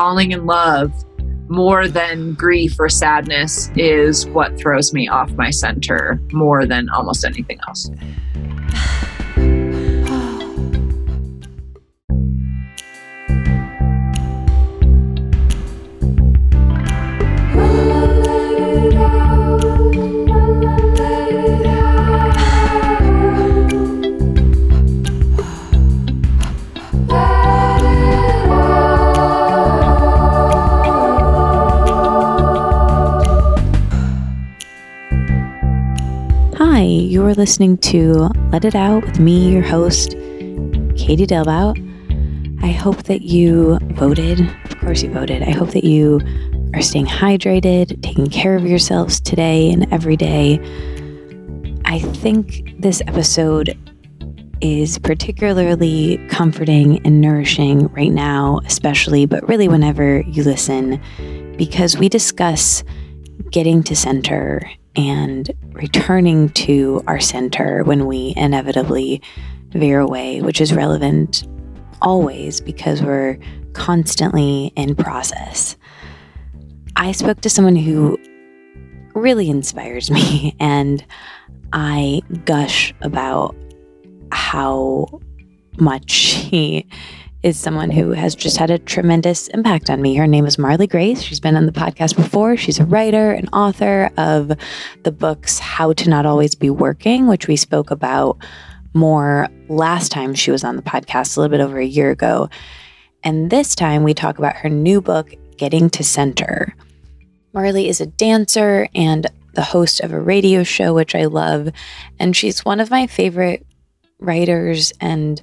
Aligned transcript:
falling 0.00 0.32
in 0.32 0.46
love 0.46 0.90
more 1.50 1.86
than 1.86 2.32
grief 2.32 2.80
or 2.80 2.88
sadness 2.88 3.70
is 3.76 4.26
what 4.28 4.56
throws 4.56 4.94
me 4.94 5.06
off 5.06 5.30
my 5.32 5.50
center 5.50 6.18
more 6.32 6.64
than 6.64 6.88
almost 6.88 7.22
anything 7.22 7.58
else. 7.68 7.90
You're 37.30 37.36
listening 37.36 37.78
to 37.78 38.28
Let 38.50 38.64
It 38.64 38.74
Out 38.74 39.04
with 39.04 39.20
me, 39.20 39.52
your 39.52 39.62
host, 39.62 40.16
Katie 40.96 41.28
Dalebout. 41.28 41.78
I 42.60 42.72
hope 42.72 43.04
that 43.04 43.22
you 43.22 43.78
voted. 43.92 44.40
Of 44.64 44.80
course, 44.80 45.04
you 45.04 45.12
voted. 45.12 45.44
I 45.44 45.52
hope 45.52 45.70
that 45.70 45.84
you 45.84 46.20
are 46.74 46.82
staying 46.82 47.06
hydrated, 47.06 48.02
taking 48.02 48.28
care 48.30 48.56
of 48.56 48.66
yourselves 48.66 49.20
today 49.20 49.70
and 49.70 49.86
every 49.92 50.16
day. 50.16 50.58
I 51.84 52.00
think 52.00 52.74
this 52.80 53.00
episode 53.06 53.78
is 54.60 54.98
particularly 54.98 56.18
comforting 56.30 57.00
and 57.06 57.20
nourishing 57.20 57.86
right 57.92 58.10
now, 58.10 58.60
especially, 58.66 59.26
but 59.26 59.48
really 59.48 59.68
whenever 59.68 60.22
you 60.22 60.42
listen, 60.42 61.00
because 61.56 61.96
we 61.96 62.08
discuss 62.08 62.82
getting 63.52 63.84
to 63.84 63.94
center 63.94 64.68
and 64.96 65.50
returning 65.72 66.48
to 66.50 67.02
our 67.06 67.20
center 67.20 67.84
when 67.84 68.06
we 68.06 68.34
inevitably 68.36 69.22
veer 69.70 70.00
away, 70.00 70.42
which 70.42 70.60
is 70.60 70.72
relevant 70.74 71.46
always 72.02 72.60
because 72.60 73.02
we're 73.02 73.38
constantly 73.72 74.72
in 74.76 74.94
process. 74.94 75.76
I 76.96 77.12
spoke 77.12 77.40
to 77.42 77.50
someone 77.50 77.76
who 77.76 78.18
really 79.14 79.48
inspires 79.48 80.10
me, 80.10 80.56
and 80.60 81.04
I 81.72 82.22
gush 82.44 82.92
about 83.00 83.54
how 84.32 85.20
much 85.78 86.12
he 86.50 86.86
is 87.42 87.58
someone 87.58 87.90
who 87.90 88.10
has 88.10 88.34
just 88.34 88.58
had 88.58 88.70
a 88.70 88.78
tremendous 88.78 89.48
impact 89.48 89.88
on 89.88 90.02
me. 90.02 90.14
Her 90.14 90.26
name 90.26 90.44
is 90.44 90.56
Marlee 90.56 90.88
Grace. 90.88 91.22
She's 91.22 91.40
been 91.40 91.56
on 91.56 91.66
the 91.66 91.72
podcast 91.72 92.14
before. 92.14 92.56
She's 92.56 92.78
a 92.78 92.84
writer 92.84 93.32
and 93.32 93.48
author 93.52 94.10
of 94.18 94.52
the 95.04 95.12
books 95.12 95.58
How 95.58 95.94
to 95.94 96.10
Not 96.10 96.26
Always 96.26 96.54
Be 96.54 96.68
Working, 96.68 97.26
which 97.26 97.48
we 97.48 97.56
spoke 97.56 97.90
about 97.90 98.36
more 98.92 99.48
last 99.68 100.12
time 100.12 100.34
she 100.34 100.50
was 100.50 100.64
on 100.64 100.76
the 100.76 100.82
podcast, 100.82 101.36
a 101.36 101.40
little 101.40 101.56
bit 101.56 101.64
over 101.64 101.78
a 101.78 101.86
year 101.86 102.10
ago. 102.10 102.50
And 103.22 103.50
this 103.50 103.74
time 103.74 104.02
we 104.02 104.12
talk 104.12 104.38
about 104.38 104.56
her 104.56 104.68
new 104.68 105.00
book, 105.00 105.32
Getting 105.56 105.88
to 105.90 106.04
Center. 106.04 106.74
Marlee 107.54 107.88
is 107.88 108.00
a 108.00 108.06
dancer 108.06 108.86
and 108.94 109.26
the 109.54 109.62
host 109.62 110.00
of 110.00 110.12
a 110.12 110.20
radio 110.20 110.62
show, 110.62 110.92
which 110.92 111.14
I 111.14 111.24
love. 111.24 111.70
And 112.18 112.36
she's 112.36 112.64
one 112.64 112.80
of 112.80 112.90
my 112.90 113.06
favorite 113.06 113.66
writers 114.18 114.92
and 115.00 115.42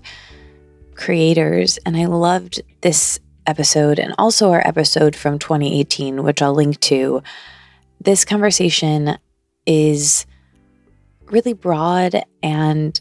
creators. 0.98 1.80
And 1.86 1.96
I 1.96 2.06
loved 2.06 2.62
this 2.82 3.20
episode 3.46 4.00
and 4.00 4.14
also 4.18 4.52
our 4.52 4.66
episode 4.68 5.16
from 5.16 5.40
2018, 5.40 6.24
which 6.24 6.42
I'll 6.42 6.54
link 6.54 6.80
to. 6.82 7.24
This 8.02 8.26
conversation 8.26 9.18
is 9.66 10.26
really 11.28 11.54
broad 11.54 12.22
and 12.44 13.00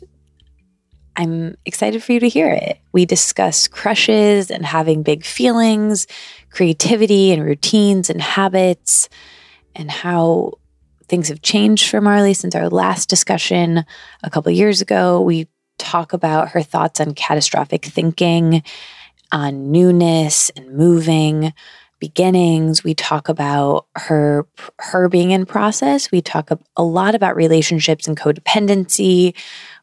I'm 1.16 1.56
excited 1.64 2.02
for 2.02 2.12
you 2.12 2.20
to 2.20 2.28
hear 2.28 2.48
it. 2.48 2.78
We 2.92 3.06
discuss 3.06 3.68
crushes 3.68 4.50
and 4.50 4.66
having 4.66 5.02
big 5.02 5.24
feelings, 5.24 6.06
creativity 6.50 7.32
and 7.32 7.42
routines 7.42 8.10
and 8.10 8.20
habits, 8.20 9.08
and 9.74 9.90
how 9.90 10.52
things 11.08 11.28
have 11.28 11.40
changed 11.40 11.88
for 11.88 12.00
Marlee 12.00 12.36
since 12.36 12.54
our 12.54 12.68
last 12.68 13.08
discussion 13.08 13.84
a 14.22 14.30
couple 14.30 14.52
years 14.52 14.82
ago. 14.82 15.20
We 15.22 15.48
talk 15.78 16.12
about 16.12 16.50
her 16.50 16.62
thoughts 16.62 17.00
on 17.00 17.14
catastrophic 17.14 17.84
thinking, 17.84 18.62
on 19.32 19.70
newness 19.70 20.50
and 20.50 20.72
moving 20.72 21.52
beginnings. 21.98 22.84
We 22.84 22.94
talk 22.94 23.28
about 23.28 23.86
her 23.96 24.46
her 24.78 25.08
being 25.08 25.30
in 25.30 25.46
process. 25.46 26.10
We 26.10 26.20
talk 26.20 26.50
a 26.76 26.82
lot 26.82 27.14
about 27.14 27.36
relationships 27.36 28.06
and 28.06 28.16
codependency. 28.16 29.34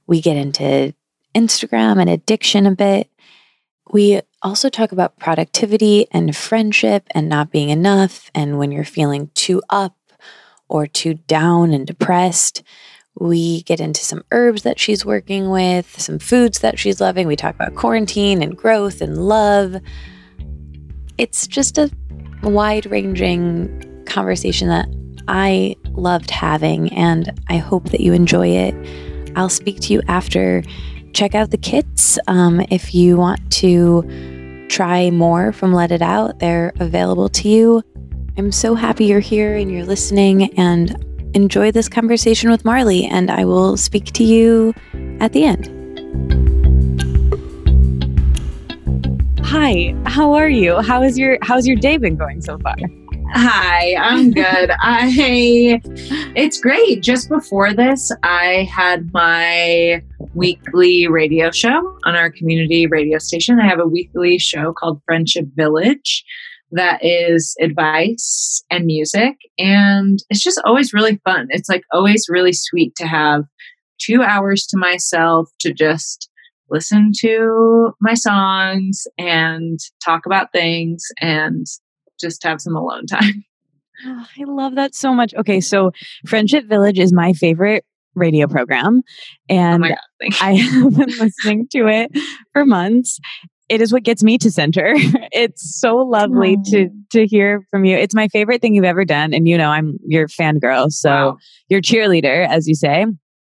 We 0.08 0.22
get 0.22 0.38
into 0.38 0.94
instagram 1.36 2.00
and 2.00 2.10
addiction 2.10 2.66
a 2.66 2.75
bit. 2.75 3.10
We 3.92 4.22
also 4.42 4.70
talk 4.70 4.92
about 4.92 5.20
productivity 5.20 6.08
and 6.12 6.36
friendship 6.36 7.08
and 7.12 7.30
not 7.30 7.52
being 7.52 7.70
enough 7.70 8.30
and 8.36 8.58
when 8.58 8.72
you're 8.72 8.84
feeling 8.84 9.30
too 9.34 9.62
up 9.70 9.96
or 10.68 10.88
too 10.88 11.16
down 11.16 11.74
and 11.74 11.86
depressed 11.86 12.64
we 13.16 13.62
get 13.63 13.79
into 13.79 14.03
some 14.03 14.24
herbs 14.31 14.63
that 14.63 14.79
she's 14.79 15.06
working 15.06 15.50
with, 15.50 16.00
some 16.00 16.19
foods 16.19 16.59
that 16.59 16.79
she's 16.79 17.00
loving. 17.00 17.28
We 17.28 17.35
talk 17.35 17.56
about 17.56 17.75
quarantine 17.75 18.41
and 18.41 18.57
growth 18.57 19.01
and 19.01 19.18
love. 19.18 19.78
It's 21.18 21.46
just 21.47 21.78
a 21.78 21.91
wide 22.41 22.85
ranging 22.88 24.03
conversation 24.06 24.68
that 24.68 24.88
I 25.28 25.75
loved 25.91 26.31
having, 26.31 26.91
and 26.94 27.40
I 27.50 27.57
hope 27.57 27.90
that 27.91 28.01
you 28.01 28.13
enjoy 28.13 28.47
it. 28.47 28.75
I'll 29.35 29.50
speak 29.50 29.80
to 29.81 29.94
you 29.94 30.01
after. 30.07 30.63
Check 31.13 31.35
out 31.35 31.51
the 31.51 31.57
kits 31.57 32.18
um, 32.28 32.66
if 32.72 32.95
you 32.95 33.18
want 33.18 33.51
to 33.53 34.68
try 34.69 35.12
more 35.12 35.51
from 35.51 35.72
Let 35.72 35.91
It 35.91 36.01
Out, 36.01 36.40
they're 36.40 36.74
available 36.80 37.30
to 37.30 37.47
you. 37.47 37.84
I'm 38.35 38.51
so 38.51 38.74
happy 38.74 39.06
you're 39.06 39.19
here 39.19 39.56
and 39.56 39.72
you're 39.72 39.85
listening, 39.85 40.51
and 40.57 40.97
enjoy 41.33 41.71
this 41.71 41.89
conversation 41.89 42.49
with 42.49 42.63
Marlee, 42.63 43.07
and 43.09 43.29
I 43.29 43.45
will 43.45 43.77
speak 43.77 44.05
to 44.13 44.23
you 44.23 44.73
at 45.19 45.33
the 45.33 45.45
end. 45.45 45.69
Hi, 49.44 49.95
how 50.05 50.33
are 50.33 50.49
you? 50.49 50.81
How 50.81 51.03
is 51.03 51.17
your 51.17 51.38
how's 51.41 51.67
your 51.67 51.75
day 51.75 51.97
been 51.97 52.16
going 52.16 52.41
so 52.41 52.57
far? 52.59 52.75
Hi, 53.33 53.95
I'm 53.99 54.31
good. 54.31 54.71
I 54.81 55.81
it's 56.35 56.59
great. 56.59 57.01
Just 57.01 57.29
before 57.29 57.73
this, 57.73 58.11
I 58.23 58.67
had 58.71 59.11
my 59.13 60.01
weekly 60.33 61.07
radio 61.07 61.51
show 61.51 61.97
on 62.05 62.15
our 62.15 62.31
community 62.31 62.88
radio 62.88 63.17
station. 63.19 63.59
I 63.59 63.67
have 63.67 63.79
a 63.79 63.88
weekly 63.88 64.38
show 64.39 64.73
called 64.73 65.01
Friendship 65.05 65.47
Village 65.55 66.23
that 66.73 67.00
is 67.03 67.56
advice 67.61 68.63
and 68.69 68.85
music. 68.85 69.35
And 69.57 70.19
it's 70.29 70.41
just 70.41 70.61
always 70.66 70.94
really 70.94 71.19
fun. 71.23 71.47
It's 71.50 71.69
like 71.69 71.84
always 71.91 72.25
really 72.29 72.53
sweet 72.53 72.95
to 72.95 73.07
have 73.07 73.44
two 74.00 74.22
hours 74.22 74.66
to 74.67 74.78
myself 74.78 75.50
to 75.59 75.73
just 75.73 76.29
listen 76.69 77.12
to 77.19 77.94
my 78.01 78.16
songs 78.16 79.06
and 79.17 79.79
talk 80.03 80.25
about 80.25 80.51
things 80.51 81.03
and 81.22 81.66
just 82.19 82.44
have 82.44 82.59
some 82.59 82.75
alone 82.75 83.06
time. 83.06 83.45
Oh, 84.06 84.25
I 84.39 84.44
love 84.45 84.75
that 84.75 84.95
so 84.95 85.13
much. 85.13 85.33
Okay, 85.35 85.62
so 85.62 85.91
Friendship 86.25 86.66
Village 86.66 87.00
is 87.00 87.13
my 87.13 87.33
favorite 87.33 87.85
radio 88.16 88.47
program 88.47 89.01
oh 89.01 89.53
and 89.56 89.85
oh 89.85 90.28
I 90.39 90.53
have 90.56 90.95
been 90.95 91.09
listening 91.09 91.67
to 91.72 91.88
it 91.88 92.12
for 92.51 92.63
months 92.63 93.19
it 93.69 93.81
is 93.81 93.94
what 93.94 94.03
gets 94.03 94.24
me 94.24 94.38
to 94.38 94.51
center. 94.51 94.94
it's 95.31 95.79
so 95.79 95.97
lovely 95.97 96.57
to 96.65 96.89
to 97.12 97.25
hear 97.25 97.65
from 97.71 97.86
you. 97.86 97.98
It's 97.98 98.15
my 98.15 98.27
favorite 98.27 98.62
thing 98.62 98.75
you've 98.75 98.83
ever 98.83 99.06
done, 99.06 99.33
and 99.33 99.48
you 99.48 99.57
know 99.57 99.69
I'm 99.69 99.98
your 100.06 100.27
fangirl, 100.27 100.92
so 100.92 101.10
wow. 101.10 101.38
your 101.69 101.81
cheerleader, 101.81 102.48
as 102.48 102.68
you 102.68 102.75
say, 102.75 103.06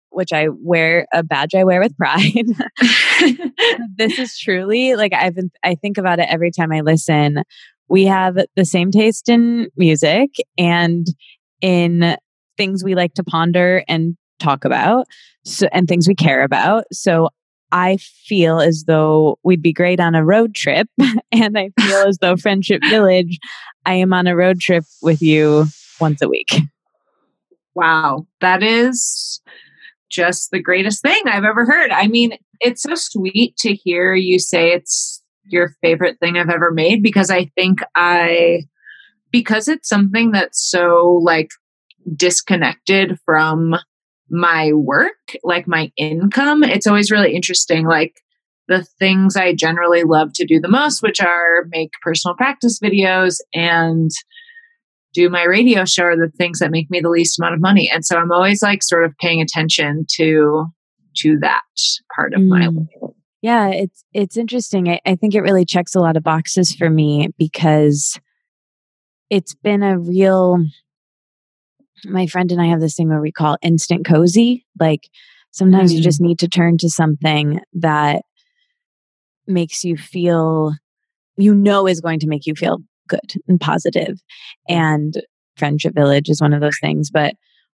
which 0.10 0.32
I 0.32 0.48
wear 0.50 1.08
a 1.14 1.24
badge 1.24 1.56
I 1.56 1.64
wear 1.64 1.80
with 1.80 1.98
pride. 1.98 2.46
this 3.98 4.20
is 4.20 4.38
truly 4.38 4.96
like 4.96 5.14
I've 5.14 5.36
been. 5.36 5.52
I 5.64 5.76
think 5.76 5.98
about 5.98 6.20
it 6.20 6.28
every 6.30 6.52
time 6.52 6.72
I 6.72 6.82
listen. 6.82 7.44
We 7.90 8.06
have 8.06 8.38
the 8.56 8.66
same 8.66 8.92
taste 8.92 9.30
in 9.30 9.68
music 9.76 10.32
and 10.58 11.06
in 11.62 12.18
things 12.58 12.84
we 12.84 12.96
like 12.96 13.14
to 13.16 13.24
ponder 13.24 13.84
and 13.88 14.16
talk 14.40 14.66
about 14.66 15.06
so 15.46 15.68
and 15.72 15.88
things 15.88 16.08
we 16.08 16.16
care 16.16 16.44
about 16.44 16.84
so 16.92 17.30
I 17.74 17.98
feel 17.98 18.62
as 18.62 18.84
though 18.86 19.40
we'd 19.44 19.64
be 19.64 19.74
great 19.74 20.00
on 20.00 20.14
a 20.14 20.24
road 20.24 20.54
trip. 20.54 20.88
and 21.32 21.58
I 21.58 21.72
feel 21.80 22.08
as 22.08 22.20
though 22.20 22.38
Friendship 22.38 22.82
Village, 22.88 23.40
I 23.86 23.96
am 23.96 24.14
on 24.14 24.28
a 24.28 24.36
road 24.36 24.60
trip 24.60 24.84
with 25.02 25.24
you 25.24 25.66
once 26.00 26.22
a 26.22 26.30
week. 26.30 26.50
Wow. 27.74 28.28
That 28.42 28.62
is 28.62 29.42
just 30.12 30.52
the 30.52 30.62
greatest 30.62 31.02
thing 31.02 31.20
I've 31.26 31.44
ever 31.44 31.66
heard. 31.66 31.90
I 31.90 32.08
mean, 32.08 32.38
it's 32.60 32.84
so 32.84 32.94
sweet 32.94 33.58
to 33.58 33.74
hear 33.74 34.14
you 34.14 34.38
say 34.38 34.72
it's 34.72 35.24
your 35.46 35.74
favorite 35.82 36.20
thing 36.20 36.38
I've 36.38 36.52
ever 36.52 36.72
made 36.72 37.02
because 37.02 37.32
I 37.32 37.46
think 37.56 37.80
I 37.96 38.66
because 39.32 39.68
it's 39.68 39.90
something 39.90 40.32
that's 40.32 40.64
so 40.64 41.20
like 41.24 41.50
disconnected 42.16 43.18
from 43.26 43.76
my 44.30 44.72
work, 44.74 45.36
like 45.44 45.68
my 45.68 45.92
income, 45.98 46.64
it's 46.64 46.88
always 46.88 47.12
really 47.12 47.36
interesting 47.36 47.86
like 47.86 48.14
the 48.68 48.86
things 48.98 49.36
I 49.36 49.54
generally 49.54 50.04
love 50.04 50.32
to 50.36 50.46
do 50.46 50.60
the 50.60 50.70
most, 50.70 51.04
which 51.04 51.22
are 51.22 51.66
make 51.70 51.92
personal 52.02 52.36
practice 52.36 52.80
videos 52.80 53.38
and 53.54 54.10
do 55.14 55.30
my 55.30 55.44
radio 55.44 55.86
show 55.86 56.04
are 56.04 56.16
the 56.16 56.32
things 56.38 56.60
that 56.60 56.72
make 56.72 56.90
me 56.90 57.00
the 57.00 57.10
least 57.10 57.40
amount 57.40 57.54
of 57.54 57.62
money. 57.62 57.90
And 57.94 58.06
so 58.06 58.18
I'm 58.18 58.32
always 58.32 58.64
like 58.64 58.82
sort 58.82 59.06
of 59.06 59.14
paying 59.20 59.42
attention 59.42 60.06
to 60.16 60.66
to 61.18 61.38
that 61.42 61.62
part 62.16 62.34
of 62.34 62.42
mm. 62.42 62.48
my 62.48 62.68
life. 62.68 63.14
Yeah, 63.42 63.68
it's 63.70 64.04
it's 64.14 64.38
interesting. 64.38 64.90
I, 64.90 65.00
I 65.06 65.16
think 65.16 65.36
it 65.36 65.42
really 65.42 65.66
checks 65.66 65.94
a 65.94 66.00
lot 66.00 66.18
of 66.18 66.24
boxes 66.24 66.74
for 66.74 66.90
me 66.90 67.30
because 67.38 68.20
it's 69.30 69.54
been 69.54 69.84
a 69.84 70.00
real 70.00 70.58
my 72.06 72.28
friend 72.28 72.52
and 72.52 72.62
I 72.62 72.68
have 72.68 72.80
this 72.80 72.96
thing 72.96 73.10
where 73.10 73.22
we 73.22 73.32
call 73.32 73.58
instant 73.62 74.06
cozy. 74.06 74.66
Like 74.80 75.10
sometimes 75.52 75.92
mm. 75.92 75.98
you 75.98 76.04
just 76.04 76.22
need 76.22 76.40
to 76.40 76.48
turn 76.48 76.78
to 76.80 76.90
something 76.90 77.60
that 77.74 78.24
makes 79.48 79.84
you 79.84 79.98
feel 79.98 80.74
you 81.38 81.54
know 81.54 81.88
is 81.88 82.02
going 82.02 82.20
to 82.20 82.28
make 82.28 82.46
you 82.46 82.56
feel 82.56 82.80
good 83.08 83.34
and 83.48 83.60
positive. 83.60 84.20
And 84.68 85.14
Friendship 85.58 85.94
Village 85.94 86.30
is 86.30 86.42
one 86.42 86.54
of 86.54 86.62
those 86.62 86.78
things. 86.80 87.10
But 87.12 87.36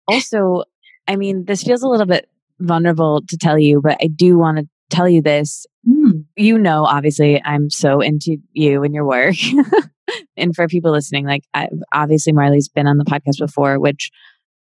also, 0.07 0.65
I 1.09 1.17
mean, 1.17 1.45
this 1.45 1.63
feels 1.63 1.83
a 1.83 1.89
little 1.89 2.07
bit 2.07 2.29
vulnerable 2.61 3.23
to 3.29 3.37
tell 3.37 3.59
you, 3.59 3.81
but 3.81 3.99
I 4.01 4.07
do 4.07 4.39
want 4.39 4.59
to 4.59 4.69
tell 4.91 5.09
you 5.09 5.23
this. 5.23 5.67
Mm. 5.89 6.25
You 6.37 6.59
know, 6.59 6.85
obviously, 6.85 7.43
I'm 7.45 7.71
so 7.71 8.01
into 8.01 8.39
you 8.53 8.83
and 8.83 8.95
your 8.95 9.07
work. 9.07 9.37
and 10.37 10.55
for 10.55 10.67
people 10.69 10.93
listening, 10.93 11.27
like, 11.27 11.45
I, 11.55 11.69
obviously, 11.93 12.33
Marlee's 12.33 12.69
been 12.69 12.87
on 12.87 12.99
the 12.99 13.05
podcast 13.05 13.39
before, 13.39 13.79
which 13.79 14.11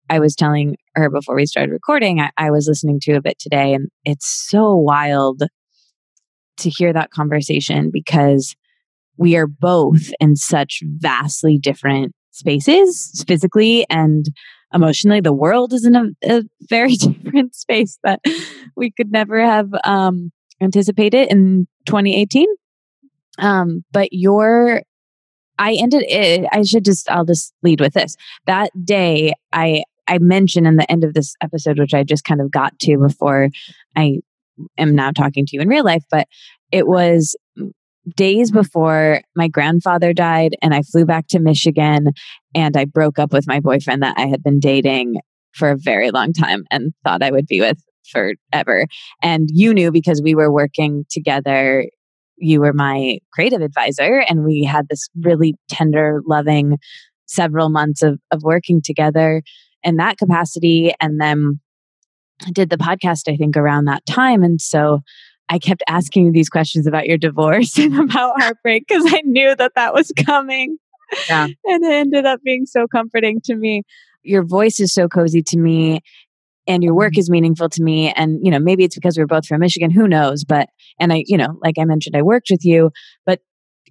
I 0.09 0.19
was 0.19 0.35
telling 0.35 0.75
her 0.95 1.09
before 1.09 1.35
we 1.35 1.45
started 1.45 1.71
recording. 1.71 2.19
I, 2.19 2.31
I 2.37 2.51
was 2.51 2.67
listening 2.67 2.99
to 3.01 3.13
a 3.13 3.21
bit 3.21 3.39
today, 3.39 3.73
and 3.73 3.89
it's 4.05 4.27
so 4.27 4.75
wild 4.75 5.43
to 6.57 6.69
hear 6.69 6.93
that 6.93 7.11
conversation 7.11 7.89
because 7.91 8.55
we 9.17 9.35
are 9.35 9.47
both 9.47 10.11
in 10.19 10.35
such 10.35 10.81
vastly 10.85 11.57
different 11.57 12.13
spaces 12.31 13.23
physically 13.27 13.85
and 13.89 14.25
emotionally. 14.73 15.21
The 15.21 15.33
world 15.33 15.73
is 15.73 15.85
in 15.85 15.95
a, 15.95 16.05
a 16.23 16.43
very 16.69 16.95
different 16.95 17.55
space 17.55 17.97
that 18.03 18.19
we 18.75 18.91
could 18.91 19.11
never 19.11 19.39
have 19.43 19.69
um, 19.83 20.31
anticipated 20.61 21.31
in 21.31 21.67
2018. 21.85 22.47
Um, 23.39 23.83
but 23.91 24.09
your, 24.11 24.81
I 25.59 25.73
ended 25.73 26.03
it. 26.07 26.47
I 26.51 26.63
should 26.63 26.85
just, 26.85 27.09
I'll 27.09 27.25
just 27.25 27.53
lead 27.63 27.79
with 27.79 27.93
this. 27.93 28.15
That 28.45 28.71
day, 28.83 29.33
I, 29.51 29.83
I 30.07 30.17
mentioned 30.17 30.67
in 30.67 30.77
the 30.77 30.91
end 30.91 31.03
of 31.03 31.13
this 31.13 31.35
episode, 31.41 31.79
which 31.79 31.93
I 31.93 32.03
just 32.03 32.23
kind 32.23 32.41
of 32.41 32.51
got 32.51 32.77
to 32.79 32.97
before 32.97 33.49
I 33.95 34.19
am 34.77 34.95
now 34.95 35.11
talking 35.11 35.45
to 35.45 35.55
you 35.55 35.61
in 35.61 35.67
real 35.67 35.85
life, 35.85 36.03
but 36.11 36.27
it 36.71 36.87
was 36.87 37.35
days 38.15 38.51
before 38.51 39.21
my 39.35 39.47
grandfather 39.47 40.13
died 40.13 40.55
and 40.61 40.73
I 40.73 40.81
flew 40.81 41.05
back 41.05 41.27
to 41.29 41.39
Michigan 41.39 42.11
and 42.53 42.75
I 42.75 42.85
broke 42.85 43.17
up 43.17 43.31
with 43.31 43.47
my 43.47 43.59
boyfriend 43.59 44.03
that 44.03 44.17
I 44.17 44.27
had 44.27 44.43
been 44.43 44.59
dating 44.59 45.15
for 45.53 45.69
a 45.69 45.77
very 45.77 46.11
long 46.11 46.33
time 46.33 46.65
and 46.71 46.93
thought 47.03 47.23
I 47.23 47.31
would 47.31 47.47
be 47.47 47.61
with 47.61 47.81
forever. 48.11 48.87
And 49.21 49.49
you 49.51 49.73
knew 49.73 49.91
because 49.91 50.21
we 50.21 50.35
were 50.35 50.51
working 50.51 51.05
together. 51.09 51.85
You 52.37 52.61
were 52.61 52.73
my 52.73 53.19
creative 53.31 53.61
advisor, 53.61 54.23
and 54.27 54.43
we 54.43 54.63
had 54.63 54.87
this 54.89 55.09
really 55.19 55.55
tender, 55.69 56.21
loving 56.25 56.77
several 57.25 57.69
months 57.69 58.01
of, 58.01 58.19
of 58.31 58.43
working 58.43 58.81
together 58.83 59.41
in 59.83 59.97
that 59.97 60.17
capacity. 60.17 60.93
And 60.99 61.19
then 61.19 61.59
did 62.51 62.69
the 62.69 62.77
podcast, 62.77 63.31
I 63.31 63.37
think, 63.37 63.55
around 63.55 63.85
that 63.85 64.05
time. 64.05 64.43
And 64.43 64.59
so 64.59 65.01
I 65.49 65.59
kept 65.59 65.83
asking 65.87 66.25
you 66.25 66.31
these 66.31 66.49
questions 66.49 66.87
about 66.87 67.07
your 67.07 67.17
divorce 67.17 67.77
and 67.77 67.97
about 67.99 68.41
heartbreak 68.41 68.85
because 68.87 69.05
I 69.07 69.21
knew 69.23 69.55
that 69.55 69.73
that 69.75 69.93
was 69.93 70.11
coming. 70.25 70.77
Yeah. 71.29 71.45
and 71.65 71.83
it 71.83 71.91
ended 71.91 72.25
up 72.25 72.41
being 72.43 72.65
so 72.65 72.87
comforting 72.87 73.39
to 73.45 73.55
me. 73.55 73.83
Your 74.23 74.43
voice 74.43 74.79
is 74.79 74.93
so 74.93 75.07
cozy 75.07 75.43
to 75.43 75.57
me 75.57 76.01
and 76.67 76.83
your 76.83 76.93
work 76.93 77.13
mm-hmm. 77.13 77.19
is 77.19 77.29
meaningful 77.29 77.69
to 77.69 77.83
me 77.83 78.11
and 78.13 78.39
you 78.41 78.51
know 78.51 78.59
maybe 78.59 78.83
it's 78.83 78.95
because 78.95 79.17
we're 79.17 79.27
both 79.27 79.45
from 79.45 79.59
Michigan 79.59 79.91
who 79.91 80.07
knows 80.07 80.43
but 80.43 80.69
and 80.99 81.13
I 81.13 81.23
you 81.27 81.37
know 81.37 81.57
like 81.61 81.75
I 81.79 81.85
mentioned 81.85 82.15
I 82.15 82.21
worked 82.21 82.47
with 82.49 82.63
you 82.63 82.91
but 83.25 83.39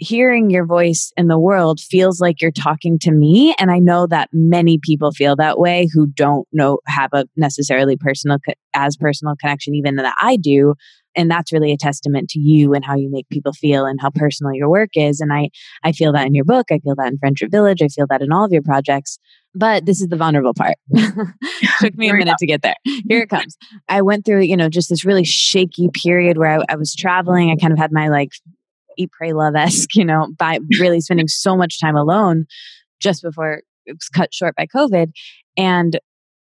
hearing 0.03 0.51
your 0.51 0.67
voice 0.67 1.13
in 1.17 1.29
the 1.29 1.39
world 1.39 1.81
feels 1.81 2.21
like 2.21 2.41
you're 2.43 2.51
talking 2.51 2.99
to 2.99 3.13
me. 3.13 3.55
And 3.59 3.71
i 3.71 3.79
know 3.79 4.07
that 4.07 4.29
many 4.33 4.79
people 4.83 5.13
feel 5.13 5.37
that 5.37 5.59
way 5.59 5.89
who 5.93 6.07
don't 6.09 6.47
know 6.53 6.79
have 6.87 7.11
a 7.13 7.27
necessarily 7.37 7.97
personal 7.97 8.39
as 8.75 8.97
personal 8.97 9.35
connection 9.41 9.75
even 9.75 9.97
that 9.97 10.15
i 10.21 10.37
do. 10.37 10.75
And 11.15 11.31
that's 11.31 11.53
really 11.53 11.73
a 11.73 11.77
testament 11.77 12.31
to 12.31 12.41
you 12.41 12.73
and 12.73 12.85
how 12.85 12.97
you 12.97 13.11
make 13.11 13.29
people 13.29 13.53
feel 13.53 13.85
and 13.85 14.01
how 14.01 14.09
personal 14.11 14.55
your 14.55 14.71
work 14.71 14.91
is. 14.95 15.21
And 15.21 15.33
i 15.33 15.51
i 15.85 15.93
feel 15.93 16.13
that 16.13 16.27
in 16.27 16.35
your 16.35 16.45
book. 16.45 16.67
I 16.71 16.79
feel 16.79 16.95
that 16.97 17.09
in 17.09 17.19
friendship 17.19 17.51
village. 17.51 17.83
I 17.83 17.89
feel 17.89 18.07
that 18.09 18.23
in 18.23 18.33
all 18.33 18.45
of 18.45 18.53
your 18.53 18.63
projects. 18.63 19.19
But 19.55 19.85
this 19.85 20.01
is 20.01 20.09
the 20.09 20.17
vulnerable 20.17 20.55
part. 20.55 20.77
Took 21.81 21.95
me 21.97 22.09
a 22.09 22.15
minute 22.15 22.39
to 22.39 22.47
get 22.47 22.63
there. 22.63 22.77
Here 22.85 23.23
it 23.23 23.29
comes. 23.29 23.57
I 23.89 24.03
went 24.03 24.25
through 24.25 24.43
you 24.43 24.57
know 24.57 24.69
just 24.69 24.89
this 24.89 25.05
really 25.05 25.25
shaky 25.25 25.91
period 25.93 26.39
where 26.39 26.61
I, 26.61 26.65
I 26.71 26.77
was 26.77 26.95
traveling. 26.95 27.51
I 27.51 27.57
kind 27.57 27.73
of 27.73 27.79
had 27.79 27.93
my 27.93 28.09
like 28.09 28.31
eat 28.97 29.11
pray 29.13 29.33
love 29.33 29.55
esque 29.57 29.95
you 29.95 30.05
know 30.05 30.29
by 30.39 30.59
really 30.79 31.01
spending 31.01 31.29
so 31.29 31.57
much 31.57 31.81
time 31.81 31.97
alone 31.97 32.47
just 33.01 33.23
before 33.23 33.63
it 33.87 33.93
was 33.93 34.09
cut 34.09 34.33
short 34.33 34.55
by 34.57 34.67
covid 34.67 35.11
and 35.57 35.99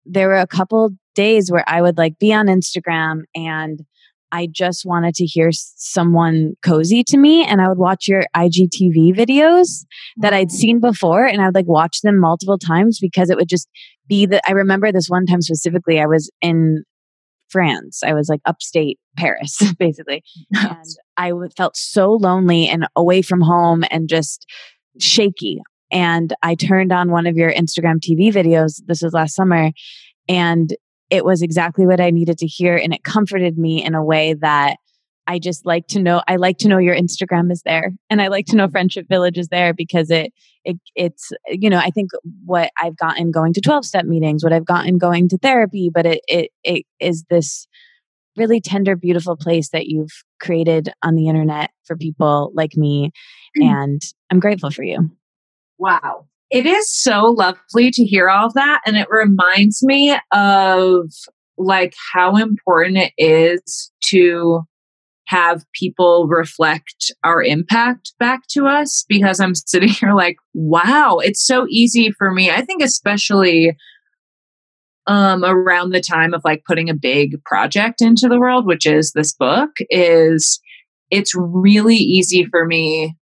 there 0.06 0.28
were 0.28 0.38
a 0.38 0.46
couple 0.46 0.90
days 1.14 1.50
where 1.50 1.64
i 1.66 1.80
would 1.80 1.98
like 1.98 2.18
be 2.18 2.32
on 2.32 2.46
instagram 2.46 3.22
and 3.34 3.84
I 4.32 4.48
just 4.50 4.84
wanted 4.86 5.14
to 5.16 5.26
hear 5.26 5.50
someone 5.52 6.54
cozy 6.64 7.02
to 7.04 7.18
me. 7.18 7.44
And 7.44 7.60
I 7.60 7.68
would 7.68 7.78
watch 7.78 8.06
your 8.06 8.24
IGTV 8.36 9.14
videos 9.14 9.84
that 10.18 10.32
I'd 10.32 10.52
seen 10.52 10.78
mm. 10.78 10.82
before 10.82 11.26
and 11.26 11.40
I 11.40 11.46
would 11.46 11.54
like 11.54 11.66
watch 11.66 12.00
them 12.02 12.18
multiple 12.20 12.58
times 12.58 12.98
because 13.00 13.30
it 13.30 13.36
would 13.36 13.48
just 13.48 13.68
be 14.08 14.26
that 14.26 14.42
I 14.46 14.52
remember 14.52 14.92
this 14.92 15.08
one 15.08 15.26
time 15.26 15.42
specifically, 15.42 16.00
I 16.00 16.06
was 16.06 16.30
in 16.40 16.84
France. 17.48 18.02
I 18.04 18.14
was 18.14 18.28
like 18.28 18.40
upstate 18.44 18.98
Paris, 19.16 19.60
basically. 19.78 20.22
and 20.54 20.84
I 21.20 21.32
felt 21.54 21.76
so 21.76 22.14
lonely 22.14 22.66
and 22.66 22.86
away 22.96 23.20
from 23.20 23.42
home 23.42 23.84
and 23.90 24.08
just 24.08 24.46
shaky. 24.98 25.60
And 25.92 26.32
I 26.42 26.54
turned 26.54 26.92
on 26.92 27.10
one 27.10 27.26
of 27.26 27.36
your 27.36 27.52
Instagram 27.52 27.98
TV 27.98 28.32
videos. 28.32 28.80
This 28.86 29.02
was 29.02 29.12
last 29.12 29.34
summer. 29.34 29.70
And 30.28 30.74
it 31.10 31.24
was 31.24 31.42
exactly 31.42 31.86
what 31.86 32.00
I 32.00 32.10
needed 32.10 32.38
to 32.38 32.46
hear. 32.46 32.74
And 32.76 32.94
it 32.94 33.04
comforted 33.04 33.58
me 33.58 33.84
in 33.84 33.94
a 33.94 34.02
way 34.02 34.34
that 34.40 34.76
I 35.26 35.38
just 35.38 35.66
like 35.66 35.86
to 35.88 36.00
know. 36.00 36.22
I 36.26 36.36
like 36.36 36.56
to 36.58 36.68
know 36.68 36.78
your 36.78 36.96
Instagram 36.96 37.52
is 37.52 37.62
there, 37.62 37.92
and 38.08 38.20
I 38.20 38.26
like 38.28 38.46
to 38.46 38.56
know 38.56 38.66
Friendship 38.66 39.06
Village 39.08 39.38
is 39.38 39.46
there 39.46 39.72
because 39.72 40.10
it, 40.10 40.32
it 40.64 40.76
it's 40.96 41.30
you 41.46 41.70
know 41.70 41.78
I 41.78 41.90
think 41.90 42.10
what 42.44 42.72
I've 42.82 42.96
gotten 42.96 43.30
going 43.30 43.52
to 43.52 43.60
twelve 43.60 43.84
step 43.84 44.06
meetings, 44.06 44.42
what 44.42 44.52
I've 44.52 44.64
gotten 44.64 44.98
going 44.98 45.28
to 45.28 45.38
therapy, 45.38 45.88
but 45.92 46.04
it 46.04 46.20
it 46.26 46.50
it 46.64 46.84
is 46.98 47.24
this 47.30 47.68
really 48.36 48.60
tender, 48.60 48.96
beautiful 48.96 49.36
place 49.36 49.70
that 49.70 49.86
you've 49.86 50.12
created 50.40 50.92
on 51.02 51.14
the 51.14 51.28
internet 51.28 51.70
for 51.84 51.96
people 51.96 52.52
like 52.54 52.76
me, 52.76 53.10
mm. 53.58 53.64
and 53.64 54.00
I'm 54.30 54.40
grateful 54.40 54.70
for 54.70 54.82
you. 54.82 55.10
Wow, 55.78 56.26
it 56.50 56.66
is 56.66 56.92
so 56.92 57.26
lovely 57.26 57.90
to 57.92 58.04
hear 58.04 58.28
all 58.28 58.46
of 58.46 58.54
that. 58.54 58.80
And 58.84 58.96
it 58.96 59.08
reminds 59.10 59.82
me 59.82 60.16
of 60.32 61.12
like 61.56 61.94
how 62.12 62.36
important 62.36 62.98
it 62.98 63.12
is 63.16 63.92
to 64.06 64.62
have 65.26 65.64
people 65.72 66.26
reflect 66.26 67.12
our 67.22 67.40
impact 67.40 68.14
back 68.18 68.40
to 68.48 68.66
us 68.66 69.04
because 69.08 69.38
I'm 69.38 69.54
sitting 69.54 69.88
here 69.88 70.12
like, 70.12 70.36
wow, 70.54 71.18
it's 71.18 71.46
so 71.46 71.66
easy 71.70 72.10
for 72.10 72.32
me. 72.32 72.50
I 72.50 72.62
think, 72.62 72.82
especially 72.82 73.76
um, 75.10 75.44
around 75.44 75.90
the 75.90 76.00
time 76.00 76.32
of 76.32 76.40
like 76.44 76.62
putting 76.64 76.88
a 76.88 76.94
big 76.94 77.42
project 77.42 78.00
into 78.00 78.28
the 78.28 78.38
world, 78.38 78.64
which 78.64 78.86
is 78.86 79.10
this 79.10 79.34
book, 79.34 79.70
is 79.90 80.60
it's 81.10 81.34
really 81.34 81.96
easy 81.96 82.44
for 82.44 82.64
me 82.64 83.16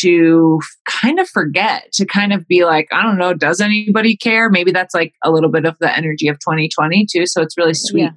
to 0.00 0.60
kind 0.86 1.18
of 1.18 1.26
forget, 1.26 1.90
to 1.94 2.04
kind 2.04 2.34
of 2.34 2.46
be 2.48 2.66
like, 2.66 2.86
I 2.92 3.02
don't 3.02 3.16
know, 3.16 3.32
does 3.32 3.62
anybody 3.62 4.14
care? 4.14 4.50
Maybe 4.50 4.72
that's 4.72 4.94
like 4.94 5.14
a 5.24 5.30
little 5.30 5.50
bit 5.50 5.64
of 5.64 5.74
the 5.80 5.96
energy 5.96 6.28
of 6.28 6.36
2020 6.38 7.06
too. 7.10 7.24
So 7.24 7.40
it's 7.40 7.56
really 7.56 7.72
sweet. 7.74 8.02
Yeah. 8.02 8.10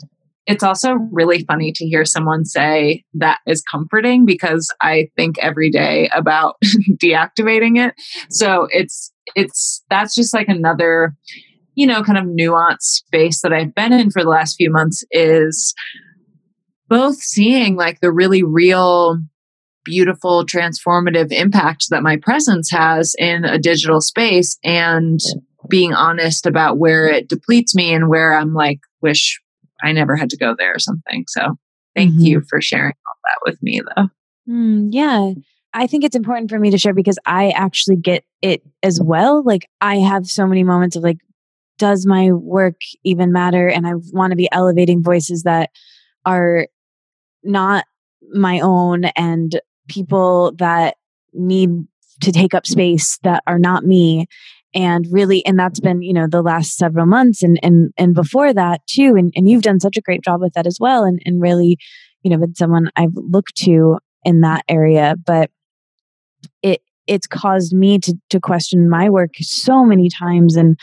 It's 0.48 0.64
also 0.64 0.96
really 1.14 1.46
funny 1.46 1.72
to 1.72 1.86
hear 1.86 2.04
someone 2.04 2.44
say 2.44 3.06
that 3.14 3.40
is 3.48 3.64
comforting 3.64 4.26
because 4.26 4.70
I 4.82 5.08
think 5.16 5.38
every 5.40 5.72
day 5.72 6.10
about 6.14 6.56
deactivating 7.02 7.84
it. 7.84 7.96
So 8.30 8.68
it's, 8.72 9.14
it's, 9.36 9.84
that's 9.90 10.14
just 10.16 10.34
like 10.34 10.50
another, 10.50 11.16
you 11.76 11.86
know, 11.86 12.04
kind 12.04 12.18
of 12.18 12.26
nuanced 12.26 12.82
space 12.82 13.42
that 13.42 13.54
I've 13.54 13.76
been 13.76 13.94
in 13.94 14.10
for 14.12 14.24
the 14.24 14.30
last 14.30 14.56
few 14.56 14.72
months 14.72 15.04
is 15.12 15.74
both 16.88 17.18
seeing 17.18 17.76
like 17.76 18.00
the 18.00 18.12
really 18.12 18.44
real 18.44 19.20
beautiful 19.84 20.46
transformative 20.46 21.32
impact 21.32 21.88
that 21.92 22.02
my 22.04 22.18
presence 22.18 22.72
has 22.72 23.14
in 23.20 23.46
a 23.46 23.60
digital 23.60 24.02
space 24.02 24.58
and 24.64 25.20
being 25.70 25.94
honest 25.94 26.46
about 26.46 26.78
where 26.78 27.08
it 27.08 27.30
depletes 27.30 27.76
me 27.76 27.94
and 27.94 28.10
where 28.10 28.34
I'm 28.34 28.54
like, 28.54 28.80
wish 29.02 29.40
I 29.84 29.92
never 29.92 30.16
had 30.16 30.30
to 30.32 30.38
go 30.38 30.56
there 30.58 30.74
or 30.74 30.80
something. 30.80 31.26
So 31.28 31.56
thank 31.96 32.12
mm-hmm. 32.12 32.22
you 32.22 32.42
for 32.50 32.62
sharing 32.62 32.94
all 33.06 33.16
that 33.24 33.52
with 33.52 33.62
me, 33.62 33.82
though. 33.96 34.08
Mm, 34.50 34.90
yeah. 34.92 35.34
I 35.74 35.88
think 35.88 36.04
it's 36.04 36.16
important 36.16 36.50
for 36.50 36.60
me 36.60 36.72
to 36.72 36.78
share 36.78 36.94
because 36.94 37.20
I 37.26 37.50
actually 37.50 37.98
get 37.98 38.24
it 38.42 38.64
as 38.82 39.00
well. 39.02 39.44
Like, 39.44 39.68
I 39.82 39.98
have 39.98 40.28
so 40.28 40.48
many 40.48 40.64
moments 40.64 40.96
of 40.96 41.04
like, 41.04 41.18
does 41.78 42.06
my 42.06 42.32
work 42.32 42.76
even 43.04 43.32
matter? 43.32 43.68
And 43.68 43.86
I 43.86 43.94
want 44.12 44.32
to 44.32 44.38
be 44.38 44.50
elevating 44.52 45.04
voices 45.04 45.44
that 45.44 45.70
are 46.26 46.68
not 47.44 47.86
my 48.34 48.60
own 48.60 49.06
and 49.16 49.60
people 49.88 50.54
that 50.58 50.98
need 51.34 51.70
to 52.22 52.32
take 52.32 52.54
up 52.54 52.66
space 52.66 53.20
that 53.24 53.44
are 53.46 53.60
not 53.60 53.84
me 53.84 54.26
and 54.74 55.06
really 55.12 55.46
and 55.46 55.60
that's 55.60 55.80
been 55.80 56.02
you 56.02 56.14
know 56.14 56.28
the 56.28 56.42
last 56.42 56.76
several 56.76 57.06
months 57.06 57.44
and 57.44 57.60
and 57.64 57.92
and 57.98 58.14
before 58.16 58.54
that 58.54 58.86
too 58.88 59.16
and, 59.16 59.34
and 59.36 59.50
you've 59.50 59.62
done 59.64 59.80
such 59.80 59.98
a 59.98 60.02
great 60.02 60.24
job 60.24 60.42
with 60.42 60.54
that 60.54 60.68
as 60.68 60.78
well 60.80 61.04
and 61.04 61.22
and 61.26 61.42
really 61.42 61.78
you 62.24 62.30
know 62.30 62.38
been 62.38 62.56
someone 62.56 62.90
i've 62.96 63.14
looked 63.16 63.56
to 63.56 63.98
in 64.24 64.42
that 64.42 64.64
area 64.70 65.16
but 65.26 65.50
it 66.62 66.82
it's 67.08 67.28
caused 67.28 67.74
me 67.74 68.00
to 68.00 68.14
to 68.30 68.40
question 68.40 68.90
my 68.90 69.10
work 69.10 69.32
so 69.40 69.84
many 69.84 70.10
times 70.10 70.56
and 70.56 70.78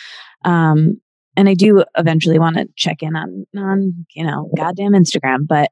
um 0.44 1.00
and 1.37 1.49
i 1.49 1.54
do 1.54 1.84
eventually 1.96 2.38
want 2.38 2.56
to 2.56 2.68
check 2.76 3.02
in 3.02 3.16
on 3.16 3.44
on 3.56 4.06
you 4.14 4.25
know 4.25 4.50
goddamn 4.56 4.92
instagram 4.92 5.46
but 5.46 5.70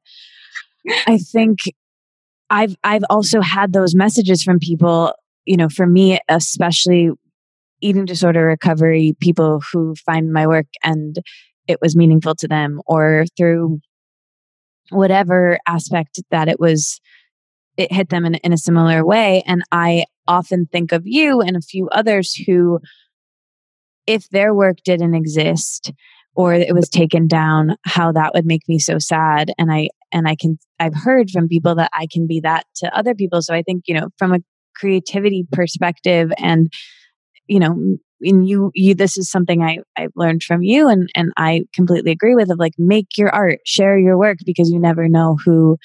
i 1.07 1.17
think 1.17 1.59
I've 2.51 2.75
I've 2.83 3.05
also 3.09 3.41
had 3.41 3.71
those 3.71 3.95
messages 3.95 4.43
from 4.43 4.59
people, 4.59 5.13
you 5.45 5.57
know, 5.57 5.69
for 5.69 5.87
me 5.87 6.19
especially 6.29 7.09
eating 7.81 8.05
disorder 8.05 8.45
recovery 8.45 9.15
people 9.19 9.63
who 9.71 9.95
find 9.95 10.31
my 10.31 10.45
work 10.45 10.67
and 10.83 11.15
it 11.67 11.79
was 11.81 11.95
meaningful 11.95 12.35
to 12.35 12.47
them 12.47 12.79
or 12.85 13.25
through 13.37 13.79
whatever 14.89 15.57
aspect 15.65 16.21
that 16.29 16.47
it 16.47 16.59
was 16.59 16.99
it 17.77 17.91
hit 17.91 18.09
them 18.09 18.25
in, 18.25 18.35
in 18.35 18.53
a 18.53 18.57
similar 18.57 19.03
way. 19.05 19.41
And 19.47 19.63
i 19.71 20.05
often 20.27 20.67
think 20.71 20.91
of 20.91 21.03
you 21.05 21.41
and 21.41 21.55
a 21.55 21.61
few 21.61 21.87
others 21.89 22.35
who 22.35 22.79
if 24.07 24.29
their 24.29 24.53
work 24.53 24.77
didn't 24.83 25.15
exist 25.15 25.91
or 26.35 26.53
it 26.53 26.73
was 26.73 26.89
taken 26.89 27.27
down 27.27 27.75
how 27.85 28.11
that 28.11 28.33
would 28.33 28.45
make 28.45 28.61
me 28.67 28.79
so 28.79 28.97
sad. 28.99 29.51
And 29.57 29.71
i 29.71 29.89
and 30.11 30.27
i 30.27 30.35
can 30.35 30.57
i've 30.79 30.95
heard 30.95 31.29
from 31.29 31.47
people 31.47 31.75
that 31.75 31.89
i 31.93 32.07
can 32.11 32.27
be 32.27 32.39
that 32.41 32.65
to 32.77 32.97
other 32.97 33.15
people. 33.15 33.41
So 33.41 33.53
i 33.53 33.61
think 33.61 33.83
you 33.87 33.95
know 33.95 34.09
from 34.17 34.33
a 34.33 34.39
creativity 34.75 35.45
perspective 35.51 36.31
and 36.37 36.71
you 37.47 37.59
know 37.59 37.97
in 38.21 38.43
you 38.43 38.71
you 38.73 38.95
this 38.95 39.17
is 39.17 39.29
something 39.29 39.61
i 39.61 39.79
i've 39.97 40.11
learned 40.15 40.43
from 40.43 40.61
you 40.61 40.87
and 40.87 41.09
and 41.15 41.31
i 41.37 41.61
completely 41.73 42.11
agree 42.11 42.35
with 42.35 42.51
of 42.51 42.59
like 42.59 42.73
make 42.77 43.17
your 43.17 43.29
art 43.29 43.59
share 43.65 43.97
your 43.97 44.17
work 44.17 44.37
because 44.45 44.69
you 44.69 44.79
never 44.79 45.09
know 45.09 45.37
who 45.43 45.77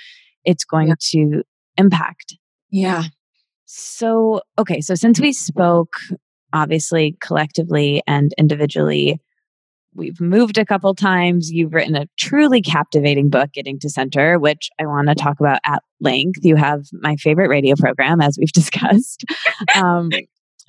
it's 0.45 0.65
going 0.65 0.89
yeah. 0.89 0.95
to 1.01 1.43
impact. 1.77 2.37
Yeah. 2.71 3.05
So 3.65 4.41
okay 4.59 4.81
so 4.81 4.95
since 4.95 5.21
we 5.21 5.33
spoke 5.33 5.95
obviously 6.53 7.17
collectively 7.21 8.03
and 8.07 8.33
individually 8.39 9.21
we've 9.97 10.21
moved 10.21 10.59
a 10.59 10.65
couple 10.65 10.95
times. 10.95 11.51
You've 11.51 11.73
written 11.73 11.97
a 11.97 12.07
truly 12.19 12.61
captivating 12.61 13.31
book, 13.31 13.53
Getting 13.53 13.79
to 13.81 13.91
Center, 13.91 14.39
which 14.39 14.71
I 14.81 14.87
want 14.87 15.09
to 15.09 15.15
talk 15.15 15.41
about 15.41 15.61
at 15.65 15.83
length. 16.01 16.45
You 16.45 16.57
have 16.57 16.85
my 16.93 17.17
favorite 17.17 17.49
radio 17.49 17.75
program, 17.77 18.21
as 18.21 18.37
we've 18.39 18.49
discussed. 18.53 19.25
Um, 19.75 20.11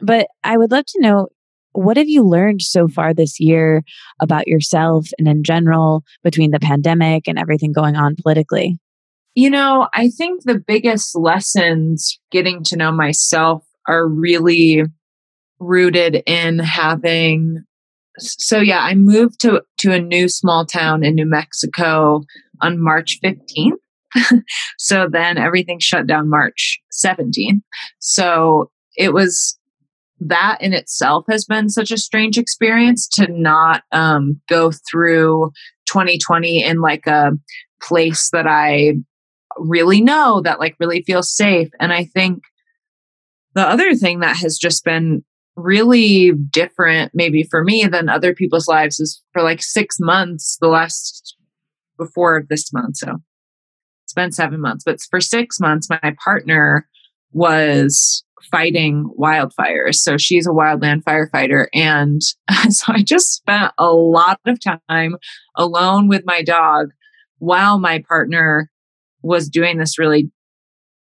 but 0.01 0.27
I 0.43 0.57
would 0.57 0.71
love 0.71 0.85
to 0.85 1.01
know 1.01 1.27
what 1.73 1.97
have 1.97 2.09
you 2.09 2.23
learned 2.23 2.61
so 2.61 2.87
far 2.87 3.13
this 3.13 3.39
year 3.39 3.83
about 4.19 4.47
yourself 4.47 5.07
and 5.19 5.27
in 5.27 5.43
general 5.43 6.03
between 6.23 6.51
the 6.51 6.59
pandemic 6.59 7.27
and 7.27 7.37
everything 7.37 7.71
going 7.71 7.95
on 7.95 8.15
politically? 8.15 8.79
You 9.35 9.51
know, 9.51 9.87
I 9.93 10.09
think 10.09 10.43
the 10.43 10.57
biggest 10.57 11.15
lessons 11.15 12.19
getting 12.31 12.63
to 12.65 12.77
know 12.77 12.91
myself 12.91 13.63
are 13.87 14.07
really 14.07 14.85
rooted 15.59 16.23
in 16.25 16.59
having 16.59 17.63
so 18.19 18.59
yeah, 18.59 18.79
I 18.79 18.95
moved 18.95 19.39
to 19.41 19.61
to 19.79 19.93
a 19.93 20.01
new 20.01 20.27
small 20.27 20.65
town 20.65 21.03
in 21.03 21.15
New 21.15 21.25
Mexico 21.25 22.23
on 22.61 22.81
March 22.81 23.19
15th. 23.23 23.77
so 24.77 25.07
then 25.11 25.37
everything 25.37 25.79
shut 25.79 26.07
down 26.07 26.29
March 26.29 26.79
17th. 27.05 27.61
So 27.99 28.71
it 28.95 29.13
was 29.13 29.59
that 30.19 30.57
in 30.61 30.73
itself 30.73 31.25
has 31.29 31.45
been 31.45 31.69
such 31.69 31.91
a 31.91 31.97
strange 31.97 32.37
experience 32.37 33.07
to 33.07 33.27
not 33.27 33.83
um, 33.91 34.41
go 34.49 34.71
through 34.89 35.51
2020 35.87 36.63
in 36.63 36.81
like 36.81 37.05
a 37.05 37.31
place 37.81 38.29
that 38.31 38.47
I 38.47 38.93
really 39.57 40.01
know 40.01 40.41
that 40.41 40.59
like 40.59 40.75
really 40.79 41.03
feels 41.03 41.35
safe. 41.35 41.69
And 41.79 41.93
I 41.93 42.05
think 42.05 42.41
the 43.53 43.67
other 43.67 43.93
thing 43.93 44.21
that 44.21 44.37
has 44.37 44.57
just 44.57 44.83
been 44.83 45.23
really 45.57 46.31
different 46.51 47.11
maybe 47.15 47.43
for 47.43 47.63
me 47.63 47.85
than 47.85 48.07
other 48.07 48.33
people's 48.33 48.67
lives 48.67 48.99
is 48.99 49.21
for 49.33 49.41
like 49.41 49.61
six 49.61 49.97
months 49.99 50.55
the 50.61 50.67
last 50.67 51.35
before 51.97 52.43
this 52.47 52.71
month 52.71 52.95
so 52.97 53.15
it's 54.05 54.13
been 54.13 54.31
seven 54.31 54.61
months 54.61 54.83
but 54.85 54.99
for 55.09 55.19
six 55.19 55.59
months 55.59 55.89
my 55.89 56.15
partner 56.23 56.87
was 57.31 58.23
fighting 58.51 59.11
wildfires 59.19 59.95
so 59.95 60.15
she's 60.15 60.45
a 60.45 60.51
wildland 60.51 61.01
firefighter 61.01 61.65
and 61.73 62.21
so 62.69 62.93
i 62.93 63.01
just 63.01 63.33
spent 63.33 63.73
a 63.79 63.91
lot 63.91 64.39
of 64.45 64.59
time 64.87 65.15
alone 65.55 66.07
with 66.07 66.21
my 66.23 66.43
dog 66.43 66.89
while 67.39 67.79
my 67.79 68.01
partner 68.07 68.69
was 69.23 69.49
doing 69.49 69.79
this 69.79 69.97
really 69.97 70.31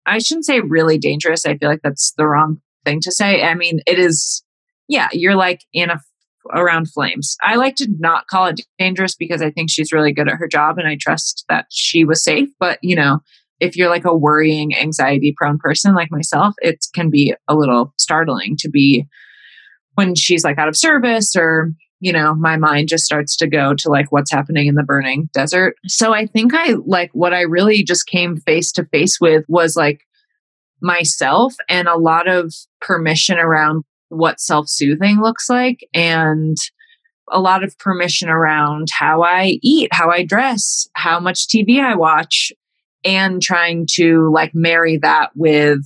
i 0.06 0.18
shouldn't 0.18 0.46
say 0.46 0.60
really 0.60 0.96
dangerous 0.96 1.44
i 1.44 1.54
feel 1.54 1.68
like 1.68 1.82
that's 1.82 2.14
the 2.16 2.26
wrong 2.26 2.58
thing 2.84 3.00
to 3.02 3.12
say. 3.12 3.42
I 3.42 3.54
mean, 3.54 3.80
it 3.86 3.98
is, 3.98 4.42
yeah, 4.88 5.08
you're 5.12 5.36
like 5.36 5.60
in 5.72 5.90
a 5.90 6.00
around 6.54 6.90
flames. 6.90 7.36
I 7.42 7.56
like 7.56 7.76
to 7.76 7.88
not 7.98 8.26
call 8.26 8.46
it 8.46 8.60
dangerous 8.78 9.14
because 9.14 9.42
I 9.42 9.50
think 9.50 9.70
she's 9.70 9.92
really 9.92 10.12
good 10.12 10.28
at 10.28 10.36
her 10.36 10.48
job 10.48 10.78
and 10.78 10.88
I 10.88 10.96
trust 10.98 11.44
that 11.48 11.66
she 11.70 12.04
was 12.04 12.22
safe. 12.22 12.48
But, 12.58 12.78
you 12.82 12.96
know, 12.96 13.20
if 13.60 13.76
you're 13.76 13.90
like 13.90 14.04
a 14.04 14.16
worrying, 14.16 14.76
anxiety 14.76 15.34
prone 15.36 15.58
person 15.58 15.94
like 15.94 16.10
myself, 16.10 16.54
it 16.58 16.86
can 16.94 17.10
be 17.10 17.34
a 17.48 17.56
little 17.56 17.92
startling 17.98 18.56
to 18.60 18.70
be 18.70 19.06
when 19.94 20.14
she's 20.14 20.44
like 20.44 20.58
out 20.58 20.68
of 20.68 20.76
service 20.76 21.34
or, 21.36 21.72
you 22.00 22.12
know, 22.12 22.34
my 22.34 22.56
mind 22.56 22.88
just 22.88 23.04
starts 23.04 23.36
to 23.36 23.48
go 23.48 23.74
to 23.74 23.88
like 23.88 24.12
what's 24.12 24.30
happening 24.30 24.68
in 24.68 24.76
the 24.76 24.84
burning 24.84 25.28
desert. 25.34 25.74
So 25.86 26.14
I 26.14 26.26
think 26.26 26.54
I 26.54 26.76
like 26.86 27.10
what 27.12 27.34
I 27.34 27.42
really 27.42 27.82
just 27.82 28.06
came 28.06 28.36
face 28.36 28.70
to 28.72 28.84
face 28.86 29.18
with 29.20 29.44
was 29.48 29.76
like 29.76 30.02
myself 30.80 31.54
and 31.68 31.88
a 31.88 31.96
lot 31.98 32.28
of 32.28 32.54
permission 32.80 33.38
around 33.38 33.84
what 34.08 34.40
self 34.40 34.68
soothing 34.68 35.20
looks 35.20 35.48
like 35.48 35.80
and 35.92 36.56
a 37.30 37.40
lot 37.40 37.62
of 37.62 37.78
permission 37.78 38.28
around 38.28 38.88
how 38.92 39.22
I 39.22 39.58
eat, 39.62 39.90
how 39.92 40.10
I 40.10 40.24
dress, 40.24 40.88
how 40.94 41.20
much 41.20 41.46
TV 41.46 41.80
I 41.80 41.94
watch, 41.94 42.52
and 43.04 43.42
trying 43.42 43.86
to 43.94 44.30
like 44.32 44.52
marry 44.54 44.98
that 44.98 45.30
with 45.34 45.80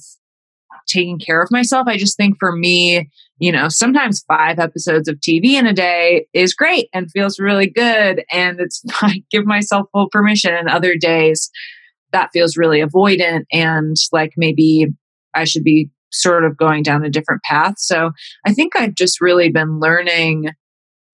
taking 0.87 1.18
care 1.18 1.42
of 1.42 1.50
myself. 1.50 1.87
I 1.88 1.96
just 1.96 2.16
think 2.16 2.37
for 2.38 2.54
me, 2.54 3.08
you 3.38 3.50
know, 3.50 3.68
sometimes 3.68 4.25
five 4.28 4.58
episodes 4.58 5.08
of 5.08 5.16
TV 5.16 5.54
in 5.54 5.66
a 5.66 5.72
day 5.72 6.26
is 6.32 6.54
great 6.54 6.88
and 6.92 7.11
feels 7.11 7.38
really 7.38 7.68
good. 7.68 8.25
And 8.30 8.61
it's 8.61 8.82
I 9.02 9.22
give 9.30 9.44
myself 9.44 9.88
full 9.92 10.08
permission. 10.11 10.54
And 10.54 10.68
other 10.68 10.96
days, 10.96 11.50
that 12.12 12.31
feels 12.33 12.57
really 12.57 12.81
avoidant 12.81 13.45
and 13.52 13.97
like 14.12 14.33
maybe 14.37 14.87
I 15.35 15.45
should 15.45 15.64
be 15.64 15.90
sort 16.12 16.45
of 16.45 16.57
going 16.57 16.83
down 16.83 17.04
a 17.04 17.11
different 17.11 17.42
path. 17.42 17.75
So 17.78 18.12
I 18.47 18.52
think 18.52 18.76
I've 18.76 18.95
just 18.95 19.21
really 19.21 19.50
been 19.50 19.81
learning 19.81 20.50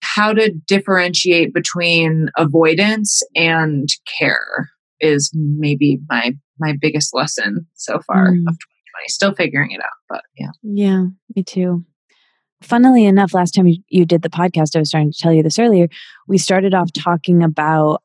how 0.01 0.33
to 0.33 0.51
differentiate 0.67 1.53
between 1.53 2.29
avoidance 2.37 3.21
and 3.35 3.89
care 4.19 4.69
is 4.99 5.31
maybe 5.33 5.99
my 6.09 6.33
my 6.59 6.73
biggest 6.79 7.13
lesson 7.13 7.65
so 7.75 7.99
far 8.01 8.27
mm. 8.27 8.39
of 8.47 8.53
2020 8.53 9.07
still 9.07 9.33
figuring 9.33 9.71
it 9.71 9.79
out 9.81 9.91
but 10.09 10.21
yeah 10.37 10.51
yeah 10.61 11.05
me 11.35 11.43
too 11.43 11.85
funnily 12.61 13.05
enough 13.05 13.33
last 13.33 13.51
time 13.51 13.67
you, 13.67 13.77
you 13.87 14.05
did 14.05 14.21
the 14.21 14.29
podcast 14.29 14.75
i 14.75 14.79
was 14.79 14.91
trying 14.91 15.11
to 15.11 15.17
tell 15.17 15.33
you 15.33 15.41
this 15.41 15.59
earlier 15.59 15.87
we 16.27 16.37
started 16.37 16.73
off 16.73 16.91
talking 16.91 17.43
about 17.43 18.01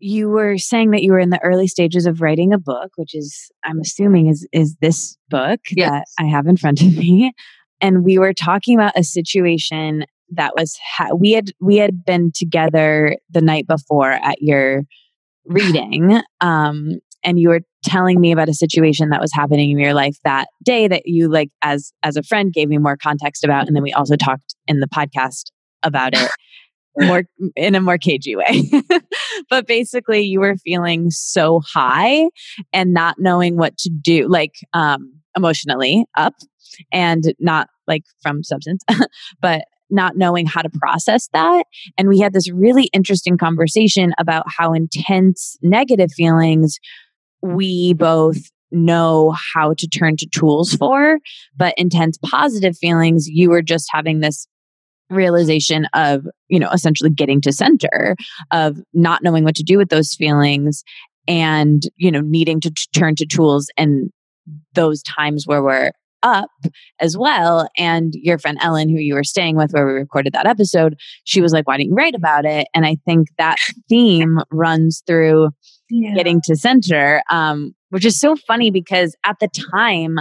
you 0.00 0.28
were 0.28 0.58
saying 0.58 0.90
that 0.90 1.02
you 1.02 1.12
were 1.12 1.20
in 1.20 1.30
the 1.30 1.42
early 1.42 1.66
stages 1.66 2.06
of 2.06 2.20
writing 2.20 2.52
a 2.52 2.58
book, 2.58 2.92
which 2.96 3.14
is, 3.14 3.50
I'm 3.64 3.80
assuming, 3.80 4.26
is 4.26 4.46
is 4.52 4.76
this 4.80 5.16
book 5.28 5.60
yes. 5.70 5.90
that 5.90 6.06
I 6.18 6.26
have 6.26 6.46
in 6.46 6.56
front 6.56 6.80
of 6.82 6.96
me. 6.96 7.32
And 7.80 8.04
we 8.04 8.18
were 8.18 8.34
talking 8.34 8.74
about 8.74 8.92
a 8.96 9.04
situation 9.04 10.04
that 10.30 10.54
was 10.56 10.78
ha- 10.82 11.14
we 11.14 11.32
had 11.32 11.52
we 11.60 11.76
had 11.76 12.04
been 12.04 12.32
together 12.34 13.16
the 13.30 13.40
night 13.40 13.66
before 13.66 14.12
at 14.12 14.40
your 14.40 14.84
reading, 15.44 16.20
um, 16.40 17.00
and 17.22 17.38
you 17.38 17.48
were 17.48 17.60
telling 17.82 18.20
me 18.20 18.32
about 18.32 18.48
a 18.48 18.54
situation 18.54 19.10
that 19.10 19.20
was 19.20 19.32
happening 19.32 19.70
in 19.70 19.78
your 19.78 19.94
life 19.94 20.16
that 20.24 20.48
day 20.62 20.88
that 20.88 21.02
you 21.06 21.28
like 21.28 21.50
as 21.62 21.92
as 22.02 22.16
a 22.16 22.22
friend 22.22 22.52
gave 22.52 22.68
me 22.68 22.78
more 22.78 22.96
context 22.96 23.42
about 23.42 23.66
and 23.66 23.74
then 23.74 23.82
we 23.82 23.92
also 23.92 24.16
talked 24.16 24.54
in 24.66 24.80
the 24.80 24.86
podcast 24.86 25.44
about 25.82 26.14
it 26.14 26.30
more 26.98 27.24
in 27.56 27.74
a 27.74 27.80
more 27.80 27.98
cagey 27.98 28.36
way. 28.36 28.70
but 29.50 29.66
basically 29.66 30.20
you 30.22 30.40
were 30.40 30.56
feeling 30.56 31.10
so 31.10 31.60
high 31.60 32.26
and 32.72 32.92
not 32.92 33.16
knowing 33.18 33.56
what 33.56 33.76
to 33.78 33.90
do, 33.90 34.28
like 34.28 34.54
um 34.72 35.12
emotionally 35.36 36.04
up 36.16 36.34
and 36.92 37.34
not 37.38 37.68
like 37.86 38.02
from 38.22 38.42
substance, 38.42 38.82
but 39.40 39.64
not 39.90 40.16
knowing 40.16 40.46
how 40.46 40.62
to 40.62 40.70
process 40.70 41.28
that. 41.32 41.64
And 41.98 42.08
we 42.08 42.20
had 42.20 42.32
this 42.32 42.50
really 42.50 42.84
interesting 42.92 43.36
conversation 43.36 44.12
about 44.18 44.44
how 44.46 44.72
intense 44.72 45.56
negative 45.62 46.12
feelings 46.12 46.78
we 47.42 47.94
both 47.94 48.38
know 48.70 49.34
how 49.54 49.74
to 49.74 49.88
turn 49.88 50.16
to 50.16 50.26
tools 50.26 50.74
for, 50.74 51.18
but 51.56 51.74
intense 51.76 52.18
positive 52.24 52.76
feelings, 52.76 53.26
you 53.26 53.50
were 53.50 53.62
just 53.62 53.88
having 53.90 54.20
this 54.20 54.46
realization 55.10 55.86
of, 55.94 56.26
you 56.48 56.58
know, 56.58 56.70
essentially 56.70 57.10
getting 57.10 57.40
to 57.42 57.52
center, 57.52 58.16
of 58.50 58.78
not 58.94 59.22
knowing 59.22 59.44
what 59.44 59.56
to 59.56 59.62
do 59.62 59.76
with 59.76 59.88
those 59.88 60.14
feelings 60.14 60.82
and, 61.28 61.82
you 61.96 62.10
know, 62.10 62.20
needing 62.20 62.60
to 62.60 62.70
t- 62.70 62.86
turn 62.94 63.14
to 63.16 63.26
tools 63.26 63.68
and 63.76 64.10
those 64.74 65.02
times 65.02 65.46
where 65.46 65.62
we're 65.62 65.90
up 66.22 66.50
as 67.00 67.16
well. 67.16 67.68
And 67.76 68.14
your 68.14 68.38
friend 68.38 68.58
Ellen, 68.60 68.88
who 68.88 68.98
you 68.98 69.14
were 69.14 69.24
staying 69.24 69.56
with 69.56 69.72
where 69.72 69.86
we 69.86 69.92
recorded 69.92 70.32
that 70.32 70.46
episode, 70.46 70.98
she 71.24 71.40
was 71.40 71.52
like, 71.52 71.66
Why 71.66 71.76
didn't 71.76 71.90
you 71.90 71.94
write 71.96 72.14
about 72.14 72.44
it? 72.44 72.68
And 72.74 72.84
I 72.86 72.96
think 73.06 73.28
that 73.38 73.56
theme 73.88 74.40
runs 74.50 75.02
through 75.06 75.50
yeah. 75.88 76.14
getting 76.14 76.40
to 76.42 76.56
center, 76.56 77.22
um, 77.30 77.74
which 77.90 78.04
is 78.04 78.18
so 78.18 78.36
funny 78.36 78.70
because 78.70 79.16
at 79.24 79.36
the 79.40 79.48
time, 79.48 80.18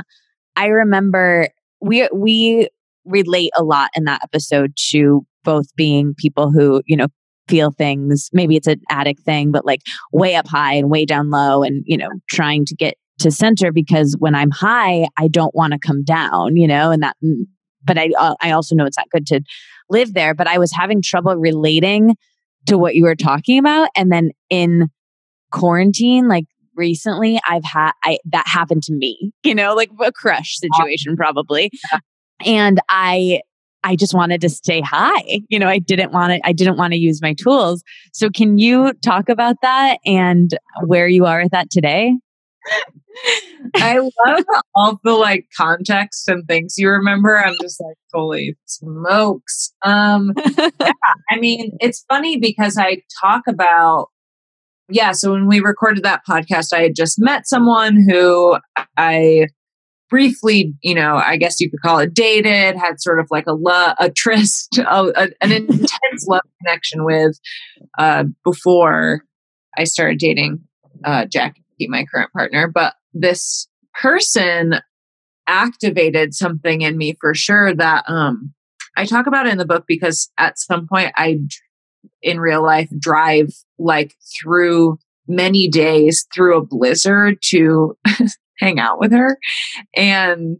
I 0.55 0.67
remember 0.67 1.47
we 1.81 2.09
we 2.13 2.69
relate 3.05 3.51
a 3.57 3.63
lot 3.63 3.89
in 3.95 4.05
that 4.05 4.21
episode 4.23 4.73
to 4.91 5.25
both 5.43 5.73
being 5.75 6.13
people 6.17 6.51
who, 6.51 6.81
you 6.85 6.97
know, 6.97 7.07
feel 7.47 7.71
things 7.71 8.29
maybe 8.31 8.55
it's 8.55 8.67
an 8.67 8.79
addict 8.91 9.21
thing 9.21 9.49
but 9.49 9.65
like 9.65 9.81
way 10.13 10.35
up 10.35 10.47
high 10.47 10.75
and 10.75 10.91
way 10.91 11.03
down 11.03 11.31
low 11.31 11.63
and 11.63 11.83
you 11.87 11.97
know 11.97 12.09
trying 12.29 12.63
to 12.63 12.75
get 12.75 12.93
to 13.19 13.31
center 13.31 13.71
because 13.71 14.15
when 14.17 14.33
I'm 14.33 14.49
high, 14.49 15.07
I 15.17 15.27
don't 15.27 15.53
want 15.53 15.73
to 15.73 15.79
come 15.79 16.03
down, 16.03 16.55
you 16.55 16.67
know, 16.67 16.91
and 16.91 17.03
that, 17.03 17.15
mm, 17.23 17.43
but 17.83 17.97
I, 17.97 18.09
uh, 18.17 18.35
I 18.41 18.51
also 18.51 18.75
know 18.75 18.85
it's 18.85 18.97
not 18.97 19.09
good 19.09 19.27
to 19.27 19.41
live 19.89 20.13
there. 20.13 20.33
But 20.33 20.47
I 20.47 20.57
was 20.57 20.71
having 20.71 21.01
trouble 21.01 21.35
relating 21.35 22.15
to 22.65 22.77
what 22.77 22.95
you 22.95 23.03
were 23.03 23.15
talking 23.15 23.59
about. 23.59 23.89
And 23.95 24.11
then 24.11 24.31
in 24.49 24.87
quarantine, 25.51 26.27
like 26.27 26.45
recently, 26.75 27.39
I've 27.47 27.63
had, 27.63 27.91
I, 28.03 28.19
that 28.31 28.47
happened 28.47 28.83
to 28.83 28.93
me, 28.93 29.31
you 29.43 29.55
know, 29.55 29.75
like 29.75 29.91
a 30.01 30.11
crush 30.11 30.57
situation 30.57 31.15
probably. 31.15 31.71
And 32.45 32.79
I, 32.89 33.41
I 33.83 33.95
just 33.95 34.13
wanted 34.13 34.41
to 34.41 34.49
stay 34.49 34.81
high. 34.81 35.41
You 35.49 35.59
know, 35.59 35.67
I 35.67 35.79
didn't 35.79 36.11
want 36.11 36.33
to, 36.33 36.39
I 36.47 36.51
didn't 36.51 36.77
want 36.77 36.93
to 36.93 36.99
use 36.99 37.21
my 37.21 37.33
tools. 37.33 37.83
So 38.13 38.29
can 38.29 38.57
you 38.57 38.93
talk 39.03 39.29
about 39.29 39.57
that 39.61 39.99
and 40.05 40.57
where 40.85 41.07
you 41.07 41.25
are 41.25 41.41
with 41.41 41.51
that 41.51 41.69
today? 41.69 42.15
I 43.75 43.97
love 43.99 44.45
all 44.75 44.99
the 45.03 45.13
like 45.13 45.47
context 45.57 46.27
and 46.29 46.47
things 46.47 46.75
you 46.77 46.89
remember. 46.89 47.37
I'm 47.37 47.55
just 47.61 47.81
like, 47.81 47.97
holy 48.13 48.57
smokes. 48.65 49.73
Um, 49.83 50.33
yeah, 50.57 50.69
I 51.29 51.39
mean, 51.39 51.77
it's 51.81 52.05
funny 52.09 52.37
because 52.37 52.77
I 52.77 53.01
talk 53.21 53.43
about, 53.47 54.07
yeah, 54.89 55.11
so 55.11 55.33
when 55.33 55.47
we 55.47 55.59
recorded 55.59 56.03
that 56.03 56.21
podcast, 56.27 56.73
I 56.73 56.81
had 56.81 56.95
just 56.95 57.19
met 57.19 57.47
someone 57.47 58.05
who 58.09 58.57
I 58.97 59.47
briefly, 60.09 60.73
you 60.81 60.95
know, 60.95 61.15
I 61.15 61.37
guess 61.37 61.59
you 61.59 61.69
could 61.69 61.81
call 61.81 61.99
it 61.99 62.13
dated, 62.13 62.75
had 62.75 62.99
sort 62.99 63.19
of 63.19 63.27
like 63.29 63.47
a 63.47 63.53
love, 63.53 63.95
a 63.99 64.09
tryst, 64.09 64.77
a, 64.79 65.11
a, 65.15 65.29
an 65.41 65.51
intense 65.51 66.27
love 66.27 66.41
connection 66.61 67.03
with 67.03 67.39
uh, 67.97 68.25
before 68.43 69.23
I 69.77 69.83
started 69.83 70.19
dating 70.19 70.61
uh, 71.05 71.25
Jack 71.25 71.55
my 71.87 72.05
current 72.13 72.33
partner, 72.33 72.67
but 72.67 72.95
this 73.13 73.67
person 73.93 74.75
activated 75.47 76.33
something 76.33 76.81
in 76.81 76.97
me 76.97 77.15
for 77.19 77.33
sure 77.33 77.73
that 77.73 78.03
um 78.07 78.53
I 78.95 79.05
talk 79.05 79.27
about 79.27 79.47
in 79.47 79.57
the 79.57 79.65
book 79.65 79.85
because 79.87 80.29
at 80.37 80.59
some 80.59 80.87
point 80.87 81.11
I 81.15 81.39
in 82.21 82.39
real 82.39 82.61
life 82.61 82.89
drive 82.99 83.49
like 83.79 84.13
through 84.39 84.99
many 85.27 85.67
days 85.67 86.27
through 86.33 86.57
a 86.57 86.65
blizzard 86.65 87.37
to 87.45 87.97
hang 88.59 88.79
out 88.79 88.99
with 88.99 89.11
her 89.11 89.37
and 89.95 90.59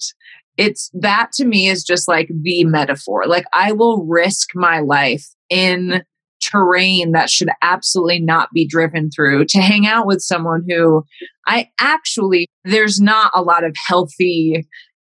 it's 0.58 0.90
that 0.94 1.32
to 1.34 1.46
me 1.46 1.68
is 1.70 1.84
just 1.84 2.08
like 2.08 2.30
the 2.42 2.64
metaphor 2.66 3.24
like 3.28 3.46
I 3.54 3.72
will 3.72 4.06
risk 4.06 4.50
my 4.56 4.80
life 4.80 5.26
in 5.50 6.04
terrain 6.42 7.12
that 7.12 7.30
should 7.30 7.50
absolutely 7.62 8.20
not 8.20 8.50
be 8.54 8.66
driven 8.66 9.10
through 9.10 9.46
to 9.46 9.60
hang 9.60 9.86
out 9.86 10.06
with 10.06 10.22
someone 10.22 10.66
who 10.68 11.04
I 11.48 11.70
actually, 11.80 12.48
there's 12.64 13.00
not 13.00 13.32
a 13.34 13.42
lot 13.42 13.64
of 13.64 13.76
healthy 13.88 14.68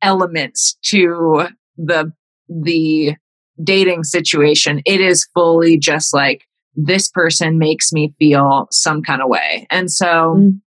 elements 0.02 0.78
to 0.86 1.48
the, 1.78 2.12
the 2.48 3.16
dating 3.64 4.04
situation. 4.04 4.82
It 4.86 5.02
is 5.02 5.28
fully 5.34 5.78
just 5.78 6.14
like, 6.14 6.44
this 6.74 7.10
person 7.10 7.58
makes 7.58 7.92
me 7.92 8.14
feel 8.18 8.68
some 8.72 9.02
kind 9.02 9.22
of 9.22 9.30
way. 9.30 9.68
And 9.70 9.92
so, 9.92 10.36
mm. 10.38 10.62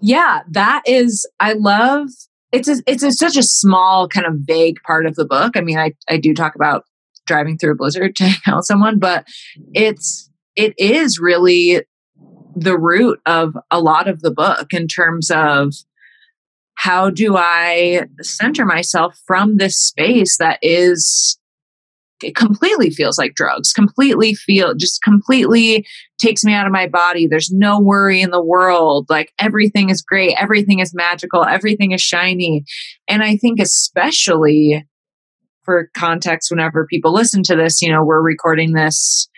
Yeah, 0.00 0.42
that 0.50 0.82
is, 0.86 1.28
I 1.40 1.54
love 1.54 2.08
it's 2.52 2.68
a, 2.68 2.76
it's 2.86 3.02
a, 3.02 3.12
such 3.12 3.36
a 3.36 3.42
small 3.42 4.08
kind 4.08 4.26
of 4.26 4.34
vague 4.38 4.80
part 4.82 5.04
of 5.06 5.16
the 5.16 5.26
book. 5.26 5.56
I 5.56 5.60
mean, 5.60 5.78
I, 5.78 5.92
I 6.08 6.16
do 6.16 6.32
talk 6.32 6.54
about 6.54 6.84
driving 7.26 7.58
through 7.58 7.72
a 7.72 7.76
blizzard 7.76 8.16
to 8.16 8.24
hang 8.24 8.54
out 8.54 8.64
someone, 8.64 8.98
but 8.98 9.26
it's 9.74 10.30
it 10.54 10.74
is 10.78 11.18
really 11.18 11.82
the 12.54 12.78
root 12.78 13.20
of 13.26 13.54
a 13.70 13.80
lot 13.80 14.08
of 14.08 14.22
the 14.22 14.30
book 14.30 14.72
in 14.72 14.88
terms 14.88 15.30
of 15.30 15.74
how 16.76 17.10
do 17.10 17.36
I 17.36 18.06
center 18.22 18.64
myself 18.64 19.18
from 19.26 19.56
this 19.56 19.78
space 19.78 20.38
that 20.38 20.58
is 20.62 21.38
it 22.22 22.34
completely 22.34 22.90
feels 22.90 23.18
like 23.18 23.34
drugs, 23.34 23.72
completely 23.72 24.34
feel 24.34 24.74
just 24.74 25.02
completely 25.02 25.86
takes 26.18 26.44
me 26.44 26.54
out 26.54 26.66
of 26.66 26.72
my 26.72 26.86
body. 26.86 27.26
There's 27.26 27.50
no 27.50 27.80
worry 27.80 28.20
in 28.20 28.30
the 28.30 28.42
world. 28.42 29.06
Like 29.10 29.32
everything 29.38 29.90
is 29.90 30.02
great, 30.02 30.34
everything 30.38 30.78
is 30.78 30.94
magical, 30.94 31.44
everything 31.44 31.92
is 31.92 32.00
shiny. 32.00 32.64
And 33.08 33.22
I 33.22 33.36
think 33.36 33.60
especially 33.60 34.86
for 35.62 35.90
context, 35.96 36.50
whenever 36.50 36.86
people 36.86 37.12
listen 37.12 37.42
to 37.44 37.56
this, 37.56 37.82
you 37.82 37.90
know, 37.90 38.04
we're 38.04 38.22
recording 38.22 38.72
this 38.72 39.28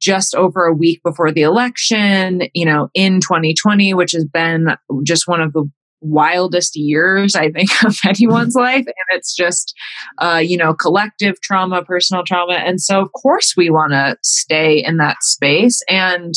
just 0.00 0.34
over 0.34 0.66
a 0.66 0.74
week 0.74 1.00
before 1.04 1.30
the 1.30 1.42
election, 1.42 2.42
you 2.54 2.66
know, 2.66 2.90
in 2.92 3.20
2020, 3.20 3.94
which 3.94 4.12
has 4.12 4.24
been 4.24 4.76
just 5.04 5.28
one 5.28 5.40
of 5.40 5.52
the 5.52 5.70
wildest 6.02 6.76
years, 6.76 7.34
I 7.34 7.50
think, 7.50 7.70
of 7.84 7.96
anyone's 8.06 8.54
life. 8.54 8.84
And 8.86 8.94
it's 9.10 9.34
just, 9.34 9.74
uh, 10.18 10.42
you 10.44 10.56
know, 10.56 10.74
collective 10.74 11.40
trauma, 11.40 11.82
personal 11.84 12.24
trauma. 12.24 12.54
And 12.54 12.80
so, 12.80 13.00
of 13.00 13.12
course, 13.12 13.54
we 13.56 13.70
want 13.70 13.92
to 13.92 14.16
stay 14.22 14.82
in 14.84 14.98
that 14.98 15.22
space. 15.22 15.80
And, 15.88 16.34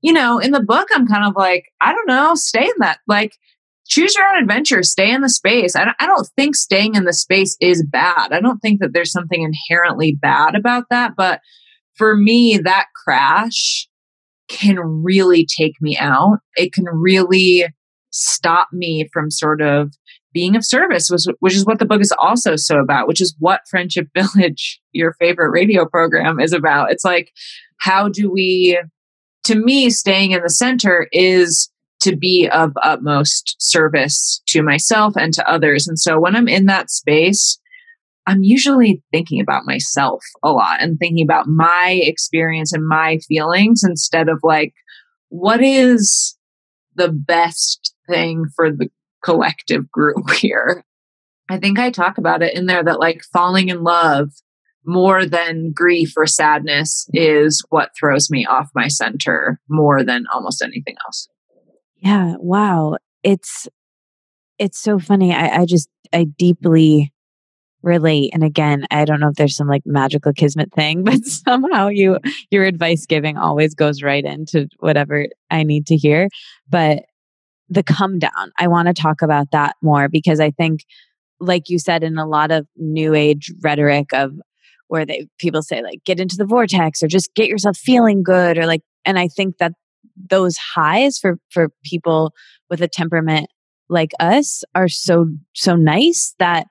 you 0.00 0.12
know, 0.12 0.38
in 0.38 0.52
the 0.52 0.62
book, 0.62 0.88
I'm 0.94 1.06
kind 1.06 1.26
of 1.26 1.34
like, 1.36 1.64
I 1.80 1.92
don't 1.92 2.08
know, 2.08 2.34
stay 2.34 2.64
in 2.64 2.74
that. 2.78 2.98
Like, 3.06 3.32
choose 3.86 4.14
your 4.14 4.26
own 4.26 4.42
adventure 4.42 4.82
stay 4.82 5.12
in 5.12 5.20
the 5.20 5.28
space 5.28 5.76
I 5.76 5.84
don't, 5.84 5.96
I 6.00 6.06
don't 6.06 6.26
think 6.36 6.56
staying 6.56 6.94
in 6.94 7.04
the 7.04 7.12
space 7.12 7.54
is 7.60 7.84
bad 7.84 8.32
i 8.32 8.40
don't 8.40 8.58
think 8.60 8.80
that 8.80 8.94
there's 8.94 9.12
something 9.12 9.42
inherently 9.42 10.16
bad 10.20 10.54
about 10.54 10.84
that 10.88 11.12
but 11.18 11.40
for 11.94 12.16
me 12.16 12.58
that 12.64 12.86
crash 13.04 13.86
can 14.48 14.78
really 14.78 15.46
take 15.46 15.74
me 15.82 15.98
out 15.98 16.38
it 16.56 16.72
can 16.72 16.86
really 16.86 17.66
stop 18.14 18.68
me 18.72 19.08
from 19.12 19.30
sort 19.30 19.60
of 19.60 19.92
being 20.32 20.56
of 20.56 20.64
service 20.64 21.10
which, 21.10 21.24
which 21.40 21.54
is 21.54 21.64
what 21.64 21.78
the 21.78 21.84
book 21.84 22.00
is 22.00 22.14
also 22.20 22.56
so 22.56 22.78
about 22.78 23.06
which 23.06 23.20
is 23.20 23.34
what 23.38 23.60
friendship 23.70 24.08
village 24.14 24.80
your 24.92 25.14
favorite 25.14 25.50
radio 25.50 25.84
program 25.86 26.40
is 26.40 26.52
about 26.52 26.90
it's 26.90 27.04
like 27.04 27.30
how 27.78 28.08
do 28.08 28.30
we 28.30 28.78
to 29.44 29.56
me 29.56 29.90
staying 29.90 30.32
in 30.32 30.42
the 30.42 30.50
center 30.50 31.06
is 31.12 31.70
to 32.04 32.14
be 32.14 32.48
of 32.52 32.72
utmost 32.82 33.56
service 33.58 34.42
to 34.46 34.62
myself 34.62 35.14
and 35.16 35.32
to 35.32 35.50
others. 35.50 35.88
And 35.88 35.98
so 35.98 36.20
when 36.20 36.36
I'm 36.36 36.48
in 36.48 36.66
that 36.66 36.90
space, 36.90 37.58
I'm 38.26 38.42
usually 38.42 39.02
thinking 39.10 39.40
about 39.40 39.64
myself 39.64 40.22
a 40.42 40.50
lot 40.50 40.82
and 40.82 40.98
thinking 40.98 41.24
about 41.24 41.46
my 41.46 41.98
experience 42.02 42.72
and 42.72 42.86
my 42.86 43.18
feelings 43.26 43.82
instead 43.82 44.28
of 44.28 44.38
like, 44.42 44.74
what 45.30 45.62
is 45.62 46.36
the 46.94 47.10
best 47.10 47.93
thing 48.08 48.46
for 48.54 48.70
the 48.70 48.88
collective 49.22 49.90
group 49.90 50.30
here? 50.38 50.84
I 51.48 51.58
think 51.58 51.78
I 51.78 51.90
talk 51.90 52.18
about 52.18 52.42
it 52.42 52.56
in 52.56 52.66
there 52.66 52.82
that 52.82 53.00
like 53.00 53.22
falling 53.32 53.68
in 53.68 53.82
love 53.82 54.30
more 54.86 55.24
than 55.26 55.72
grief 55.72 56.12
or 56.16 56.26
sadness 56.26 57.06
is 57.12 57.62
what 57.70 57.90
throws 57.98 58.30
me 58.30 58.46
off 58.46 58.68
my 58.74 58.88
center 58.88 59.60
more 59.68 60.02
than 60.02 60.24
almost 60.32 60.62
anything 60.62 60.96
else. 61.06 61.28
Yeah. 61.96 62.34
Wow. 62.38 62.96
It's 63.22 63.66
it's 64.58 64.78
so 64.78 64.98
funny. 64.98 65.34
I, 65.34 65.62
I 65.62 65.66
just 65.66 65.88
I 66.12 66.24
deeply 66.24 67.12
relate. 67.82 68.30
And 68.32 68.42
again, 68.42 68.86
I 68.90 69.04
don't 69.04 69.20
know 69.20 69.28
if 69.28 69.36
there's 69.36 69.56
some 69.56 69.68
like 69.68 69.82
magical 69.84 70.32
kismet 70.32 70.72
thing, 70.72 71.04
but 71.04 71.24
somehow 71.24 71.88
you 71.88 72.18
your 72.50 72.64
advice 72.64 73.06
giving 73.06 73.36
always 73.36 73.74
goes 73.74 74.02
right 74.02 74.24
into 74.24 74.68
whatever 74.78 75.26
I 75.50 75.62
need 75.62 75.86
to 75.88 75.96
hear. 75.96 76.28
But 76.68 77.04
the 77.68 77.82
come 77.82 78.18
down, 78.18 78.52
I 78.58 78.68
want 78.68 78.88
to 78.88 78.94
talk 78.94 79.22
about 79.22 79.50
that 79.52 79.76
more 79.82 80.08
because 80.08 80.40
I 80.40 80.50
think 80.50 80.80
like 81.40 81.68
you 81.68 81.78
said 81.78 82.02
in 82.02 82.18
a 82.18 82.26
lot 82.26 82.50
of 82.50 82.66
new 82.76 83.14
age 83.14 83.52
rhetoric 83.62 84.12
of 84.12 84.32
where 84.88 85.04
they 85.04 85.26
people 85.38 85.62
say 85.62 85.82
like 85.82 86.04
get 86.04 86.20
into 86.20 86.36
the 86.36 86.44
vortex 86.44 87.02
or 87.02 87.08
just 87.08 87.34
get 87.34 87.48
yourself 87.48 87.76
feeling 87.76 88.22
good 88.22 88.58
or 88.58 88.66
like 88.66 88.82
and 89.04 89.18
I 89.18 89.28
think 89.28 89.58
that 89.58 89.72
those 90.30 90.56
highs 90.56 91.18
for 91.18 91.38
for 91.50 91.70
people 91.84 92.32
with 92.70 92.80
a 92.80 92.88
temperament 92.88 93.48
like 93.88 94.12
us 94.20 94.62
are 94.74 94.88
so 94.88 95.26
so 95.54 95.74
nice 95.74 96.34
that 96.38 96.66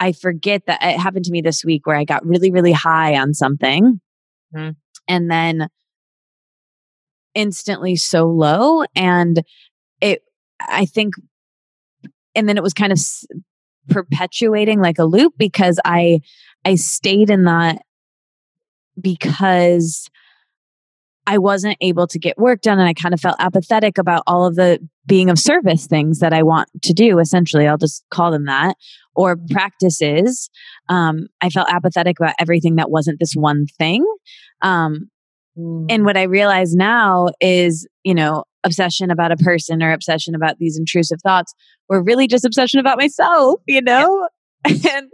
I 0.00 0.12
forget 0.12 0.66
that 0.66 0.82
it 0.82 0.98
happened 0.98 1.24
to 1.26 1.32
me 1.32 1.40
this 1.40 1.64
week 1.64 1.86
where 1.86 1.96
I 1.96 2.04
got 2.04 2.26
really, 2.26 2.50
really 2.50 2.72
high 2.72 3.16
on 3.16 3.34
something 3.34 4.00
mm-hmm. 4.54 4.70
and 5.08 5.30
then 5.30 5.68
instantly 7.34 7.96
so 7.96 8.26
low. 8.26 8.84
And 8.94 9.42
it, 10.00 10.22
I 10.60 10.86
think, 10.86 11.14
and 12.34 12.48
then 12.48 12.56
it 12.56 12.62
was 12.62 12.72
kind 12.72 12.92
of 12.92 12.98
perpetuating 13.88 14.80
like 14.80 14.98
a 14.98 15.04
loop 15.04 15.34
because 15.38 15.78
I, 15.84 16.20
I 16.64 16.74
stayed 16.74 17.30
in 17.30 17.44
that 17.44 17.82
because 19.00 20.08
I 21.26 21.38
wasn't 21.38 21.76
able 21.80 22.06
to 22.06 22.18
get 22.18 22.38
work 22.38 22.60
done 22.60 22.78
and 22.78 22.88
I 22.88 22.94
kind 22.94 23.12
of 23.12 23.20
felt 23.20 23.36
apathetic 23.40 23.98
about 23.98 24.22
all 24.26 24.46
of 24.46 24.54
the 24.54 24.78
being 25.06 25.28
of 25.28 25.38
service 25.38 25.86
things 25.86 26.20
that 26.20 26.32
I 26.32 26.42
want 26.42 26.68
to 26.82 26.92
do. 26.92 27.18
Essentially, 27.18 27.66
I'll 27.66 27.78
just 27.78 28.04
call 28.10 28.30
them 28.30 28.46
that 28.46 28.76
or 29.14 29.36
practices. 29.50 30.50
Um, 30.88 31.26
I 31.40 31.50
felt 31.50 31.68
apathetic 31.70 32.20
about 32.20 32.34
everything 32.38 32.76
that 32.76 32.90
wasn't 32.90 33.18
this 33.18 33.34
one 33.34 33.66
thing. 33.78 34.06
Um, 34.62 35.10
mm. 35.58 35.86
And 35.88 36.04
what 36.04 36.16
I 36.16 36.24
realize 36.24 36.74
now 36.74 37.28
is, 37.40 37.88
you 38.04 38.14
know, 38.14 38.44
obsession 38.66 39.10
about 39.10 39.32
a 39.32 39.36
person 39.36 39.82
or 39.82 39.92
obsession 39.92 40.34
about 40.34 40.58
these 40.58 40.78
intrusive 40.78 41.18
thoughts 41.22 41.54
were 41.88 42.02
really 42.02 42.26
just 42.26 42.44
obsession 42.44 42.80
about 42.80 42.98
myself, 42.98 43.60
you 43.66 43.80
know? 43.80 44.28
Yeah. 44.68 44.76
and 44.92 45.10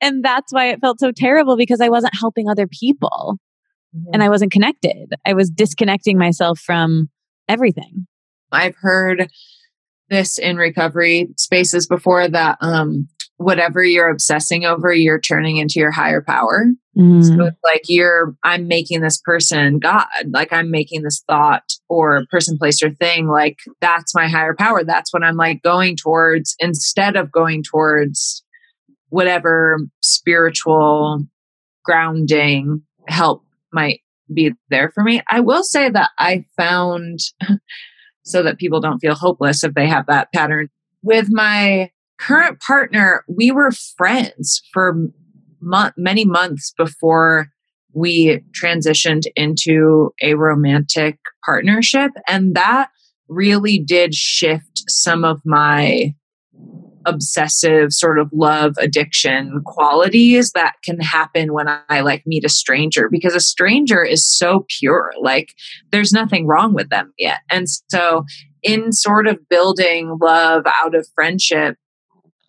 and 0.00 0.24
that's 0.24 0.52
why 0.52 0.68
it 0.68 0.80
felt 0.80 1.00
so 1.00 1.10
terrible 1.10 1.56
because 1.56 1.80
I 1.80 1.88
wasn't 1.88 2.14
helping 2.18 2.48
other 2.48 2.66
people 2.66 3.38
mm-hmm. 3.94 4.10
and 4.12 4.22
I 4.22 4.28
wasn't 4.28 4.52
connected. 4.52 5.14
I 5.26 5.34
was 5.34 5.50
disconnecting 5.50 6.18
myself 6.18 6.58
from 6.60 7.08
everything. 7.48 8.06
I've 8.52 8.76
heard 8.76 9.28
this 10.10 10.38
in 10.38 10.56
recovery 10.56 11.28
spaces 11.36 11.86
before 11.86 12.28
that 12.28 12.58
um 12.60 13.08
whatever 13.36 13.82
you're 13.82 14.08
obsessing 14.08 14.64
over, 14.64 14.92
you're 14.92 15.20
turning 15.20 15.56
into 15.56 15.80
your 15.80 15.90
higher 15.90 16.22
power. 16.22 16.66
Mm. 16.96 17.24
So 17.24 17.44
it's 17.46 17.58
like 17.64 17.82
you're, 17.88 18.34
I'm 18.44 18.68
making 18.68 19.00
this 19.00 19.20
person 19.20 19.80
God, 19.80 20.06
like 20.30 20.52
I'm 20.52 20.70
making 20.70 21.02
this 21.02 21.22
thought 21.26 21.64
or 21.88 22.24
person, 22.30 22.56
place, 22.56 22.82
or 22.82 22.90
thing. 22.90 23.26
Like 23.26 23.58
that's 23.80 24.14
my 24.14 24.28
higher 24.28 24.54
power. 24.54 24.84
That's 24.84 25.12
what 25.12 25.24
I'm 25.24 25.36
like 25.36 25.62
going 25.62 25.96
towards 25.96 26.54
instead 26.60 27.16
of 27.16 27.32
going 27.32 27.64
towards 27.64 28.44
whatever 29.08 29.78
spiritual 30.00 31.24
grounding 31.84 32.82
help 33.08 33.44
might 33.72 34.00
be 34.32 34.52
there 34.70 34.90
for 34.94 35.02
me. 35.02 35.20
I 35.28 35.40
will 35.40 35.64
say 35.64 35.90
that 35.90 36.10
I 36.18 36.44
found 36.56 37.18
so 38.22 38.42
that 38.42 38.58
people 38.58 38.80
don't 38.80 39.00
feel 39.00 39.14
hopeless 39.14 39.64
if 39.64 39.74
they 39.74 39.86
have 39.86 40.06
that 40.06 40.32
pattern 40.32 40.68
with 41.02 41.28
my 41.30 41.90
current 42.18 42.60
partner 42.60 43.24
we 43.28 43.50
were 43.50 43.70
friends 43.96 44.62
for 44.72 44.94
many 45.96 46.24
months 46.24 46.72
before 46.76 47.48
we 47.92 48.40
transitioned 48.60 49.22
into 49.36 50.12
a 50.20 50.34
romantic 50.34 51.18
partnership 51.44 52.10
and 52.28 52.54
that 52.54 52.88
really 53.28 53.78
did 53.78 54.14
shift 54.14 54.82
some 54.88 55.24
of 55.24 55.40
my 55.44 56.14
obsessive 57.06 57.92
sort 57.92 58.18
of 58.18 58.30
love 58.32 58.74
addiction 58.78 59.62
qualities 59.64 60.52
that 60.52 60.74
can 60.84 61.00
happen 61.00 61.52
when 61.52 61.66
I 61.88 62.00
like 62.00 62.22
meet 62.26 62.44
a 62.44 62.48
stranger 62.48 63.08
because 63.10 63.34
a 63.34 63.40
stranger 63.40 64.02
is 64.02 64.26
so 64.26 64.66
pure. 64.78 65.12
Like 65.20 65.54
there's 65.92 66.12
nothing 66.12 66.46
wrong 66.46 66.74
with 66.74 66.88
them 66.88 67.12
yet. 67.18 67.40
And 67.50 67.66
so 67.90 68.24
in 68.62 68.92
sort 68.92 69.26
of 69.26 69.48
building 69.48 70.16
love 70.20 70.64
out 70.66 70.94
of 70.94 71.06
friendship, 71.14 71.76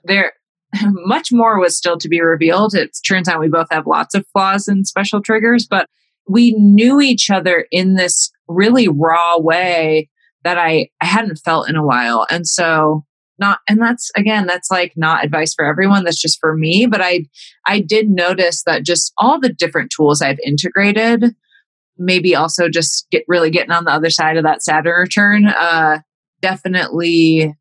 there 0.05 0.33
much 0.83 1.31
more 1.31 1.59
was 1.59 1.77
still 1.77 1.97
to 1.97 2.09
be 2.09 2.21
revealed. 2.21 2.73
It 2.73 2.97
turns 3.07 3.27
out 3.27 3.39
we 3.39 3.47
both 3.47 3.67
have 3.71 3.87
lots 3.87 4.15
of 4.15 4.25
flaws 4.33 4.67
and 4.67 4.87
special 4.87 5.21
triggers, 5.21 5.67
but 5.69 5.87
we 6.27 6.53
knew 6.53 7.01
each 7.01 7.29
other 7.29 7.67
in 7.71 7.95
this 7.95 8.31
really 8.47 8.87
raw 8.87 9.37
way 9.37 10.09
that 10.43 10.57
I, 10.57 10.89
I 11.01 11.05
hadn't 11.05 11.37
felt 11.37 11.69
in 11.69 11.75
a 11.75 11.85
while. 11.85 12.25
And 12.29 12.47
so 12.47 13.05
not 13.37 13.59
and 13.67 13.81
that's 13.81 14.11
again 14.15 14.45
that's 14.45 14.71
like 14.71 14.93
not 14.95 15.23
advice 15.23 15.53
for 15.53 15.65
everyone 15.65 16.03
that's 16.03 16.21
just 16.21 16.39
for 16.39 16.55
me 16.55 16.85
but 16.85 17.01
i 17.01 17.25
i 17.65 17.79
did 17.79 18.09
notice 18.09 18.63
that 18.63 18.83
just 18.83 19.11
all 19.17 19.39
the 19.39 19.51
different 19.51 19.91
tools 19.95 20.21
i've 20.21 20.39
integrated 20.45 21.35
maybe 21.97 22.35
also 22.35 22.69
just 22.69 23.07
get 23.11 23.23
really 23.27 23.49
getting 23.49 23.71
on 23.71 23.83
the 23.85 23.91
other 23.91 24.09
side 24.09 24.37
of 24.37 24.43
that 24.43 24.63
saturn 24.63 24.99
return 24.99 25.47
uh 25.47 25.99
definitely 26.41 27.53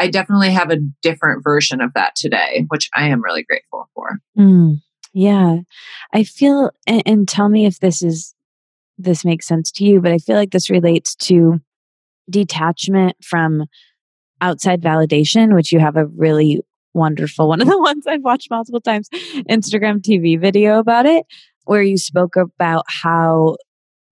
i 0.00 0.08
definitely 0.08 0.50
have 0.50 0.70
a 0.70 0.78
different 1.02 1.44
version 1.44 1.80
of 1.80 1.92
that 1.94 2.16
today 2.16 2.64
which 2.68 2.90
i 2.94 3.08
am 3.08 3.22
really 3.22 3.44
grateful 3.44 3.88
for. 3.94 4.18
Mm, 4.38 4.80
yeah. 5.12 5.58
I 6.12 6.24
feel 6.24 6.70
and, 6.86 7.02
and 7.06 7.28
tell 7.28 7.48
me 7.48 7.66
if 7.66 7.78
this 7.78 8.02
is 8.02 8.34
this 8.98 9.24
makes 9.24 9.46
sense 9.46 9.70
to 9.72 9.84
you 9.84 10.00
but 10.00 10.12
i 10.12 10.18
feel 10.18 10.36
like 10.36 10.50
this 10.50 10.70
relates 10.70 11.14
to 11.16 11.60
detachment 12.30 13.16
from 13.22 13.64
outside 14.40 14.80
validation, 14.80 15.54
which 15.54 15.72
you 15.72 15.78
have 15.80 15.96
a 15.96 16.06
really 16.06 16.62
wonderful 16.94 17.48
one 17.48 17.60
of 17.60 17.68
the 17.68 17.78
ones 17.80 18.06
I've 18.06 18.24
watched 18.24 18.50
multiple 18.50 18.80
times 18.80 19.08
Instagram 19.48 20.00
TV 20.00 20.40
video 20.40 20.78
about 20.78 21.06
it, 21.06 21.26
where 21.64 21.82
you 21.82 21.98
spoke 21.98 22.36
about 22.36 22.84
how 22.88 23.56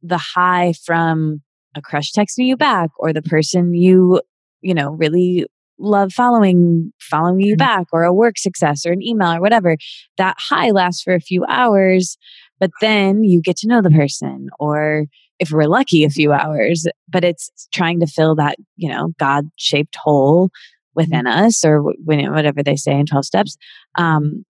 the 0.02 0.18
high 0.18 0.74
from 0.84 1.42
a 1.74 1.82
crush 1.82 2.12
texting 2.12 2.46
you 2.46 2.56
back 2.56 2.90
or 2.98 3.12
the 3.12 3.22
person 3.22 3.74
you, 3.74 4.22
you 4.60 4.74
know, 4.74 4.90
really 4.90 5.46
love 5.78 6.12
following 6.12 6.92
following 7.00 7.40
you 7.40 7.54
mm-hmm. 7.54 7.58
back 7.58 7.86
or 7.92 8.02
a 8.02 8.12
work 8.12 8.36
success 8.38 8.84
or 8.84 8.92
an 8.92 9.02
email 9.02 9.32
or 9.32 9.40
whatever 9.40 9.76
that 10.16 10.36
high 10.38 10.70
lasts 10.70 11.02
for 11.02 11.14
a 11.14 11.20
few 11.20 11.44
hours 11.48 12.18
but 12.58 12.70
then 12.80 13.22
you 13.22 13.40
get 13.40 13.56
to 13.58 13.68
know 13.68 13.80
the 13.80 13.90
person 13.90 14.48
or 14.58 15.06
if 15.38 15.50
we're 15.50 15.68
lucky, 15.68 16.04
a 16.04 16.10
few 16.10 16.32
hours, 16.32 16.86
but 17.08 17.24
it's 17.24 17.68
trying 17.72 18.00
to 18.00 18.06
fill 18.06 18.34
that, 18.36 18.56
you 18.76 18.88
know, 18.88 19.12
God 19.18 19.48
shaped 19.56 19.96
hole 19.96 20.50
within 20.94 21.24
mm-hmm. 21.24 21.46
us 21.46 21.64
or 21.64 21.82
whatever 22.04 22.62
they 22.62 22.76
say 22.76 22.98
in 22.98 23.06
12 23.06 23.24
steps. 23.24 23.56
Um, 23.96 24.44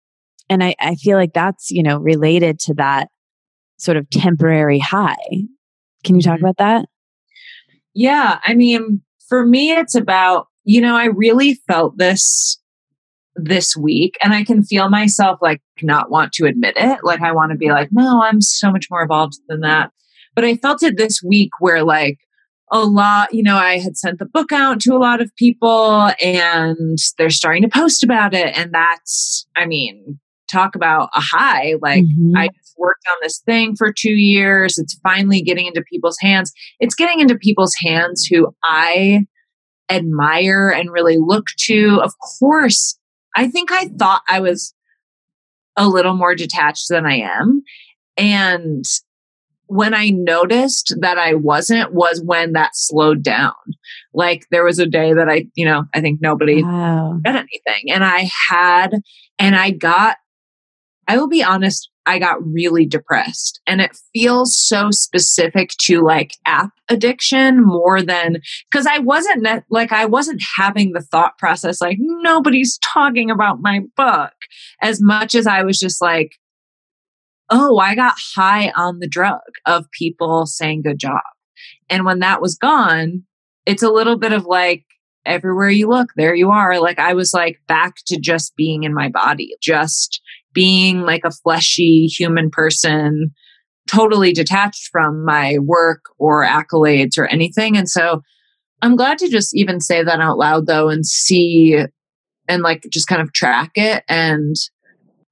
and 0.49 0.65
I, 0.65 0.75
I 0.81 0.95
feel 0.95 1.19
like 1.19 1.35
that's, 1.35 1.71
you 1.71 1.83
know, 1.83 1.99
related 1.99 2.59
to 2.61 2.75
that 2.75 3.09
sort 3.77 3.97
of 3.97 4.09
temporary 4.11 4.79
high. 4.79 5.17
Can 6.05 6.17
you 6.17 6.23
talk 6.23 6.37
mm-hmm. 6.37 6.45
about 6.45 6.57
that? 6.57 6.87
Yeah. 7.95 8.39
I 8.43 8.55
mean, 8.55 9.03
for 9.29 9.45
me, 9.45 9.73
it's 9.73 9.95
about, 9.95 10.48
you 10.69 10.83
know, 10.83 10.97
I 10.97 11.07
really 11.07 11.55
felt 11.67 11.97
this 11.97 12.61
this 13.35 13.75
week 13.75 14.19
and 14.23 14.35
I 14.35 14.45
can 14.45 14.63
feel 14.63 14.91
myself 14.91 15.39
like 15.41 15.63
not 15.81 16.11
want 16.11 16.33
to 16.35 16.45
admit 16.45 16.75
it. 16.77 16.99
Like 17.03 17.23
I 17.23 17.33
want 17.33 17.53
to 17.53 17.57
be 17.57 17.71
like, 17.71 17.89
no, 17.91 18.21
I'm 18.23 18.43
so 18.43 18.71
much 18.71 18.89
more 18.91 19.03
evolved 19.03 19.39
than 19.49 19.63
that. 19.63 19.93
But 20.35 20.45
I 20.45 20.57
felt 20.57 20.83
it 20.83 20.99
this 20.99 21.23
week 21.23 21.53
where 21.59 21.83
like 21.83 22.19
a 22.71 22.81
lot, 22.81 23.33
you 23.33 23.43
know, 23.43 23.57
I 23.57 23.79
had 23.79 23.97
sent 23.97 24.19
the 24.19 24.27
book 24.27 24.53
out 24.53 24.79
to 24.81 24.95
a 24.95 24.99
lot 24.99 25.23
of 25.23 25.35
people 25.37 26.11
and 26.23 26.99
they're 27.17 27.31
starting 27.31 27.63
to 27.63 27.69
post 27.69 28.05
about 28.05 28.35
it. 28.35 28.55
And 28.55 28.71
that's, 28.75 29.47
I 29.57 29.65
mean, 29.65 30.21
talk 30.51 30.75
about 30.75 31.09
a 31.15 31.21
high. 31.21 31.77
Like 31.81 32.05
mm-hmm. 32.05 32.37
I 32.37 32.51
worked 32.77 33.07
on 33.09 33.17
this 33.23 33.39
thing 33.39 33.75
for 33.75 33.91
two 33.91 34.11
years. 34.11 34.77
It's 34.77 35.01
finally 35.03 35.41
getting 35.41 35.65
into 35.65 35.83
people's 35.91 36.19
hands. 36.21 36.53
It's 36.79 36.95
getting 36.95 37.21
into 37.21 37.39
people's 37.39 37.75
hands 37.83 38.27
who 38.27 38.55
I 38.65 39.25
admire 39.91 40.69
and 40.69 40.93
really 40.93 41.19
look 41.19 41.47
to. 41.67 42.01
Of 42.03 42.13
course, 42.19 42.99
I 43.37 43.49
think 43.49 43.71
I 43.73 43.89
thought 43.99 44.23
I 44.29 44.41
was 44.41 44.75
a 45.77 45.89
little 45.89 46.15
more 46.15 46.35
detached 46.35 46.87
than 46.89 47.07
I 47.07 47.19
am. 47.19 47.63
And 48.17 48.85
when 49.69 49.93
I 49.95 50.09
noticed 50.09 50.95
that 51.01 51.19
I 51.19 51.35
wasn't 51.35 51.93
was 51.93 52.23
when 52.25 52.55
that 52.55 52.71
slowed 52.75 53.23
down. 53.23 53.53
Like 54.15 54.47
there 54.51 54.65
was 54.65 54.79
a 54.79 54.87
day 54.87 55.13
that 55.13 55.29
I, 55.29 55.47
you 55.55 55.67
know, 55.67 55.85
I 55.95 56.01
think 56.01 56.21
nobody 56.21 56.63
wow. 56.63 57.21
anything. 57.25 57.91
And 57.91 58.03
I 58.03 58.31
had, 58.49 59.01
and 59.39 59.55
I 59.55 59.71
got, 59.71 60.17
I 61.07 61.19
will 61.19 61.29
be 61.29 61.45
honest, 61.45 61.91
I 62.09 62.19
got 62.19 62.43
really 62.43 62.87
depressed. 62.87 63.61
And 63.67 63.83
it 63.83 63.99
feels 64.15 64.59
so 64.59 64.91
specific 64.91 65.73
to 65.83 66.01
like 66.01 66.37
app 66.47 66.71
addiction 66.89 67.63
more 67.63 68.01
than 68.01 68.39
because 68.71 68.87
I 68.87 68.99
wasn't 68.99 69.47
like, 69.69 69.93
I 69.93 70.07
wasn't 70.07 70.43
having 70.57 70.93
the 70.93 71.03
thought 71.03 71.37
process 71.37 71.83
like, 71.83 71.99
nobody's 72.01 72.79
talking 72.79 73.31
about 73.31 73.61
my 73.61 73.81
book 73.95 74.33
as 74.81 75.03
much 75.03 75.35
as 75.35 75.47
I 75.47 75.63
was 75.63 75.79
just 75.79 76.01
like, 76.01 76.33
oh, 77.51 77.77
I 77.77 77.95
got 77.95 78.15
high 78.35 78.71
on 78.71 79.01
the 79.01 79.09
drug 79.09 79.41
of 79.67 79.91
people 79.91 80.47
saying 80.47 80.83
good 80.83 80.99
job. 80.99 81.21
And 81.91 82.07
when 82.07 82.21
that 82.21 82.41
was 82.41 82.57
gone, 82.57 83.25
it's 83.67 83.83
a 83.83 83.93
little 83.93 84.17
bit 84.17 84.33
of 84.33 84.47
like, 84.47 84.85
everywhere 85.27 85.69
you 85.69 85.89
look, 85.89 86.09
there 86.17 86.35
you 86.35 86.51
are. 86.51 86.81
Like 86.81 86.99
I 86.99 87.13
was 87.13 87.35
like 87.35 87.61
back 87.69 87.97
to 88.07 88.19
just 88.19 88.57
being 88.57 88.85
in 88.85 88.95
my 88.95 89.11
body, 89.11 89.55
just 89.61 90.23
being 90.53 91.03
like 91.03 91.23
a 91.25 91.31
fleshy 91.31 92.07
human 92.07 92.51
person, 92.51 93.33
totally 93.87 94.33
detached 94.33 94.89
from 94.91 95.25
my 95.25 95.59
work 95.59 96.03
or 96.19 96.45
accolades 96.45 97.19
or 97.19 97.27
anything. 97.27 97.77
And 97.77 97.89
so 97.89 98.23
I'm 98.83 98.97
glad 98.97 99.19
to 99.19 99.29
just 99.29 99.57
even 99.57 99.81
say 99.81 100.03
that 100.03 100.21
out 100.21 100.39
loud 100.39 100.67
though 100.67 100.89
and 100.89 101.05
see 101.05 101.79
and 102.49 102.63
like 102.63 102.87
just 102.91 103.09
kind 103.09 103.21
of 103.21 103.33
track 103.33 103.73
it 103.75 104.05
and 104.09 104.55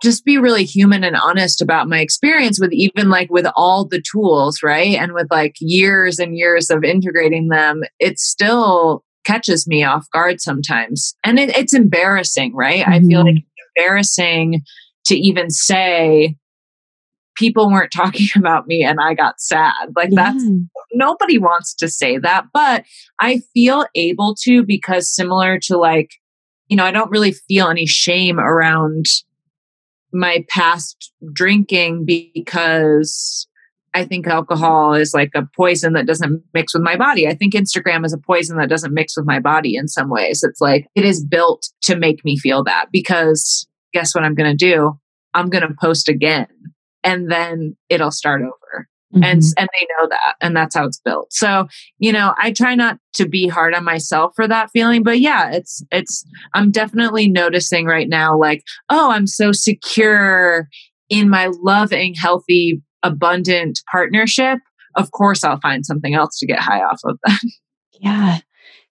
just 0.02 0.24
be 0.24 0.36
really 0.36 0.64
human 0.64 1.04
and 1.04 1.16
honest 1.16 1.62
about 1.62 1.88
my 1.88 2.00
experience 2.00 2.60
with 2.60 2.72
even 2.72 3.08
like 3.08 3.30
with 3.30 3.46
all 3.56 3.86
the 3.86 4.02
tools, 4.12 4.62
right? 4.62 4.96
And 4.96 5.12
with 5.12 5.28
like 5.30 5.54
years 5.58 6.18
and 6.18 6.36
years 6.36 6.68
of 6.68 6.84
integrating 6.84 7.48
them, 7.48 7.82
it 7.98 8.18
still 8.18 9.04
catches 9.24 9.66
me 9.66 9.84
off 9.84 10.06
guard 10.12 10.40
sometimes. 10.40 11.14
And 11.24 11.38
it, 11.38 11.56
it's 11.56 11.74
embarrassing, 11.74 12.54
right? 12.54 12.84
Mm-hmm. 12.84 12.92
I 12.92 13.00
feel 13.00 13.20
like 13.20 13.28
mm-hmm. 13.28 13.38
it's 13.38 13.70
embarrassing 13.76 14.62
to 15.06 15.16
even 15.16 15.50
say 15.50 16.36
people 17.36 17.70
weren't 17.70 17.92
talking 17.92 18.28
about 18.36 18.66
me 18.66 18.82
and 18.82 18.98
I 19.00 19.14
got 19.14 19.40
sad. 19.40 19.72
Like 19.94 20.10
yeah. 20.12 20.32
that's 20.32 20.44
nobody 20.92 21.38
wants 21.38 21.74
to 21.76 21.88
say 21.88 22.18
that, 22.18 22.46
but 22.52 22.84
I 23.20 23.42
feel 23.54 23.86
able 23.94 24.34
to 24.42 24.64
because 24.64 25.14
similar 25.14 25.58
to 25.64 25.76
like, 25.76 26.10
you 26.68 26.76
know, 26.76 26.84
I 26.84 26.90
don't 26.90 27.10
really 27.10 27.32
feel 27.32 27.68
any 27.68 27.86
shame 27.86 28.40
around 28.40 29.06
my 30.12 30.44
past 30.48 31.12
drinking 31.32 32.06
because 32.06 33.46
I 33.92 34.04
think 34.04 34.26
alcohol 34.26 34.94
is 34.94 35.14
like 35.14 35.30
a 35.34 35.48
poison 35.56 35.94
that 35.94 36.06
doesn't 36.06 36.42
mix 36.52 36.74
with 36.74 36.82
my 36.82 36.96
body. 36.96 37.26
I 37.26 37.34
think 37.34 37.54
Instagram 37.54 38.04
is 38.04 38.12
a 38.12 38.18
poison 38.18 38.58
that 38.58 38.68
doesn't 38.68 38.92
mix 38.92 39.16
with 39.16 39.26
my 39.26 39.40
body 39.40 39.74
in 39.74 39.88
some 39.88 40.10
ways. 40.10 40.42
It's 40.42 40.60
like 40.60 40.86
it 40.94 41.04
is 41.04 41.24
built 41.24 41.68
to 41.82 41.96
make 41.96 42.24
me 42.24 42.38
feel 42.38 42.62
that 42.64 42.86
because 42.92 43.66
guess 43.96 44.14
what 44.14 44.24
I'm 44.24 44.34
going 44.34 44.50
to 44.50 44.56
do? 44.56 44.98
I'm 45.32 45.48
going 45.48 45.66
to 45.66 45.74
post 45.80 46.08
again 46.10 46.48
and 47.02 47.30
then 47.30 47.76
it'll 47.88 48.10
start 48.10 48.42
over. 48.42 48.88
Mm-hmm. 49.14 49.22
And 49.22 49.42
and 49.56 49.68
they 49.72 49.86
know 49.98 50.08
that 50.08 50.34
and 50.42 50.54
that's 50.54 50.74
how 50.74 50.84
it's 50.84 51.00
built. 51.00 51.32
So, 51.32 51.68
you 51.98 52.12
know, 52.12 52.34
I 52.38 52.52
try 52.52 52.74
not 52.74 52.98
to 53.14 53.26
be 53.26 53.48
hard 53.48 53.72
on 53.72 53.84
myself 53.84 54.32
for 54.36 54.46
that 54.48 54.70
feeling, 54.70 55.02
but 55.02 55.20
yeah, 55.20 55.52
it's 55.52 55.82
it's 55.90 56.26
I'm 56.52 56.70
definitely 56.70 57.30
noticing 57.30 57.86
right 57.86 58.08
now 58.08 58.36
like, 58.36 58.62
oh, 58.90 59.12
I'm 59.12 59.26
so 59.26 59.52
secure 59.52 60.68
in 61.08 61.30
my 61.30 61.50
loving, 61.62 62.14
healthy, 62.14 62.82
abundant 63.02 63.80
partnership. 63.90 64.58
Of 64.96 65.12
course 65.12 65.44
I'll 65.44 65.60
find 65.60 65.86
something 65.86 66.14
else 66.14 66.38
to 66.40 66.46
get 66.46 66.58
high 66.58 66.82
off 66.82 67.00
of 67.04 67.18
that. 67.24 67.40
Yeah 67.98 68.40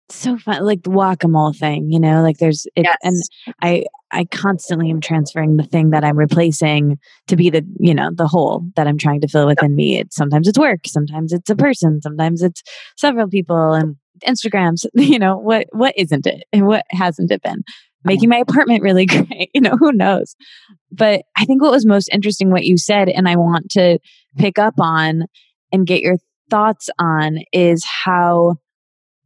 so 0.09 0.37
fun 0.37 0.63
like 0.63 0.83
the 0.83 0.89
whack-a-mole 0.89 1.53
thing 1.53 1.91
you 1.91 1.99
know 1.99 2.21
like 2.21 2.37
there's 2.37 2.67
it 2.75 2.85
yes. 2.85 2.97
and 3.01 3.21
i 3.61 3.83
i 4.15 4.25
constantly 4.25 4.89
am 4.89 5.01
transferring 5.01 5.57
the 5.57 5.63
thing 5.63 5.89
that 5.91 6.03
i'm 6.03 6.17
replacing 6.17 6.97
to 7.27 7.35
be 7.35 7.49
the 7.49 7.63
you 7.79 7.93
know 7.93 8.09
the 8.13 8.27
hole 8.27 8.63
that 8.75 8.87
i'm 8.87 8.97
trying 8.97 9.21
to 9.21 9.27
fill 9.27 9.45
within 9.45 9.75
me. 9.75 9.99
It's 9.99 10.15
sometimes 10.15 10.47
it's 10.47 10.57
work 10.57 10.81
sometimes 10.85 11.33
it's 11.33 11.49
a 11.49 11.55
person 11.55 12.01
sometimes 12.01 12.41
it's 12.41 12.63
several 12.97 13.27
people 13.27 13.73
and 13.73 13.95
instagrams 14.25 14.85
you 14.93 15.19
know 15.19 15.37
what 15.37 15.67
what 15.71 15.93
isn't 15.97 16.25
it 16.25 16.43
and 16.53 16.65
what 16.65 16.85
hasn't 16.91 17.31
it 17.31 17.41
been? 17.43 17.63
Making 18.03 18.29
my 18.29 18.37
apartment 18.37 18.83
really 18.83 19.05
great 19.15 19.49
you 19.53 19.61
know 19.61 19.75
who 19.77 19.91
knows? 19.91 20.35
But 20.91 21.23
i 21.37 21.45
think 21.45 21.61
what 21.61 21.71
was 21.71 21.85
most 21.85 22.09
interesting 22.11 22.51
what 22.51 22.65
you 22.65 22.77
said 22.77 23.09
and 23.09 23.27
i 23.27 23.35
want 23.35 23.69
to 23.71 23.99
pick 24.37 24.57
up 24.57 24.75
on 24.79 25.25
and 25.71 25.87
get 25.87 26.01
your 26.01 26.17
thoughts 26.49 26.89
on 26.99 27.39
is 27.51 27.83
how 27.83 28.55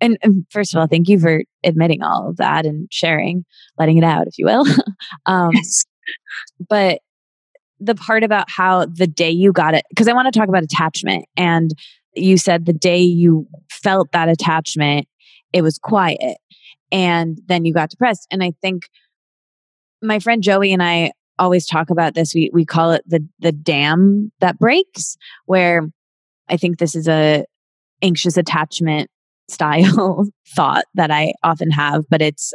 and, 0.02 0.18
and, 0.22 0.46
first 0.50 0.74
of 0.74 0.80
all, 0.80 0.88
thank 0.88 1.08
you 1.08 1.20
for 1.20 1.44
admitting 1.64 2.02
all 2.02 2.30
of 2.30 2.38
that 2.38 2.66
and 2.66 2.88
sharing, 2.92 3.46
letting 3.78 3.98
it 3.98 4.04
out, 4.04 4.28
if 4.28 4.38
you 4.38 4.46
will. 4.46 4.66
um, 5.26 5.52
yes. 5.54 5.86
But 6.70 7.00
the 7.80 7.96
part 7.96 8.24
about 8.24 8.50
how 8.50 8.86
the 8.86 9.08
day 9.08 9.32
you 9.32 9.52
got 9.52 9.74
it, 9.74 9.84
because 9.90 10.08
I 10.08 10.14
want 10.14 10.32
to 10.32 10.38
talk 10.38 10.50
about 10.50 10.64
attachment. 10.64 11.26
And 11.38 11.72
you 12.16 12.38
said 12.38 12.66
the 12.66 12.74
day 12.74 13.00
you 13.00 13.48
felt 13.70 14.12
that 14.12 14.30
attachment, 14.30 15.08
it 15.54 15.62
was 15.62 15.78
quiet. 15.78 16.38
And 16.92 17.40
then 17.48 17.66
you 17.66 17.74
got 17.74 17.90
depressed. 17.90 18.28
And 18.32 18.44
I 18.44 18.54
think 18.62 18.84
my 20.02 20.20
friend 20.20 20.42
Joey 20.42 20.74
and 20.74 20.84
I 20.84 21.12
always 21.38 21.66
talk 21.66 21.90
about 21.90 22.16
this. 22.16 22.34
We, 22.34 22.50
we 22.52 22.66
call 22.66 22.92
it 22.92 23.04
the, 23.08 23.26
the 23.40 23.52
dam 23.52 24.32
that 24.40 24.60
breaks, 24.60 25.16
where 25.46 25.90
I 26.50 26.58
think 26.58 26.80
this 26.80 26.96
is 26.96 27.08
a 27.08 27.46
anxious 28.02 28.38
attachment 28.38 29.10
style 29.50 30.26
thought 30.56 30.86
that 30.96 31.12
I 31.12 31.34
often 31.44 31.72
have, 31.72 32.04
but 32.10 32.22
it's 32.22 32.54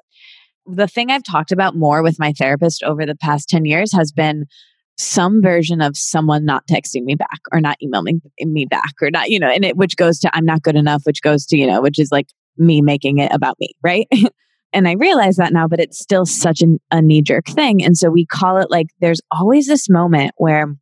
the 0.67 0.89
thing 0.89 1.11
I've 1.11 1.25
talked 1.25 1.53
about 1.53 1.77
more 1.77 2.03
with 2.03 2.19
my 2.19 2.33
therapist 2.33 2.83
over 2.83 3.05
the 3.05 3.17
past 3.17 3.49
10 3.49 3.65
years 3.65 3.93
has 3.93 4.13
been 4.13 4.47
some 4.97 5.43
version 5.43 5.81
of 5.81 5.97
someone 5.97 6.45
not 6.45 6.67
texting 6.67 7.03
me 7.03 7.15
back 7.15 7.41
or 7.53 7.61
not 7.61 7.77
emailing 7.83 8.21
me 8.41 8.65
back 8.65 8.93
or 9.03 9.11
not, 9.11 9.29
you 9.29 9.39
know, 9.39 9.49
and 9.49 9.65
it, 9.65 9.77
which 9.77 9.97
goes 9.97 10.19
to 10.21 10.31
I'm 10.35 10.45
not 10.45 10.63
good 10.63 10.77
enough, 10.77 11.03
which 11.05 11.21
goes 11.21 11.45
to, 11.47 11.57
you 11.57 11.67
know, 11.67 11.83
which 11.83 11.99
is 11.99 12.11
like 12.13 12.29
me 12.57 12.81
making 12.81 13.19
it 13.19 13.33
about 13.33 13.57
me, 13.59 13.71
right? 13.83 14.07
and 14.73 14.89
I 14.89 14.93
realize 14.93 15.37
that 15.37 15.53
now, 15.53 15.67
but 15.67 15.81
it's 15.81 15.99
still 15.99 16.25
such 16.25 16.63
an, 16.63 16.79
a 16.91 17.03
knee 17.03 17.23
jerk 17.23 17.47
thing. 17.47 17.83
And 17.83 17.97
so 17.97 18.09
we 18.09 18.25
call 18.25 18.59
it 18.59 18.71
like 18.71 18.87
there's 19.01 19.21
always 19.33 19.67
this 19.67 19.91
moment 19.91 20.33
where 20.37 20.75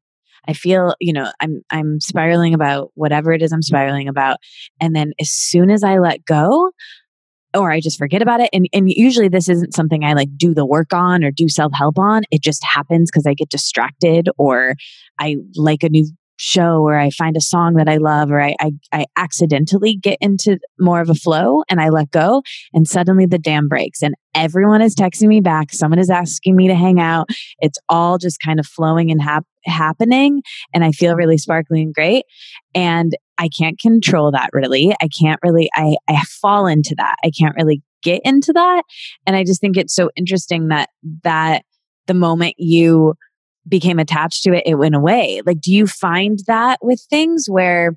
I 0.49 0.53
feel, 0.53 0.95
you 1.01 1.13
know, 1.13 1.31
I'm 1.41 1.63
I'm 1.71 2.01
spiraling 2.01 2.55
about 2.55 2.91
whatever 2.95 3.33
it 3.33 3.43
is 3.43 3.53
I'm 3.53 3.63
spiraling 3.63 4.09
about. 4.09 4.39
And 4.81 4.95
then 4.95 5.13
as 5.21 5.31
soon 5.31 5.71
as 5.71 5.85
I 5.85 5.99
let 5.99 6.25
go, 6.25 6.71
or 7.55 7.71
I 7.71 7.81
just 7.81 7.99
forget 7.99 8.23
about 8.23 8.41
it. 8.41 8.51
And 8.53 8.67
and 8.73 8.91
usually 8.91 9.29
this 9.29 9.49
isn't 9.49 9.75
something 9.75 10.05
I 10.05 10.15
like 10.15 10.37
do 10.37 10.55
the 10.55 10.67
work 10.67 10.93
on 10.93 11.23
or 11.23 11.31
do 11.31 11.49
self-help 11.49 11.99
on. 11.99 12.23
It 12.31 12.43
just 12.43 12.65
happens 12.65 13.11
because 13.11 13.27
I 13.27 13.35
get 13.35 13.51
distracted 13.51 14.29
or 14.39 14.75
I 15.21 15.37
like 15.55 15.83
a 15.83 15.89
new 15.89 16.09
show 16.43 16.83
or 16.83 16.99
I 16.99 17.11
find 17.11 17.37
a 17.37 17.41
song 17.41 17.75
that 17.75 17.89
I 17.89 17.99
love 17.99 18.33
or 18.33 18.43
I, 18.43 18.57
I, 18.61 18.73
I 18.91 19.07
accidentally 19.17 19.95
get 19.95 20.19
into 20.21 20.59
more 20.77 21.01
of 21.01 21.09
a 21.09 21.15
flow 21.15 21.63
and 21.71 21.81
I 21.81 21.89
let 21.91 22.11
go 22.11 22.43
and 22.75 22.87
suddenly 22.89 23.27
the 23.27 23.39
dam 23.39 23.69
breaks 23.69 24.03
and 24.03 24.17
everyone 24.35 24.83
is 24.83 24.97
texting 24.97 25.29
me 25.29 25.41
back. 25.41 25.73
Someone 25.73 26.01
is 26.01 26.11
asking 26.11 26.57
me 26.57 26.67
to 26.67 26.75
hang 26.75 26.99
out. 26.99 27.29
It's 27.61 27.79
all 27.89 28.19
just 28.19 28.39
kind 28.45 28.59
of 28.59 28.67
flowing 28.67 29.13
and 29.13 29.23
hap- 29.23 29.47
happening 29.65 30.43
and 30.75 30.85
I 30.85 30.91
feel 30.91 31.15
really 31.15 31.39
sparkly 31.39 31.81
and 31.81 31.95
great. 31.95 32.25
And 32.75 33.17
I 33.39 33.49
can't 33.49 33.79
control 33.79 34.33
that 34.33 34.51
really. 34.53 34.93
I 35.01 35.07
can't 35.17 35.39
really, 35.45 35.71
I, 35.77 35.95
I 36.09 36.21
fall 36.41 36.67
into 36.67 36.97
that. 36.99 37.15
I 37.25 37.31
can't 37.31 37.55
really 37.55 37.83
get 38.03 38.21
into 38.25 38.53
that. 38.53 38.83
And 39.29 39.37
I 39.37 39.45
just 39.45 39.61
think 39.61 39.77
it's 39.77 39.95
so 39.95 40.11
interesting 40.17 40.69
that, 40.69 40.91
that 41.23 41.63
the 42.09 42.15
moment 42.15 42.55
you 42.59 43.15
became 43.68 43.98
attached 43.98 44.42
to 44.42 44.53
it, 44.53 44.64
it 44.66 44.75
went 44.75 44.94
away. 44.94 45.40
Like, 45.46 45.61
do 45.61 45.72
you 45.72 45.87
find 45.87 46.40
that 46.46 46.79
with 46.83 47.01
things 47.09 47.46
where, 47.48 47.96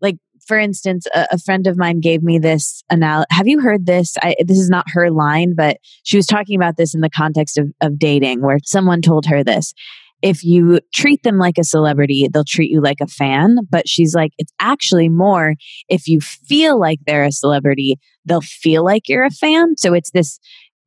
like, 0.00 0.16
for 0.46 0.58
instance, 0.58 1.06
a, 1.14 1.26
a 1.32 1.38
friend 1.38 1.66
of 1.66 1.76
mine 1.76 2.00
gave 2.00 2.22
me 2.22 2.38
this 2.38 2.82
analogy. 2.88 3.26
Have 3.30 3.48
you 3.48 3.60
heard 3.60 3.86
this? 3.86 4.14
I, 4.22 4.36
this 4.44 4.58
is 4.58 4.70
not 4.70 4.86
her 4.88 5.10
line, 5.10 5.54
but 5.56 5.78
she 6.04 6.16
was 6.16 6.26
talking 6.26 6.56
about 6.56 6.76
this 6.76 6.94
in 6.94 7.00
the 7.00 7.10
context 7.10 7.58
of, 7.58 7.68
of 7.80 7.98
dating, 7.98 8.42
where 8.42 8.58
someone 8.64 9.02
told 9.02 9.26
her 9.26 9.42
this. 9.42 9.74
If 10.22 10.42
you 10.44 10.80
treat 10.94 11.22
them 11.24 11.36
like 11.36 11.58
a 11.58 11.64
celebrity, 11.64 12.28
they'll 12.32 12.44
treat 12.44 12.70
you 12.70 12.80
like 12.80 13.00
a 13.02 13.06
fan. 13.06 13.58
But 13.68 13.88
she's 13.88 14.14
like, 14.14 14.32
it's 14.38 14.52
actually 14.60 15.08
more 15.08 15.56
if 15.88 16.08
you 16.08 16.20
feel 16.20 16.80
like 16.80 17.00
they're 17.06 17.24
a 17.24 17.32
celebrity, 17.32 17.98
they'll 18.24 18.40
feel 18.40 18.82
like 18.84 19.08
you're 19.08 19.24
a 19.24 19.30
fan. 19.30 19.76
So 19.76 19.92
it's 19.92 20.10
this, 20.12 20.38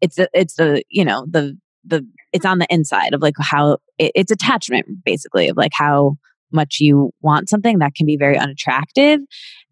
it's 0.01 0.15
the, 0.15 0.29
it's 0.33 0.55
the, 0.55 0.83
you 0.89 1.05
know, 1.05 1.27
the, 1.29 1.57
the 1.85 2.05
it's 2.33 2.45
on 2.45 2.59
the 2.59 2.67
inside 2.69 3.13
of 3.13 3.21
like 3.21 3.35
how 3.39 3.77
it, 3.97 4.11
it's 4.15 4.31
attachment 4.31 4.85
basically 5.03 5.49
of 5.49 5.57
like 5.57 5.71
how 5.73 6.17
much 6.51 6.77
you 6.79 7.11
want 7.21 7.49
something 7.49 7.79
that 7.79 7.95
can 7.95 8.05
be 8.05 8.17
very 8.17 8.37
unattractive. 8.37 9.19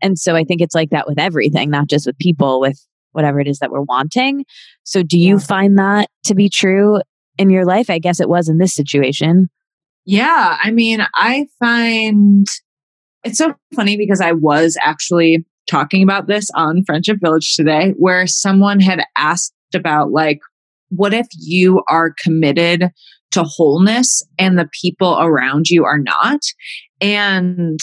And 0.02 0.18
so 0.18 0.36
I 0.36 0.44
think 0.44 0.62
it's 0.62 0.76
like 0.76 0.92
that 0.92 1.08
with 1.08 1.20
everything, 1.20 1.70
not 1.70 1.88
just 1.88 2.06
with 2.06 2.18
people, 2.20 2.60
with 2.60 2.80
whatever 3.14 3.40
it 3.40 3.48
is 3.48 3.60
that 3.60 3.72
we're 3.72 3.82
wanting. 3.82 4.46
So 4.84 5.02
do 5.02 5.18
you 5.18 5.40
find 5.40 5.78
that 5.80 6.10
to 6.26 6.36
be 6.36 6.50
true 6.50 7.02
in 7.38 7.50
your 7.50 7.66
life? 7.66 7.90
I 7.90 8.00
guess 8.00 8.20
it 8.20 8.30
was 8.30 8.48
in 8.48 8.60
this 8.60 8.76
situation. 8.76 9.50
Yeah. 10.06 10.58
I 10.62 10.72
mean, 10.72 11.06
I 11.16 11.48
find 11.60 12.48
it's 13.24 13.40
so 13.40 13.56
funny 13.76 13.98
because 13.98 14.22
I 14.22 14.34
was 14.34 14.78
actually 14.82 15.46
talking 15.70 16.04
about 16.04 16.28
this 16.28 16.50
on 16.56 16.84
Friendship 16.86 17.18
Village 17.22 17.56
today, 17.56 17.94
where 17.98 18.26
someone 18.26 18.80
had 18.80 19.04
asked 19.18 19.54
about 19.74 20.12
like 20.12 20.40
what 20.90 21.14
if 21.14 21.28
you 21.38 21.84
are 21.88 22.14
committed 22.24 22.92
to 23.32 23.44
wholeness 23.44 24.24
and 24.40 24.58
the 24.58 24.70
people 24.82 25.18
around 25.20 25.70
you 25.70 25.86
are 25.86 26.00
not. 26.00 26.40
And 27.02 27.80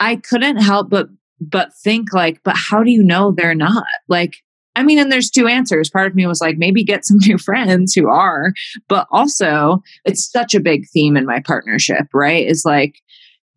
I 0.00 0.16
couldn't 0.16 0.58
help 0.58 0.90
but 0.90 1.08
but 1.40 1.70
think 1.82 2.12
like, 2.12 2.40
but 2.44 2.56
how 2.56 2.84
do 2.84 2.90
you 2.90 3.02
know 3.02 3.32
they're 3.32 3.54
not? 3.54 3.86
Like, 4.08 4.34
I 4.76 4.84
mean, 4.84 5.00
and 5.00 5.10
there's 5.10 5.30
two 5.30 5.48
answers. 5.48 5.90
Part 5.90 6.06
of 6.06 6.14
me 6.14 6.24
was 6.24 6.40
like, 6.40 6.56
maybe 6.56 6.84
get 6.84 7.04
some 7.04 7.16
new 7.26 7.36
friends 7.36 7.94
who 7.94 8.08
are, 8.08 8.52
but 8.88 9.08
also 9.10 9.82
it's 10.04 10.30
such 10.30 10.54
a 10.54 10.60
big 10.60 10.84
theme 10.92 11.16
in 11.16 11.26
my 11.26 11.40
partnership, 11.40 12.06
right? 12.14 12.46
Is 12.46 12.64
like, 12.64 12.94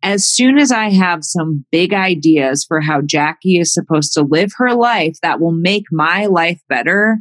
as 0.02 0.28
soon 0.28 0.58
as 0.58 0.72
I 0.72 0.90
have 0.90 1.20
some 1.22 1.64
big 1.70 1.94
ideas 1.94 2.64
for 2.66 2.80
how 2.80 3.02
Jackie 3.02 3.58
is 3.58 3.72
supposed 3.72 4.12
to 4.14 4.22
live 4.22 4.50
her 4.56 4.74
life 4.74 5.16
that 5.22 5.40
will 5.40 5.52
make 5.52 5.84
my 5.90 6.26
life 6.26 6.60
better, 6.68 7.18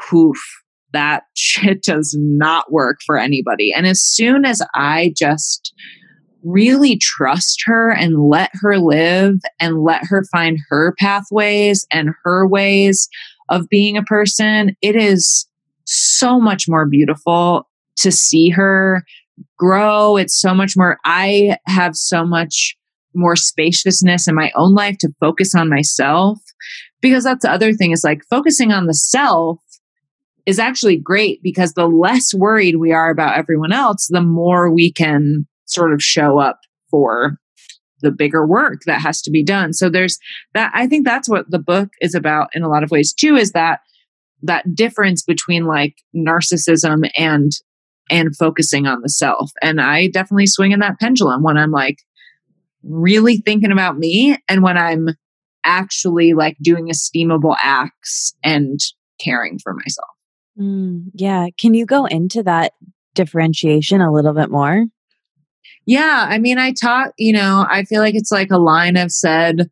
poof, 0.00 0.38
that 0.94 1.24
shit 1.34 1.82
does 1.82 2.16
not 2.18 2.72
work 2.72 2.98
for 3.04 3.18
anybody. 3.18 3.72
And 3.74 3.86
as 3.86 4.02
soon 4.02 4.44
as 4.44 4.62
I 4.74 5.12
just 5.16 5.74
really 6.42 6.98
trust 6.98 7.62
her 7.64 7.90
and 7.90 8.28
let 8.28 8.50
her 8.54 8.78
live 8.78 9.36
and 9.60 9.82
let 9.82 10.04
her 10.04 10.24
find 10.30 10.58
her 10.68 10.94
pathways 10.98 11.86
and 11.90 12.10
her 12.22 12.46
ways 12.46 13.08
of 13.48 13.68
being 13.68 13.96
a 13.96 14.02
person, 14.02 14.76
it 14.82 14.96
is 14.96 15.48
so 15.84 16.40
much 16.40 16.66
more 16.68 16.86
beautiful 16.86 17.68
to 17.96 18.10
see 18.10 18.50
her 18.50 19.04
grow. 19.58 20.16
It's 20.16 20.38
so 20.38 20.54
much 20.54 20.76
more, 20.76 20.98
I 21.04 21.56
have 21.66 21.96
so 21.96 22.24
much 22.24 22.76
more 23.14 23.36
spaciousness 23.36 24.26
in 24.26 24.34
my 24.34 24.50
own 24.56 24.74
life 24.74 24.98
to 24.98 25.14
focus 25.20 25.54
on 25.54 25.70
myself. 25.70 26.38
Because 27.00 27.24
that's 27.24 27.42
the 27.42 27.50
other 27.50 27.72
thing 27.74 27.92
is 27.92 28.02
like 28.02 28.22
focusing 28.30 28.72
on 28.72 28.86
the 28.86 28.94
self 28.94 29.58
is 30.46 30.58
actually 30.58 30.96
great 30.96 31.42
because 31.42 31.72
the 31.72 31.86
less 31.86 32.34
worried 32.34 32.76
we 32.76 32.92
are 32.92 33.10
about 33.10 33.36
everyone 33.36 33.72
else, 33.72 34.08
the 34.10 34.20
more 34.20 34.70
we 34.70 34.92
can 34.92 35.46
sort 35.66 35.92
of 35.92 36.02
show 36.02 36.38
up 36.38 36.60
for 36.90 37.38
the 38.00 38.10
bigger 38.10 38.46
work 38.46 38.82
that 38.86 39.00
has 39.00 39.22
to 39.22 39.30
be 39.30 39.42
done. 39.42 39.72
So 39.72 39.88
there's 39.88 40.18
that 40.52 40.70
I 40.74 40.86
think 40.86 41.06
that's 41.06 41.28
what 41.28 41.50
the 41.50 41.58
book 41.58 41.88
is 42.00 42.14
about 42.14 42.50
in 42.52 42.62
a 42.62 42.68
lot 42.68 42.82
of 42.82 42.90
ways 42.90 43.12
too 43.12 43.36
is 43.36 43.52
that 43.52 43.80
that 44.42 44.74
difference 44.74 45.22
between 45.22 45.66
like 45.66 45.94
narcissism 46.14 47.10
and 47.16 47.52
and 48.10 48.36
focusing 48.36 48.86
on 48.86 49.00
the 49.00 49.08
self. 49.08 49.50
And 49.62 49.80
I 49.80 50.08
definitely 50.08 50.46
swing 50.46 50.72
in 50.72 50.80
that 50.80 51.00
pendulum 51.00 51.42
when 51.42 51.56
I'm 51.56 51.70
like 51.70 51.98
really 52.82 53.38
thinking 53.38 53.72
about 53.72 53.96
me 53.96 54.36
and 54.48 54.62
when 54.62 54.76
I'm 54.76 55.08
actually 55.64 56.34
like 56.34 56.58
doing 56.62 56.90
esteemable 56.90 57.56
acts 57.62 58.34
and 58.44 58.78
caring 59.18 59.58
for 59.58 59.72
myself. 59.72 60.13
Mm, 60.58 61.10
yeah. 61.14 61.46
Can 61.58 61.74
you 61.74 61.86
go 61.86 62.06
into 62.06 62.42
that 62.42 62.72
differentiation 63.14 64.00
a 64.00 64.12
little 64.12 64.34
bit 64.34 64.50
more? 64.50 64.84
Yeah. 65.86 66.26
I 66.28 66.38
mean, 66.38 66.58
I 66.58 66.72
talk, 66.72 67.12
you 67.18 67.32
know, 67.32 67.66
I 67.68 67.84
feel 67.84 68.00
like 68.00 68.14
it's 68.14 68.32
like 68.32 68.50
a 68.50 68.58
line 68.58 68.96
I've 68.96 69.12
said 69.12 69.68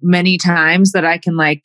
many 0.00 0.38
times 0.38 0.92
that 0.92 1.04
I 1.04 1.18
can 1.18 1.36
like 1.36 1.64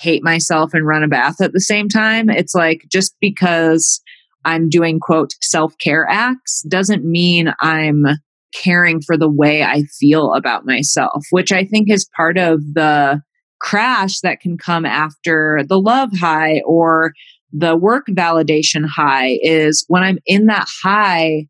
hate 0.00 0.22
myself 0.22 0.74
and 0.74 0.86
run 0.86 1.02
a 1.02 1.08
bath 1.08 1.40
at 1.40 1.52
the 1.52 1.60
same 1.60 1.88
time. 1.88 2.30
It's 2.30 2.54
like 2.54 2.84
just 2.90 3.14
because 3.20 4.00
I'm 4.44 4.68
doing 4.68 5.00
quote 5.00 5.34
self 5.42 5.76
care 5.78 6.06
acts 6.08 6.62
doesn't 6.68 7.04
mean 7.04 7.52
I'm 7.60 8.06
caring 8.54 9.00
for 9.00 9.16
the 9.16 9.30
way 9.30 9.62
I 9.62 9.82
feel 9.98 10.34
about 10.34 10.66
myself, 10.66 11.24
which 11.30 11.52
I 11.52 11.64
think 11.64 11.90
is 11.90 12.08
part 12.16 12.38
of 12.38 12.60
the 12.74 13.20
crash 13.60 14.20
that 14.20 14.40
can 14.40 14.56
come 14.56 14.86
after 14.86 15.62
the 15.68 15.78
love 15.78 16.10
high 16.18 16.62
or 16.64 17.12
the 17.52 17.76
work 17.76 18.06
validation 18.10 18.84
high 18.86 19.38
is 19.42 19.84
when 19.88 20.02
I'm 20.02 20.18
in 20.26 20.46
that 20.46 20.68
high, 20.82 21.46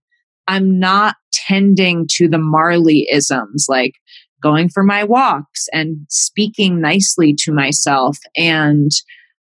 I'm 0.48 0.78
not 0.78 1.16
tending 1.32 2.06
to 2.12 2.28
the 2.28 2.38
Marlee 2.38 3.04
isms 3.12 3.66
like 3.68 3.94
going 4.42 4.68
for 4.68 4.82
my 4.82 5.04
walks 5.04 5.68
and 5.72 5.98
speaking 6.08 6.80
nicely 6.80 7.34
to 7.40 7.52
myself 7.52 8.18
and 8.36 8.90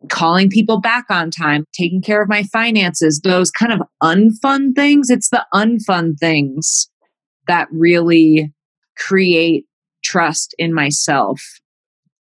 calling 0.08 0.48
people 0.50 0.80
back 0.80 1.06
on 1.10 1.30
time, 1.30 1.64
taking 1.72 2.02
care 2.02 2.22
of 2.22 2.28
my 2.28 2.42
finances, 2.44 3.20
those 3.20 3.50
kind 3.50 3.72
of 3.72 3.80
unfun 4.02 4.74
things. 4.74 5.10
It's 5.10 5.30
the 5.30 5.44
unfun 5.52 6.18
things 6.18 6.88
that 7.48 7.68
really 7.72 8.52
create 8.96 9.64
trust 10.04 10.54
in 10.58 10.74
myself. 10.74 11.42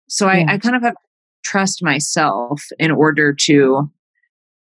So 0.07 0.27
yeah. 0.27 0.45
I, 0.47 0.53
I 0.53 0.57
kind 0.57 0.75
of 0.75 0.83
have 0.83 0.95
trust 1.43 1.83
myself 1.83 2.63
in 2.79 2.91
order 2.91 3.33
to 3.33 3.91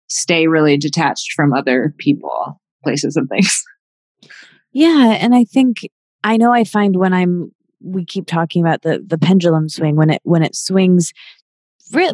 stay 0.10 0.48
really 0.48 0.78
detached 0.78 1.34
from 1.34 1.54
other 1.54 1.94
people, 1.98 2.60
places, 2.84 3.16
and 3.16 3.30
things. 3.30 3.64
Yeah. 4.72 5.18
And 5.20 5.34
I 5.34 5.46
think 5.46 5.78
I 6.24 6.38
know 6.38 6.54
I 6.54 6.64
find 6.64 6.96
when 6.96 7.12
I'm 7.12 7.52
we 7.82 8.06
keep 8.06 8.28
talking 8.28 8.64
about 8.64 8.84
the 8.84 9.04
the 9.04 9.18
pendulum 9.18 9.68
swing 9.68 9.96
when 9.96 10.12
it 10.12 10.22
when 10.24 10.44
it 10.44 10.56
swings 10.56 11.12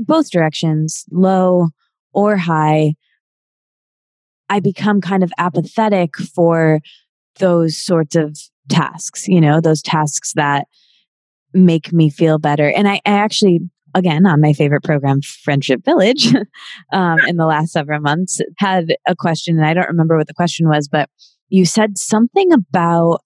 both 0.05 0.31
directions, 0.31 1.05
low 1.11 1.69
or 2.13 2.37
high, 2.37 2.95
I 4.49 4.59
become 4.59 5.01
kind 5.01 5.23
of 5.23 5.31
apathetic 5.37 6.15
for 6.17 6.79
those 7.39 7.77
sorts 7.77 8.15
of 8.15 8.37
tasks, 8.69 9.27
you 9.27 9.41
know, 9.41 9.59
those 9.59 9.81
tasks 9.81 10.33
that 10.33 10.67
make 11.53 11.91
me 11.91 12.09
feel 12.09 12.39
better. 12.39 12.69
And 12.69 12.87
I, 12.87 12.95
I 13.05 13.11
actually, 13.11 13.61
again, 13.95 14.27
on 14.27 14.41
my 14.41 14.53
favorite 14.53 14.83
program, 14.83 15.21
Friendship 15.21 15.83
Village, 15.83 16.33
um, 16.93 17.19
in 17.27 17.37
the 17.37 17.47
last 17.47 17.71
several 17.71 18.01
months, 18.01 18.39
had 18.59 18.95
a 19.07 19.15
question, 19.15 19.57
and 19.57 19.65
I 19.65 19.73
don't 19.73 19.87
remember 19.87 20.17
what 20.17 20.27
the 20.27 20.33
question 20.33 20.67
was, 20.67 20.87
but 20.87 21.09
you 21.49 21.65
said 21.65 21.97
something 21.97 22.51
about 22.51 23.21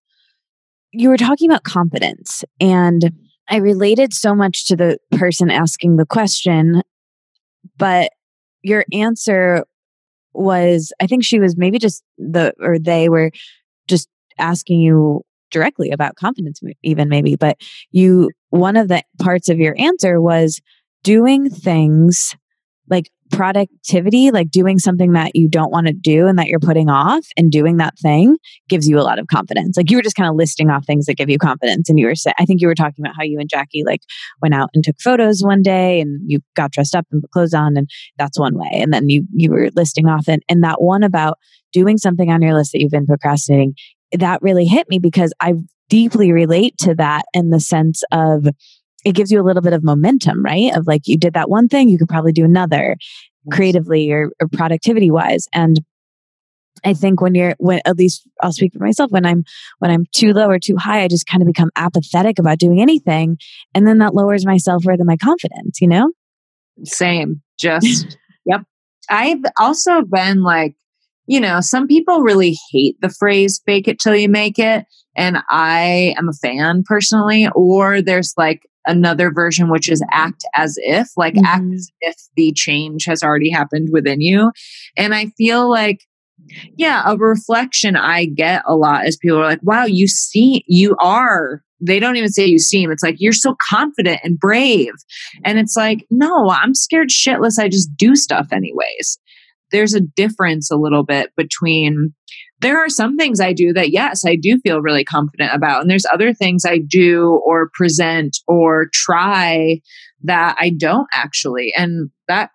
you 0.91 1.09
were 1.09 1.17
talking 1.17 1.49
about 1.49 1.63
confidence 1.63 2.43
and 2.59 3.11
I 3.47 3.57
related 3.57 4.13
so 4.13 4.35
much 4.35 4.67
to 4.67 4.75
the 4.75 4.97
person 5.11 5.49
asking 5.49 5.97
the 5.97 6.05
question, 6.05 6.83
but 7.77 8.11
your 8.61 8.85
answer 8.93 9.65
was 10.33 10.93
I 10.99 11.07
think 11.07 11.23
she 11.23 11.39
was 11.39 11.57
maybe 11.57 11.79
just 11.79 12.03
the 12.17 12.53
or 12.59 12.77
they 12.77 13.09
were 13.09 13.31
just 13.87 14.07
asking 14.37 14.81
you 14.81 15.23
directly 15.51 15.91
about 15.91 16.15
confidence 16.15 16.61
even 16.83 17.09
maybe 17.09 17.35
but 17.35 17.57
you 17.91 18.29
one 18.49 18.75
of 18.75 18.87
the 18.87 19.01
parts 19.21 19.49
of 19.49 19.59
your 19.59 19.75
answer 19.77 20.21
was 20.21 20.61
doing 21.03 21.49
things 21.49 22.35
like 22.89 23.09
productivity, 23.31 24.31
like 24.31 24.49
doing 24.49 24.79
something 24.79 25.13
that 25.13 25.35
you 25.35 25.47
don't 25.47 25.71
want 25.71 25.87
to 25.87 25.93
do 25.93 26.27
and 26.27 26.39
that 26.39 26.47
you're 26.47 26.59
putting 26.59 26.89
off 26.89 27.25
and 27.37 27.51
doing 27.51 27.77
that 27.77 27.97
thing 27.99 28.37
gives 28.67 28.87
you 28.87 28.99
a 28.99 29.01
lot 29.01 29.19
of 29.19 29.27
confidence. 29.27 29.77
Like 29.77 29.91
you 29.91 29.97
were 29.97 30.03
just 30.03 30.15
kind 30.15 30.29
of 30.29 30.35
listing 30.35 30.69
off 30.69 30.85
things 30.85 31.05
that 31.05 31.15
give 31.15 31.29
you 31.29 31.37
confidence. 31.37 31.89
And 31.89 31.99
you 31.99 32.07
were 32.07 32.15
saying, 32.15 32.33
I 32.39 32.45
think 32.45 32.61
you 32.61 32.67
were 32.67 32.75
talking 32.75 33.05
about 33.05 33.15
how 33.15 33.23
you 33.23 33.39
and 33.39 33.49
Jackie 33.49 33.83
like 33.85 34.01
went 34.41 34.55
out 34.55 34.71
and 34.73 34.83
took 34.83 34.99
photos 34.99 35.41
one 35.41 35.61
day 35.61 36.01
and 36.01 36.21
you 36.25 36.39
got 36.55 36.71
dressed 36.71 36.95
up 36.95 37.05
and 37.11 37.21
put 37.21 37.31
clothes 37.31 37.53
on 37.53 37.77
and 37.77 37.89
that's 38.17 38.39
one 38.39 38.57
way. 38.57 38.71
And 38.73 38.91
then 38.91 39.09
you, 39.09 39.25
you 39.33 39.51
were 39.51 39.69
listing 39.75 40.07
off 40.07 40.27
and, 40.27 40.41
and 40.49 40.63
that 40.63 40.81
one 40.81 41.03
about 41.03 41.37
doing 41.71 41.97
something 41.97 42.31
on 42.31 42.41
your 42.41 42.55
list 42.55 42.71
that 42.71 42.79
you've 42.79 42.91
been 42.91 43.05
procrastinating, 43.05 43.75
that 44.13 44.41
really 44.41 44.65
hit 44.65 44.89
me 44.89 44.99
because 44.99 45.33
I 45.39 45.53
deeply 45.89 46.31
relate 46.31 46.77
to 46.79 46.95
that 46.95 47.25
in 47.33 47.49
the 47.49 47.59
sense 47.59 48.03
of 48.11 48.47
it 49.05 49.15
gives 49.15 49.31
you 49.31 49.41
a 49.41 49.43
little 49.43 49.61
bit 49.61 49.73
of 49.73 49.83
momentum, 49.83 50.43
right? 50.43 50.75
Of 50.75 50.87
like 50.87 51.07
you 51.07 51.17
did 51.17 51.33
that 51.33 51.49
one 51.49 51.67
thing, 51.67 51.89
you 51.89 51.97
could 51.97 52.09
probably 52.09 52.31
do 52.31 52.45
another 52.45 52.97
creatively 53.51 54.11
or, 54.11 54.31
or 54.41 54.47
productivity 54.47 55.09
wise. 55.09 55.47
And 55.53 55.79
I 56.83 56.93
think 56.93 57.21
when 57.21 57.35
you're 57.35 57.55
when 57.57 57.81
at 57.85 57.97
least 57.97 58.27
I'll 58.41 58.53
speak 58.53 58.73
for 58.73 58.83
myself 58.83 59.11
when 59.11 59.25
I'm 59.25 59.43
when 59.79 59.91
I'm 59.91 60.05
too 60.13 60.33
low 60.33 60.47
or 60.47 60.59
too 60.59 60.77
high, 60.77 61.03
I 61.03 61.07
just 61.07 61.27
kind 61.27 61.41
of 61.41 61.47
become 61.47 61.71
apathetic 61.75 62.39
about 62.39 62.59
doing 62.59 62.81
anything. 62.81 63.37
And 63.73 63.87
then 63.87 63.97
that 63.99 64.13
lowers 64.13 64.45
my 64.45 64.57
self 64.57 64.85
worth 64.85 64.99
and 64.99 65.07
my 65.07 65.17
confidence, 65.17 65.81
you 65.81 65.87
know? 65.87 66.11
Same. 66.83 67.41
Just 67.59 68.17
yep. 68.45 68.61
I've 69.09 69.43
also 69.57 70.03
been 70.03 70.43
like, 70.43 70.75
you 71.29 71.39
know, 71.39 71.61
some 71.61 71.85
people 71.85 72.21
really 72.21 72.57
hate 72.71 72.97
the 73.01 73.09
phrase 73.09 73.61
fake 73.63 73.87
it 73.87 73.99
till 73.99 74.15
you 74.15 74.27
make 74.27 74.57
it. 74.57 74.85
And 75.15 75.37
I 75.47 76.15
am 76.17 76.27
a 76.27 76.33
fan 76.33 76.81
personally. 76.83 77.47
Or 77.53 78.01
there's 78.01 78.33
like 78.35 78.63
another 78.87 79.31
version 79.31 79.69
which 79.69 79.91
is 79.91 80.03
act 80.11 80.43
as 80.55 80.73
if 80.77 81.09
like 81.15 81.35
mm-hmm. 81.35 81.45
act 81.45 81.65
as 81.75 81.91
if 82.01 82.15
the 82.35 82.51
change 82.53 83.05
has 83.05 83.21
already 83.21 83.51
happened 83.51 83.89
within 83.91 84.21
you 84.21 84.51
and 84.95 85.13
i 85.13 85.25
feel 85.37 85.69
like 85.69 85.99
yeah 86.77 87.03
a 87.05 87.17
reflection 87.17 87.97
i 87.97 88.23
get 88.23 88.63
a 88.65 88.75
lot 88.75 89.05
is 89.05 89.17
people 89.17 89.37
are 89.37 89.45
like 89.45 89.59
wow 89.61 89.83
you 89.83 90.07
see 90.07 90.63
you 90.65 90.95
are 91.01 91.61
they 91.81 91.99
don't 91.99 92.15
even 92.15 92.31
say 92.31 92.45
you 92.45 92.57
seem 92.57 92.89
it's 92.89 93.03
like 93.03 93.17
you're 93.19 93.33
so 93.33 93.53
confident 93.69 94.21
and 94.23 94.39
brave 94.39 94.93
and 95.43 95.59
it's 95.59 95.75
like 95.75 96.07
no 96.09 96.49
i'm 96.49 96.73
scared 96.73 97.09
shitless 97.09 97.59
i 97.59 97.67
just 97.67 97.89
do 97.97 98.15
stuff 98.15 98.47
anyways 98.53 99.19
there's 99.71 99.93
a 99.93 100.01
difference 100.01 100.71
a 100.71 100.77
little 100.77 101.03
bit 101.03 101.31
between 101.35 102.13
there 102.61 102.77
are 102.77 102.89
some 102.89 103.15
things 103.15 103.39
I 103.39 103.53
do 103.53 103.71
that, 103.73 103.91
yes, 103.91 104.25
I 104.25 104.35
do 104.35 104.59
feel 104.59 104.81
really 104.81 105.05
confident 105.05 105.53
about. 105.53 105.81
And 105.81 105.89
there's 105.89 106.05
other 106.11 106.33
things 106.33 106.65
I 106.65 106.79
do 106.79 107.41
or 107.45 107.69
present 107.73 108.37
or 108.47 108.89
try 108.93 109.79
that 110.23 110.57
I 110.59 110.69
don't 110.71 111.07
actually. 111.13 111.71
And 111.75 112.09
that 112.27 112.49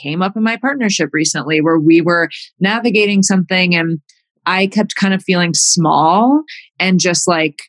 came 0.00 0.22
up 0.22 0.36
in 0.36 0.42
my 0.42 0.56
partnership 0.56 1.10
recently 1.12 1.60
where 1.60 1.78
we 1.78 2.00
were 2.00 2.28
navigating 2.60 3.22
something 3.22 3.74
and 3.74 4.00
I 4.44 4.66
kept 4.66 4.96
kind 4.96 5.14
of 5.14 5.22
feeling 5.22 5.54
small 5.54 6.42
and 6.78 7.00
just 7.00 7.26
like 7.26 7.62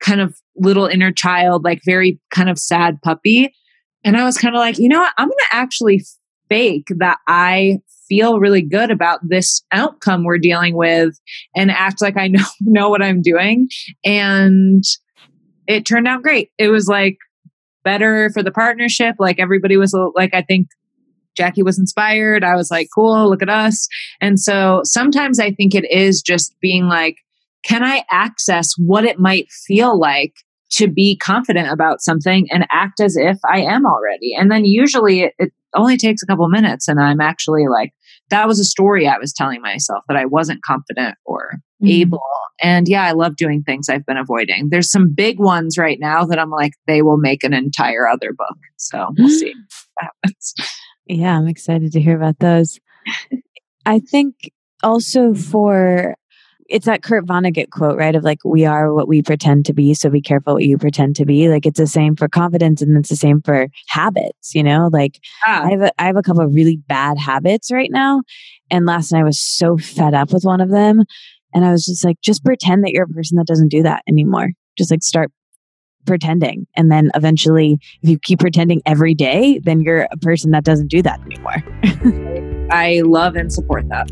kind 0.00 0.20
of 0.20 0.34
little 0.56 0.86
inner 0.86 1.12
child, 1.12 1.64
like 1.64 1.80
very 1.84 2.18
kind 2.34 2.48
of 2.50 2.58
sad 2.58 3.00
puppy. 3.02 3.52
And 4.04 4.16
I 4.16 4.24
was 4.24 4.38
kind 4.38 4.54
of 4.54 4.58
like, 4.58 4.78
you 4.78 4.88
know 4.88 5.00
what? 5.00 5.12
I'm 5.18 5.28
going 5.28 5.38
to 5.50 5.56
actually 5.56 6.02
fake 6.48 6.88
that 6.98 7.18
I 7.26 7.78
feel 8.10 8.40
really 8.40 8.60
good 8.60 8.90
about 8.90 9.20
this 9.22 9.62
outcome 9.72 10.24
we're 10.24 10.36
dealing 10.36 10.76
with 10.76 11.18
and 11.56 11.70
act 11.70 12.02
like 12.02 12.18
I 12.18 12.28
know 12.28 12.44
know 12.60 12.90
what 12.90 13.02
I'm 13.02 13.22
doing. 13.22 13.68
And 14.04 14.84
it 15.66 15.86
turned 15.86 16.08
out 16.08 16.22
great. 16.22 16.50
It 16.58 16.68
was 16.68 16.88
like 16.88 17.16
better 17.84 18.28
for 18.30 18.42
the 18.42 18.50
partnership. 18.50 19.14
Like 19.18 19.38
everybody 19.38 19.76
was 19.76 19.96
like, 20.14 20.34
I 20.34 20.42
think 20.42 20.66
Jackie 21.36 21.62
was 21.62 21.78
inspired. 21.78 22.42
I 22.42 22.56
was 22.56 22.70
like, 22.70 22.88
cool, 22.94 23.30
look 23.30 23.42
at 23.42 23.48
us. 23.48 23.88
And 24.20 24.38
so 24.38 24.80
sometimes 24.84 25.38
I 25.38 25.52
think 25.52 25.74
it 25.74 25.90
is 25.90 26.22
just 26.22 26.54
being 26.60 26.86
like, 26.86 27.16
can 27.64 27.84
I 27.84 28.04
access 28.10 28.72
what 28.78 29.04
it 29.04 29.18
might 29.18 29.50
feel 29.50 29.98
like 29.98 30.34
to 30.72 30.88
be 30.88 31.16
confident 31.16 31.70
about 31.70 32.00
something 32.00 32.48
and 32.50 32.66
act 32.70 33.00
as 33.00 33.16
if 33.16 33.38
I 33.50 33.60
am 33.60 33.86
already? 33.86 34.34
And 34.36 34.50
then 34.50 34.64
usually 34.64 35.22
it, 35.22 35.34
it 35.38 35.52
only 35.74 35.96
takes 35.96 36.22
a 36.22 36.26
couple 36.26 36.48
minutes 36.48 36.88
and 36.88 37.00
I'm 37.00 37.20
actually 37.20 37.68
like, 37.68 37.92
that 38.30 38.48
was 38.48 38.58
a 38.58 38.64
story 38.64 39.06
I 39.06 39.18
was 39.18 39.32
telling 39.32 39.60
myself 39.60 40.04
that 40.08 40.16
I 40.16 40.24
wasn't 40.24 40.62
confident 40.62 41.16
or 41.24 41.54
mm-hmm. 41.82 41.88
able. 41.88 42.22
And 42.62 42.88
yeah, 42.88 43.04
I 43.04 43.12
love 43.12 43.36
doing 43.36 43.62
things 43.62 43.88
I've 43.88 44.06
been 44.06 44.16
avoiding. 44.16 44.68
There's 44.70 44.90
some 44.90 45.12
big 45.12 45.38
ones 45.38 45.78
right 45.78 45.98
now 46.00 46.24
that 46.24 46.38
I'm 46.38 46.50
like, 46.50 46.72
they 46.86 47.02
will 47.02 47.16
make 47.16 47.44
an 47.44 47.52
entire 47.52 48.08
other 48.08 48.32
book. 48.32 48.56
So 48.76 49.08
we'll 49.18 49.28
see 49.38 49.54
what 49.94 50.10
happens. 50.24 50.54
Yeah, 51.06 51.36
I'm 51.36 51.48
excited 51.48 51.92
to 51.92 52.00
hear 52.00 52.16
about 52.16 52.38
those. 52.38 52.78
I 53.84 53.98
think 53.98 54.52
also 54.82 55.34
for 55.34 56.14
it's 56.70 56.86
that 56.86 57.02
Kurt 57.02 57.26
Vonnegut 57.26 57.70
quote, 57.70 57.98
right? 57.98 58.14
Of 58.14 58.22
like, 58.22 58.44
we 58.44 58.64
are 58.64 58.94
what 58.94 59.08
we 59.08 59.22
pretend 59.22 59.66
to 59.66 59.74
be. 59.74 59.92
So 59.92 60.08
be 60.08 60.22
careful 60.22 60.54
what 60.54 60.62
you 60.62 60.78
pretend 60.78 61.16
to 61.16 61.26
be. 61.26 61.48
Like 61.48 61.66
it's 61.66 61.80
the 61.80 61.86
same 61.86 62.14
for 62.14 62.28
confidence 62.28 62.80
and 62.80 62.96
it's 62.96 63.08
the 63.08 63.16
same 63.16 63.42
for 63.42 63.66
habits, 63.88 64.54
you 64.54 64.62
know, 64.62 64.88
like 64.92 65.18
yeah. 65.46 65.64
I 65.64 65.70
have 65.70 65.80
a, 65.82 66.00
I 66.00 66.06
have 66.06 66.16
a 66.16 66.22
couple 66.22 66.42
of 66.42 66.54
really 66.54 66.76
bad 66.76 67.18
habits 67.18 67.72
right 67.72 67.90
now. 67.90 68.22
And 68.70 68.86
last 68.86 69.10
night 69.10 69.20
I 69.20 69.24
was 69.24 69.40
so 69.40 69.76
fed 69.76 70.14
up 70.14 70.32
with 70.32 70.44
one 70.44 70.60
of 70.60 70.70
them. 70.70 71.02
And 71.52 71.64
I 71.64 71.72
was 71.72 71.84
just 71.84 72.04
like, 72.04 72.20
just 72.22 72.44
pretend 72.44 72.84
that 72.84 72.92
you're 72.92 73.04
a 73.04 73.08
person 73.08 73.36
that 73.38 73.48
doesn't 73.48 73.70
do 73.70 73.82
that 73.82 74.04
anymore. 74.08 74.50
Just 74.78 74.92
like 74.92 75.02
start 75.02 75.32
pretending. 76.06 76.68
And 76.76 76.90
then 76.90 77.10
eventually, 77.16 77.78
if 78.02 78.08
you 78.08 78.18
keep 78.18 78.38
pretending 78.38 78.80
every 78.86 79.14
day, 79.14 79.58
then 79.58 79.80
you're 79.80 80.06
a 80.12 80.16
person 80.18 80.52
that 80.52 80.64
doesn't 80.64 80.88
do 80.88 81.02
that 81.02 81.20
anymore. 81.22 82.68
I 82.70 83.02
love 83.04 83.34
and 83.34 83.52
support 83.52 83.88
that. 83.88 84.08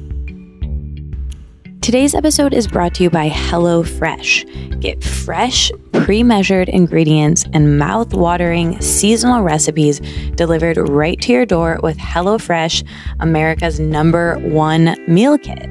Today's 1.89 2.15
episode 2.15 2.53
is 2.53 2.69
brought 2.69 2.93
to 2.97 3.03
you 3.03 3.09
by 3.09 3.31
HelloFresh. 3.31 4.79
Get 4.79 5.03
fresh, 5.03 5.73
pre 5.95 6.23
measured 6.23 6.69
ingredients 6.69 7.47
and 7.55 7.79
mouth 7.79 8.13
watering 8.13 8.79
seasonal 8.83 9.43
recipes 9.43 10.01
delivered 10.35 10.77
right 10.77 11.19
to 11.23 11.33
your 11.33 11.47
door 11.47 11.81
with 11.83 11.97
HelloFresh, 11.97 12.87
America's 13.21 13.81
number 13.81 14.39
one 14.41 15.03
meal 15.09 15.39
kit. 15.39 15.71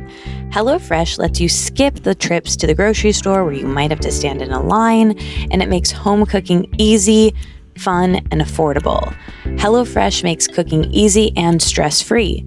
HelloFresh 0.49 1.20
lets 1.20 1.39
you 1.39 1.47
skip 1.47 1.97
the 1.97 2.15
trips 2.15 2.55
to 2.55 2.65
the 2.65 2.74
grocery 2.74 3.11
store 3.11 3.43
where 3.43 3.53
you 3.53 3.68
might 3.68 3.91
have 3.91 3.99
to 3.99 4.11
stand 4.11 4.41
in 4.41 4.51
a 4.51 4.59
line, 4.59 5.15
and 5.51 5.61
it 5.61 5.70
makes 5.70 5.91
home 5.91 6.26
cooking 6.26 6.68
easy, 6.80 7.32
fun, 7.78 8.15
and 8.32 8.41
affordable. 8.41 9.15
HelloFresh 9.57 10.24
makes 10.24 10.47
cooking 10.47 10.86
easy 10.86 11.32
and 11.38 11.61
stress 11.61 12.01
free. 12.01 12.43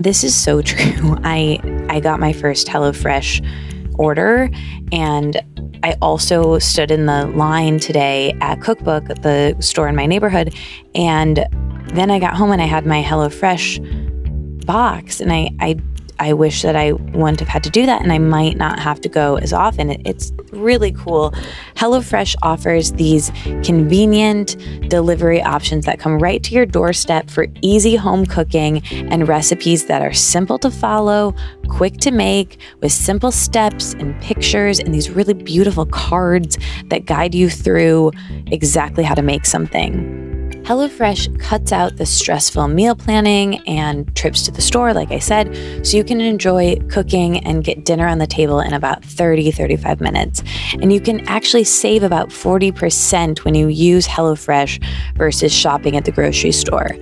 This 0.00 0.24
is 0.24 0.34
so 0.34 0.62
true. 0.70 1.16
I 1.22 1.60
I 1.88 2.00
got 2.00 2.18
my 2.20 2.32
first 2.32 2.66
HelloFresh 2.66 3.96
order 3.98 4.50
and 4.92 5.40
I 5.82 5.96
also 6.02 6.58
stood 6.58 6.90
in 6.90 7.06
the 7.06 7.26
line 7.26 7.78
today 7.78 8.36
at 8.40 8.60
Cookbook, 8.60 9.06
the 9.22 9.56
store 9.60 9.88
in 9.88 9.96
my 9.96 10.06
neighborhood, 10.06 10.54
and 10.94 11.46
then 11.94 12.10
I 12.10 12.18
got 12.18 12.34
home 12.34 12.50
and 12.52 12.60
I 12.60 12.66
had 12.66 12.86
my 12.86 13.02
HelloFresh 13.02 14.64
box 14.66 15.20
and 15.20 15.32
I 15.32 15.50
I 15.60 15.74
I 16.20 16.34
wish 16.34 16.60
that 16.62 16.76
I 16.76 16.92
wouldn't 16.92 17.40
have 17.40 17.48
had 17.48 17.64
to 17.64 17.70
do 17.70 17.86
that 17.86 18.02
and 18.02 18.12
I 18.12 18.18
might 18.18 18.58
not 18.58 18.78
have 18.78 19.00
to 19.00 19.08
go 19.08 19.36
as 19.36 19.54
often. 19.54 19.90
It, 19.90 20.02
it's 20.04 20.32
really 20.52 20.92
cool. 20.92 21.32
HelloFresh 21.76 22.36
offers 22.42 22.92
these 22.92 23.32
convenient 23.64 24.56
delivery 24.88 25.42
options 25.42 25.86
that 25.86 25.98
come 25.98 26.18
right 26.18 26.42
to 26.42 26.54
your 26.54 26.66
doorstep 26.66 27.30
for 27.30 27.46
easy 27.62 27.96
home 27.96 28.26
cooking 28.26 28.82
and 28.90 29.26
recipes 29.26 29.86
that 29.86 30.02
are 30.02 30.12
simple 30.12 30.58
to 30.58 30.70
follow, 30.70 31.34
quick 31.68 31.96
to 31.98 32.10
make, 32.10 32.58
with 32.80 32.92
simple 32.92 33.32
steps 33.32 33.94
and 33.94 34.20
pictures 34.20 34.78
and 34.78 34.92
these 34.92 35.08
really 35.08 35.34
beautiful 35.34 35.86
cards 35.86 36.58
that 36.86 37.06
guide 37.06 37.34
you 37.34 37.48
through 37.48 38.12
exactly 38.48 39.04
how 39.04 39.14
to 39.14 39.22
make 39.22 39.46
something. 39.46 40.30
HelloFresh 40.64 41.40
cuts 41.40 41.72
out 41.72 41.96
the 41.96 42.06
stressful 42.06 42.68
meal 42.68 42.94
planning 42.94 43.56
and 43.66 44.14
trips 44.14 44.42
to 44.42 44.50
the 44.50 44.60
store, 44.60 44.92
like 44.92 45.10
I 45.10 45.18
said, 45.18 45.56
so 45.84 45.96
you 45.96 46.04
can 46.10 46.20
enjoy 46.20 46.74
cooking 46.88 47.38
and 47.46 47.62
get 47.62 47.84
dinner 47.84 48.04
on 48.04 48.18
the 48.18 48.26
table 48.26 48.58
in 48.58 48.72
about 48.72 49.04
30, 49.04 49.52
35 49.52 50.00
minutes. 50.00 50.42
And 50.72 50.92
you 50.92 51.00
can 51.00 51.20
actually 51.28 51.62
save 51.62 52.02
about 52.02 52.30
40% 52.30 53.44
when 53.44 53.54
you 53.54 53.68
use 53.68 54.08
HelloFresh 54.08 54.84
versus 55.14 55.52
shopping 55.52 55.96
at 55.96 56.04
the 56.04 56.10
grocery 56.10 56.50
store. 56.50 56.96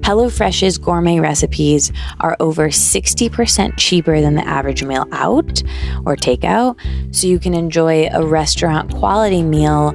HelloFresh's 0.00 0.76
gourmet 0.76 1.20
recipes 1.20 1.92
are 2.18 2.36
over 2.40 2.68
60% 2.68 3.74
cheaper 3.76 4.20
than 4.20 4.34
the 4.34 4.44
average 4.44 4.82
meal 4.82 5.06
out 5.12 5.62
or 6.04 6.16
takeout, 6.16 6.76
so 7.14 7.28
you 7.28 7.38
can 7.38 7.54
enjoy 7.54 8.08
a 8.12 8.26
restaurant 8.26 8.92
quality 8.92 9.44
meal 9.44 9.92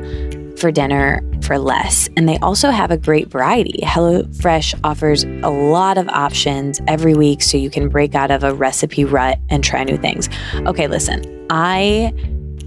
for 0.58 0.72
dinner 0.72 1.22
for 1.42 1.58
less. 1.58 2.10
And 2.16 2.28
they 2.28 2.38
also 2.40 2.70
have 2.70 2.92
a 2.92 2.98
great 2.98 3.30
variety. 3.30 3.80
HelloFresh 3.84 4.80
offers 4.84 5.24
a 5.24 5.50
lot 5.50 5.98
of 5.98 6.08
options 6.10 6.82
every 6.88 7.14
week 7.14 7.42
so 7.42 7.58
you 7.58 7.70
can 7.70 7.90
break 7.90 8.16
out 8.16 8.32
of 8.32 8.44
a 8.44 8.54
recipe 8.54 9.04
rut 9.04 9.40
and 9.50 9.64
try 9.64 9.84
new 9.84 9.98
things. 9.98 10.30
Okay, 10.54 10.88
listen, 10.88 11.46
I 11.50 12.14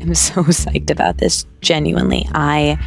am 0.00 0.14
so 0.14 0.42
psyched 0.44 0.90
about 0.90 1.18
this, 1.18 1.46
genuinely. 1.60 2.28
I 2.34 2.78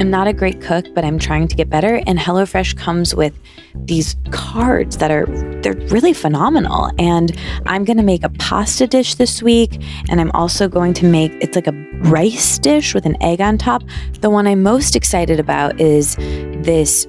am 0.00 0.10
not 0.10 0.28
a 0.28 0.32
great 0.32 0.60
cook, 0.60 0.86
but 0.94 1.04
I'm 1.04 1.18
trying 1.18 1.48
to 1.48 1.56
get 1.56 1.70
better. 1.70 2.02
And 2.06 2.18
HelloFresh 2.18 2.76
comes 2.76 3.14
with 3.14 3.38
these 3.74 4.16
cards 4.30 4.96
that 4.98 5.10
are 5.10 5.26
they're 5.62 5.74
really 5.88 6.12
phenomenal. 6.12 6.90
And 6.98 7.36
I'm 7.66 7.84
gonna 7.84 8.02
make 8.02 8.24
a 8.24 8.28
pasta 8.28 8.86
dish 8.86 9.14
this 9.14 9.42
week, 9.42 9.82
and 10.08 10.20
I'm 10.20 10.30
also 10.32 10.68
going 10.68 10.94
to 10.94 11.06
make 11.06 11.32
it's 11.40 11.56
like 11.56 11.66
a 11.66 11.86
rice 12.02 12.58
dish 12.58 12.94
with 12.94 13.06
an 13.06 13.20
egg 13.22 13.40
on 13.40 13.58
top. 13.58 13.82
The 14.20 14.30
one 14.30 14.46
I'm 14.46 14.62
most 14.62 14.96
excited 14.96 15.40
about 15.40 15.80
is 15.80 16.16
this 16.16 17.06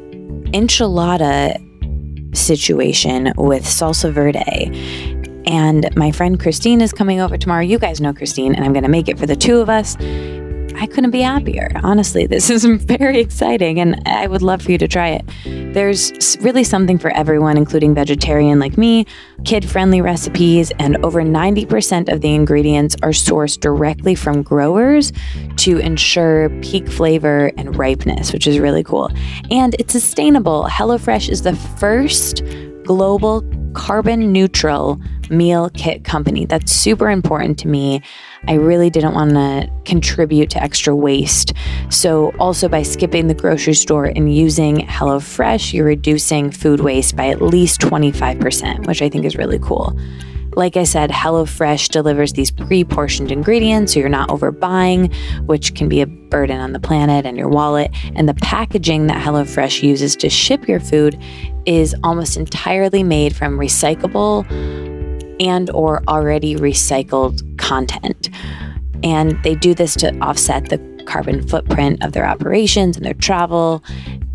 enchilada 0.53 1.63
situation 2.35 3.33
with 3.37 3.63
salsa 3.63 4.11
verde. 4.11 4.71
And 5.45 5.93
my 5.95 6.11
friend 6.11 6.39
Christine 6.39 6.81
is 6.81 6.91
coming 6.91 7.21
over 7.21 7.37
tomorrow. 7.37 7.63
You 7.63 7.79
guys 7.79 8.01
know 8.01 8.13
Christine, 8.13 8.53
and 8.53 8.65
I'm 8.65 8.73
to 8.73 8.89
make 8.89 9.07
it 9.07 9.17
for 9.17 9.25
the 9.25 9.35
two 9.35 9.59
of 9.59 9.69
us. 9.69 9.95
I 10.79 10.85
couldn't 10.85 11.11
be 11.11 11.21
happier. 11.21 11.71
Honestly, 11.83 12.27
this 12.27 12.49
is 12.49 12.63
very 12.65 13.19
exciting 13.19 13.79
and 13.79 14.01
I 14.05 14.27
would 14.27 14.41
love 14.41 14.61
for 14.61 14.71
you 14.71 14.77
to 14.77 14.87
try 14.87 15.09
it. 15.09 15.25
There's 15.73 16.37
really 16.41 16.63
something 16.63 16.97
for 16.97 17.09
everyone, 17.11 17.57
including 17.57 17.95
vegetarian 17.95 18.59
like 18.59 18.77
me, 18.77 19.05
kid 19.43 19.67
friendly 19.67 20.01
recipes, 20.01 20.71
and 20.79 20.97
over 21.03 21.21
90% 21.21 22.11
of 22.11 22.21
the 22.21 22.33
ingredients 22.33 22.95
are 23.03 23.09
sourced 23.09 23.59
directly 23.59 24.15
from 24.15 24.43
growers 24.43 25.11
to 25.57 25.77
ensure 25.79 26.49
peak 26.61 26.87
flavor 26.87 27.51
and 27.57 27.75
ripeness, 27.77 28.31
which 28.31 28.47
is 28.47 28.59
really 28.59 28.83
cool. 28.83 29.11
And 29.51 29.75
it's 29.79 29.93
sustainable. 29.93 30.65
HelloFresh 30.69 31.29
is 31.29 31.41
the 31.41 31.55
first 31.55 32.43
global 32.83 33.43
carbon 33.73 34.31
neutral 34.31 34.99
meal 35.29 35.69
kit 35.71 36.03
company. 36.03 36.45
That's 36.45 36.71
super 36.71 37.09
important 37.09 37.59
to 37.59 37.67
me. 37.67 38.01
I 38.45 38.53
really 38.53 38.89
didn't 38.89 39.13
want 39.13 39.31
to 39.31 39.69
contribute 39.85 40.49
to 40.51 40.61
extra 40.61 40.95
waste. 40.95 41.53
So, 41.89 42.33
also 42.39 42.69
by 42.69 42.83
skipping 42.83 43.27
the 43.27 43.33
grocery 43.33 43.73
store 43.73 44.05
and 44.05 44.33
using 44.33 44.77
HelloFresh, 44.77 45.73
you're 45.73 45.85
reducing 45.85 46.51
food 46.51 46.81
waste 46.81 47.15
by 47.15 47.29
at 47.29 47.41
least 47.41 47.81
25%, 47.81 48.87
which 48.87 49.01
I 49.01 49.09
think 49.09 49.25
is 49.25 49.35
really 49.35 49.59
cool. 49.59 49.97
Like 50.55 50.75
I 50.75 50.85
said, 50.85 51.11
HelloFresh 51.11 51.89
delivers 51.89 52.33
these 52.33 52.49
pre 52.49 52.83
portioned 52.83 53.31
ingredients 53.31 53.93
so 53.93 53.99
you're 53.99 54.09
not 54.09 54.29
overbuying, 54.29 55.13
which 55.45 55.75
can 55.75 55.87
be 55.87 56.01
a 56.01 56.07
burden 56.07 56.59
on 56.59 56.73
the 56.73 56.79
planet 56.79 57.27
and 57.27 57.37
your 57.37 57.47
wallet. 57.47 57.91
And 58.15 58.27
the 58.27 58.33
packaging 58.33 59.05
that 59.07 59.23
HelloFresh 59.23 59.83
uses 59.83 60.15
to 60.15 60.29
ship 60.29 60.67
your 60.67 60.79
food 60.79 61.21
is 61.67 61.95
almost 62.03 62.37
entirely 62.37 63.03
made 63.03 63.35
from 63.35 63.59
recyclable 63.59 64.45
and 65.39 65.69
or 65.71 66.03
already 66.07 66.55
recycled 66.55 67.57
content. 67.57 68.29
And 69.03 69.41
they 69.43 69.55
do 69.55 69.73
this 69.73 69.95
to 69.97 70.17
offset 70.19 70.69
the 70.69 70.79
carbon 71.05 71.47
footprint 71.47 72.03
of 72.03 72.11
their 72.13 72.25
operations 72.25 72.97
and 72.97 73.05
their 73.05 73.13
travel. 73.13 73.83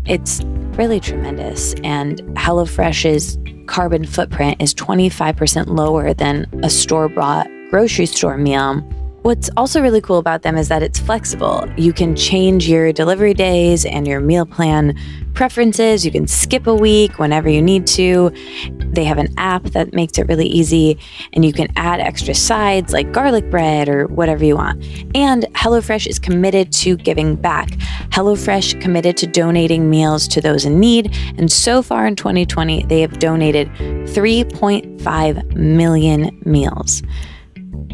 It's 0.05 0.41
really 0.77 0.99
tremendous. 0.99 1.73
And 1.83 2.19
HelloFresh's 2.35 3.37
carbon 3.67 4.05
footprint 4.05 4.61
is 4.61 4.73
25% 4.73 5.67
lower 5.67 6.13
than 6.13 6.47
a 6.63 6.69
store 6.69 7.09
bought 7.09 7.47
grocery 7.69 8.05
store 8.05 8.37
meal. 8.37 8.83
What's 9.23 9.49
also 9.55 9.81
really 9.81 10.01
cool 10.01 10.17
about 10.17 10.41
them 10.41 10.57
is 10.57 10.67
that 10.67 10.83
it's 10.83 10.99
flexible. 10.99 11.65
You 11.77 11.93
can 11.93 12.13
change 12.13 12.67
your 12.67 12.91
delivery 12.91 13.33
days 13.33 13.85
and 13.85 14.05
your 14.05 14.19
meal 14.19 14.45
plan 14.45 14.99
preferences. 15.33 16.05
You 16.05 16.11
can 16.11 16.27
skip 16.27 16.67
a 16.67 16.75
week 16.75 17.19
whenever 17.19 17.47
you 17.47 17.61
need 17.61 17.87
to. 17.87 18.33
They 18.79 19.05
have 19.05 19.17
an 19.17 19.33
app 19.37 19.63
that 19.63 19.93
makes 19.93 20.17
it 20.17 20.27
really 20.27 20.47
easy, 20.47 20.99
and 21.31 21.45
you 21.45 21.53
can 21.53 21.69
add 21.77 22.01
extra 22.01 22.35
sides 22.35 22.91
like 22.91 23.13
garlic 23.13 23.49
bread 23.49 23.87
or 23.87 24.07
whatever 24.07 24.43
you 24.43 24.57
want. 24.57 24.83
And 25.15 25.43
HelloFresh 25.53 26.05
is 26.05 26.19
committed 26.19 26.73
to 26.73 26.97
giving 26.97 27.37
back. 27.37 27.69
HelloFresh 28.09 28.81
committed 28.81 29.15
to 29.17 29.27
donating 29.27 29.89
meals 29.89 30.27
to 30.27 30.41
those 30.41 30.65
in 30.65 30.81
need, 30.81 31.15
and 31.37 31.49
so 31.49 31.81
far 31.81 32.05
in 32.05 32.17
2020, 32.17 32.87
they 32.87 32.99
have 32.99 33.19
donated 33.19 33.69
3.5 33.69 35.55
million 35.55 36.41
meals. 36.43 37.01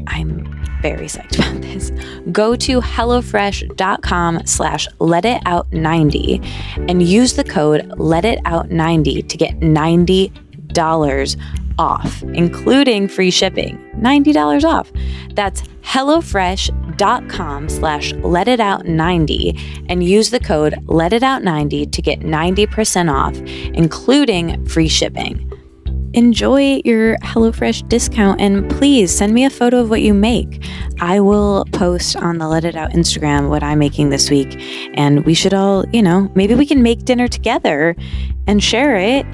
I'm 0.08 0.59
very 0.82 1.08
psyched 1.08 1.38
about 1.38 1.62
this. 1.62 1.92
Go 2.32 2.56
to 2.56 2.82
HelloFresh.com 2.82 4.46
slash 4.46 4.88
letitout90 5.00 6.90
and 6.90 7.04
use 7.04 7.34
the 7.34 7.44
code 7.44 7.82
letitout90 7.98 9.28
to 9.28 9.38
get 9.38 9.60
$90 9.60 11.38
off, 11.78 12.24
including 12.24 13.08
free 13.08 13.32
shipping. 13.32 13.78
$90 13.98 14.64
off. 14.64 14.92
That's 15.32 15.62
HelloFresh.com 15.82 17.70
slash 17.70 18.14
letitout90 18.14 19.86
and 19.90 20.04
use 20.04 20.30
the 20.30 20.40
code 20.40 20.74
letitout90 20.86 21.92
to 21.92 22.02
get 22.02 22.20
90% 22.20 23.12
off, 23.12 23.38
including 23.74 24.66
free 24.66 24.90
shipping 24.90 25.49
enjoy 26.14 26.82
your 26.86 27.18
HelloFresh 27.18 27.88
discount 27.90 28.42
and 28.42 28.70
please 28.70 29.16
send 29.16 29.34
me 29.34 29.46
a 29.46 29.50
photo 29.50 29.80
of 29.80 29.90
what 29.90 30.02
you 30.02 30.14
make. 30.14 30.64
I 31.00 31.20
will 31.20 31.66
post 31.72 32.16
on 32.16 32.38
the 32.38 32.48
Let 32.48 32.66
It 32.66 32.76
Out 32.76 32.92
Instagram 32.92 33.50
what 33.50 33.64
I'm 33.64 33.80
making 33.80 34.10
this 34.10 34.30
week. 34.30 34.56
And 34.96 35.26
we 35.26 35.34
should 35.34 35.54
all, 35.54 35.86
you 35.92 36.02
know, 36.02 36.32
maybe 36.36 36.56
we 36.56 36.66
can 36.66 36.82
make 36.82 37.06
dinner 37.06 37.28
together 37.28 37.96
and 38.48 38.64
share 38.64 38.96
it 38.96 39.26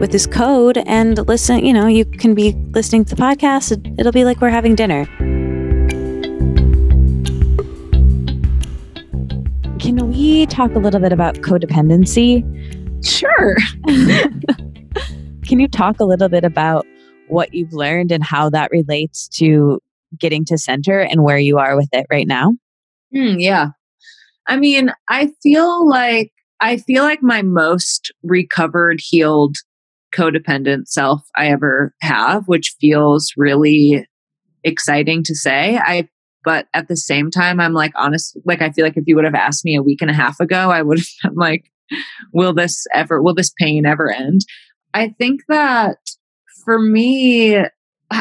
with 0.00 0.12
this 0.12 0.26
code 0.26 0.78
and 0.86 1.18
listen. 1.28 1.64
You 1.64 1.72
know, 1.72 1.86
you 1.86 2.04
can 2.04 2.34
be 2.34 2.52
listening 2.70 3.04
to 3.06 3.14
the 3.14 3.22
podcast. 3.22 3.98
It'll 3.98 4.12
be 4.12 4.24
like 4.24 4.40
we're 4.40 4.50
having 4.50 4.74
dinner. 4.74 5.06
Can 9.78 10.08
we 10.10 10.46
talk 10.46 10.74
a 10.74 10.78
little 10.78 11.00
bit 11.00 11.12
about 11.12 11.36
codependency? 11.36 12.42
Sure. 13.04 13.56
Can 15.46 15.60
you 15.60 15.68
talk 15.68 16.00
a 16.00 16.04
little 16.04 16.28
bit 16.28 16.44
about 16.44 16.86
what 17.28 17.54
you've 17.54 17.72
learned 17.72 18.12
and 18.12 18.24
how 18.24 18.50
that 18.50 18.70
relates 18.70 19.28
to 19.28 19.78
getting 20.18 20.44
to 20.46 20.58
center 20.58 21.00
and 21.00 21.22
where 21.22 21.38
you 21.38 21.58
are 21.58 21.76
with 21.76 21.88
it 21.92 22.06
right 22.10 22.26
now? 22.26 22.52
Mm, 23.14 23.36
yeah. 23.38 23.68
I 24.46 24.56
mean, 24.56 24.90
I 25.08 25.32
feel 25.42 25.88
like 25.88 26.32
I 26.60 26.78
feel 26.78 27.02
like 27.02 27.22
my 27.22 27.42
most 27.42 28.12
recovered, 28.22 29.00
healed, 29.02 29.56
codependent 30.14 30.86
self 30.86 31.22
I 31.36 31.48
ever 31.48 31.94
have, 32.00 32.44
which 32.46 32.74
feels 32.80 33.32
really 33.36 34.06
exciting 34.62 35.22
to 35.24 35.34
say. 35.34 35.78
I 35.78 36.08
but 36.44 36.66
at 36.74 36.88
the 36.88 36.96
same 36.96 37.30
time, 37.30 37.58
I'm 37.58 37.72
like 37.72 37.92
honest, 37.96 38.38
like 38.44 38.60
I 38.60 38.70
feel 38.70 38.84
like 38.84 38.96
if 38.96 39.04
you 39.06 39.16
would 39.16 39.24
have 39.24 39.34
asked 39.34 39.64
me 39.64 39.76
a 39.76 39.82
week 39.82 40.02
and 40.02 40.10
a 40.10 40.14
half 40.14 40.40
ago, 40.40 40.70
I 40.70 40.82
would 40.82 40.98
have 40.98 41.06
been 41.22 41.34
like, 41.34 41.70
will 42.32 42.54
this 42.54 42.86
ever 42.94 43.22
will 43.22 43.34
this 43.34 43.52
pain 43.58 43.86
ever 43.86 44.10
end? 44.10 44.42
I 44.94 45.08
think 45.18 45.40
that 45.48 45.98
for 46.64 46.78
me, 46.78 47.56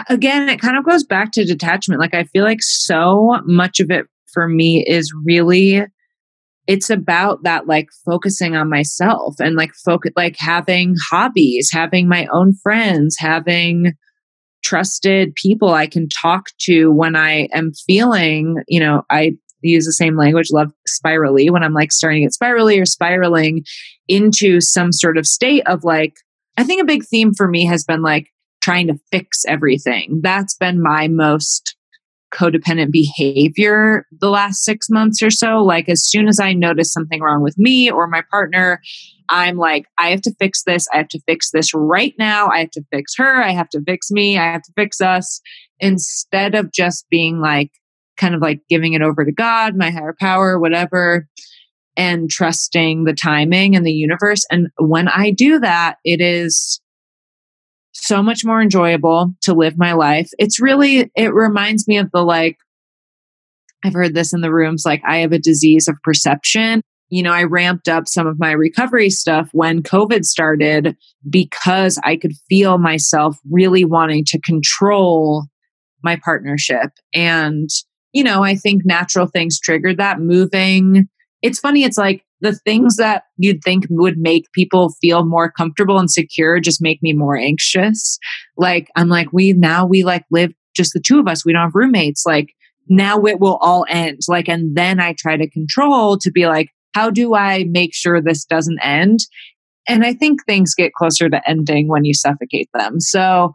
again, 0.09 0.49
it 0.49 0.59
kind 0.59 0.77
of 0.77 0.83
goes 0.83 1.03
back 1.03 1.31
to 1.33 1.45
detachment. 1.45 2.01
Like, 2.01 2.15
I 2.15 2.23
feel 2.25 2.43
like 2.43 2.63
so 2.63 3.39
much 3.45 3.79
of 3.79 3.91
it 3.91 4.07
for 4.33 4.47
me 4.47 4.83
is 4.85 5.13
really 5.25 5.83
it's 6.65 6.89
about 6.89 7.43
that 7.43 7.67
like 7.67 7.89
focusing 8.05 8.55
on 8.55 8.69
myself 8.69 9.35
and 9.39 9.55
like 9.55 9.71
focus 9.85 10.11
like 10.15 10.37
having 10.37 10.95
hobbies 11.09 11.69
having 11.71 12.07
my 12.07 12.25
own 12.31 12.53
friends 12.63 13.15
having 13.19 13.93
trusted 14.63 15.35
people 15.35 15.73
i 15.73 15.85
can 15.85 16.07
talk 16.07 16.47
to 16.59 16.89
when 16.89 17.15
i 17.15 17.47
am 17.53 17.71
feeling 17.85 18.55
you 18.67 18.79
know 18.79 19.03
i 19.09 19.31
use 19.61 19.85
the 19.85 19.93
same 19.93 20.17
language 20.17 20.47
love 20.51 20.71
spirally 20.87 21.49
when 21.49 21.63
i'm 21.63 21.73
like 21.73 21.91
starting 21.91 22.23
get 22.23 22.33
spirally 22.33 22.79
or 22.79 22.85
spiraling 22.85 23.63
into 24.07 24.61
some 24.61 24.91
sort 24.91 25.17
of 25.17 25.25
state 25.25 25.63
of 25.67 25.83
like 25.83 26.13
I 26.57 26.63
think 26.63 26.81
a 26.81 26.85
big 26.85 27.03
theme 27.05 27.33
for 27.33 27.47
me 27.47 27.65
has 27.65 27.83
been 27.83 28.01
like 28.01 28.27
trying 28.61 28.87
to 28.87 28.99
fix 29.11 29.43
everything. 29.45 30.21
That's 30.21 30.55
been 30.55 30.81
my 30.81 31.07
most 31.07 31.75
codependent 32.33 32.91
behavior 32.91 34.07
the 34.19 34.29
last 34.29 34.63
six 34.63 34.89
months 34.89 35.21
or 35.21 35.29
so. 35.29 35.63
Like, 35.63 35.87
as 35.89 36.03
soon 36.03 36.27
as 36.27 36.39
I 36.39 36.53
notice 36.53 36.91
something 36.91 37.21
wrong 37.21 37.43
with 37.43 37.57
me 37.57 37.91
or 37.91 38.07
my 38.07 38.23
partner, 38.31 38.81
I'm 39.29 39.57
like, 39.57 39.85
I 39.97 40.09
have 40.09 40.21
to 40.21 40.35
fix 40.39 40.63
this. 40.63 40.87
I 40.93 40.97
have 40.97 41.07
to 41.09 41.21
fix 41.27 41.51
this 41.51 41.73
right 41.73 42.13
now. 42.17 42.49
I 42.49 42.59
have 42.59 42.71
to 42.71 42.83
fix 42.91 43.13
her. 43.17 43.41
I 43.41 43.51
have 43.51 43.69
to 43.69 43.81
fix 43.85 44.11
me. 44.11 44.37
I 44.37 44.51
have 44.51 44.63
to 44.63 44.73
fix 44.75 45.01
us. 45.01 45.41
Instead 45.79 46.55
of 46.55 46.71
just 46.71 47.05
being 47.09 47.39
like, 47.39 47.71
kind 48.17 48.35
of 48.35 48.41
like 48.41 48.61
giving 48.69 48.93
it 48.93 49.01
over 49.01 49.25
to 49.25 49.31
God, 49.31 49.75
my 49.75 49.89
higher 49.89 50.15
power, 50.19 50.59
whatever 50.59 51.27
and 51.95 52.29
trusting 52.29 53.03
the 53.03 53.13
timing 53.13 53.75
and 53.75 53.85
the 53.85 53.91
universe. 53.91 54.45
And 54.49 54.67
when 54.77 55.07
I 55.07 55.31
do 55.31 55.59
that, 55.59 55.97
it 56.03 56.21
is 56.21 56.81
so 57.91 58.23
much 58.23 58.43
more 58.43 58.61
enjoyable 58.61 59.33
to 59.41 59.53
live 59.53 59.77
my 59.77 59.93
life. 59.93 60.29
It's 60.37 60.59
really, 60.59 61.11
it 61.15 61.33
reminds 61.33 61.87
me 61.87 61.97
of 61.97 62.09
the 62.11 62.23
like, 62.23 62.57
I've 63.85 63.93
heard 63.93 64.15
this 64.15 64.33
in 64.33 64.41
the 64.41 64.51
rooms, 64.51 64.83
like, 64.85 65.01
I 65.07 65.17
have 65.17 65.31
a 65.33 65.39
disease 65.39 65.87
of 65.87 65.97
perception. 66.03 66.81
You 67.09 67.21
know, 67.21 67.33
I 67.33 67.43
ramped 67.43 67.87
up 67.87 68.07
some 68.07 68.25
of 68.25 68.39
my 68.39 68.51
recovery 68.51 69.09
stuff 69.09 69.49
when 69.51 69.83
COVID 69.83 70.23
started 70.23 70.95
because 71.29 71.99
I 72.03 72.15
could 72.15 72.31
feel 72.49 72.77
myself 72.77 73.37
really 73.51 73.85
wanting 73.85 74.23
to 74.29 74.39
control 74.39 75.45
my 76.01 76.17
partnership. 76.23 76.91
And, 77.13 77.69
you 78.13 78.23
know, 78.23 78.43
I 78.43 78.55
think 78.55 78.83
natural 78.85 79.27
things 79.27 79.59
triggered 79.59 79.97
that 79.97 80.19
moving 80.19 81.07
it's 81.43 81.59
funny. 81.59 81.83
It's 81.83 81.97
like 81.97 82.25
the 82.39 82.55
things 82.55 82.95
that 82.95 83.23
you'd 83.37 83.63
think 83.63 83.85
would 83.89 84.17
make 84.17 84.51
people 84.53 84.95
feel 85.01 85.25
more 85.25 85.51
comfortable 85.51 85.99
and 85.99 86.09
secure 86.09 86.59
just 86.59 86.81
make 86.81 87.03
me 87.03 87.13
more 87.13 87.37
anxious. 87.37 88.17
Like, 88.57 88.89
I'm 88.95 89.09
like, 89.09 89.31
we 89.33 89.53
now 89.53 89.85
we 89.85 90.03
like 90.03 90.23
live 90.31 90.53
just 90.75 90.93
the 90.93 91.01
two 91.05 91.19
of 91.19 91.27
us. 91.27 91.45
We 91.45 91.51
don't 91.51 91.63
have 91.63 91.75
roommates. 91.75 92.25
Like, 92.25 92.53
now 92.87 93.23
it 93.25 93.39
will 93.39 93.57
all 93.57 93.85
end. 93.89 94.21
Like, 94.27 94.47
and 94.47 94.75
then 94.75 94.99
I 94.99 95.13
try 95.17 95.35
to 95.37 95.49
control 95.49 96.17
to 96.17 96.31
be 96.31 96.47
like, 96.47 96.69
how 96.95 97.09
do 97.09 97.35
I 97.35 97.65
make 97.65 97.93
sure 97.93 98.21
this 98.21 98.45
doesn't 98.45 98.79
end? 98.81 99.19
And 99.85 100.05
I 100.05 100.13
think 100.13 100.45
things 100.45 100.73
get 100.73 100.93
closer 100.93 101.29
to 101.29 101.41
ending 101.47 101.89
when 101.89 102.05
you 102.05 102.13
suffocate 102.13 102.69
them. 102.73 103.01
So, 103.01 103.51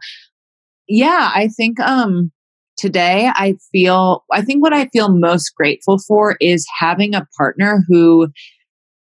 yeah, 0.87 1.31
I 1.33 1.47
think 1.47 1.79
um 1.79 2.31
today 2.79 3.29
I 3.35 3.55
feel, 3.71 4.23
I 4.31 4.41
think 4.41 4.63
what 4.63 4.73
I 4.73 4.87
feel 4.87 5.09
most 5.09 5.53
grateful 5.55 5.99
for 5.99 6.37
is 6.39 6.65
having 6.79 7.13
a 7.13 7.27
partner 7.37 7.83
who 7.87 8.29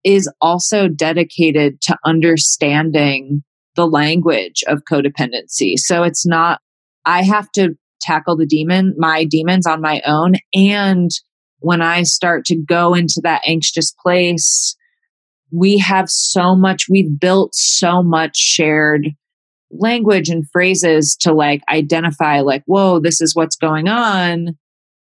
is 0.03 0.29
also 0.41 0.89
dedicated 0.89 1.81
to 1.81 1.97
understanding 2.05 3.41
the 3.75 3.87
language 3.87 4.63
of 4.67 4.83
codependency. 4.91 5.77
So 5.77 6.03
it's 6.03 6.25
not, 6.25 6.59
I 7.05 7.23
have 7.23 7.49
to 7.53 7.75
tackle 8.01 8.35
the 8.35 8.45
demon, 8.45 8.93
my 8.97 9.23
demons 9.23 9.65
on 9.65 9.81
my 9.81 10.01
own. 10.05 10.33
And 10.53 11.09
when 11.59 11.81
I 11.81 12.03
start 12.03 12.43
to 12.45 12.57
go 12.57 12.93
into 12.93 13.21
that 13.23 13.41
anxious 13.47 13.93
place, 14.03 14.75
we 15.51 15.77
have 15.77 16.09
so 16.09 16.55
much, 16.55 16.87
we've 16.89 17.17
built 17.17 17.55
so 17.55 18.03
much 18.03 18.35
shared 18.35 19.09
language 19.77 20.29
and 20.29 20.49
phrases 20.51 21.15
to 21.17 21.33
like 21.33 21.61
identify 21.69 22.41
like 22.41 22.63
whoa 22.65 22.99
this 22.99 23.21
is 23.21 23.35
what's 23.35 23.55
going 23.55 23.87
on. 23.87 24.57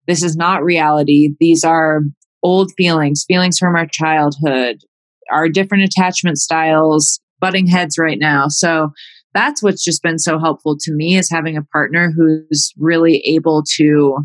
This 0.07 0.23
is 0.23 0.35
not 0.35 0.63
reality. 0.63 1.29
These 1.39 1.63
are 1.63 2.01
old 2.43 2.71
feelings 2.77 3.25
feelings 3.27 3.57
from 3.57 3.75
our 3.75 3.87
childhood 3.87 4.83
our 5.31 5.49
different 5.49 5.83
attachment 5.83 6.37
styles 6.37 7.19
butting 7.39 7.67
heads 7.67 7.97
right 7.97 8.19
now. 8.19 8.47
So 8.47 8.91
that's 9.33 9.63
what's 9.63 9.83
just 9.83 10.03
been 10.03 10.19
so 10.19 10.39
helpful 10.39 10.77
to 10.79 10.93
me 10.93 11.17
is 11.17 11.29
having 11.29 11.57
a 11.57 11.63
partner 11.63 12.11
who's 12.11 12.71
really 12.77 13.17
able 13.25 13.63
to 13.75 14.17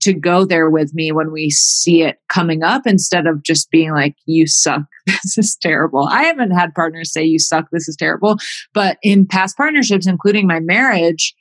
to 0.00 0.14
go 0.14 0.44
there 0.44 0.70
with 0.70 0.94
me 0.94 1.12
when 1.12 1.30
we 1.30 1.50
see 1.50 2.02
it 2.02 2.18
coming 2.28 2.62
up 2.62 2.86
instead 2.86 3.26
of 3.26 3.42
just 3.42 3.70
being 3.70 3.92
like, 3.92 4.14
you 4.26 4.46
suck. 4.46 4.82
This 5.06 5.38
is 5.38 5.56
terrible. 5.60 6.06
I 6.06 6.24
haven't 6.24 6.52
had 6.52 6.74
partners 6.74 7.12
say, 7.12 7.24
you 7.24 7.38
suck. 7.38 7.66
This 7.72 7.88
is 7.88 7.96
terrible. 7.96 8.36
But 8.72 8.96
in 9.02 9.26
past 9.26 9.56
partnerships, 9.56 10.06
including 10.06 10.46
my 10.46 10.60
marriage, 10.60 11.34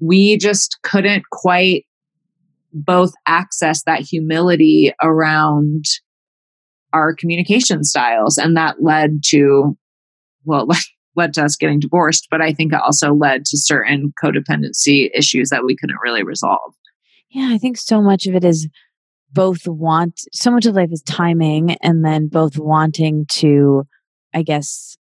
we 0.00 0.36
just 0.36 0.78
couldn't 0.82 1.24
quite 1.30 1.84
both 2.72 3.14
access 3.26 3.84
that 3.84 4.00
humility 4.00 4.92
around 5.02 5.84
our 6.92 7.14
communication 7.14 7.84
styles. 7.84 8.36
And 8.36 8.56
that 8.56 8.82
led 8.82 9.22
to 9.26 9.76
well, 10.44 10.68
led 11.16 11.34
to 11.34 11.44
us 11.44 11.56
getting 11.56 11.80
divorced, 11.80 12.26
but 12.30 12.40
I 12.40 12.52
think 12.52 12.72
it 12.72 12.80
also 12.84 13.14
led 13.14 13.44
to 13.46 13.56
certain 13.56 14.12
codependency 14.22 15.10
issues 15.14 15.50
that 15.50 15.64
we 15.64 15.76
couldn't 15.76 16.00
really 16.02 16.24
resolve. 16.24 16.74
Yeah, 17.34 17.50
I 17.50 17.58
think 17.58 17.76
so 17.76 18.00
much 18.00 18.26
of 18.26 18.36
it 18.36 18.44
is 18.44 18.68
both 19.32 19.66
want, 19.66 20.20
so 20.32 20.52
much 20.52 20.66
of 20.66 20.76
life 20.76 20.92
is 20.92 21.02
timing, 21.02 21.72
and 21.82 22.04
then 22.04 22.28
both 22.28 22.56
wanting 22.56 23.26
to, 23.30 23.88
I 24.32 24.42
guess, 24.42 24.96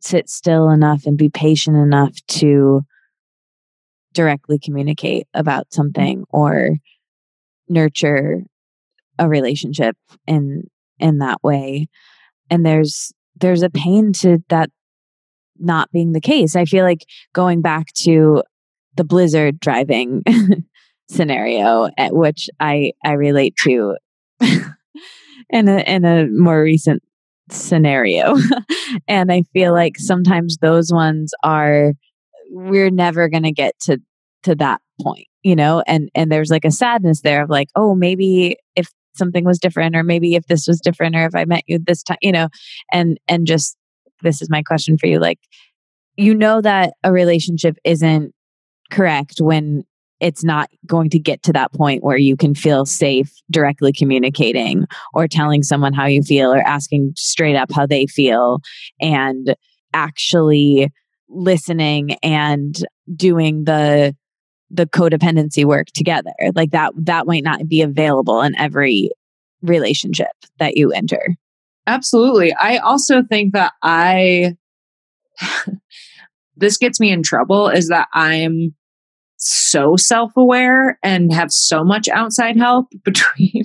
sit 0.00 0.28
still 0.28 0.68
enough 0.70 1.06
and 1.06 1.16
be 1.16 1.30
patient 1.30 1.76
enough 1.76 2.14
to 2.26 2.82
directly 4.12 4.58
communicate 4.58 5.28
about 5.34 5.66
mm. 5.68 5.74
something 5.74 6.24
or 6.30 6.78
nurture 7.68 8.42
a 9.20 9.28
relationship 9.28 9.96
in 10.26 10.64
in 10.98 11.18
that 11.18 11.44
way. 11.44 11.86
And 12.50 12.66
there's 12.66 13.12
there's 13.36 13.62
a 13.62 13.70
pain 13.70 14.12
to 14.14 14.38
that 14.48 14.70
not 15.60 15.92
being 15.92 16.10
the 16.10 16.20
case. 16.20 16.56
I 16.56 16.64
feel 16.64 16.84
like 16.84 17.06
going 17.32 17.62
back 17.62 17.92
to 17.98 18.42
the 18.96 19.04
blizzard 19.04 19.60
driving 19.60 20.24
scenario 21.12 21.88
at 21.98 22.14
which 22.14 22.48
i 22.60 22.92
i 23.04 23.12
relate 23.12 23.54
to 23.62 23.96
in 24.40 25.68
a 25.68 25.78
in 25.80 26.04
a 26.04 26.26
more 26.26 26.62
recent 26.62 27.02
scenario. 27.50 28.36
And 29.08 29.32
i 29.32 29.42
feel 29.54 29.72
like 29.72 29.98
sometimes 29.98 30.58
those 30.58 30.92
ones 30.92 31.32
are 31.42 31.92
we're 32.50 32.90
never 32.90 33.28
going 33.28 33.42
to 33.44 33.52
get 33.52 33.78
to 33.80 33.98
to 34.42 34.54
that 34.56 34.80
point 35.00 35.26
you 35.42 35.56
know? 35.56 35.82
And 35.86 36.08
and 36.14 36.30
there's 36.30 36.50
like 36.50 36.64
a 36.64 36.70
sadness 36.70 37.22
there 37.22 37.42
of 37.42 37.50
like 37.50 37.68
oh 37.76 37.94
maybe 37.94 38.56
if 38.76 38.88
something 39.14 39.44
was 39.44 39.58
different 39.58 39.96
or 39.96 40.02
maybe 40.02 40.34
if 40.34 40.46
this 40.46 40.66
was 40.66 40.80
different 40.80 41.16
or 41.16 41.26
if 41.26 41.34
i 41.34 41.44
met 41.44 41.64
you 41.66 41.78
this 41.78 42.02
time 42.02 42.18
you 42.22 42.32
know? 42.32 42.48
And 42.92 43.18
and 43.28 43.46
just 43.46 43.76
this 44.22 44.40
is 44.40 44.50
my 44.50 44.62
question 44.62 44.96
for 44.98 45.06
you 45.06 45.18
like 45.18 45.38
you 46.16 46.34
know 46.34 46.60
that 46.60 46.94
a 47.02 47.12
relationship 47.12 47.76
isn't 47.84 48.32
correct 48.90 49.36
when 49.38 49.84
it's 50.22 50.44
not 50.44 50.70
going 50.86 51.10
to 51.10 51.18
get 51.18 51.42
to 51.42 51.52
that 51.52 51.72
point 51.72 52.04
where 52.04 52.16
you 52.16 52.36
can 52.36 52.54
feel 52.54 52.86
safe 52.86 53.32
directly 53.50 53.92
communicating 53.92 54.86
or 55.12 55.26
telling 55.26 55.64
someone 55.64 55.92
how 55.92 56.06
you 56.06 56.22
feel 56.22 56.52
or 56.52 56.60
asking 56.60 57.12
straight 57.16 57.56
up 57.56 57.72
how 57.72 57.84
they 57.84 58.06
feel 58.06 58.60
and 59.00 59.56
actually 59.92 60.90
listening 61.28 62.12
and 62.22 62.86
doing 63.14 63.64
the 63.64 64.14
the 64.70 64.86
codependency 64.86 65.64
work 65.64 65.88
together. 65.88 66.32
Like 66.54 66.70
that 66.70 66.92
that 66.96 67.26
might 67.26 67.44
not 67.44 67.66
be 67.66 67.82
available 67.82 68.40
in 68.42 68.56
every 68.56 69.10
relationship 69.60 70.30
that 70.60 70.76
you 70.76 70.92
enter. 70.92 71.34
Absolutely. 71.88 72.54
I 72.54 72.78
also 72.78 73.22
think 73.28 73.54
that 73.54 73.72
i 73.82 74.56
this 76.56 76.76
gets 76.76 77.00
me 77.00 77.10
in 77.10 77.22
trouble 77.22 77.68
is 77.68 77.88
that 77.88 78.06
i'm 78.12 78.74
so 79.42 79.96
self-aware 79.96 80.98
and 81.02 81.32
have 81.32 81.50
so 81.50 81.82
much 81.82 82.08
outside 82.08 82.56
help 82.56 82.86
between 83.04 83.64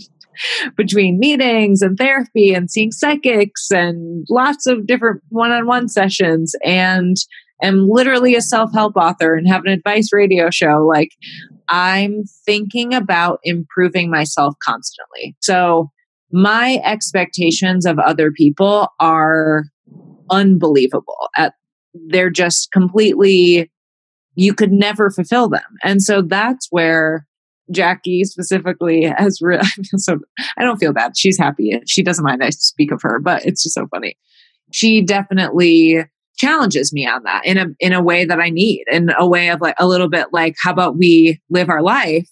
between 0.75 1.17
meetings 1.17 1.81
and 1.81 1.97
therapy 1.97 2.53
and 2.53 2.69
seeing 2.69 2.91
psychics 2.91 3.71
and 3.71 4.25
lots 4.29 4.67
of 4.67 4.85
different 4.85 5.21
one-on-one 5.29 5.89
sessions 5.89 6.53
and 6.63 7.15
am 7.63 7.87
literally 7.89 8.35
a 8.35 8.41
self-help 8.41 8.95
author 8.95 9.33
and 9.33 9.47
have 9.47 9.63
an 9.65 9.71
advice 9.71 10.09
radio 10.13 10.49
show. 10.49 10.87
Like 10.87 11.11
i'm 11.69 12.23
thinking 12.45 12.93
about 12.93 13.39
improving 13.43 14.09
myself 14.09 14.55
constantly. 14.63 15.35
So 15.41 15.91
my 16.31 16.79
expectations 16.83 17.85
of 17.85 17.99
other 17.99 18.31
people 18.31 18.89
are 18.99 19.63
unbelievable. 20.29 21.29
At 21.35 21.53
they're 22.09 22.29
just 22.29 22.71
completely 22.71 23.71
you 24.37 24.53
could 24.53 24.71
never 24.71 25.09
fulfill 25.09 25.49
them 25.49 25.77
and 25.83 26.01
so 26.01 26.21
that's 26.21 26.67
where 26.69 27.25
jackie 27.71 28.23
specifically 28.23 29.03
has 29.17 29.39
re- 29.41 29.59
so 29.97 30.19
i 30.57 30.63
don't 30.63 30.77
feel 30.77 30.93
bad 30.93 31.17
she's 31.17 31.37
happy 31.37 31.79
she 31.85 32.01
doesn't 32.01 32.25
mind 32.25 32.43
i 32.43 32.49
speak 32.49 32.91
of 32.91 33.01
her 33.01 33.19
but 33.19 33.45
it's 33.45 33.63
just 33.63 33.75
so 33.75 33.87
funny 33.87 34.15
she 34.71 35.01
definitely 35.01 36.03
challenges 36.37 36.93
me 36.93 37.05
on 37.05 37.23
that 37.23 37.45
in 37.45 37.57
a 37.57 37.65
in 37.79 37.93
a 37.93 38.01
way 38.01 38.23
that 38.23 38.39
I 38.39 38.49
need, 38.49 38.85
in 38.91 39.11
a 39.17 39.27
way 39.27 39.49
of 39.49 39.59
like 39.59 39.75
a 39.79 39.87
little 39.87 40.09
bit 40.09 40.27
like, 40.31 40.55
how 40.61 40.71
about 40.71 40.97
we 40.97 41.41
live 41.49 41.69
our 41.69 41.81
life 41.81 42.29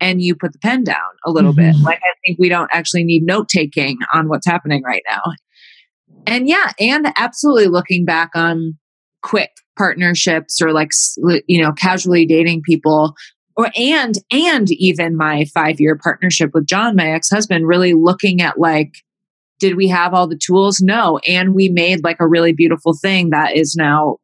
and 0.00 0.20
you 0.20 0.34
put 0.34 0.52
the 0.52 0.58
pen 0.58 0.84
down 0.84 0.98
a 1.24 1.30
little 1.30 1.52
mm-hmm. 1.52 1.72
bit. 1.72 1.82
Like 1.82 1.98
I 1.98 2.14
think 2.26 2.38
we 2.38 2.48
don't 2.48 2.70
actually 2.72 3.04
need 3.04 3.24
note 3.24 3.48
taking 3.48 3.98
on 4.12 4.28
what's 4.28 4.46
happening 4.46 4.82
right 4.82 5.02
now. 5.08 5.22
And 6.26 6.48
yeah, 6.48 6.72
and 6.80 7.06
absolutely 7.16 7.68
looking 7.68 8.04
back 8.04 8.30
on 8.34 8.76
quick 9.22 9.50
partnerships 9.76 10.60
or 10.60 10.72
like 10.72 10.90
you 11.46 11.62
know 11.62 11.72
casually 11.72 12.26
dating 12.26 12.62
people 12.62 13.14
or 13.56 13.70
and 13.76 14.16
and 14.30 14.70
even 14.72 15.16
my 15.16 15.44
5 15.54 15.80
year 15.80 15.98
partnership 16.02 16.50
with 16.54 16.66
John 16.66 16.96
my 16.96 17.10
ex-husband 17.10 17.66
really 17.66 17.94
looking 17.94 18.40
at 18.40 18.58
like 18.58 18.92
did 19.60 19.76
we 19.76 19.88
have 19.88 20.12
all 20.12 20.26
the 20.26 20.36
tools? 20.38 20.80
No. 20.80 21.18
And 21.26 21.54
we 21.54 21.68
made 21.68 22.04
like 22.04 22.18
a 22.20 22.28
really 22.28 22.52
beautiful 22.52 22.92
thing 22.92 23.30
that 23.30 23.56
is 23.56 23.74
now 23.76 24.18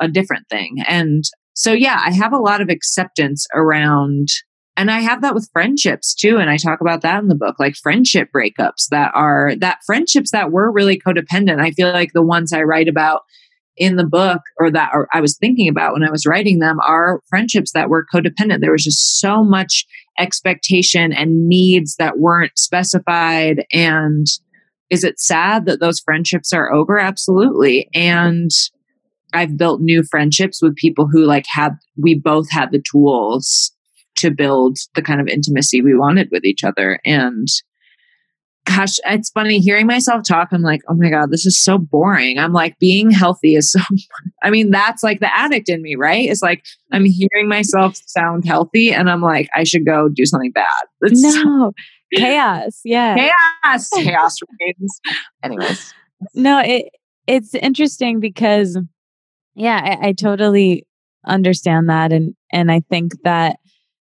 a 0.00 0.08
different 0.08 0.48
thing. 0.48 0.76
And 0.88 1.24
so, 1.54 1.72
yeah, 1.72 2.00
I 2.04 2.12
have 2.12 2.32
a 2.32 2.38
lot 2.38 2.60
of 2.60 2.70
acceptance 2.70 3.46
around, 3.54 4.28
and 4.76 4.90
I 4.90 5.00
have 5.00 5.20
that 5.20 5.34
with 5.34 5.50
friendships 5.52 6.14
too. 6.14 6.38
And 6.38 6.48
I 6.48 6.56
talk 6.56 6.80
about 6.80 7.02
that 7.02 7.22
in 7.22 7.28
the 7.28 7.34
book, 7.34 7.56
like 7.58 7.74
friendship 7.76 8.30
breakups 8.34 8.88
that 8.90 9.10
are 9.14 9.54
that 9.56 9.80
friendships 9.84 10.30
that 10.30 10.52
were 10.52 10.72
really 10.72 10.98
codependent. 10.98 11.60
I 11.60 11.72
feel 11.72 11.92
like 11.92 12.12
the 12.14 12.24
ones 12.24 12.52
I 12.52 12.62
write 12.62 12.88
about 12.88 13.22
in 13.80 13.96
the 13.96 14.06
book 14.06 14.42
or 14.60 14.70
that 14.70 14.90
or 14.92 15.08
I 15.12 15.20
was 15.20 15.36
thinking 15.36 15.66
about 15.66 15.94
when 15.94 16.04
I 16.04 16.10
was 16.10 16.26
writing 16.26 16.60
them 16.60 16.78
are 16.86 17.20
friendships 17.28 17.72
that 17.72 17.88
were 17.88 18.06
codependent. 18.14 18.60
There 18.60 18.70
was 18.70 18.84
just 18.84 19.18
so 19.18 19.42
much 19.42 19.86
expectation 20.18 21.12
and 21.12 21.48
needs 21.48 21.96
that 21.96 22.18
weren't 22.18 22.56
specified 22.56 23.64
and 23.72 24.26
is 24.90 25.02
it 25.04 25.20
sad 25.20 25.66
that 25.66 25.80
those 25.80 26.00
friendships 26.00 26.52
are 26.52 26.72
over? 26.72 26.98
Absolutely. 26.98 27.88
And 27.94 28.50
I've 29.32 29.56
built 29.56 29.80
new 29.80 30.02
friendships 30.02 30.60
with 30.60 30.74
people 30.74 31.06
who 31.06 31.24
like 31.24 31.46
had, 31.48 31.76
we 31.96 32.16
both 32.16 32.50
had 32.50 32.72
the 32.72 32.82
tools 32.82 33.72
to 34.16 34.32
build 34.32 34.78
the 34.96 35.02
kind 35.02 35.20
of 35.20 35.28
intimacy 35.28 35.80
we 35.80 35.96
wanted 35.96 36.28
with 36.32 36.44
each 36.44 36.64
other. 36.64 36.98
And 37.04 37.46
gosh, 38.66 38.98
it's 39.06 39.30
funny 39.30 39.58
hearing 39.58 39.86
myself 39.86 40.22
talk. 40.26 40.48
I'm 40.52 40.62
like, 40.62 40.82
oh 40.88 40.94
my 40.94 41.10
God, 41.10 41.30
this 41.30 41.46
is 41.46 41.62
so 41.62 41.78
boring. 41.78 42.38
I'm 42.38 42.52
like, 42.52 42.78
being 42.78 43.10
healthy 43.10 43.54
is 43.54 43.72
so, 43.72 43.80
I 44.42 44.50
mean, 44.50 44.70
that's 44.70 45.02
like 45.02 45.20
the 45.20 45.34
addict 45.36 45.68
in 45.68 45.82
me, 45.82 45.94
right? 45.96 46.28
It's 46.28 46.42
like, 46.42 46.64
I'm 46.92 47.04
hearing 47.04 47.48
myself 47.48 47.96
sound 48.06 48.44
healthy 48.44 48.92
and 48.92 49.10
I'm 49.10 49.22
like, 49.22 49.48
I 49.54 49.64
should 49.64 49.86
go 49.86 50.08
do 50.08 50.26
something 50.26 50.52
bad. 50.52 50.66
It's 51.00 51.22
no, 51.22 51.72
chaos. 52.14 52.80
Yeah. 52.84 53.14
Chaos. 53.64 53.88
Chaos. 53.94 54.36
Anyways. 55.42 55.94
No, 56.34 56.60
it 56.60 56.90
it's 57.26 57.54
interesting 57.54 58.20
because 58.20 58.78
yeah, 59.54 59.98
I, 60.02 60.08
I 60.08 60.12
totally 60.12 60.86
understand 61.26 61.88
that 61.88 62.12
and 62.12 62.34
and 62.52 62.70
I 62.70 62.80
think 62.90 63.12
that 63.24 63.56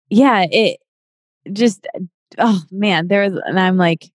yeah, 0.09 0.46
it 0.51 0.78
just 1.53 1.86
oh 2.38 2.62
man, 2.70 3.09
there's 3.09 3.34
and 3.44 3.61
I'm 3.61 3.76
like 3.76 4.11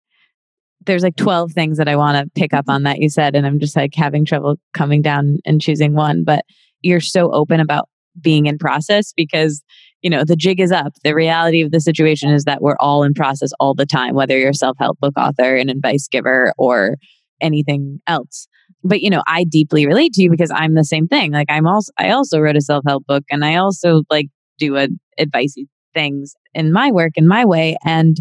there's 0.86 1.03
like 1.03 1.15
12 1.15 1.51
things 1.51 1.77
that 1.77 1.88
I 1.88 1.95
want 1.95 2.17
to 2.17 2.32
pick 2.39 2.53
up 2.53 2.65
on 2.67 2.84
that 2.84 2.99
you 2.99 3.09
said 3.09 3.36
and 3.36 3.45
I'm 3.45 3.59
just 3.59 3.75
like 3.75 3.93
having 3.95 4.25
trouble 4.25 4.57
coming 4.73 5.01
down 5.01 5.38
and 5.45 5.61
choosing 5.61 5.93
one, 5.93 6.23
but 6.23 6.43
you're 6.82 6.99
so 6.99 7.32
open 7.34 7.59
about 7.59 7.88
being 8.19 8.45
in 8.45 8.57
process 8.57 9.13
because 9.15 9.61
you 10.01 10.09
know 10.09 10.23
the 10.25 10.36
jig 10.36 10.59
is 10.59 10.71
up. 10.71 10.93
The 11.03 11.15
reality 11.15 11.61
of 11.61 11.71
the 11.71 11.79
situation 11.79 12.32
is 12.32 12.43
that 12.43 12.61
we're 12.61 12.75
all 12.79 13.03
in 13.03 13.13
process 13.13 13.51
all 13.59 13.73
the 13.73 13.86
time 13.86 14.15
whether 14.15 14.38
you're 14.38 14.49
a 14.49 14.55
self-help 14.55 14.99
book 14.99 15.13
author 15.17 15.55
an 15.55 15.69
advice 15.69 16.07
giver 16.09 16.53
or 16.57 16.97
anything 17.39 17.99
else. 18.07 18.47
But 18.84 19.01
you 19.01 19.09
know 19.09 19.23
i 19.27 19.45
deeply 19.45 19.86
relate 19.86 20.13
to 20.13 20.23
you 20.23 20.29
because 20.29 20.51
i'm 20.51 20.75
the 20.75 20.84
same 20.84 21.07
thing. 21.07 21.32
Like 21.32 21.47
i'm 21.49 21.67
also 21.67 21.91
i 21.97 22.09
also 22.09 22.39
wrote 22.39 22.57
a 22.57 22.61
self-help 22.61 23.05
book 23.05 23.23
and 23.29 23.45
i 23.45 23.55
also 23.55 24.01
like 24.09 24.27
do 24.57 24.75
a 24.77 24.88
advicey 25.19 25.67
things 25.93 26.34
in 26.53 26.71
my 26.71 26.91
work 26.91 27.11
in 27.15 27.27
my 27.27 27.45
way 27.45 27.77
and 27.86 28.17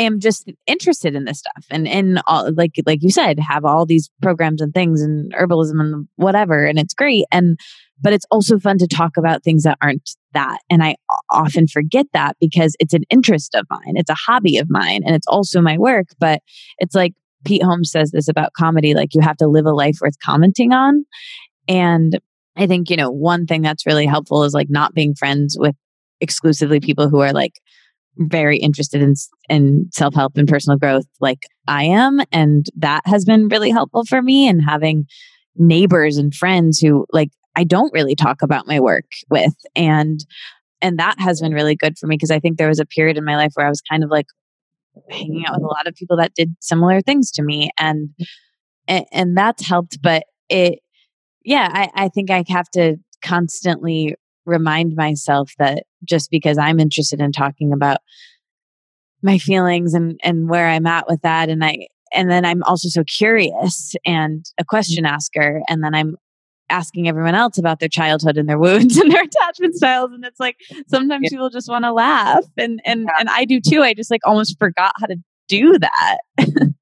am 0.00 0.20
just 0.20 0.50
interested 0.66 1.14
in 1.14 1.24
this 1.24 1.38
stuff 1.38 1.64
and 1.70 1.86
and 1.86 2.20
all 2.26 2.52
like 2.54 2.72
like 2.86 3.02
you 3.02 3.10
said 3.10 3.38
have 3.38 3.64
all 3.64 3.86
these 3.86 4.10
programs 4.22 4.60
and 4.60 4.74
things 4.74 5.02
and 5.02 5.32
herbalism 5.34 5.80
and 5.80 6.08
whatever 6.16 6.64
and 6.64 6.78
it's 6.78 6.94
great 6.94 7.24
and 7.30 7.58
but 8.02 8.12
it's 8.12 8.26
also 8.30 8.58
fun 8.58 8.78
to 8.78 8.86
talk 8.86 9.16
about 9.16 9.44
things 9.44 9.64
that 9.64 9.78
aren't 9.82 10.16
that. 10.32 10.58
And 10.70 10.82
I 10.82 10.96
often 11.30 11.66
forget 11.66 12.06
that 12.12 12.36
because 12.40 12.74
it's 12.80 12.94
an 12.94 13.04
interest 13.10 13.54
of 13.54 13.66
mine, 13.70 13.94
it's 13.96 14.10
a 14.10 14.14
hobby 14.14 14.58
of 14.58 14.68
mine, 14.70 15.02
and 15.04 15.14
it's 15.14 15.26
also 15.26 15.60
my 15.60 15.76
work. 15.78 16.06
But 16.18 16.40
it's 16.78 16.94
like 16.94 17.14
Pete 17.44 17.62
Holmes 17.62 17.90
says 17.90 18.10
this 18.10 18.28
about 18.28 18.52
comedy 18.54 18.94
like 18.94 19.14
you 19.14 19.20
have 19.20 19.36
to 19.38 19.48
live 19.48 19.66
a 19.66 19.72
life 19.72 19.98
worth 20.00 20.18
commenting 20.22 20.72
on. 20.72 21.04
And 21.68 22.18
I 22.56 22.66
think, 22.66 22.90
you 22.90 22.96
know, 22.96 23.10
one 23.10 23.46
thing 23.46 23.62
that's 23.62 23.86
really 23.86 24.06
helpful 24.06 24.44
is 24.44 24.54
like 24.54 24.68
not 24.70 24.94
being 24.94 25.14
friends 25.14 25.56
with 25.58 25.74
exclusively 26.20 26.80
people 26.80 27.08
who 27.08 27.20
are 27.20 27.32
like 27.32 27.52
very 28.16 28.58
interested 28.58 29.02
in 29.02 29.14
in 29.48 29.88
self-help 29.92 30.36
and 30.36 30.48
personal 30.48 30.78
growth 30.78 31.06
like 31.20 31.44
I 31.66 31.84
am. 31.84 32.20
And 32.32 32.66
that 32.76 33.02
has 33.06 33.24
been 33.24 33.48
really 33.48 33.70
helpful 33.70 34.04
for 34.04 34.20
me 34.20 34.48
and 34.48 34.62
having 34.62 35.06
neighbors 35.56 36.16
and 36.16 36.34
friends 36.34 36.78
who 36.80 37.06
like 37.12 37.30
I 37.56 37.64
don't 37.64 37.92
really 37.92 38.14
talk 38.14 38.42
about 38.42 38.66
my 38.66 38.80
work 38.80 39.04
with. 39.30 39.54
And 39.74 40.24
and 40.82 40.98
that 40.98 41.20
has 41.20 41.40
been 41.40 41.52
really 41.52 41.76
good 41.76 41.98
for 41.98 42.06
me 42.06 42.16
because 42.16 42.30
I 42.30 42.40
think 42.40 42.56
there 42.56 42.68
was 42.68 42.80
a 42.80 42.86
period 42.86 43.18
in 43.18 43.24
my 43.24 43.36
life 43.36 43.52
where 43.54 43.66
I 43.66 43.70
was 43.70 43.82
kind 43.82 44.02
of 44.02 44.10
like 44.10 44.26
hanging 45.10 45.44
out 45.46 45.54
with 45.54 45.64
a 45.64 45.66
lot 45.66 45.86
of 45.86 45.94
people 45.94 46.16
that 46.16 46.34
did 46.34 46.54
similar 46.60 47.00
things 47.00 47.30
to 47.32 47.42
me. 47.42 47.70
And 47.78 48.10
and, 48.88 49.04
and 49.12 49.36
that's 49.36 49.66
helped 49.66 50.02
but 50.02 50.24
it 50.48 50.80
yeah 51.44 51.68
I, 51.70 52.04
I 52.04 52.08
think 52.08 52.30
I 52.30 52.44
have 52.48 52.68
to 52.70 52.96
constantly 53.22 54.16
remind 54.46 54.94
myself 54.96 55.52
that 55.58 55.84
just 56.04 56.30
because 56.30 56.58
I'm 56.58 56.80
interested 56.80 57.20
in 57.20 57.32
talking 57.32 57.72
about 57.72 57.98
my 59.22 59.38
feelings 59.38 59.94
and 59.94 60.18
and 60.24 60.48
where 60.48 60.68
I'm 60.68 60.86
at 60.86 61.08
with 61.08 61.22
that 61.22 61.48
and 61.48 61.64
I 61.64 61.88
and 62.12 62.30
then 62.30 62.44
I'm 62.44 62.62
also 62.64 62.88
so 62.88 63.04
curious 63.04 63.94
and 64.04 64.44
a 64.58 64.64
mm. 64.64 64.66
question 64.66 65.04
asker 65.04 65.62
and 65.68 65.84
then 65.84 65.94
I'm 65.94 66.16
asking 66.68 67.08
everyone 67.08 67.34
else 67.34 67.58
about 67.58 67.80
their 67.80 67.88
childhood 67.88 68.36
and 68.36 68.48
their 68.48 68.58
wounds 68.58 68.96
and 68.96 69.10
their 69.10 69.22
attachment 69.22 69.74
styles 69.74 70.12
and 70.12 70.24
it's 70.24 70.40
like 70.40 70.56
sometimes 70.88 71.24
yeah. 71.24 71.30
people 71.30 71.50
just 71.50 71.68
want 71.68 71.84
to 71.84 71.92
laugh 71.92 72.44
and 72.56 72.80
and 72.84 73.02
yeah. 73.02 73.12
and 73.18 73.28
I 73.28 73.44
do 73.44 73.60
too 73.60 73.82
I 73.82 73.94
just 73.94 74.10
like 74.10 74.22
almost 74.24 74.58
forgot 74.58 74.92
how 74.98 75.06
to 75.06 75.16
do 75.48 75.78
that 75.78 76.18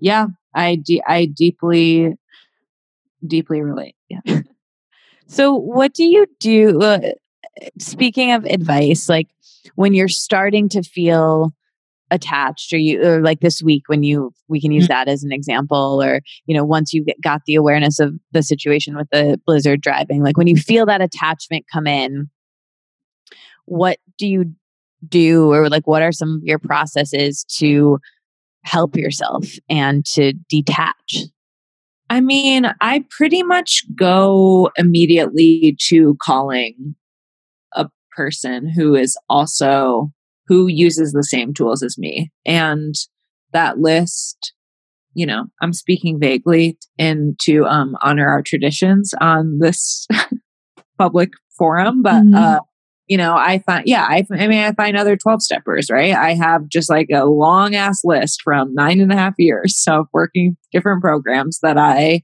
yeah 0.00 0.26
I 0.54 0.76
de- 0.76 1.02
I 1.06 1.26
deeply 1.26 2.14
deeply 3.26 3.62
relate 3.62 3.94
yeah 4.08 4.41
so 5.32 5.54
what 5.54 5.94
do 5.94 6.04
you 6.04 6.26
do 6.38 6.80
uh, 6.80 7.12
speaking 7.78 8.32
of 8.32 8.44
advice 8.44 9.08
like 9.08 9.28
when 9.74 9.94
you're 9.94 10.08
starting 10.08 10.68
to 10.68 10.82
feel 10.82 11.52
attached 12.10 12.72
or 12.72 12.76
you 12.76 13.02
or 13.02 13.22
like 13.22 13.40
this 13.40 13.62
week 13.62 13.84
when 13.86 14.02
you 14.02 14.32
we 14.48 14.60
can 14.60 14.70
use 14.70 14.84
mm-hmm. 14.84 14.92
that 14.92 15.08
as 15.08 15.24
an 15.24 15.32
example 15.32 16.02
or 16.02 16.20
you 16.44 16.54
know 16.54 16.64
once 16.64 16.92
you 16.92 17.02
get, 17.04 17.20
got 17.22 17.40
the 17.46 17.54
awareness 17.54 17.98
of 17.98 18.14
the 18.32 18.42
situation 18.42 18.94
with 18.96 19.08
the 19.10 19.40
blizzard 19.46 19.80
driving 19.80 20.22
like 20.22 20.36
when 20.36 20.46
you 20.46 20.56
feel 20.56 20.84
that 20.84 21.00
attachment 21.00 21.64
come 21.72 21.86
in 21.86 22.28
what 23.64 23.98
do 24.18 24.26
you 24.26 24.52
do 25.08 25.50
or 25.50 25.70
like 25.70 25.86
what 25.86 26.02
are 26.02 26.12
some 26.12 26.36
of 26.36 26.42
your 26.44 26.58
processes 26.58 27.44
to 27.44 27.98
help 28.62 28.94
yourself 28.94 29.46
and 29.70 30.04
to 30.04 30.34
detach 30.48 31.16
i 32.12 32.20
mean 32.20 32.66
i 32.80 33.04
pretty 33.10 33.42
much 33.42 33.84
go 33.96 34.70
immediately 34.76 35.76
to 35.80 36.16
calling 36.22 36.94
a 37.74 37.88
person 38.16 38.68
who 38.68 38.94
is 38.94 39.16
also 39.28 40.12
who 40.52 40.66
uses 40.66 41.12
the 41.12 41.24
same 41.24 41.54
tools 41.54 41.82
as 41.82 41.96
me. 41.96 42.30
And 42.44 42.94
that 43.52 43.78
list, 43.78 44.52
you 45.14 45.26
know, 45.26 45.46
I'm 45.60 45.72
speaking 45.72 46.18
vaguely 46.20 46.78
and 46.98 47.38
to 47.42 47.64
um, 47.66 47.96
honor 48.02 48.28
our 48.28 48.42
traditions 48.42 49.14
on 49.20 49.58
this 49.60 50.06
public 50.98 51.30
forum, 51.56 52.02
but 52.02 52.22
mm-hmm. 52.22 52.34
uh, 52.34 52.58
you 53.12 53.18
know, 53.18 53.34
I 53.36 53.58
find, 53.58 53.82
yeah, 53.86 54.06
I, 54.08 54.24
I 54.32 54.48
mean, 54.48 54.64
I 54.64 54.72
find 54.72 54.96
other 54.96 55.18
12 55.18 55.42
steppers, 55.42 55.90
right? 55.90 56.14
I 56.14 56.32
have 56.32 56.66
just 56.68 56.88
like 56.88 57.08
a 57.12 57.26
long 57.26 57.74
ass 57.74 58.00
list 58.04 58.40
from 58.42 58.72
nine 58.72 59.02
and 59.02 59.12
a 59.12 59.14
half 59.14 59.34
years 59.36 59.84
of 59.86 60.06
working 60.14 60.56
different 60.72 61.02
programs 61.02 61.58
that 61.60 61.76
I 61.76 62.22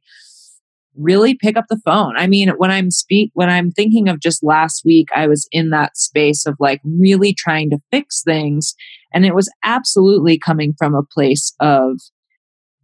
really 0.97 1.35
pick 1.35 1.59
up 1.59 1.67
the 1.69 1.79
phone. 1.85 2.17
I 2.17 2.27
mean, 2.27 2.49
when 2.57 2.71
I'm 2.71 2.91
speak 2.91 3.33
when 3.35 3.51
I'm 3.51 3.71
thinking 3.71 4.09
of 4.09 4.19
just 4.19 4.43
last 4.43 4.81
week, 4.83 5.09
I 5.15 5.27
was 5.27 5.47
in 5.53 5.69
that 5.69 5.99
space 5.99 6.47
of 6.47 6.57
like 6.59 6.81
really 6.85 7.35
trying 7.35 7.69
to 7.69 7.83
fix 7.91 8.23
things 8.23 8.75
and 9.13 9.27
it 9.27 9.35
was 9.35 9.53
absolutely 9.63 10.39
coming 10.39 10.73
from 10.79 10.95
a 10.95 11.03
place 11.03 11.55
of 11.61 12.01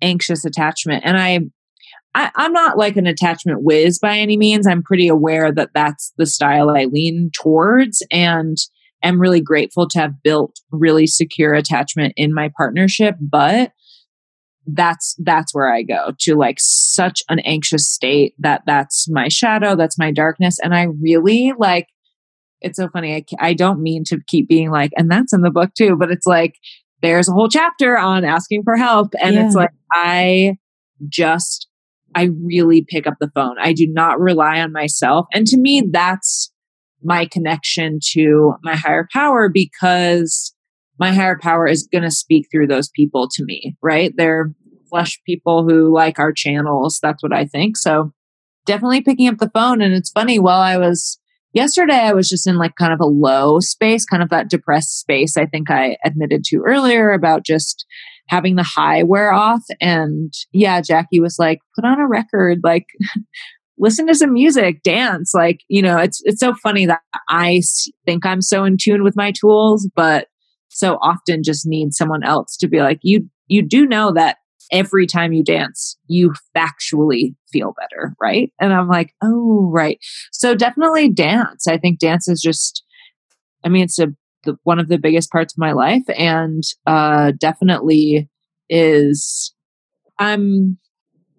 anxious 0.02 0.44
attachment. 0.44 1.04
And 1.06 1.16
I 1.16 1.40
I, 2.14 2.30
am 2.36 2.52
not 2.52 2.78
like 2.78 2.96
an 2.96 3.06
attachment 3.06 3.62
whiz 3.62 3.98
by 3.98 4.18
any 4.18 4.36
means. 4.36 4.66
I'm 4.66 4.82
pretty 4.82 5.08
aware 5.08 5.52
that 5.52 5.70
that's 5.74 6.12
the 6.16 6.26
style 6.26 6.70
I 6.70 6.84
lean 6.84 7.30
towards 7.34 8.06
and 8.10 8.56
am 9.02 9.20
really 9.20 9.40
grateful 9.40 9.88
to 9.88 9.98
have 9.98 10.22
built 10.22 10.60
really 10.70 11.06
secure 11.06 11.54
attachment 11.54 12.14
in 12.16 12.32
my 12.32 12.50
partnership. 12.56 13.16
But 13.20 13.72
that's 14.66 15.14
that's 15.18 15.54
where 15.54 15.70
i 15.70 15.82
go 15.82 16.12
to 16.18 16.34
like 16.34 16.56
such 16.58 17.22
an 17.28 17.38
anxious 17.40 17.86
state 17.86 18.34
that 18.38 18.62
that's 18.66 19.06
my 19.10 19.28
shadow 19.28 19.76
that's 19.76 19.98
my 19.98 20.10
darkness 20.10 20.58
and 20.62 20.74
i 20.74 20.86
really 21.02 21.52
like 21.58 21.86
it's 22.62 22.78
so 22.78 22.88
funny 22.88 23.14
I, 23.14 23.48
I 23.48 23.52
don't 23.52 23.82
mean 23.82 24.04
to 24.04 24.20
keep 24.26 24.48
being 24.48 24.70
like 24.70 24.90
and 24.96 25.10
that's 25.10 25.34
in 25.34 25.42
the 25.42 25.50
book 25.50 25.74
too 25.74 25.96
but 25.98 26.10
it's 26.10 26.26
like 26.26 26.54
there's 27.02 27.28
a 27.28 27.32
whole 27.32 27.48
chapter 27.48 27.98
on 27.98 28.24
asking 28.24 28.62
for 28.62 28.76
help 28.76 29.12
and 29.22 29.34
yeah. 29.34 29.44
it's 29.44 29.54
like 29.54 29.70
i 29.92 30.56
just 31.08 31.68
i 32.14 32.30
really 32.42 32.84
pick 32.88 33.06
up 33.06 33.14
the 33.20 33.30
phone 33.34 33.56
i 33.60 33.72
do 33.72 33.86
not 33.88 34.20
rely 34.20 34.60
on 34.60 34.72
myself 34.72 35.26
and 35.32 35.46
to 35.46 35.58
me 35.58 35.82
that's 35.90 36.52
my 37.02 37.26
connection 37.26 37.98
to 38.02 38.54
my 38.62 38.74
higher 38.74 39.06
power 39.12 39.48
because 39.52 40.54
my 40.98 41.12
higher 41.12 41.38
power 41.40 41.66
is 41.66 41.88
going 41.90 42.04
to 42.04 42.10
speak 42.10 42.48
through 42.50 42.66
those 42.66 42.88
people 42.88 43.28
to 43.28 43.44
me, 43.44 43.76
right? 43.82 44.12
They're 44.16 44.52
flesh 44.88 45.20
people 45.26 45.68
who 45.68 45.92
like 45.92 46.18
our 46.18 46.32
channels. 46.32 46.98
That's 47.02 47.22
what 47.22 47.32
I 47.32 47.46
think. 47.46 47.76
So 47.76 48.12
definitely 48.64 49.02
picking 49.02 49.28
up 49.28 49.38
the 49.38 49.50
phone. 49.50 49.82
And 49.82 49.92
it's 49.92 50.10
funny, 50.10 50.38
while 50.38 50.60
I 50.60 50.76
was 50.76 51.18
yesterday, 51.52 51.98
I 51.98 52.12
was 52.12 52.28
just 52.28 52.46
in 52.46 52.56
like 52.56 52.76
kind 52.76 52.92
of 52.92 53.00
a 53.00 53.06
low 53.06 53.60
space, 53.60 54.04
kind 54.04 54.22
of 54.22 54.30
that 54.30 54.48
depressed 54.48 54.98
space 55.00 55.36
I 55.36 55.46
think 55.46 55.70
I 55.70 55.96
admitted 56.04 56.44
to 56.46 56.62
earlier 56.64 57.12
about 57.12 57.44
just 57.44 57.84
having 58.28 58.56
the 58.56 58.62
high 58.62 59.02
wear 59.02 59.32
off. 59.32 59.62
And 59.80 60.32
yeah, 60.52 60.80
Jackie 60.80 61.20
was 61.20 61.36
like, 61.38 61.58
put 61.74 61.84
on 61.84 62.00
a 62.00 62.08
record, 62.08 62.60
like, 62.62 62.86
listen 63.76 64.06
to 64.06 64.14
some 64.14 64.32
music 64.32 64.80
dance 64.84 65.32
like 65.34 65.58
you 65.66 65.82
know 65.82 65.98
it's 65.98 66.22
it's 66.26 66.38
so 66.38 66.54
funny 66.62 66.86
that 66.86 67.00
i 67.28 67.60
think 68.06 68.24
i'm 68.24 68.40
so 68.40 68.62
in 68.62 68.76
tune 68.80 69.02
with 69.02 69.16
my 69.16 69.32
tools 69.32 69.90
but 69.96 70.28
so 70.74 70.98
often 71.00 71.42
just 71.42 71.66
need 71.66 71.94
someone 71.94 72.24
else 72.24 72.56
to 72.58 72.68
be 72.68 72.80
like, 72.80 72.98
you, 73.02 73.28
you 73.46 73.62
do 73.62 73.86
know 73.86 74.12
that 74.12 74.38
every 74.72 75.06
time 75.06 75.32
you 75.32 75.44
dance, 75.44 75.96
you 76.06 76.32
factually 76.56 77.34
feel 77.52 77.74
better, 77.78 78.14
right? 78.20 78.52
And 78.60 78.72
I'm 78.72 78.88
like, 78.88 79.14
oh, 79.22 79.68
right. 79.72 79.98
So 80.32 80.54
definitely 80.54 81.10
dance. 81.10 81.66
I 81.68 81.78
think 81.78 81.98
dance 81.98 82.28
is 82.28 82.40
just, 82.40 82.82
I 83.64 83.68
mean, 83.68 83.84
it's 83.84 83.98
a, 83.98 84.08
the, 84.44 84.56
one 84.62 84.78
of 84.78 84.88
the 84.88 84.98
biggest 84.98 85.30
parts 85.30 85.54
of 85.54 85.58
my 85.58 85.72
life 85.72 86.04
and 86.16 86.62
uh, 86.86 87.32
definitely 87.38 88.28
is, 88.68 89.54
I'm, 90.18 90.78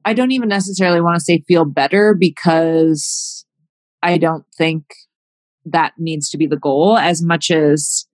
I 0.04 0.14
don't 0.14 0.32
even 0.32 0.50
necessarily 0.50 1.02
want 1.02 1.16
to 1.16 1.24
say 1.24 1.44
feel 1.48 1.66
better 1.66 2.16
because 2.18 3.46
I 4.04 4.18
don't 4.18 4.46
think 4.58 4.84
that 5.66 5.94
needs 5.98 6.30
to 6.30 6.38
be 6.38 6.46
the 6.46 6.58
goal 6.58 6.98
as 6.98 7.24
much 7.24 7.50
as 7.50 8.06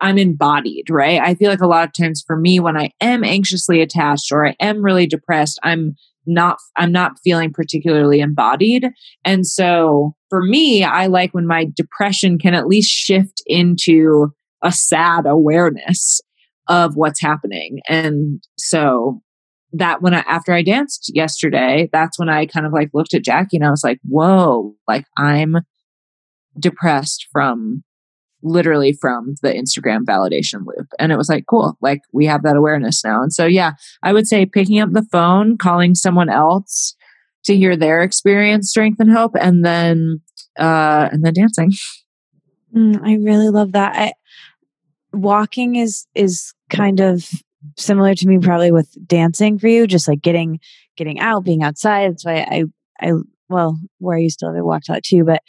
I'm 0.00 0.18
embodied, 0.18 0.90
right? 0.90 1.20
I 1.20 1.34
feel 1.34 1.50
like 1.50 1.60
a 1.60 1.66
lot 1.66 1.86
of 1.86 1.92
times 1.92 2.22
for 2.26 2.36
me, 2.36 2.60
when 2.60 2.76
I 2.76 2.90
am 3.00 3.24
anxiously 3.24 3.80
attached 3.80 4.32
or 4.32 4.46
I 4.46 4.56
am 4.60 4.82
really 4.82 5.06
depressed, 5.06 5.58
I'm 5.62 5.96
not 6.26 6.58
i'm 6.76 6.92
not 6.92 7.12
feeling 7.22 7.52
particularly 7.52 8.20
embodied. 8.20 8.88
And 9.24 9.46
so 9.46 10.14
for 10.28 10.42
me 10.42 10.84
i 10.84 11.06
like 11.06 11.32
when 11.32 11.46
my 11.46 11.66
depression 11.74 12.38
can 12.38 12.54
at 12.54 12.66
least 12.66 12.90
shift 12.90 13.42
into 13.46 14.28
a 14.62 14.72
sad 14.72 15.26
awareness 15.26 16.20
of 16.68 16.96
what's 16.96 17.20
happening. 17.20 17.80
And 17.88 18.42
so 18.56 19.20
that 19.74 20.00
when 20.00 20.14
i 20.14 20.20
after 20.20 20.52
i 20.52 20.62
danced 20.62 21.10
yesterday 21.14 21.88
that's 21.92 22.16
when 22.16 22.28
i 22.28 22.46
kind 22.46 22.64
of 22.64 22.72
like 22.72 22.88
looked 22.94 23.12
at 23.12 23.24
jackie 23.24 23.56
and 23.56 23.66
i 23.66 23.70
was 23.70 23.82
like 23.82 23.98
whoa 24.04 24.72
like 24.86 25.04
i'm 25.18 25.56
depressed 26.58 27.26
from 27.32 27.82
literally 28.44 28.92
from 28.92 29.34
the 29.42 29.48
Instagram 29.48 30.04
validation 30.04 30.64
loop. 30.66 30.86
And 30.98 31.10
it 31.10 31.16
was 31.16 31.28
like, 31.28 31.46
cool, 31.48 31.76
like 31.80 32.02
we 32.12 32.26
have 32.26 32.42
that 32.42 32.56
awareness 32.56 33.02
now. 33.02 33.22
And 33.22 33.32
so, 33.32 33.46
yeah, 33.46 33.72
I 34.02 34.12
would 34.12 34.28
say 34.28 34.46
picking 34.46 34.78
up 34.78 34.92
the 34.92 35.06
phone, 35.10 35.56
calling 35.56 35.94
someone 35.94 36.28
else 36.28 36.94
to 37.44 37.56
hear 37.56 37.76
their 37.76 38.02
experience, 38.02 38.70
strength, 38.70 39.00
and 39.00 39.10
hope, 39.10 39.32
and 39.40 39.64
then, 39.64 40.20
uh, 40.58 41.08
and 41.10 41.24
then 41.24 41.32
dancing. 41.32 41.72
Mm, 42.74 43.00
I 43.02 43.14
really 43.16 43.48
love 43.48 43.72
that. 43.72 43.96
I, 43.96 44.12
walking 45.12 45.76
is, 45.76 46.06
is 46.14 46.52
kind 46.70 47.00
of 47.00 47.28
similar 47.78 48.14
to 48.14 48.26
me 48.28 48.38
probably 48.38 48.72
with 48.72 48.94
dancing 49.06 49.58
for 49.58 49.68
you, 49.68 49.86
just 49.86 50.06
like 50.06 50.20
getting, 50.20 50.60
getting 50.96 51.18
out, 51.18 51.44
being 51.44 51.62
outside. 51.62 52.12
That's 52.12 52.24
why 52.24 52.40
I, 52.40 52.64
I, 53.00 53.12
well, 53.48 53.78
where 53.98 54.16
I 54.16 54.20
used 54.20 54.40
to 54.40 54.46
live, 54.46 54.56
I 54.56 54.62
walked 54.62 54.90
out 54.90 55.02
too, 55.02 55.24
but 55.24 55.42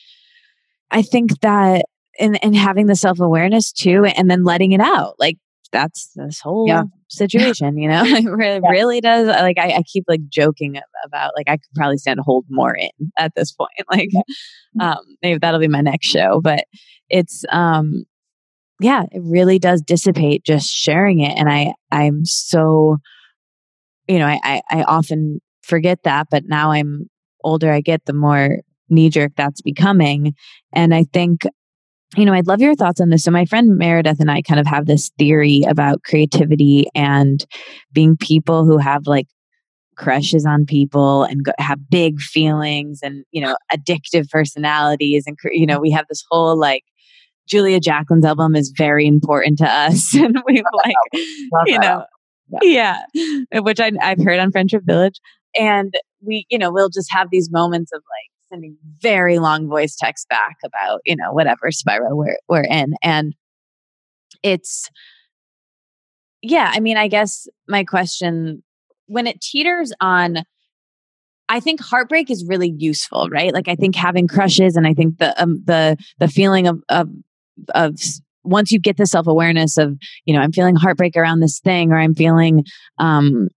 I 0.92 1.02
think 1.02 1.40
that 1.42 1.86
and 2.20 2.44
and 2.44 2.56
having 2.56 2.88
the 2.88 2.96
self 2.96 3.20
awareness 3.20 3.72
too, 3.72 4.06
and 4.06 4.30
then 4.30 4.44
letting 4.44 4.72
it 4.72 4.82
out. 4.82 5.16
Like 5.20 5.38
that's 5.72 6.10
this 6.16 6.40
whole 6.40 6.68
yeah. 6.68 6.84
situation, 7.10 7.78
you 7.78 7.90
know. 7.90 8.04
it 8.06 8.26
really, 8.26 8.62
yeah. 8.64 8.70
really 8.70 9.02
does. 9.02 9.28
Like 9.28 9.58
I, 9.60 9.74
I, 9.74 9.84
keep 9.84 10.06
like 10.08 10.28
joking 10.30 10.80
about 11.04 11.32
like 11.36 11.50
I 11.50 11.58
could 11.58 11.76
probably 11.76 11.98
stand 11.98 12.18
to 12.18 12.24
hold 12.24 12.46
more 12.50 12.76
in 12.76 12.90
at 13.18 13.34
this 13.36 13.52
point. 13.52 13.72
Like, 13.92 14.10
mm-hmm. 14.10 14.82
um, 14.82 14.98
maybe 15.22 15.40
that'll 15.40 15.60
be 15.60 15.68
my 15.68 15.82
next 15.82 16.08
show. 16.08 16.42
But 16.42 16.66
it's 17.10 17.44
um, 17.52 18.06
yeah, 18.80 19.04
it 19.12 19.22
really 19.24 19.60
does 19.60 19.82
dissipate 19.82 20.44
just 20.44 20.72
sharing 20.72 21.20
it, 21.20 21.38
and 21.38 21.50
I 21.50 21.74
I'm 21.92 22.26
so, 22.26 22.98
you 24.08 24.20
know, 24.20 24.28
I 24.28 24.40
I, 24.44 24.62
I 24.72 24.84
often 24.84 25.42
forget 25.64 26.04
that, 26.04 26.28
but 26.30 26.44
now 26.46 26.72
I'm 26.72 27.10
older 27.46 27.72
I 27.72 27.80
get, 27.80 28.06
the 28.06 28.14
more 28.14 28.60
knee 28.90 29.10
jerk 29.10 29.32
that's 29.38 29.62
becoming. 29.62 30.34
And 30.74 30.94
I 30.94 31.06
think, 31.14 31.44
you 32.16 32.26
know, 32.26 32.34
I'd 32.34 32.48
love 32.48 32.62
your 32.62 32.76
thoughts 32.76 33.02
on 33.02 33.10
this. 33.10 33.24
So, 33.24 33.32
my 33.32 33.46
friend 33.46 33.78
Meredith 33.78 34.20
and 34.20 34.32
I 34.32 34.42
kind 34.42 34.60
of 34.60 34.68
have 34.68 34.86
this 34.86 35.12
theory 35.18 35.64
about 35.68 36.04
creativity 36.04 36.88
and 36.96 37.46
being 37.92 38.18
people 38.18 38.66
who 38.66 38.78
have 38.78 39.08
like 39.08 39.28
crushes 39.96 40.46
on 40.46 40.66
people 40.66 41.24
and 41.24 41.44
go, 41.44 41.52
have 41.58 41.90
big 41.90 42.20
feelings 42.20 43.00
and, 43.02 43.24
you 43.32 43.42
know, 43.42 43.56
addictive 43.74 44.30
personalities. 44.30 45.24
And, 45.26 45.38
you 45.52 45.66
know, 45.66 45.80
we 45.80 45.92
have 45.92 46.06
this 46.10 46.24
whole 46.30 46.58
like, 46.58 46.84
Julia 47.48 47.80
Jacklin's 47.80 48.26
album 48.26 48.56
is 48.56 48.74
very 48.76 49.06
important 49.06 49.60
to 49.60 49.68
us. 49.68 50.16
And 50.16 50.42
we've 50.48 50.64
like, 50.86 50.96
you 51.66 51.80
know, 51.80 52.06
yeah. 52.62 53.02
yeah, 53.14 53.60
which 53.60 53.80
I, 53.80 53.92
I've 54.02 54.24
heard 54.24 54.40
on 54.40 54.52
Friendship 54.52 54.84
Village. 54.84 55.20
And 55.58 55.94
we, 56.22 56.46
you 56.50 56.58
know, 56.58 56.72
we'll 56.72 56.90
just 56.90 57.12
have 57.12 57.30
these 57.32 57.50
moments 57.52 57.92
of 57.94 58.00
like, 58.00 58.35
sending 58.56 58.78
very 59.02 59.40
long 59.40 59.68
voice 59.68 59.96
text 59.96 60.28
back 60.30 60.56
about 60.64 61.02
you 61.06 61.16
know 61.16 61.32
whatever 61.32 61.72
spiral 61.72 62.18
we're 62.18 62.38
we're 62.48 62.64
in 62.64 62.94
and 63.04 63.34
it's 64.44 64.90
yeah 66.42 66.72
i 66.74 66.80
mean 66.80 66.98
i 66.98 67.08
guess 67.08 67.48
my 67.68 67.84
question 67.84 68.64
when 69.08 69.28
it 69.28 69.42
teeters 69.42 69.92
on 70.02 70.44
I 71.48 71.60
think 71.60 71.80
heartbreak 71.80 72.32
is 72.32 72.44
really 72.48 72.74
useful, 72.76 73.30
right? 73.30 73.54
Like 73.54 73.68
I 73.68 73.76
think 73.76 73.96
having 73.96 74.28
crushes 74.28 74.76
and 74.76 74.88
I 74.88 74.96
think 74.96 75.20
the 75.20 75.40
um, 75.40 75.62
the 75.66 75.96
the 76.18 76.28
feeling 76.28 76.68
of 76.68 76.82
of 76.90 77.08
of 77.76 78.00
once 78.44 78.72
you 78.72 78.80
get 78.80 78.98
the 78.98 79.06
self-awareness 79.06 79.78
of, 79.78 79.96
you 80.26 80.34
know, 80.34 80.42
I'm 80.42 80.52
feeling 80.52 80.76
heartbreak 80.76 81.16
around 81.16 81.42
this 81.42 81.60
thing 81.60 81.92
or 81.92 81.98
I'm 81.98 82.16
feeling 82.16 82.64
um 82.98 83.50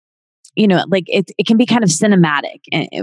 you 0.54 0.66
know, 0.66 0.84
like 0.88 1.04
it 1.06 1.30
it 1.38 1.46
can 1.46 1.56
be 1.56 1.64
kind 1.64 1.82
of 1.82 1.88
cinematic 1.88 2.60
eh, 2.72 2.88
eh, 2.92 3.02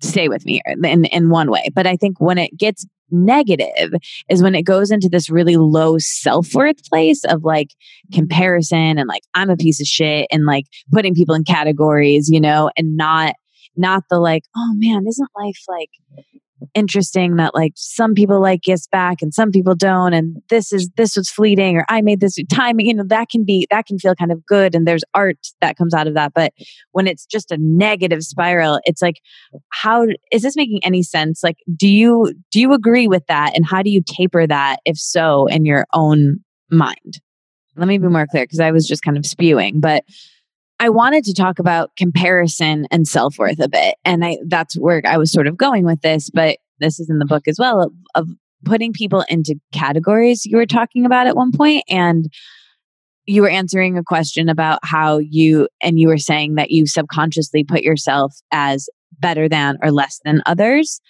stay 0.00 0.28
with 0.28 0.44
me 0.44 0.60
in 0.66 1.04
in 1.06 1.30
one 1.30 1.50
way. 1.50 1.68
But 1.74 1.86
i 1.86 1.96
think 1.96 2.20
when 2.20 2.38
it 2.38 2.56
gets 2.56 2.86
negative 3.10 3.92
is 4.28 4.42
when 4.42 4.54
it 4.54 4.62
goes 4.62 4.90
into 4.90 5.08
this 5.10 5.30
really 5.30 5.56
low 5.56 5.96
self-worth 5.98 6.82
place 6.88 7.24
of 7.24 7.44
like 7.44 7.70
comparison 8.12 8.98
and 8.98 9.08
like 9.08 9.22
i'm 9.34 9.50
a 9.50 9.56
piece 9.56 9.80
of 9.80 9.86
shit 9.86 10.26
and 10.30 10.46
like 10.46 10.64
putting 10.92 11.14
people 11.14 11.34
in 11.34 11.44
categories 11.44 12.28
you 12.28 12.40
know 12.40 12.70
and 12.76 12.96
not 12.96 13.34
not 13.76 14.04
the 14.10 14.18
like 14.18 14.44
oh 14.56 14.72
man 14.74 15.04
isn't 15.06 15.28
life 15.36 15.58
like 15.68 15.90
interesting 16.74 17.36
that 17.36 17.54
like 17.54 17.72
some 17.76 18.14
people 18.14 18.40
like 18.40 18.62
gifts 18.62 18.86
back 18.88 19.22
and 19.22 19.32
some 19.32 19.50
people 19.50 19.74
don't 19.74 20.12
and 20.12 20.36
this 20.48 20.72
is 20.72 20.90
this 20.96 21.16
was 21.16 21.30
fleeting 21.30 21.76
or 21.76 21.84
i 21.88 22.00
made 22.00 22.20
this 22.20 22.36
timing 22.52 22.86
you 22.86 22.94
know 22.94 23.04
that 23.06 23.28
can 23.28 23.44
be 23.44 23.66
that 23.70 23.86
can 23.86 23.98
feel 23.98 24.14
kind 24.14 24.32
of 24.32 24.44
good 24.46 24.74
and 24.74 24.86
there's 24.86 25.04
art 25.14 25.38
that 25.60 25.76
comes 25.76 25.94
out 25.94 26.06
of 26.06 26.14
that 26.14 26.32
but 26.34 26.52
when 26.92 27.06
it's 27.06 27.26
just 27.26 27.50
a 27.50 27.58
negative 27.58 28.22
spiral 28.22 28.80
it's 28.84 29.02
like 29.02 29.16
how 29.70 30.06
is 30.32 30.42
this 30.42 30.56
making 30.56 30.80
any 30.84 31.02
sense? 31.02 31.42
Like 31.42 31.58
do 31.76 31.88
you 31.88 32.32
do 32.50 32.60
you 32.60 32.72
agree 32.72 33.08
with 33.08 33.26
that 33.26 33.52
and 33.54 33.66
how 33.66 33.82
do 33.82 33.90
you 33.90 34.02
taper 34.04 34.46
that 34.46 34.78
if 34.84 34.98
so 34.98 35.46
in 35.46 35.64
your 35.64 35.86
own 35.92 36.38
mind? 36.70 37.20
Let 37.76 37.88
me 37.88 37.98
be 37.98 38.08
more 38.08 38.26
clear 38.26 38.44
because 38.44 38.60
i 38.60 38.72
was 38.72 38.86
just 38.86 39.02
kind 39.02 39.16
of 39.16 39.24
spewing 39.24 39.80
but 39.80 40.04
I 40.80 40.88
wanted 40.88 41.24
to 41.24 41.34
talk 41.34 41.58
about 41.58 41.94
comparison 41.96 42.86
and 42.90 43.06
self 43.06 43.38
worth 43.38 43.60
a 43.60 43.68
bit. 43.68 43.96
And 44.04 44.24
I, 44.24 44.38
that's 44.48 44.76
where 44.76 45.02
I 45.06 45.18
was 45.18 45.30
sort 45.30 45.46
of 45.46 45.56
going 45.56 45.84
with 45.84 46.00
this, 46.00 46.30
but 46.30 46.56
this 46.80 46.98
is 46.98 47.08
in 47.08 47.18
the 47.18 47.26
book 47.26 47.46
as 47.46 47.58
well 47.58 47.82
of, 47.82 47.92
of 48.14 48.28
putting 48.64 48.92
people 48.92 49.24
into 49.28 49.54
categories 49.72 50.44
you 50.44 50.56
were 50.56 50.66
talking 50.66 51.06
about 51.06 51.26
at 51.26 51.36
one 51.36 51.52
point 51.52 51.84
and 51.88 52.32
you 53.26 53.42
were 53.42 53.48
answering 53.48 53.96
a 53.96 54.02
question 54.02 54.48
about 54.48 54.80
how 54.82 55.18
you 55.18 55.68
and 55.82 55.98
you 55.98 56.08
were 56.08 56.18
saying 56.18 56.56
that 56.56 56.70
you 56.70 56.86
subconsciously 56.86 57.64
put 57.64 57.82
yourself 57.82 58.34
as 58.50 58.88
better 59.18 59.48
than 59.48 59.78
or 59.82 59.90
less 59.90 60.20
than 60.24 60.42
others 60.46 61.00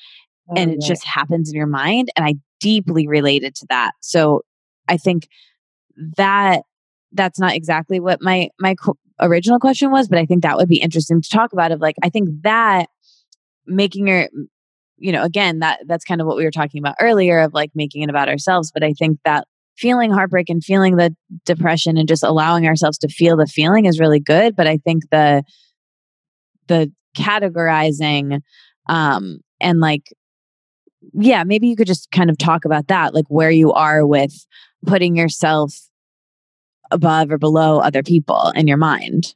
oh, 0.51 0.55
and 0.57 0.73
it 0.73 0.79
yeah. 0.81 0.89
just 0.89 1.05
happens 1.05 1.49
in 1.49 1.57
your 1.57 1.67
mind 1.67 2.09
and 2.17 2.27
i 2.27 2.35
deeply 2.61 3.09
related 3.09 3.55
to 3.55 3.67
that 3.69 3.93
so 4.01 4.43
i 4.89 4.97
think 4.97 5.29
that 6.17 6.63
that's 7.13 7.39
not 7.39 7.55
exactly 7.55 7.99
what 7.99 8.21
my 8.21 8.49
my 8.61 8.75
original 9.21 9.59
question 9.59 9.91
was, 9.91 10.09
but 10.09 10.19
I 10.19 10.27
think 10.27 10.43
that 10.43 10.57
would 10.57 10.69
be 10.69 10.81
interesting 10.81 11.21
to 11.21 11.29
talk 11.29 11.53
about. 11.53 11.73
Of 11.73 11.81
like, 11.81 11.97
I 12.03 12.09
think 12.09 12.29
that 12.43 12.87
making 13.67 14.09
your, 14.09 14.29
you 14.99 15.13
know, 15.13 15.23
again, 15.23 15.61
that 15.61 15.81
that's 15.87 16.05
kind 16.05 16.21
of 16.21 16.27
what 16.27 16.37
we 16.37 16.45
were 16.45 16.51
talking 16.51 16.81
about 16.81 16.97
earlier 17.01 17.41
of 17.41 17.55
like 17.55 17.71
making 17.75 18.03
it 18.03 18.11
about 18.11 18.29
ourselves. 18.29 18.71
But 18.73 18.83
I 18.83 18.93
think 18.93 19.19
that 19.25 19.47
feeling 19.77 20.13
heartbreak 20.13 20.51
and 20.51 20.63
feeling 20.63 20.97
the 20.97 21.15
depression 21.45 21.97
and 21.97 22.09
just 22.09 22.23
allowing 22.23 22.67
ourselves 22.67 22.99
to 22.99 23.09
feel 23.09 23.37
the 23.37 23.47
feeling 23.47 23.87
is 23.87 23.99
really 23.99 24.21
good. 24.21 24.55
But 24.55 24.67
I 24.67 24.79
think 24.79 25.05
the 25.11 25.43
the 26.67 26.93
categorizing 27.17 28.41
um 28.89 29.41
and 29.61 29.81
like 29.81 30.15
yeah 31.13 31.43
maybe 31.43 31.67
you 31.67 31.75
could 31.75 31.89
just 31.89 32.11
kind 32.13 32.31
of 32.31 32.39
talk 32.39 32.65
about 32.65 32.87
that 32.87 33.13
like 33.15 33.25
where 33.29 33.51
you 33.51 33.73
are 33.73 34.07
with 34.07 34.47
putting 34.87 35.17
yourself 35.17 35.75
above 36.91 37.31
or 37.31 37.39
below 37.39 37.79
other 37.79 38.03
people 38.03 38.53
in 38.55 38.67
your 38.67 38.77
mind? 38.77 39.35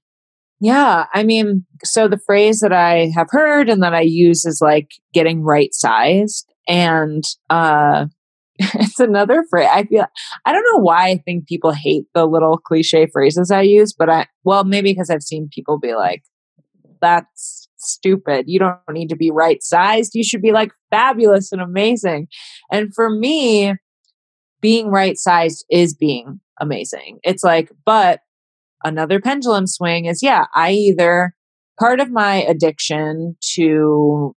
Yeah, 0.61 1.07
I 1.13 1.25
mean, 1.25 1.67
so 1.83 2.09
the 2.09 2.19
phrase 2.19 2.61
that 2.61 2.73
I 2.73 3.11
have 3.15 3.29
heard 3.31 3.69
and 3.69 3.83
that 3.83 3.95
I 3.95 4.01
use 4.01 4.45
is 4.45 4.61
like 4.61 4.93
getting 5.13 5.43
right 5.43 5.75
sized. 5.75 6.53
And 6.67 7.25
uh 7.51 8.07
it's 8.59 9.01
another 9.01 9.45
phrase. 9.51 9.69
I 9.71 9.85
feel 9.85 10.07
I 10.47 10.53
don't 10.53 10.65
know 10.73 10.79
why 10.79 11.09
I 11.09 11.19
think 11.19 11.49
people 11.49 11.73
hate 11.73 12.05
the 12.15 12.25
little 12.27 12.57
cliche 12.57 13.07
phrases 13.13 13.51
I 13.51 13.63
use, 13.63 13.93
but 13.93 14.09
I 14.09 14.27
well, 14.45 14.65
maybe 14.65 14.93
because 14.93 15.11
I've 15.11 15.23
seen 15.23 15.49
people 15.53 15.79
be 15.79 15.95
like, 15.95 16.23
that's 17.01 17.69
stupid. 17.77 18.45
You 18.49 18.59
don't 18.59 18.79
need 18.91 19.09
to 19.09 19.17
be 19.17 19.31
right 19.31 19.63
sized. 19.63 20.15
You 20.15 20.25
should 20.25 20.41
be 20.41 20.53
like 20.53 20.73
fabulous 20.91 21.53
and 21.53 21.61
amazing. 21.61 22.29
And 22.73 22.95
for 22.95 23.11
me, 23.11 23.75
being 24.65 24.89
right 24.89 25.19
sized 25.19 25.63
is 25.71 25.95
being 25.95 26.41
amazing. 26.59 27.19
It's 27.23 27.45
like, 27.45 27.71
but 27.85 28.21
another 28.83 29.21
pendulum 29.21 29.67
swing 29.67 30.07
is 30.07 30.23
yeah, 30.23 30.47
I 30.55 30.71
either 30.71 31.35
part 31.79 32.01
of 32.01 32.11
my 32.11 32.37
addiction 32.37 33.37
to 33.57 34.35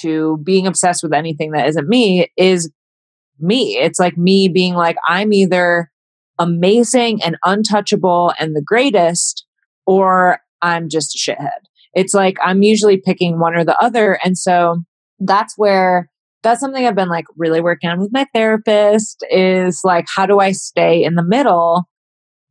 to 0.00 0.38
being 0.38 0.66
obsessed 0.66 1.04
with 1.04 1.12
anything 1.12 1.52
that 1.52 1.68
isn't 1.68 1.88
me 1.88 2.26
is 2.36 2.72
me. 3.38 3.78
It's 3.78 4.00
like 4.00 4.18
me 4.18 4.48
being 4.48 4.74
like 4.74 4.96
I'm 5.06 5.32
either 5.32 5.92
amazing 6.40 7.22
and 7.22 7.36
untouchable 7.44 8.32
and 8.36 8.56
the 8.56 8.64
greatest 8.66 9.46
or 9.86 10.40
I'm 10.60 10.88
just 10.88 11.14
a 11.14 11.18
shithead. 11.18 11.60
It's 11.94 12.14
like 12.14 12.36
I'm 12.44 12.64
usually 12.64 12.96
picking 12.96 13.38
one 13.38 13.54
or 13.54 13.64
the 13.64 13.80
other 13.80 14.18
and 14.24 14.36
so 14.36 14.82
that's 15.20 15.54
where 15.56 16.10
that's 16.42 16.60
something 16.60 16.86
I've 16.86 16.94
been 16.94 17.08
like 17.08 17.26
really 17.36 17.60
working 17.60 17.90
on 17.90 17.98
with 17.98 18.12
my 18.12 18.26
therapist 18.32 19.24
is 19.30 19.80
like, 19.84 20.06
how 20.14 20.26
do 20.26 20.38
I 20.38 20.52
stay 20.52 21.02
in 21.02 21.14
the 21.14 21.24
middle, 21.24 21.88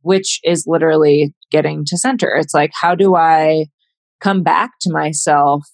which 0.02 0.40
is 0.44 0.64
literally 0.66 1.34
getting 1.50 1.84
to 1.86 1.96
center? 1.96 2.34
It's 2.34 2.54
like, 2.54 2.70
how 2.74 2.94
do 2.94 3.16
I 3.16 3.66
come 4.20 4.42
back 4.42 4.72
to 4.82 4.92
myself? 4.92 5.64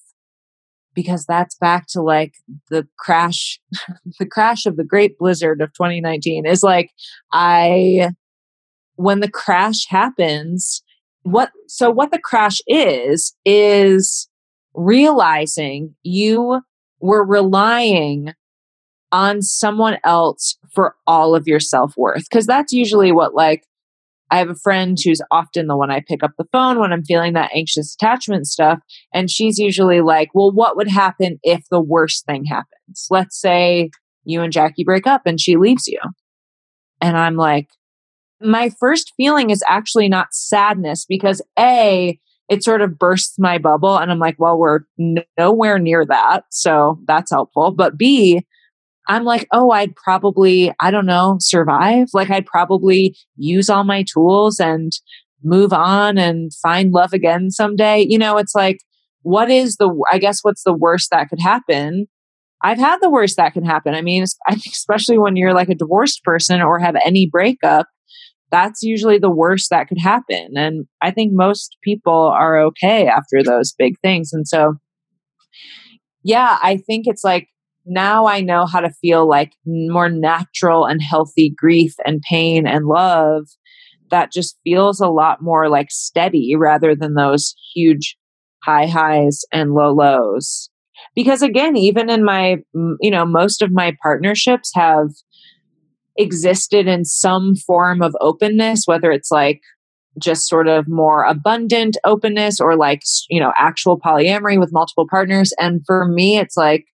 Because 0.95 1.25
that's 1.27 1.57
back 1.57 1.87
to 1.89 2.03
like 2.03 2.35
the 2.71 2.87
crash, 2.99 3.59
the 4.21 4.27
crash 4.27 4.65
of 4.65 4.77
the 4.77 4.85
great 4.85 5.19
blizzard 5.19 5.61
of 5.61 5.73
2019 5.73 6.47
is 6.47 6.63
like, 6.63 6.91
I, 7.33 8.11
when 8.95 9.19
the 9.19 9.31
crash 9.31 9.87
happens, 9.89 10.83
what, 11.23 11.51
so 11.67 11.91
what 11.91 12.13
the 12.13 12.21
crash 12.21 12.59
is, 12.69 13.35
is 13.45 14.29
realizing 14.73 15.97
you 16.05 16.61
we're 17.05 17.23
relying 17.23 18.33
on 19.13 19.43
someone 19.43 19.99
else 20.05 20.57
for 20.73 20.97
all 21.07 21.35
of 21.35 21.47
your 21.47 21.61
self 21.61 21.95
worth. 21.99 22.25
Because 22.31 22.47
that's 22.47 22.73
usually 22.73 23.13
what, 23.13 23.35
like, 23.35 23.67
I 24.31 24.39
have 24.39 24.49
a 24.49 24.55
friend 24.55 24.97
who's 25.05 25.21
often 25.31 25.67
the 25.67 25.77
one 25.77 25.91
I 25.91 26.01
pick 26.01 26.23
up 26.23 26.31
the 26.39 26.49
phone 26.51 26.81
when 26.81 26.95
I'm 26.95 27.05
feeling 27.05 27.35
that 27.35 27.51
anxious 27.55 27.95
attachment 27.95 28.47
stuff. 28.47 28.79
And 29.13 29.31
she's 29.31 29.59
usually 29.59 30.01
like, 30.01 30.31
Well, 30.33 30.51
what 30.51 30.79
would 30.79 30.89
happen 30.89 31.39
if 31.43 31.63
the 31.71 31.81
worst 31.81 32.25
thing 32.25 32.47
happens? 32.47 33.07
Let's 33.11 33.39
say 33.39 33.91
you 34.25 34.41
and 34.41 34.53
Jackie 34.53 34.83
break 34.83 35.07
up 35.07 35.23
and 35.27 35.39
she 35.39 35.57
leaves 35.57 35.87
you. 35.87 36.01
And 37.03 37.19
I'm 37.19 37.37
like, 37.37 37.69
my 38.41 38.71
first 38.81 39.13
feeling 39.17 39.51
is 39.51 39.63
actually 39.69 40.09
not 40.09 40.33
sadness 40.33 41.05
because 41.07 41.43
A, 41.59 42.19
it 42.49 42.63
sort 42.63 42.83
of 42.83 42.99
bursts 42.99 43.39
my 43.39 43.59
bubble 43.59 43.97
and 43.97 44.11
i'm 44.11 44.19
like 44.19 44.37
well 44.39 44.59
we're 44.59 44.81
nowhere 45.39 45.79
near 45.79 46.05
that 46.05 46.45
so 46.51 46.99
that's 47.07 47.31
helpful. 47.31 47.71
But 47.71 47.97
b 47.97 48.43
i'm 49.09 49.25
like 49.25 49.47
oh 49.53 49.71
i'd 49.71 49.95
probably 49.97 50.73
i 50.81 50.91
don't 50.91 51.07
know 51.07 51.37
survive? 51.41 52.09
Like 52.13 52.31
i'd 52.31 52.47
probably 52.47 53.17
use 53.37 53.69
all 53.71 53.85
my 53.85 54.05
tools 54.13 54.61
and 54.61 54.93
move 55.43 55.73
on 55.75 56.17
and 56.17 56.53
find 56.55 56.93
love 56.93 57.13
again 57.13 57.51
someday? 57.51 58.07
You 58.09 58.19
know 58.19 58.39
it's 58.39 58.55
like 58.55 58.79
what 59.23 59.51
is 59.51 59.77
the 59.77 59.91
i 60.13 60.19
guess 60.19 60.41
what's 60.43 60.65
the 60.65 60.75
worst 60.75 61.11
that 61.11 61.29
could 61.29 61.41
happen? 61.41 62.07
I've 62.63 62.79
had 62.79 62.99
the 63.03 63.11
worst 63.11 63.37
that 63.37 63.53
can 63.53 63.65
happen. 63.65 63.95
I 63.95 64.03
mean 64.03 64.25
especially 64.51 65.19
when 65.19 65.37
you're 65.37 65.55
like 65.55 65.69
a 65.69 65.75
divorced 65.75 66.23
person 66.25 66.61
or 66.63 66.79
have 66.79 66.97
any 67.05 67.29
breakup 67.31 67.87
that's 68.55 68.85
usually 68.85 69.19
the 69.19 69.31
worst 69.31 69.69
that 69.71 69.89
could 69.89 69.99
happen. 69.99 70.53
And 70.55 70.87
I 71.03 71.11
think 71.11 71.33
most 71.35 71.77
people 71.83 72.29
are 72.33 72.57
okay 72.67 73.09
after 73.09 73.43
those 73.43 73.75
big 73.77 73.99
things. 74.01 74.33
And 74.33 74.47
so 74.47 74.75
yeah, 76.23 76.57
I 76.63 76.77
think 76.77 77.07
it's 77.09 77.25
like 77.25 77.49
now 77.85 78.27
I 78.27 78.43
know 78.43 78.65
how 78.65 78.79
to 78.79 78.91
feel 78.91 79.29
like 79.29 79.55
more 79.67 80.09
natural 80.09 80.87
and 80.87 81.03
healthy 81.03 81.51
grief 81.51 81.95
and 82.07 82.23
pain 82.31 82.65
and 82.65 82.87
love 82.87 83.49
that 84.11 84.33
just 84.33 84.57
feels 84.63 85.01
a 85.01 85.09
lot 85.09 85.43
more 85.43 85.69
like 85.69 85.91
steady 85.91 86.55
rather 86.57 86.95
than 86.95 87.15
those 87.15 87.57
huge 87.75 88.17
high 88.63 88.87
highs 88.87 89.41
and 89.53 89.75
low 89.75 89.93
lows. 89.93 90.71
Because 91.17 91.43
again, 91.43 91.77
even 91.77 92.09
in 92.09 92.25
my, 92.25 92.59
you 93.01 93.11
know, 93.11 93.27
most 93.27 93.63
of 93.63 93.73
my 93.73 93.97
partnerships 94.01 94.71
have 94.77 95.09
existed 96.17 96.87
in 96.87 97.05
some 97.05 97.57
form 97.57 98.03
of 98.03 98.17
openness, 98.21 98.87
whether 98.87 99.11
it's 99.11 99.31
like 99.31 99.61
just 100.19 100.49
sort 100.49 100.69
of 100.69 100.87
more 100.89 101.25
abundant 101.25 101.97
openness 102.05 102.61
or 102.61 102.77
like, 102.77 103.03
you 103.29 103.41
know, 103.41 103.53
actual 103.57 103.99
polyamory 103.99 104.59
with 104.59 104.73
multiple 104.73 105.07
partners. 105.09 105.53
And 105.59 105.83
for 105.87 106.07
me, 106.07 106.39
it's 106.39 106.57
like, 106.57 106.85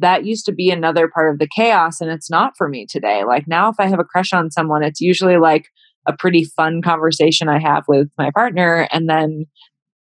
that 0.00 0.24
used 0.24 0.46
to 0.46 0.52
be 0.52 0.70
another 0.70 1.08
part 1.08 1.30
of 1.32 1.38
the 1.38 1.48
chaos 1.54 2.00
and 2.00 2.10
it's 2.10 2.30
not 2.30 2.54
for 2.56 2.68
me 2.68 2.86
today. 2.88 3.22
Like 3.24 3.46
now 3.46 3.68
if 3.68 3.76
I 3.78 3.86
have 3.86 4.00
a 4.00 4.04
crush 4.04 4.32
on 4.32 4.50
someone, 4.50 4.82
it's 4.82 5.00
usually 5.00 5.36
like 5.36 5.66
a 6.06 6.16
pretty 6.16 6.44
fun 6.44 6.82
conversation 6.82 7.48
I 7.48 7.58
have 7.58 7.84
with 7.86 8.08
my 8.16 8.30
partner 8.30 8.88
and 8.90 9.08
then 9.08 9.44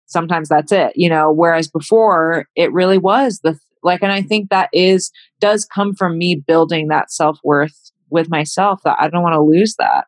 sometimes 0.07 0.49
that's 0.49 0.73
it, 0.73 0.93
you 0.95 1.09
know, 1.09 1.33
whereas 1.33 1.69
before 1.69 2.47
it 2.57 2.73
really 2.73 2.99
was 2.99 3.41
the 3.43 3.59
like 3.83 4.03
and 4.03 4.13
I 4.13 4.23
think 4.23 4.51
that 4.51 4.69
is 4.73 5.11
does 5.41 5.65
come 5.65 5.95
from 5.95 6.19
me 6.19 6.37
building 6.37 6.89
that 6.89 7.11
self-worth 7.11 7.91
with 8.11 8.31
myself 8.31 8.81
that 8.85 8.97
I 9.01 9.09
don't 9.09 9.23
want 9.23 9.35
to 9.35 9.43
lose 9.43 9.75
that 9.79 10.07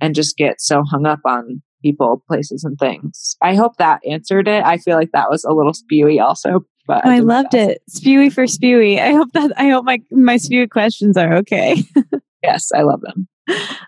and 0.00 0.14
just 0.14 0.36
get 0.36 0.60
so 0.60 0.82
hung 0.84 1.06
up 1.06 1.20
on 1.24 1.62
people, 1.82 2.22
places 2.28 2.64
and 2.64 2.78
things. 2.78 3.36
I 3.42 3.54
hope 3.54 3.76
that 3.78 4.00
answered 4.08 4.48
it. 4.48 4.64
I 4.64 4.78
feel 4.78 4.96
like 4.96 5.12
that 5.12 5.30
was 5.30 5.44
a 5.44 5.52
little 5.52 5.72
spewy 5.72 6.20
also, 6.20 6.60
but 6.86 7.02
oh, 7.04 7.10
I, 7.10 7.16
I 7.16 7.18
loved 7.20 7.54
it. 7.54 7.82
Spewy 7.90 8.32
for 8.32 8.44
spewy. 8.44 8.98
I 8.98 9.12
hope 9.12 9.32
that 9.32 9.52
I 9.56 9.68
hope 9.68 9.84
my 9.84 10.00
my 10.10 10.36
spewy 10.36 10.68
questions 10.68 11.16
are 11.16 11.34
okay. 11.36 11.82
yes, 12.42 12.70
I 12.74 12.82
love 12.82 13.00
them. 13.02 13.28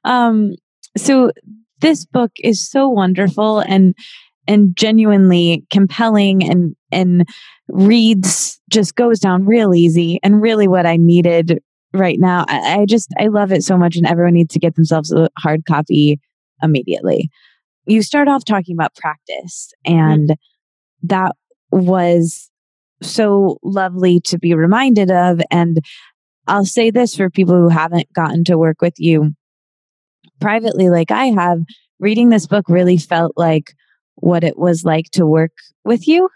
Um 0.05 0.53
so 0.97 1.33
this 1.81 2.05
book 2.05 2.33
is 2.43 2.69
so 2.69 2.89
wonderful 2.89 3.61
and 3.61 3.95
and 4.47 4.77
genuinely 4.77 5.65
compelling 5.71 6.49
and 6.49 6.75
and 6.91 7.29
reads 7.69 8.61
just 8.71 8.97
goes 8.97 9.19
down 9.19 9.45
real 9.45 9.75
easy 9.75 10.19
and 10.23 10.41
really 10.41 10.67
what 10.67 10.87
I 10.87 10.97
needed 10.97 11.61
right 11.93 12.19
now. 12.19 12.45
I, 12.49 12.81
I 12.81 12.87
just 12.87 13.13
I 13.19 13.29
love 13.29 13.53
it 13.53 13.65
so 13.65 13.77
much 13.77 13.97
and 13.97 14.07
everyone 14.07 14.35
needs 14.35 14.53
to 14.55 14.59
get 14.59 14.75
themselves 14.75 15.13
a 15.13 15.29
hard 15.39 15.65
copy 15.67 16.21
immediately. 16.63 17.31
You 17.87 18.03
start 18.03 18.29
off 18.29 18.45
talking 18.45 18.77
about 18.77 18.95
practice 18.95 19.73
mm-hmm. 19.87 19.99
and 19.99 20.29
mm-hmm. 20.31 21.07
that 21.09 21.37
was 21.71 22.51
so 23.03 23.59
lovely 23.63 24.21
to 24.21 24.39
be 24.39 24.55
reminded 24.55 25.11
of. 25.11 25.41
And 25.51 25.79
I'll 26.47 26.65
say 26.65 26.91
this 26.91 27.17
for 27.17 27.31
people 27.31 27.55
who 27.55 27.69
haven't 27.69 28.13
gotten 28.13 28.45
to 28.45 28.59
work 28.59 28.81
with 28.81 28.95
you 28.99 29.33
privately, 30.41 30.89
like 30.89 31.11
I 31.11 31.27
have, 31.27 31.61
reading 32.01 32.29
this 32.29 32.47
book 32.47 32.67
really 32.69 32.97
felt 32.97 33.33
like 33.37 33.75
what 34.15 34.45
it 34.45 34.57
was 34.57 34.85
like 34.85 35.07
to 35.13 35.27
work 35.27 35.53
with 35.85 36.07
you 36.07 36.29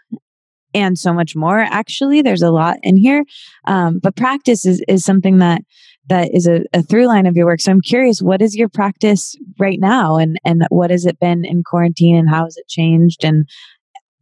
and 0.75 0.99
so 0.99 1.13
much 1.13 1.35
more. 1.37 1.61
Actually 1.61 2.23
there's 2.23 2.43
a 2.43 2.51
lot 2.51 2.79
in 2.83 2.97
here 2.97 3.25
um, 3.67 3.99
but 4.03 4.17
practice 4.17 4.65
is, 4.67 4.83
is 4.89 5.05
something 5.05 5.39
that 5.39 5.63
that 6.09 6.35
is 6.35 6.47
a, 6.47 6.65
a 6.73 6.83
through 6.83 7.07
line 7.07 7.27
of 7.27 7.37
your 7.37 7.47
work. 7.47 7.61
So 7.61 7.71
i'm 7.71 7.81
curious 7.81 8.21
what 8.21 8.43
is 8.43 8.57
your 8.57 8.69
practice 8.69 9.37
right 9.59 9.79
now? 9.81 10.17
And 10.17 10.37
and 10.45 10.65
what 10.71 10.91
has 10.91 11.07
it 11.07 11.19
been 11.21 11.45
in 11.45 11.63
quarantine 11.65 12.17
and 12.17 12.29
how 12.29 12.45
has 12.45 12.57
it 12.57 12.69
changed? 12.69 13.25
And 13.25 13.49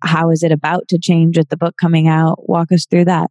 how 0.02 0.30
is 0.30 0.42
it 0.42 0.52
about 0.52 0.88
to 0.88 0.98
change 0.98 1.36
with 1.36 1.48
the 1.48 1.56
book 1.56 1.76
coming 1.80 2.08
out? 2.08 2.48
Walk 2.48 2.72
us 2.72 2.86
through 2.86 3.06
that. 3.06 3.30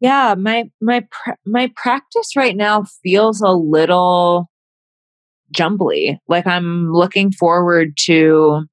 Yeah 0.00 0.34
my 0.38 0.70
my 0.80 1.06
pr- 1.10 1.38
my 1.44 1.70
practice 1.76 2.34
right 2.36 2.56
now 2.56 2.84
feels 3.02 3.40
a 3.40 3.50
little 3.50 4.48
jumbly. 5.52 6.18
Like 6.28 6.46
i'm 6.46 6.90
looking 6.92 7.30
forward 7.30 7.96
to 8.04 8.64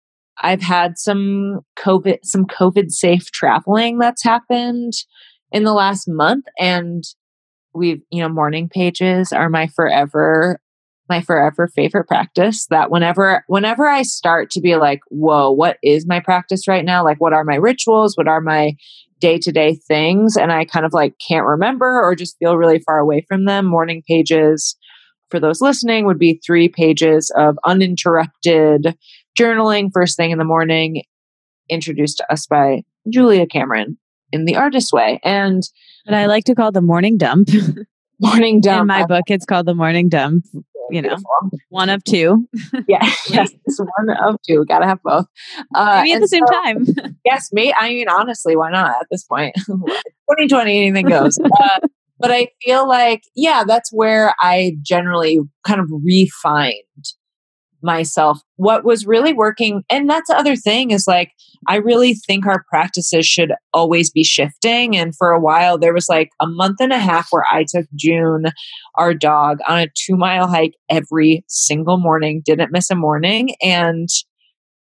i've 0.41 0.61
had 0.61 0.97
some 0.97 1.59
covid 1.77 2.17
some 2.23 2.45
covid 2.45 2.91
safe 2.91 3.31
traveling 3.31 3.97
that's 3.97 4.23
happened 4.23 4.93
in 5.51 5.63
the 5.63 5.73
last 5.73 6.05
month 6.07 6.45
and 6.59 7.03
we've 7.73 8.01
you 8.11 8.21
know 8.21 8.29
morning 8.29 8.69
pages 8.69 9.31
are 9.31 9.49
my 9.49 9.67
forever 9.67 10.59
my 11.09 11.21
forever 11.21 11.67
favorite 11.67 12.07
practice 12.07 12.67
that 12.67 12.91
whenever 12.91 13.43
whenever 13.47 13.87
I 13.87 14.03
start 14.03 14.51
to 14.51 14.61
be 14.61 14.75
like, 14.75 14.99
whoa, 15.09 15.51
what 15.51 15.77
is 15.83 16.07
my 16.07 16.19
practice 16.19 16.67
right 16.67 16.85
now? 16.85 17.03
Like 17.03 17.19
what 17.19 17.33
are 17.33 17.43
my 17.43 17.55
rituals? 17.55 18.15
What 18.15 18.27
are 18.27 18.39
my 18.39 18.73
day-to-day 19.19 19.79
things? 19.87 20.37
And 20.37 20.51
I 20.51 20.63
kind 20.63 20.85
of 20.85 20.93
like 20.93 21.15
can't 21.27 21.45
remember 21.45 21.99
or 21.99 22.15
just 22.15 22.37
feel 22.37 22.55
really 22.55 22.79
far 22.79 22.99
away 22.99 23.25
from 23.27 23.45
them. 23.45 23.65
Morning 23.65 24.03
pages 24.07 24.77
for 25.29 25.39
those 25.39 25.61
listening 25.61 26.05
would 26.05 26.19
be 26.19 26.39
three 26.45 26.69
pages 26.69 27.31
of 27.35 27.57
uninterrupted 27.65 28.95
journaling 29.39 29.89
first 29.93 30.17
thing 30.17 30.31
in 30.31 30.37
the 30.37 30.43
morning, 30.43 31.03
introduced 31.69 32.17
to 32.17 32.31
us 32.31 32.45
by 32.47 32.83
Julia 33.09 33.45
Cameron 33.45 33.97
in 34.31 34.45
the 34.45 34.55
artist 34.55 34.91
way. 34.91 35.19
And 35.23 35.63
but 36.05 36.15
I 36.15 36.25
like 36.25 36.45
to 36.45 36.55
call 36.55 36.71
the 36.71 36.81
morning 36.81 37.17
dump. 37.17 37.49
morning 38.19 38.61
dump. 38.61 38.81
In 38.81 38.87
my 38.87 39.05
book, 39.05 39.25
it's 39.27 39.45
called 39.45 39.65
the 39.65 39.75
morning 39.75 40.09
dump 40.09 40.45
you 40.91 41.01
know, 41.01 41.15
one 41.69 41.89
of 41.89 42.03
two. 42.03 42.47
yeah, 42.87 43.09
yes, 43.29 43.51
one 43.77 44.17
of 44.23 44.35
two. 44.47 44.65
Got 44.65 44.79
to 44.79 44.87
have 44.87 45.01
both. 45.03 45.25
Uh, 45.73 46.01
Maybe 46.03 46.13
at 46.13 46.21
the 46.21 46.27
same 46.27 46.43
so, 46.47 46.53
time. 46.53 46.85
yes, 47.25 47.51
me. 47.51 47.73
I 47.77 47.89
mean, 47.89 48.09
honestly, 48.09 48.55
why 48.55 48.71
not 48.71 48.89
at 48.89 49.07
this 49.11 49.23
point? 49.23 49.55
2020, 49.67 50.87
anything 50.87 51.07
goes. 51.07 51.39
Uh, 51.39 51.79
but 52.19 52.31
I 52.31 52.49
feel 52.63 52.87
like, 52.87 53.23
yeah, 53.35 53.63
that's 53.65 53.91
where 53.91 54.33
I 54.39 54.73
generally 54.81 55.39
kind 55.65 55.79
of 55.79 55.89
refined 56.03 56.83
myself. 57.81 58.41
What 58.57 58.83
was 58.83 59.05
really 59.05 59.33
working 59.33 59.83
and 59.89 60.09
that's 60.09 60.29
the 60.29 60.37
other 60.37 60.55
thing 60.55 60.91
is 60.91 61.07
like 61.07 61.31
i 61.67 61.75
really 61.75 62.13
think 62.13 62.45
our 62.45 62.63
practices 62.69 63.25
should 63.25 63.51
always 63.73 64.09
be 64.09 64.23
shifting 64.23 64.95
and 64.95 65.15
for 65.15 65.31
a 65.31 65.39
while 65.39 65.77
there 65.77 65.93
was 65.93 66.07
like 66.09 66.29
a 66.41 66.47
month 66.47 66.77
and 66.79 66.93
a 66.93 66.99
half 66.99 67.27
where 67.31 67.45
i 67.51 67.65
took 67.67 67.85
june 67.95 68.45
our 68.95 69.13
dog 69.13 69.59
on 69.67 69.79
a 69.79 69.87
two 69.95 70.15
mile 70.15 70.47
hike 70.47 70.73
every 70.89 71.43
single 71.47 71.97
morning 71.97 72.41
didn't 72.45 72.71
miss 72.71 72.89
a 72.89 72.95
morning 72.95 73.55
and 73.61 74.09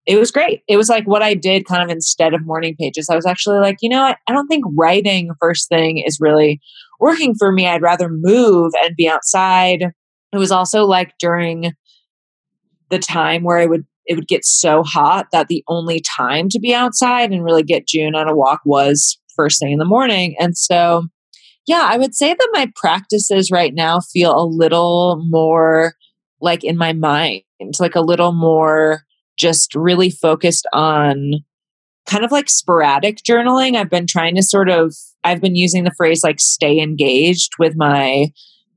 it 0.07 0.19
was 0.19 0.29
great. 0.29 0.61
It 0.67 0.77
was 0.77 0.87
like 0.87 1.05
what 1.07 1.23
i 1.23 1.33
did 1.33 1.65
kind 1.65 1.81
of 1.81 1.89
instead 1.89 2.35
of 2.35 2.45
morning 2.45 2.75
pages. 2.79 3.09
I 3.09 3.15
was 3.15 3.25
actually 3.25 3.59
like 3.59 3.77
you 3.81 3.89
know 3.89 4.03
I, 4.03 4.15
I 4.27 4.33
don't 4.33 4.47
think 4.47 4.63
writing 4.77 5.31
first 5.39 5.67
thing 5.67 5.97
is 6.05 6.19
really 6.21 6.61
working 6.99 7.33
for 7.33 7.51
me. 7.51 7.67
I'd 7.67 7.81
rather 7.81 8.07
move 8.09 8.71
and 8.83 8.95
be 8.95 9.09
outside. 9.09 9.81
It 10.31 10.37
was 10.37 10.51
also 10.51 10.85
like 10.85 11.13
during 11.19 11.73
the 12.95 12.99
time 12.99 13.43
where 13.43 13.57
I 13.57 13.65
would 13.65 13.85
it 14.07 14.15
would 14.15 14.27
get 14.27 14.45
so 14.45 14.83
hot 14.83 15.27
that 15.31 15.47
the 15.47 15.63
only 15.67 15.99
time 15.99 16.47
to 16.49 16.59
be 16.59 16.73
outside 16.73 17.31
and 17.31 17.43
really 17.43 17.63
get 17.63 17.87
June 17.87 18.13
on 18.13 18.29
a 18.29 18.35
walk 18.35 18.61
was 18.63 19.17
first 19.35 19.59
thing 19.59 19.71
in 19.71 19.79
the 19.79 19.85
morning. 19.85 20.35
And 20.39 20.55
so 20.55 21.07
yeah, 21.67 21.87
I 21.89 21.97
would 21.97 22.13
say 22.13 22.33
that 22.33 22.49
my 22.53 22.71
practices 22.75 23.49
right 23.51 23.73
now 23.73 23.99
feel 23.99 24.39
a 24.39 24.45
little 24.45 25.23
more 25.27 25.95
like 26.39 26.63
in 26.63 26.77
my 26.77 26.93
mind, 26.93 27.41
like 27.79 27.95
a 27.95 28.01
little 28.01 28.31
more 28.31 29.01
just 29.37 29.73
really 29.73 30.11
focused 30.11 30.67
on 30.71 31.33
kind 32.07 32.23
of 32.23 32.31
like 32.31 32.49
sporadic 32.49 33.17
journaling. 33.27 33.75
I've 33.75 33.89
been 33.89 34.05
trying 34.07 34.35
to 34.35 34.43
sort 34.43 34.69
of, 34.69 34.93
I've 35.23 35.41
been 35.41 35.55
using 35.55 35.83
the 35.83 35.93
phrase 35.97 36.23
like 36.23 36.39
stay 36.39 36.79
engaged 36.79 37.53
with 37.57 37.73
my 37.75 38.27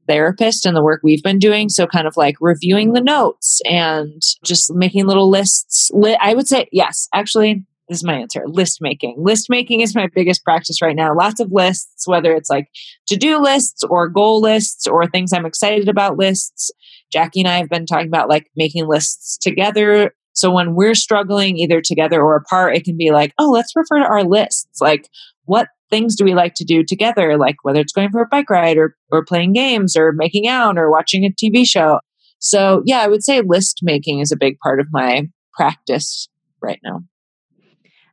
therapist 0.09 0.67
and 0.67 0.77
the 0.77 0.83
work 0.83 1.01
we've 1.05 1.23
been 1.23 1.39
doing. 1.39 1.69
So, 1.69 1.87
kind 1.87 2.07
of 2.07 2.17
like 2.17 2.37
reviewing 2.41 2.93
the 2.93 3.01
notes 3.01 3.61
and 3.65 4.21
just 4.45 4.75
making 4.75 5.07
little 5.07 5.31
lists. 5.31 5.91
I 6.21 6.35
would 6.35 6.49
say, 6.49 6.69
yes, 6.73 7.09
actually, 7.15 7.65
this 7.89 7.99
is 7.99 8.05
my 8.05 8.15
answer 8.15 8.43
list 8.47 8.79
making. 8.81 9.17
List 9.19 9.49
making 9.49 9.81
is 9.81 9.95
my 9.95 10.09
biggest 10.15 10.45
practice 10.45 10.83
right 10.83 10.97
now. 10.97 11.15
Lots 11.15 11.41
of 11.41 11.51
lists, 11.53 12.07
whether 12.07 12.35
it's 12.35 12.51
like 12.51 12.69
to 13.07 13.17
do 13.17 13.39
lists 13.39 13.83
or 13.89 14.09
goal 14.09 14.41
lists 14.41 14.87
or 14.87 15.07
things 15.07 15.33
I'm 15.33 15.47
excited 15.47 15.89
about 15.89 16.19
lists. 16.19 16.71
Jackie 17.11 17.41
and 17.41 17.49
I 17.49 17.59
have 17.59 17.71
been 17.71 17.87
talking 17.87 18.09
about 18.09 18.29
like 18.29 18.51
making 18.57 18.87
lists 18.87 19.39
together. 19.39 20.13
So 20.35 20.51
when 20.53 20.75
we're 20.75 20.95
struggling 20.95 21.57
either 21.57 21.81
together 21.81 22.21
or 22.21 22.37
apart, 22.37 22.77
it 22.77 22.85
can 22.85 22.97
be 22.97 23.11
like, 23.11 23.33
oh, 23.39 23.51
let's 23.51 23.75
refer 23.75 23.99
to 23.99 24.05
our 24.05 24.23
lists. 24.23 24.81
Like, 24.81 25.09
what 25.47 25.69
things 25.91 26.17
do 26.17 26.25
we 26.25 26.35
like 26.35 26.55
to 26.55 26.65
do 26.65 26.85
together, 26.85 27.37
like 27.37 27.57
whether 27.63 27.81
it's 27.81 27.93
going 27.93 28.11
for 28.11 28.23
a 28.23 28.29
bike 28.29 28.51
ride 28.51 28.77
or, 28.77 28.97
or 29.11 29.25
playing 29.25 29.53
games 29.53 29.97
or 29.97 30.13
making 30.13 30.47
out 30.47 30.79
or 30.79 30.91
watching 30.91 31.25
a 31.25 31.31
TV 31.31 31.67
show. 31.67 32.01
So, 32.39 32.83
yeah, 32.85 33.01
I 33.01 33.09
would 33.09 33.25
say 33.25 33.41
list 33.41 33.81
making 33.83 34.21
is 34.21 34.31
a 34.31 34.37
big 34.37 34.59
part 34.59 34.81
of 34.81 34.87
my 34.91 35.29
practice 35.55 36.29
right 36.63 36.81
now. 36.85 37.01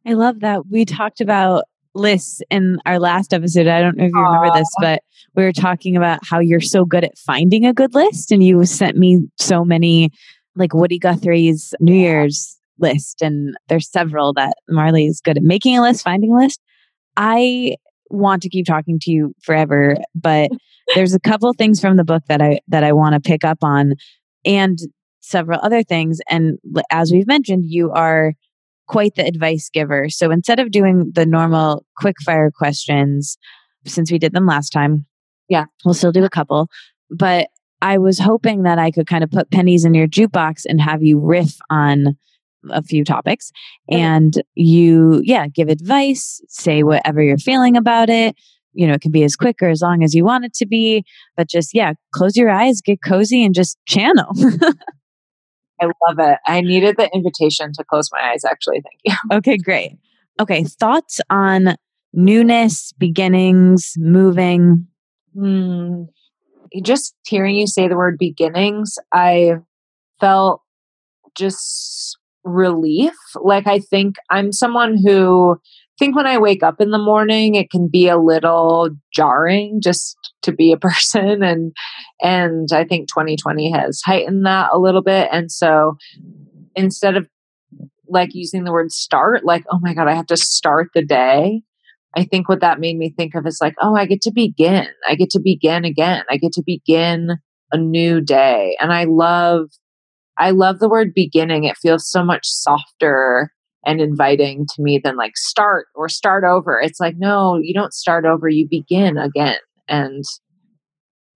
I 0.05 0.13
love 0.13 0.39
that. 0.41 0.67
We 0.69 0.85
talked 0.85 1.21
about 1.21 1.65
lists 1.93 2.41
in 2.49 2.79
our 2.85 2.99
last 2.99 3.33
episode. 3.33 3.67
I 3.67 3.81
don't 3.81 3.97
know 3.97 4.05
if 4.05 4.11
you 4.11 4.19
remember 4.19 4.49
Aww. 4.49 4.55
this, 4.55 4.69
but 4.79 5.01
we 5.35 5.43
were 5.43 5.51
talking 5.51 5.95
about 5.95 6.19
how 6.23 6.39
you're 6.39 6.61
so 6.61 6.85
good 6.85 7.03
at 7.03 7.17
finding 7.17 7.65
a 7.65 7.73
good 7.73 7.95
list. 7.95 8.31
And 8.31 8.43
you 8.43 8.63
sent 8.65 8.97
me 8.97 9.27
so 9.39 9.63
many, 9.65 10.11
like 10.55 10.73
Woody 10.73 10.99
Guthrie's 10.99 11.73
New 11.79 11.95
Year's 11.95 12.57
list. 12.79 13.21
And 13.21 13.55
there's 13.69 13.89
several 13.89 14.33
that 14.33 14.57
Marlee 14.69 15.07
is 15.07 15.21
good 15.21 15.37
at 15.37 15.43
making 15.43 15.77
a 15.77 15.81
list, 15.81 16.03
finding 16.03 16.33
a 16.33 16.37
list. 16.37 16.61
I 17.17 17.75
want 18.09 18.41
to 18.43 18.49
keep 18.49 18.65
talking 18.65 18.99
to 19.01 19.11
you 19.11 19.33
forever, 19.41 19.97
but 20.13 20.51
there's 20.93 21.13
a 21.13 21.19
couple 21.19 21.51
things 21.53 21.79
from 21.79 21.97
the 21.97 22.03
book 22.03 22.23
that 22.27 22.41
I 22.41 22.59
that 22.67 22.83
I 22.83 22.93
want 22.93 23.13
to 23.13 23.19
pick 23.19 23.43
up 23.43 23.59
on 23.63 23.95
and 24.45 24.77
several 25.21 25.59
other 25.63 25.81
things 25.81 26.19
and 26.29 26.59
as 26.91 27.11
we've 27.11 27.25
mentioned 27.25 27.65
you 27.65 27.91
are 27.91 28.33
quite 28.87 29.15
the 29.15 29.25
advice 29.25 29.69
giver. 29.73 30.07
So 30.09 30.29
instead 30.29 30.59
of 30.59 30.69
doing 30.69 31.11
the 31.15 31.25
normal 31.25 31.83
quick 31.97 32.17
fire 32.23 32.51
questions 32.51 33.35
since 33.87 34.11
we 34.11 34.19
did 34.19 34.33
them 34.33 34.45
last 34.45 34.69
time, 34.69 35.07
yeah, 35.49 35.65
we'll 35.83 35.95
still 35.95 36.11
do 36.11 36.23
a 36.23 36.29
couple, 36.29 36.69
but 37.09 37.49
I 37.81 37.97
was 37.97 38.19
hoping 38.19 38.63
that 38.63 38.79
I 38.79 38.91
could 38.91 39.07
kind 39.07 39.23
of 39.23 39.31
put 39.31 39.51
pennies 39.51 39.85
in 39.85 39.93
your 39.93 40.07
jukebox 40.07 40.61
and 40.67 40.81
have 40.81 41.03
you 41.03 41.19
riff 41.19 41.57
on 41.69 42.17
a 42.71 42.83
few 42.83 43.03
topics 43.03 43.51
and 43.89 44.41
you 44.55 45.21
yeah 45.23 45.47
give 45.47 45.69
advice 45.69 46.41
say 46.47 46.83
whatever 46.83 47.21
you're 47.21 47.37
feeling 47.37 47.77
about 47.77 48.09
it. 48.09 48.35
You 48.73 48.87
know 48.87 48.93
it 48.93 49.01
can 49.01 49.11
be 49.11 49.23
as 49.23 49.35
quick 49.35 49.57
or 49.61 49.69
as 49.69 49.81
long 49.81 50.03
as 50.03 50.13
you 50.13 50.25
want 50.25 50.45
it 50.45 50.53
to 50.55 50.65
be 50.65 51.03
but 51.37 51.49
just 51.49 51.73
yeah 51.73 51.93
close 52.13 52.35
your 52.35 52.49
eyes 52.49 52.81
get 52.81 52.99
cozy 53.03 53.43
and 53.43 53.55
just 53.55 53.77
channel. 53.87 54.27
I 55.81 55.85
love 55.85 56.19
it. 56.19 56.39
I 56.47 56.61
needed 56.61 56.95
the 56.97 57.09
invitation 57.13 57.71
to 57.73 57.83
close 57.83 58.09
my 58.11 58.31
eyes 58.31 58.45
actually. 58.45 58.81
Thank 58.81 58.99
you. 59.03 59.15
Okay 59.37 59.57
great. 59.57 59.97
Okay 60.39 60.63
thoughts 60.63 61.21
on 61.29 61.75
newness 62.13 62.93
beginnings 62.97 63.93
moving? 63.97 64.87
Hmm. 65.37 66.03
just 66.81 67.13
hearing 67.27 67.55
you 67.55 67.67
say 67.67 67.89
the 67.89 67.97
word 67.97 68.17
beginnings 68.17 68.97
i 69.11 69.55
felt 70.21 70.61
just 71.35 72.17
relief. 72.45 73.13
Like 73.35 73.67
I 73.67 73.79
think 73.79 74.15
I'm 74.29 74.53
someone 74.53 74.97
who 75.03 75.59
think 75.97 76.15
when 76.15 76.27
I 76.27 76.37
wake 76.37 76.63
up 76.63 76.79
in 76.79 76.91
the 76.91 76.99
morning 76.99 77.55
it 77.55 77.69
can 77.69 77.87
be 77.87 78.07
a 78.07 78.17
little 78.17 78.89
jarring 79.13 79.81
just 79.81 80.15
to 80.43 80.51
be 80.51 80.71
a 80.71 80.77
person 80.79 81.43
and 81.43 81.73
and 82.21 82.69
I 82.71 82.85
think 82.85 83.09
2020 83.09 83.71
has 83.71 84.01
heightened 84.05 84.45
that 84.45 84.69
a 84.71 84.79
little 84.79 85.01
bit 85.01 85.29
and 85.31 85.51
so 85.51 85.97
instead 86.75 87.17
of 87.17 87.27
like 88.07 88.29
using 88.33 88.63
the 88.63 88.71
word 88.71 88.91
start 88.91 89.43
like 89.43 89.63
oh 89.71 89.79
my 89.81 89.93
god 89.93 90.07
I 90.07 90.13
have 90.13 90.27
to 90.27 90.37
start 90.37 90.89
the 90.93 91.03
day 91.03 91.61
I 92.15 92.23
think 92.23 92.47
what 92.47 92.61
that 92.61 92.79
made 92.79 92.97
me 92.97 93.13
think 93.15 93.33
of 93.33 93.47
is 93.47 93.59
like 93.61 93.75
oh 93.81 93.95
I 93.95 94.05
get 94.05 94.21
to 94.23 94.31
begin 94.31 94.87
I 95.07 95.15
get 95.15 95.31
to 95.31 95.39
begin 95.39 95.85
again 95.85 96.23
I 96.29 96.37
get 96.37 96.51
to 96.53 96.63
begin 96.63 97.37
a 97.71 97.77
new 97.77 98.21
day 98.21 98.77
and 98.79 98.93
I 98.93 99.05
love 99.05 99.69
I 100.37 100.51
love 100.51 100.79
the 100.79 100.89
word 100.89 101.13
beginning. 101.13 101.63
It 101.63 101.77
feels 101.77 102.09
so 102.09 102.23
much 102.23 102.45
softer 102.45 103.51
and 103.85 104.01
inviting 104.01 104.65
to 104.75 104.81
me 104.81 104.99
than 105.03 105.15
like 105.15 105.37
start 105.37 105.87
or 105.95 106.09
start 106.09 106.43
over. 106.43 106.79
It's 106.79 106.99
like, 106.99 107.15
no, 107.17 107.59
you 107.61 107.73
don't 107.73 107.93
start 107.93 108.25
over, 108.25 108.49
you 108.49 108.67
begin 108.69 109.17
again. 109.17 109.57
And 109.87 110.23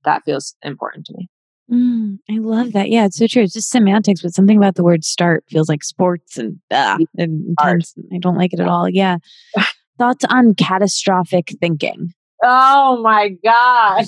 that 0.06 0.24
feels 0.26 0.56
important 0.64 1.06
to 1.06 1.14
me. 1.18 1.30
Mm, 1.72 2.18
I 2.30 2.40
love 2.40 2.74
that. 2.74 2.90
Yeah, 2.90 3.06
it's 3.06 3.18
so 3.18 3.28
true. 3.28 3.44
It's 3.44 3.54
just 3.54 3.70
semantics, 3.70 4.24
but 4.24 4.34
something 4.34 4.58
about 4.58 4.76
the 4.76 4.84
word 4.84 5.06
start 5.06 5.44
feels 5.48 5.70
like 5.70 5.84
sports 5.84 6.38
and, 6.38 6.60
uh, 6.72 6.98
and 7.18 7.46
intense. 7.50 7.94
I 8.12 8.18
don't 8.18 8.38
like 8.38 8.54
it 8.54 8.60
at 8.60 8.68
all. 8.68 8.90
Yeah. 8.90 9.18
Thoughts 10.00 10.26
on 10.30 10.56
catastrophic 10.56 11.54
thinking? 11.62 12.14
Oh 12.42 13.02
my 13.04 13.30
gosh 13.44 14.08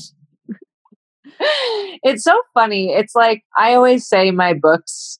it's 2.04 2.24
so 2.24 2.40
funny. 2.54 2.92
It's 2.92 3.16
like 3.16 3.44
I 3.58 3.74
always 3.74 4.08
say 4.08 4.32
my 4.32 4.54
books, 4.54 5.20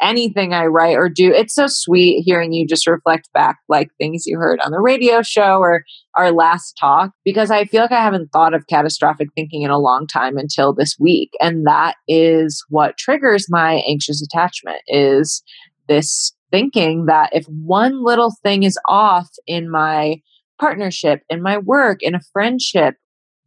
anything 0.00 0.52
I 0.52 0.66
write 0.66 0.96
or 0.96 1.08
do, 1.08 1.32
it's 1.32 1.54
so 1.54 1.66
sweet 1.66 2.22
hearing 2.24 2.52
you 2.52 2.66
just 2.66 2.86
reflect 2.86 3.28
back 3.32 3.58
like 3.68 3.88
things 3.98 4.24
you 4.26 4.38
heard 4.38 4.60
on 4.60 4.70
the 4.70 4.80
radio 4.80 5.22
show 5.22 5.58
or 5.58 5.84
our 6.14 6.32
last 6.32 6.76
talk 6.78 7.10
because 7.24 7.50
I 7.50 7.64
feel 7.64 7.82
like 7.82 7.92
I 7.92 8.02
haven't 8.02 8.32
thought 8.32 8.54
of 8.54 8.66
catastrophic 8.68 9.28
thinking 9.34 9.62
in 9.62 9.70
a 9.70 9.78
long 9.78 10.06
time 10.06 10.36
until 10.36 10.72
this 10.72 10.96
week. 10.98 11.30
And 11.40 11.66
that 11.66 11.96
is 12.06 12.64
what 12.68 12.96
triggers 12.96 13.46
my 13.48 13.82
anxious 13.88 14.22
attachment 14.22 14.80
is 14.86 15.42
this 15.88 16.32
thinking 16.50 17.06
that 17.06 17.30
if 17.32 17.44
one 17.46 18.02
little 18.04 18.34
thing 18.42 18.62
is 18.62 18.78
off 18.86 19.28
in 19.46 19.70
my 19.70 20.16
partnership, 20.60 21.22
in 21.28 21.42
my 21.42 21.58
work, 21.58 22.02
in 22.02 22.14
a 22.14 22.20
friendship, 22.32 22.94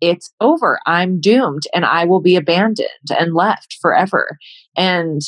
it's 0.02 0.34
over. 0.42 0.80
I'm 0.86 1.20
doomed 1.20 1.64
and 1.74 1.86
I 1.86 2.06
will 2.06 2.22
be 2.22 2.36
abandoned 2.36 2.90
and 3.18 3.34
left 3.34 3.78
forever. 3.82 4.38
And 4.76 5.22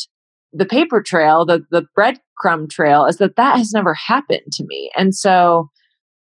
the 0.51 0.65
paper 0.65 1.01
trail, 1.01 1.45
the, 1.45 1.65
the 1.71 1.86
breadcrumb 1.97 2.69
trail 2.69 3.05
is 3.05 3.17
that 3.17 3.36
that 3.36 3.57
has 3.57 3.71
never 3.71 3.93
happened 3.93 4.51
to 4.53 4.65
me. 4.65 4.91
And 4.97 5.15
so, 5.15 5.69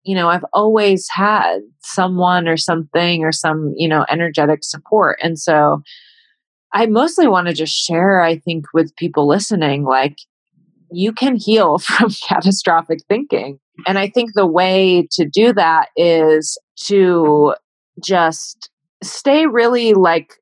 you 0.03 0.15
know, 0.15 0.29
I've 0.29 0.45
always 0.53 1.07
had 1.09 1.59
someone 1.81 2.47
or 2.47 2.57
something 2.57 3.23
or 3.23 3.31
some, 3.31 3.73
you 3.75 3.87
know, 3.87 4.05
energetic 4.09 4.63
support. 4.63 5.19
And 5.21 5.39
so 5.39 5.81
I 6.73 6.87
mostly 6.87 7.27
want 7.27 7.47
to 7.47 7.53
just 7.53 7.73
share, 7.73 8.21
I 8.21 8.37
think, 8.37 8.65
with 8.73 8.95
people 8.95 9.27
listening, 9.27 9.83
like, 9.83 10.17
you 10.91 11.11
can 11.13 11.35
heal 11.35 11.77
from 11.79 12.11
catastrophic 12.27 12.99
thinking. 13.07 13.59
And 13.87 13.97
I 13.97 14.07
think 14.09 14.31
the 14.33 14.45
way 14.45 15.07
to 15.11 15.25
do 15.25 15.53
that 15.53 15.89
is 15.95 16.57
to 16.85 17.55
just 18.01 18.69
stay 19.01 19.45
really 19.45 19.93
like 19.93 20.33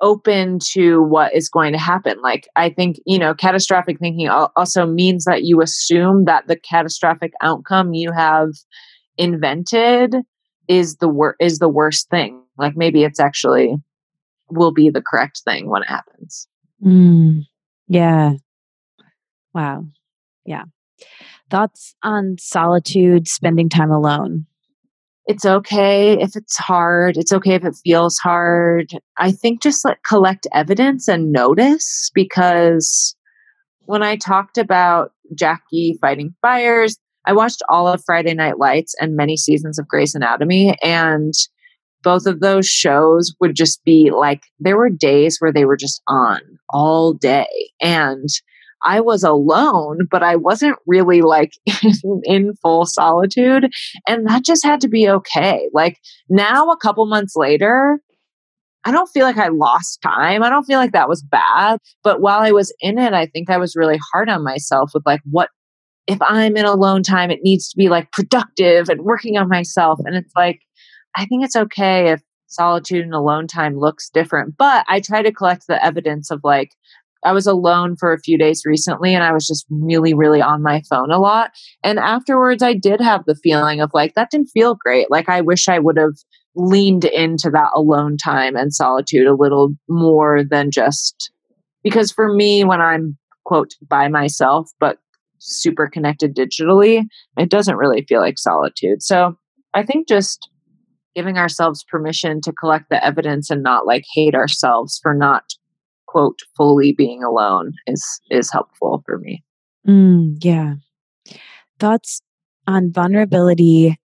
open 0.00 0.58
to 0.72 1.02
what 1.02 1.34
is 1.34 1.48
going 1.48 1.72
to 1.72 1.78
happen. 1.78 2.20
Like, 2.20 2.48
I 2.56 2.68
think, 2.70 2.96
you 3.06 3.18
know, 3.18 3.34
catastrophic 3.34 3.98
thinking 3.98 4.28
also 4.28 4.86
means 4.86 5.24
that 5.24 5.44
you 5.44 5.62
assume 5.62 6.24
that 6.26 6.46
the 6.46 6.56
catastrophic 6.56 7.32
outcome 7.40 7.94
you 7.94 8.12
have 8.12 8.50
invented 9.16 10.16
is 10.68 10.96
the 10.96 11.08
wor- 11.08 11.36
is 11.40 11.58
the 11.58 11.68
worst 11.68 12.10
thing. 12.10 12.42
Like 12.58 12.76
maybe 12.76 13.04
it's 13.04 13.20
actually 13.20 13.76
will 14.50 14.72
be 14.72 14.90
the 14.90 15.02
correct 15.02 15.42
thing 15.44 15.68
when 15.68 15.82
it 15.82 15.88
happens. 15.88 16.46
Mm, 16.84 17.42
yeah. 17.88 18.32
Wow. 19.54 19.86
Yeah. 20.44 20.64
Thoughts 21.50 21.94
on 22.02 22.36
solitude, 22.38 23.28
spending 23.28 23.68
time 23.68 23.90
alone? 23.90 24.46
It's 25.26 25.44
okay 25.44 26.20
if 26.20 26.36
it's 26.36 26.56
hard. 26.56 27.16
It's 27.16 27.32
okay 27.32 27.54
if 27.54 27.64
it 27.64 27.76
feels 27.84 28.18
hard. 28.18 28.92
I 29.18 29.32
think 29.32 29.60
just 29.60 29.84
like 29.84 30.02
collect 30.04 30.46
evidence 30.54 31.08
and 31.08 31.32
notice 31.32 32.10
because 32.14 33.16
when 33.80 34.02
I 34.02 34.16
talked 34.16 34.56
about 34.56 35.12
Jackie 35.34 35.98
fighting 36.00 36.34
fires, 36.42 36.96
I 37.24 37.32
watched 37.32 37.62
all 37.68 37.88
of 37.88 38.02
Friday 38.06 38.34
Night 38.34 38.58
Lights 38.58 38.94
and 39.00 39.16
many 39.16 39.36
seasons 39.36 39.78
of 39.78 39.88
Grey's 39.88 40.14
Anatomy. 40.14 40.76
And 40.80 41.34
both 42.04 42.26
of 42.26 42.38
those 42.38 42.68
shows 42.68 43.34
would 43.40 43.56
just 43.56 43.82
be 43.84 44.12
like, 44.16 44.42
there 44.60 44.76
were 44.76 44.90
days 44.90 45.38
where 45.40 45.52
they 45.52 45.64
were 45.64 45.76
just 45.76 46.00
on 46.06 46.40
all 46.70 47.12
day. 47.12 47.70
And 47.80 48.28
I 48.84 49.00
was 49.00 49.22
alone, 49.22 50.06
but 50.10 50.22
I 50.22 50.36
wasn't 50.36 50.78
really 50.86 51.22
like 51.22 51.52
in, 51.82 52.20
in 52.24 52.54
full 52.62 52.86
solitude. 52.86 53.70
And 54.06 54.26
that 54.28 54.44
just 54.44 54.64
had 54.64 54.80
to 54.82 54.88
be 54.88 55.08
okay. 55.08 55.68
Like 55.72 55.98
now, 56.28 56.70
a 56.70 56.76
couple 56.76 57.06
months 57.06 57.34
later, 57.36 58.00
I 58.84 58.92
don't 58.92 59.08
feel 59.08 59.24
like 59.24 59.38
I 59.38 59.48
lost 59.48 60.00
time. 60.00 60.44
I 60.44 60.48
don't 60.48 60.64
feel 60.64 60.78
like 60.78 60.92
that 60.92 61.08
was 61.08 61.22
bad. 61.22 61.80
But 62.04 62.20
while 62.20 62.40
I 62.40 62.52
was 62.52 62.72
in 62.80 62.98
it, 62.98 63.12
I 63.12 63.26
think 63.26 63.50
I 63.50 63.58
was 63.58 63.74
really 63.74 63.98
hard 64.12 64.28
on 64.28 64.44
myself 64.44 64.92
with 64.94 65.04
like, 65.04 65.20
what 65.24 65.50
if 66.06 66.18
I'm 66.22 66.56
in 66.56 66.64
alone 66.64 67.02
time? 67.02 67.32
It 67.32 67.40
needs 67.42 67.68
to 67.70 67.76
be 67.76 67.88
like 67.88 68.12
productive 68.12 68.88
and 68.88 69.00
working 69.02 69.36
on 69.38 69.48
myself. 69.48 69.98
And 70.04 70.14
it's 70.14 70.32
like, 70.36 70.60
I 71.16 71.26
think 71.26 71.44
it's 71.44 71.56
okay 71.56 72.12
if 72.12 72.22
solitude 72.46 73.04
and 73.04 73.14
alone 73.14 73.48
time 73.48 73.76
looks 73.76 74.08
different. 74.08 74.56
But 74.56 74.86
I 74.88 75.00
try 75.00 75.20
to 75.20 75.32
collect 75.32 75.66
the 75.66 75.84
evidence 75.84 76.30
of 76.30 76.40
like, 76.44 76.70
I 77.24 77.32
was 77.32 77.46
alone 77.46 77.96
for 77.96 78.12
a 78.12 78.20
few 78.20 78.38
days 78.38 78.62
recently 78.64 79.14
and 79.14 79.24
I 79.24 79.32
was 79.32 79.46
just 79.46 79.66
really, 79.70 80.14
really 80.14 80.40
on 80.40 80.62
my 80.62 80.82
phone 80.88 81.10
a 81.10 81.18
lot. 81.18 81.50
And 81.82 81.98
afterwards, 81.98 82.62
I 82.62 82.74
did 82.74 83.00
have 83.00 83.24
the 83.26 83.38
feeling 83.42 83.80
of 83.80 83.90
like, 83.92 84.14
that 84.14 84.30
didn't 84.30 84.48
feel 84.48 84.76
great. 84.76 85.10
Like, 85.10 85.28
I 85.28 85.40
wish 85.40 85.68
I 85.68 85.78
would 85.78 85.98
have 85.98 86.14
leaned 86.54 87.04
into 87.04 87.50
that 87.50 87.70
alone 87.74 88.16
time 88.16 88.56
and 88.56 88.72
solitude 88.72 89.26
a 89.26 89.34
little 89.34 89.74
more 89.88 90.42
than 90.48 90.70
just 90.70 91.30
because 91.82 92.10
for 92.10 92.32
me, 92.32 92.64
when 92.64 92.80
I'm 92.80 93.16
quote 93.44 93.74
by 93.88 94.08
myself, 94.08 94.70
but 94.80 94.98
super 95.38 95.88
connected 95.88 96.34
digitally, 96.34 97.04
it 97.36 97.50
doesn't 97.50 97.76
really 97.76 98.04
feel 98.08 98.20
like 98.20 98.38
solitude. 98.38 99.02
So 99.02 99.36
I 99.74 99.84
think 99.84 100.08
just 100.08 100.48
giving 101.14 101.38
ourselves 101.38 101.84
permission 101.88 102.40
to 102.42 102.52
collect 102.52 102.86
the 102.90 103.04
evidence 103.04 103.50
and 103.50 103.62
not 103.62 103.86
like 103.86 104.04
hate 104.14 104.34
ourselves 104.34 104.98
for 105.02 105.14
not 105.14 105.44
quote 106.16 106.38
fully 106.56 106.92
being 106.92 107.22
alone 107.22 107.74
is 107.86 108.20
is 108.30 108.50
helpful 108.50 109.02
for 109.04 109.18
me 109.18 109.44
mm, 109.86 110.34
yeah 110.40 110.76
thoughts 111.78 112.22
on 112.66 112.90
vulnerability 112.90 113.98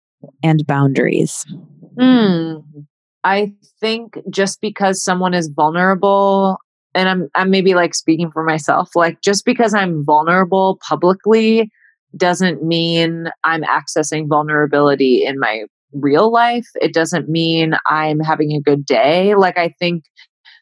and 0.42 0.66
boundaries 0.66 1.44
mm, 1.98 2.64
i 3.24 3.52
think 3.78 4.16
just 4.30 4.62
because 4.62 5.04
someone 5.04 5.34
is 5.34 5.50
vulnerable 5.54 6.56
and 6.94 7.10
i'm 7.10 7.28
i'm 7.34 7.50
maybe 7.50 7.74
like 7.74 7.94
speaking 7.94 8.30
for 8.30 8.42
myself 8.42 8.88
like 8.94 9.20
just 9.20 9.44
because 9.44 9.74
i'm 9.74 10.02
vulnerable 10.02 10.78
publicly 10.88 11.70
doesn't 12.16 12.62
mean 12.62 13.28
i'm 13.44 13.62
accessing 13.64 14.26
vulnerability 14.26 15.26
in 15.26 15.38
my 15.38 15.64
real 15.92 16.30
life. 16.30 16.66
It 16.76 16.92
doesn't 16.92 17.30
mean 17.30 17.74
I'm 17.86 18.20
having 18.20 18.52
a 18.52 18.60
good 18.60 18.84
day. 18.84 19.34
Like, 19.34 19.58
I 19.58 19.74
think 19.78 20.04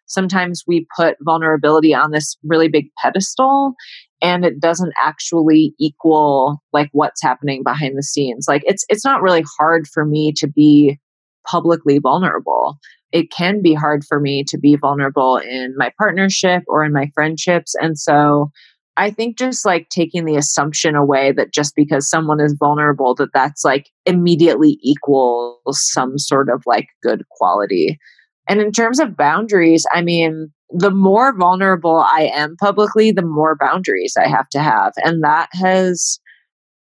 sometimes 0.07 0.65
we 0.66 0.87
put 0.97 1.16
vulnerability 1.23 1.95
on 1.95 2.11
this 2.11 2.37
really 2.45 2.69
big 2.69 2.87
pedestal 3.03 3.74
and 4.23 4.45
it 4.45 4.61
doesn't 4.61 4.93
actually 5.03 5.74
equal 5.78 6.62
like 6.73 6.89
what's 6.93 7.23
happening 7.23 7.62
behind 7.62 7.97
the 7.97 8.03
scenes. 8.03 8.47
Like 8.49 8.62
it's 8.65 8.85
it's 8.89 9.05
not 9.05 9.23
really 9.23 9.45
hard 9.59 9.87
for 9.87 10.05
me 10.05 10.33
to 10.37 10.47
be 10.47 10.99
publicly 11.47 11.99
vulnerable. 11.99 12.78
It 13.12 13.31
can 13.31 13.62
be 13.62 13.74
hard 13.74 14.05
for 14.05 14.20
me 14.20 14.45
to 14.49 14.59
be 14.59 14.77
vulnerable 14.77 15.37
in 15.37 15.74
my 15.77 15.93
partnership 15.99 16.62
or 16.66 16.85
in 16.85 16.93
my 16.93 17.11
friendships 17.15 17.74
and 17.81 17.99
so 17.99 18.51
i 18.97 19.11
think 19.11 19.39
just 19.39 19.65
like 19.65 19.89
taking 19.89 20.24
the 20.24 20.37
assumption 20.37 20.95
away 20.95 21.33
that 21.33 21.53
just 21.53 21.74
because 21.77 22.09
someone 22.09 22.41
is 22.41 22.57
vulnerable 22.59 23.15
that 23.15 23.33
that's 23.33 23.65
like 23.65 23.91
immediately 24.07 24.78
equals 24.83 25.59
some 25.73 26.19
sort 26.19 26.49
of 26.49 26.62
like 26.66 26.89
good 27.03 27.23
quality 27.31 27.99
and 28.48 28.60
in 28.60 28.73
terms 28.73 29.01
of 29.01 29.16
boundaries, 29.16 29.86
I 29.93 30.02
mean, 30.02 30.52
the 30.70 30.90
more 30.90 31.36
vulnerable 31.36 31.97
I 31.97 32.31
am 32.35 32.56
publicly, 32.56 33.12
the 33.12 33.23
more 33.23 33.56
boundaries 33.56 34.14
I 34.18 34.28
have 34.28 34.48
to 34.51 34.60
have. 34.60 34.93
And 34.97 35.23
that 35.23 35.48
has, 35.52 36.18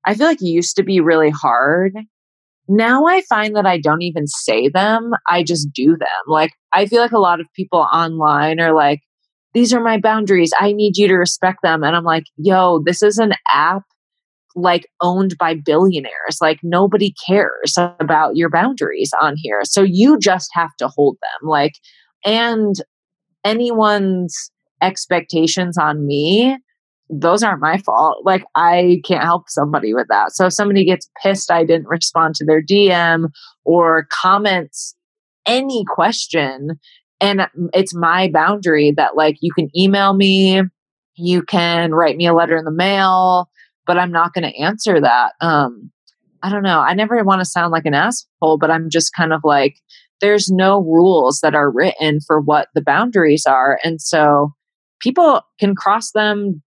I 0.07 0.15
feel 0.15 0.27
like 0.27 0.41
used 0.41 0.77
to 0.77 0.83
be 0.83 1.01
really 1.01 1.31
hard. 1.31 1.93
Now 2.67 3.07
I 3.07 3.23
find 3.23 3.55
that 3.57 3.67
I 3.67 3.79
don't 3.79 4.03
even 4.03 4.27
say 4.27 4.69
them, 4.69 5.13
I 5.29 5.43
just 5.43 5.69
do 5.75 5.97
them. 5.99 6.09
Like, 6.27 6.53
I 6.73 6.87
feel 6.87 7.01
like 7.01 7.13
a 7.13 7.19
lot 7.19 7.41
of 7.41 7.47
people 7.55 7.87
online 7.93 8.59
are 8.59 8.75
like, 8.75 9.01
these 9.53 9.73
are 9.73 9.81
my 9.81 10.01
boundaries. 10.01 10.53
I 10.59 10.73
need 10.73 10.97
you 10.97 11.07
to 11.09 11.15
respect 11.15 11.59
them. 11.63 11.85
And 11.85 11.95
I'm 11.95 12.05
like, 12.05 12.25
yo, 12.37 12.83
this 12.85 13.03
is 13.03 13.19
an 13.19 13.35
app 13.51 13.83
like 14.55 14.87
owned 15.01 15.37
by 15.39 15.55
billionaires. 15.55 16.39
Like 16.41 16.61
nobody 16.63 17.15
cares 17.27 17.77
about 17.77 18.37
your 18.37 18.51
boundaries 18.51 19.13
on 19.21 19.35
here. 19.37 19.61
So 19.65 19.83
you 19.83 20.19
just 20.19 20.51
have 20.53 20.71
to 20.79 20.89
hold 20.89 21.17
them. 21.17 21.49
Like, 21.49 21.75
and 22.25 22.77
anyone's 23.45 24.51
expectations 24.81 25.77
on 25.79 26.07
me, 26.07 26.57
those 27.11 27.43
aren't 27.43 27.61
my 27.61 27.79
fault. 27.79 28.25
Like, 28.25 28.45
I 28.55 29.01
can't 29.05 29.23
help 29.23 29.45
somebody 29.49 29.93
with 29.93 30.07
that. 30.09 30.33
So 30.33 30.47
if 30.47 30.53
somebody 30.53 30.85
gets 30.85 31.11
pissed 31.23 31.51
I 31.51 31.65
didn't 31.65 31.89
respond 31.89 32.35
to 32.37 32.45
their 32.45 32.63
DM 32.63 33.29
or 33.65 34.07
comments 34.11 34.95
any 35.47 35.85
question, 35.87 36.79
and 37.21 37.47
it's 37.73 37.95
my 37.95 38.31
boundary 38.33 38.93
that, 38.97 39.17
like, 39.17 39.37
you 39.41 39.53
can 39.53 39.69
email 39.77 40.15
me, 40.15 40.63
you 41.17 41.43
can 41.43 41.93
write 41.93 42.17
me 42.17 42.27
a 42.27 42.35
letter 42.35 42.57
in 42.57 42.65
the 42.65 42.71
mail, 42.71 43.49
but 43.87 43.99
I'm 43.99 44.13
not 44.13 44.33
going 44.33 44.51
to 44.51 44.59
answer 44.59 45.01
that. 45.01 45.33
Um, 45.41 45.91
I 46.43 46.51
don't 46.51 46.63
know. 46.63 46.81
I 46.81 46.95
never 46.95 47.23
want 47.25 47.41
to 47.41 47.47
sound 47.47 47.73
like 47.73 47.87
an 47.87 47.95
asshole, 47.95 48.59
but 48.59 48.71
I'm 48.71 48.91
just 48.91 49.15
kind 49.15 49.33
of 49.33 49.41
like, 49.45 49.77
there's 50.21 50.51
no 50.51 50.81
rules 50.81 51.41
that 51.43 51.55
are 51.55 51.71
written 51.71 52.21
for 52.27 52.41
what 52.41 52.69
the 52.75 52.83
boundaries 52.83 53.47
are. 53.47 53.79
And 53.83 54.01
so 54.01 54.53
people 55.01 55.43
can 55.59 55.75
cross 55.75 56.13
them 56.13 56.63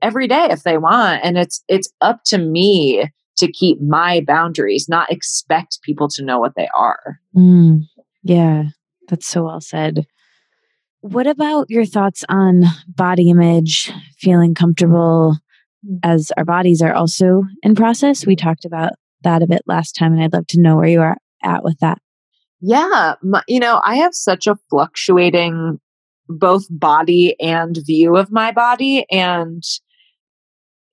every 0.00 0.28
day 0.28 0.48
if 0.50 0.62
they 0.62 0.78
want. 0.78 1.20
And 1.24 1.36
it's, 1.36 1.62
it's 1.68 1.92
up 2.00 2.20
to 2.26 2.38
me 2.38 3.10
to 3.38 3.50
keep 3.50 3.80
my 3.80 4.22
boundaries, 4.26 4.86
not 4.88 5.10
expect 5.10 5.82
people 5.82 6.08
to 6.10 6.24
know 6.24 6.38
what 6.38 6.54
they 6.56 6.68
are. 6.76 7.18
Mm, 7.36 7.82
yeah, 8.22 8.64
that's 9.08 9.26
so 9.26 9.44
well 9.44 9.60
said. 9.60 10.06
What 11.00 11.26
about 11.26 11.70
your 11.70 11.86
thoughts 11.86 12.24
on 12.28 12.64
body 12.86 13.30
image, 13.30 13.90
feeling 14.18 14.54
comfortable 14.54 15.38
Mm-hmm. 15.86 15.96
as 16.02 16.30
our 16.36 16.44
bodies 16.44 16.82
are 16.82 16.92
also 16.92 17.44
in 17.62 17.74
process. 17.74 18.26
We 18.26 18.36
talked 18.36 18.66
about 18.66 18.92
that 19.22 19.42
a 19.42 19.46
bit 19.46 19.62
last 19.66 19.92
time, 19.92 20.12
and 20.12 20.22
I'd 20.22 20.32
love 20.32 20.46
to 20.48 20.60
know 20.60 20.76
where 20.76 20.88
you 20.88 21.00
are 21.00 21.16
at 21.42 21.64
with 21.64 21.78
that. 21.80 21.98
Yeah, 22.60 23.14
my, 23.22 23.42
you 23.48 23.60
know, 23.60 23.80
I 23.82 23.96
have 23.96 24.14
such 24.14 24.46
a 24.46 24.58
fluctuating 24.68 25.80
both 26.28 26.66
body 26.70 27.34
and 27.40 27.78
view 27.86 28.16
of 28.16 28.30
my 28.30 28.52
body 28.52 29.04
and 29.10 29.62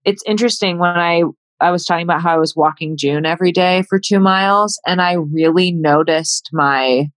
it's 0.03 0.23
interesting 0.25 0.79
when 0.79 0.97
I 0.97 1.23
I 1.59 1.71
was 1.71 1.85
talking 1.85 2.03
about 2.03 2.21
how 2.21 2.33
I 2.33 2.39
was 2.39 2.55
walking 2.55 2.97
June 2.97 3.25
every 3.25 3.51
day 3.51 3.83
for 3.89 3.99
2 3.99 4.19
miles 4.19 4.79
and 4.87 5.01
I 5.01 5.13
really 5.13 5.71
noticed 5.71 6.49
my 6.53 7.07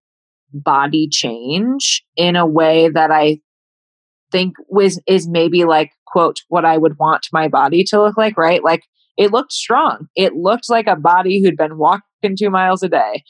body 0.52 1.08
change 1.08 2.04
in 2.16 2.36
a 2.36 2.46
way 2.46 2.88
that 2.88 3.10
I 3.10 3.40
think 4.32 4.54
was 4.68 5.00
is 5.06 5.28
maybe 5.28 5.64
like 5.64 5.92
quote 6.10 6.40
what 6.48 6.64
I 6.64 6.76
would 6.76 6.98
want 6.98 7.28
my 7.32 7.48
body 7.48 7.84
to 7.84 8.02
look 8.02 8.16
like, 8.16 8.36
right? 8.36 8.62
Like 8.62 8.82
it 9.16 9.32
looked 9.32 9.52
strong. 9.52 10.08
It 10.16 10.34
looked 10.34 10.68
like 10.68 10.86
a 10.86 10.96
body 10.96 11.42
who'd 11.42 11.56
been 11.56 11.78
walking 11.78 12.36
two 12.38 12.50
miles 12.50 12.82
a 12.82 12.88
day. 12.88 13.22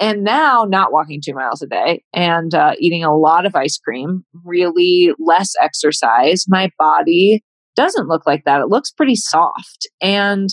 And 0.00 0.22
now, 0.22 0.64
not 0.64 0.92
walking 0.92 1.20
two 1.20 1.34
miles 1.34 1.60
a 1.60 1.66
day 1.66 2.04
and 2.14 2.54
uh, 2.54 2.74
eating 2.78 3.02
a 3.02 3.16
lot 3.16 3.46
of 3.46 3.56
ice 3.56 3.78
cream, 3.78 4.24
really 4.44 5.12
less 5.18 5.54
exercise, 5.60 6.44
my 6.46 6.70
body 6.78 7.42
doesn't 7.74 8.06
look 8.06 8.24
like 8.24 8.44
that. 8.44 8.60
It 8.60 8.68
looks 8.68 8.92
pretty 8.92 9.16
soft. 9.16 9.88
And 10.00 10.50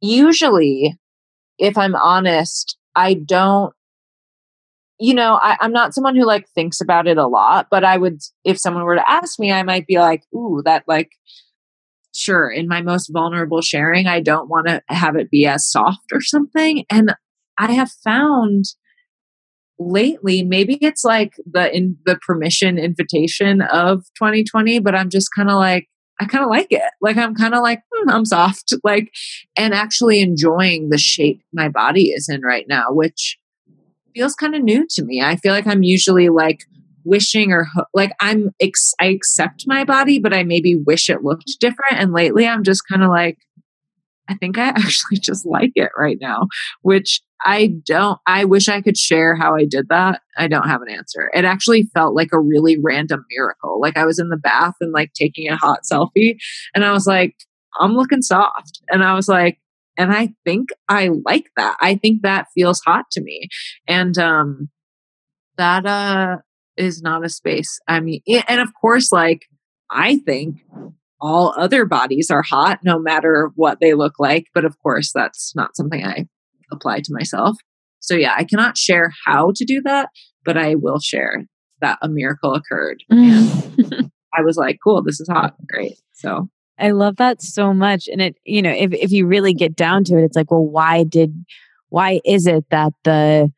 usually, 0.00 0.96
if 1.58 1.78
I'm 1.78 1.94
honest, 1.94 2.76
I 2.96 3.14
don't 3.14 3.72
you 4.98 5.14
know, 5.14 5.38
I, 5.42 5.56
am 5.60 5.72
not 5.72 5.94
someone 5.94 6.16
who 6.16 6.24
like 6.24 6.48
thinks 6.50 6.80
about 6.80 7.06
it 7.06 7.18
a 7.18 7.26
lot, 7.26 7.68
but 7.70 7.84
I 7.84 7.96
would, 7.98 8.20
if 8.44 8.58
someone 8.58 8.84
were 8.84 8.96
to 8.96 9.10
ask 9.10 9.38
me, 9.38 9.52
I 9.52 9.62
might 9.62 9.86
be 9.86 9.98
like, 9.98 10.22
ooh, 10.34 10.62
that 10.64 10.84
like, 10.86 11.10
sure, 12.14 12.50
in 12.50 12.66
my 12.66 12.80
most 12.80 13.10
vulnerable 13.12 13.60
sharing, 13.60 14.06
I 14.06 14.20
don't 14.20 14.48
want 14.48 14.68
to 14.68 14.82
have 14.88 15.16
it 15.16 15.30
be 15.30 15.46
as 15.46 15.70
soft 15.70 16.12
or 16.12 16.22
something. 16.22 16.84
And 16.90 17.14
I 17.58 17.72
have 17.72 17.90
found 18.04 18.64
lately, 19.78 20.42
maybe 20.42 20.78
it's 20.80 21.04
like 21.04 21.34
the 21.44 21.74
in 21.74 21.96
the 22.06 22.16
permission 22.26 22.78
invitation 22.78 23.60
of 23.60 24.04
2020, 24.18 24.78
but 24.78 24.94
I'm 24.94 25.10
just 25.10 25.28
kind 25.36 25.50
of 25.50 25.56
like, 25.56 25.88
I 26.18 26.24
kind 26.24 26.42
of 26.42 26.48
like 26.48 26.68
it. 26.70 26.82
Like 27.02 27.18
I'm 27.18 27.34
kind 27.34 27.54
of 27.54 27.60
like 27.60 27.82
hmm, 27.92 28.08
I'm 28.08 28.24
soft, 28.24 28.72
like, 28.84 29.10
and 29.56 29.74
actually 29.74 30.20
enjoying 30.20 30.88
the 30.88 30.98
shape 30.98 31.42
my 31.52 31.68
body 31.68 32.06
is 32.06 32.30
in 32.30 32.40
right 32.40 32.64
now, 32.66 32.86
which 32.88 33.36
feels 34.16 34.34
kind 34.34 34.54
of 34.54 34.62
new 34.62 34.86
to 34.90 35.04
me. 35.04 35.22
I 35.22 35.36
feel 35.36 35.52
like 35.52 35.66
I'm 35.66 35.82
usually 35.82 36.28
like 36.28 36.64
wishing 37.04 37.52
or 37.52 37.64
ho- 37.64 37.84
like 37.94 38.12
I'm 38.20 38.50
ex- 38.60 38.94
I 39.00 39.06
accept 39.06 39.64
my 39.66 39.84
body, 39.84 40.18
but 40.18 40.32
I 40.32 40.42
maybe 40.42 40.74
wish 40.74 41.08
it 41.10 41.22
looked 41.22 41.50
different. 41.60 42.00
And 42.00 42.12
lately, 42.12 42.46
I'm 42.46 42.64
just 42.64 42.82
kind 42.88 43.02
of 43.02 43.10
like, 43.10 43.38
I 44.28 44.34
think 44.34 44.58
I 44.58 44.68
actually 44.68 45.18
just 45.18 45.46
like 45.46 45.72
it 45.74 45.90
right 45.96 46.18
now, 46.20 46.48
which 46.82 47.20
I 47.44 47.74
don't. 47.84 48.18
I 48.26 48.44
wish 48.44 48.68
I 48.68 48.80
could 48.80 48.96
share 48.96 49.36
how 49.36 49.54
I 49.54 49.66
did 49.66 49.88
that. 49.90 50.22
I 50.38 50.48
don't 50.48 50.68
have 50.68 50.80
an 50.80 50.90
answer. 50.90 51.30
It 51.34 51.44
actually 51.44 51.84
felt 51.94 52.14
like 52.14 52.30
a 52.32 52.40
really 52.40 52.78
random 52.82 53.24
miracle. 53.30 53.78
Like 53.80 53.98
I 53.98 54.06
was 54.06 54.18
in 54.18 54.30
the 54.30 54.38
bath 54.38 54.74
and 54.80 54.92
like 54.92 55.12
taking 55.12 55.48
a 55.48 55.56
hot 55.56 55.80
selfie, 55.90 56.38
and 56.74 56.84
I 56.84 56.92
was 56.92 57.06
like, 57.06 57.36
I'm 57.78 57.92
looking 57.92 58.22
soft. 58.22 58.80
And 58.88 59.04
I 59.04 59.12
was 59.14 59.28
like, 59.28 59.58
and 59.96 60.12
I 60.12 60.34
think 60.44 60.70
I 60.88 61.10
like 61.24 61.50
that. 61.56 61.76
I 61.80 61.96
think 61.96 62.22
that 62.22 62.46
feels 62.54 62.80
hot 62.80 63.06
to 63.12 63.22
me. 63.22 63.48
And 63.86 64.16
um 64.18 64.68
that 65.56 65.86
uh 65.86 66.38
is 66.76 67.02
not 67.02 67.24
a 67.24 67.28
space. 67.28 67.78
I 67.88 68.00
mean 68.00 68.20
and 68.48 68.60
of 68.60 68.70
course 68.80 69.12
like 69.12 69.46
I 69.90 70.18
think 70.18 70.56
all 71.20 71.54
other 71.56 71.84
bodies 71.86 72.30
are 72.30 72.42
hot 72.42 72.80
no 72.84 72.98
matter 72.98 73.50
what 73.54 73.78
they 73.80 73.94
look 73.94 74.14
like, 74.18 74.46
but 74.54 74.64
of 74.64 74.78
course 74.82 75.12
that's 75.14 75.54
not 75.54 75.76
something 75.76 76.04
I 76.04 76.26
apply 76.70 77.00
to 77.00 77.12
myself. 77.12 77.56
So 78.00 78.14
yeah, 78.14 78.34
I 78.36 78.44
cannot 78.44 78.76
share 78.76 79.10
how 79.24 79.52
to 79.54 79.64
do 79.64 79.80
that, 79.82 80.10
but 80.44 80.56
I 80.56 80.74
will 80.74 81.00
share 81.00 81.46
that 81.80 81.98
a 82.02 82.08
miracle 82.08 82.54
occurred 82.54 83.02
and 83.10 84.10
I 84.34 84.42
was 84.42 84.56
like, 84.56 84.78
cool, 84.84 85.02
this 85.02 85.20
is 85.20 85.28
hot. 85.28 85.54
Great. 85.66 85.94
So 86.12 86.48
I 86.78 86.90
love 86.90 87.16
that 87.16 87.42
so 87.42 87.72
much. 87.72 88.08
And 88.08 88.20
it, 88.20 88.36
you 88.44 88.62
know, 88.62 88.70
if, 88.70 88.92
if 88.92 89.10
you 89.10 89.26
really 89.26 89.54
get 89.54 89.76
down 89.76 90.04
to 90.04 90.18
it, 90.18 90.24
it's 90.24 90.36
like, 90.36 90.50
well, 90.50 90.64
why 90.64 91.04
did, 91.04 91.44
why 91.88 92.20
is 92.24 92.46
it 92.46 92.68
that 92.70 92.92
the 93.04 93.50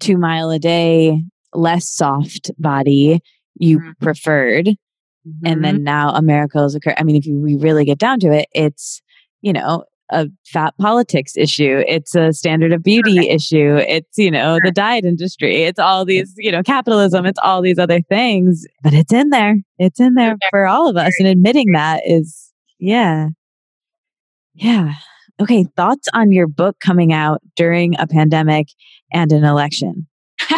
two 0.00 0.18
mile 0.18 0.50
a 0.50 0.58
day, 0.58 1.22
less 1.54 1.88
soft 1.88 2.50
body 2.58 3.20
you 3.54 3.78
mm-hmm. 3.78 3.90
preferred? 4.02 4.66
Mm-hmm. 4.66 5.46
And 5.46 5.64
then 5.64 5.82
now 5.82 6.10
a 6.10 6.22
miracle 6.22 6.62
has 6.62 6.74
occurred. 6.74 6.94
I 6.98 7.02
mean, 7.02 7.16
if 7.16 7.26
you, 7.26 7.38
we 7.40 7.56
really 7.56 7.84
get 7.84 7.98
down 7.98 8.20
to 8.20 8.32
it, 8.32 8.48
it's, 8.54 9.02
you 9.42 9.52
know, 9.52 9.84
a 10.10 10.28
fat 10.46 10.74
politics 10.78 11.36
issue. 11.36 11.82
It's 11.86 12.14
a 12.14 12.32
standard 12.32 12.72
of 12.72 12.82
beauty 12.82 13.18
okay. 13.20 13.30
issue. 13.30 13.76
It's, 13.76 14.18
you 14.18 14.30
know, 14.30 14.54
sure. 14.54 14.60
the 14.64 14.72
diet 14.72 15.04
industry. 15.04 15.62
It's 15.62 15.78
all 15.78 16.04
these, 16.04 16.32
you 16.36 16.52
know, 16.52 16.62
capitalism. 16.62 17.26
It's 17.26 17.38
all 17.42 17.62
these 17.62 17.78
other 17.78 18.00
things, 18.02 18.66
but 18.82 18.92
it's 18.92 19.12
in 19.12 19.30
there. 19.30 19.56
It's 19.78 20.00
in 20.00 20.14
there 20.14 20.36
for 20.50 20.66
all 20.66 20.88
of 20.88 20.96
us. 20.96 21.12
And 21.18 21.28
admitting 21.28 21.72
that 21.72 22.02
is, 22.06 22.52
yeah. 22.78 23.28
Yeah. 24.54 24.94
Okay. 25.40 25.64
Thoughts 25.76 26.08
on 26.12 26.32
your 26.32 26.46
book 26.46 26.76
coming 26.80 27.12
out 27.12 27.40
during 27.56 27.98
a 27.98 28.06
pandemic 28.06 28.68
and 29.12 29.32
an 29.32 29.44
election? 29.44 30.06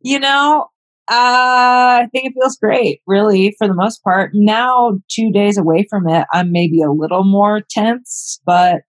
you 0.00 0.18
know, 0.18 0.68
uh, 1.10 2.00
I 2.00 2.08
think 2.12 2.26
it 2.26 2.34
feels 2.34 2.56
great, 2.56 3.00
really, 3.06 3.54
for 3.58 3.68
the 3.68 3.74
most 3.74 4.02
part. 4.02 4.30
Now, 4.34 4.98
two 5.10 5.30
days 5.30 5.58
away 5.58 5.86
from 5.88 6.08
it, 6.08 6.26
I'm 6.32 6.50
maybe 6.50 6.80
a 6.80 6.90
little 6.90 7.24
more 7.24 7.60
tense, 7.68 8.40
but 8.46 8.82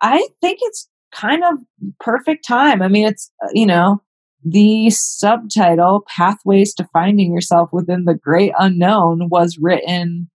I 0.00 0.26
think 0.40 0.58
it's 0.62 0.88
kind 1.12 1.42
of 1.44 1.58
perfect 1.98 2.46
time. 2.46 2.82
I 2.82 2.88
mean, 2.88 3.06
it's, 3.06 3.30
uh, 3.44 3.48
you 3.52 3.66
know, 3.66 4.00
the 4.44 4.90
subtitle, 4.90 6.04
Pathways 6.16 6.74
to 6.74 6.88
Finding 6.92 7.34
Yourself 7.34 7.70
Within 7.72 8.04
the 8.04 8.14
Great 8.14 8.52
Unknown, 8.58 9.28
was 9.28 9.58
written 9.60 10.30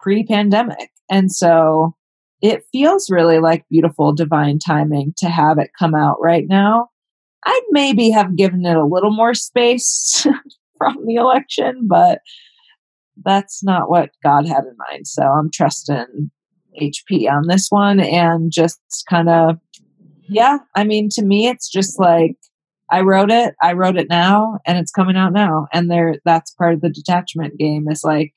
pre 0.00 0.24
pandemic. 0.24 0.90
And 1.10 1.30
so 1.30 1.94
it 2.42 2.62
feels 2.72 3.10
really 3.10 3.38
like 3.38 3.64
beautiful 3.70 4.12
divine 4.12 4.58
timing 4.58 5.12
to 5.18 5.28
have 5.28 5.58
it 5.58 5.70
come 5.78 5.94
out 5.94 6.16
right 6.20 6.46
now. 6.48 6.88
I'd 7.44 7.62
maybe 7.70 8.10
have 8.10 8.36
given 8.36 8.64
it 8.66 8.76
a 8.76 8.84
little 8.84 9.12
more 9.12 9.34
space 9.34 10.26
from 10.78 11.06
the 11.06 11.14
election, 11.14 11.86
but 11.88 12.20
that's 13.24 13.62
not 13.62 13.90
what 13.90 14.10
God 14.22 14.46
had 14.46 14.64
in 14.64 14.76
mind. 14.90 15.06
So 15.06 15.22
I'm 15.22 15.50
trusting 15.50 16.30
HP 16.80 17.30
on 17.30 17.46
this 17.48 17.68
one 17.70 18.00
and 18.00 18.52
just 18.52 18.80
kind 19.08 19.28
of, 19.28 19.58
yeah, 20.28 20.58
I 20.74 20.84
mean, 20.84 21.08
to 21.12 21.24
me, 21.24 21.48
it's 21.48 21.68
just 21.68 21.98
like 21.98 22.36
I 22.90 23.00
wrote 23.00 23.30
it, 23.30 23.54
I 23.62 23.72
wrote 23.72 23.96
it 23.96 24.08
now, 24.08 24.58
and 24.66 24.78
it's 24.78 24.90
coming 24.90 25.16
out 25.16 25.32
now. 25.32 25.68
And 25.72 25.90
there, 25.90 26.16
that's 26.24 26.52
part 26.52 26.74
of 26.74 26.80
the 26.80 26.90
detachment 26.90 27.58
game 27.58 27.88
is 27.88 28.02
like, 28.04 28.32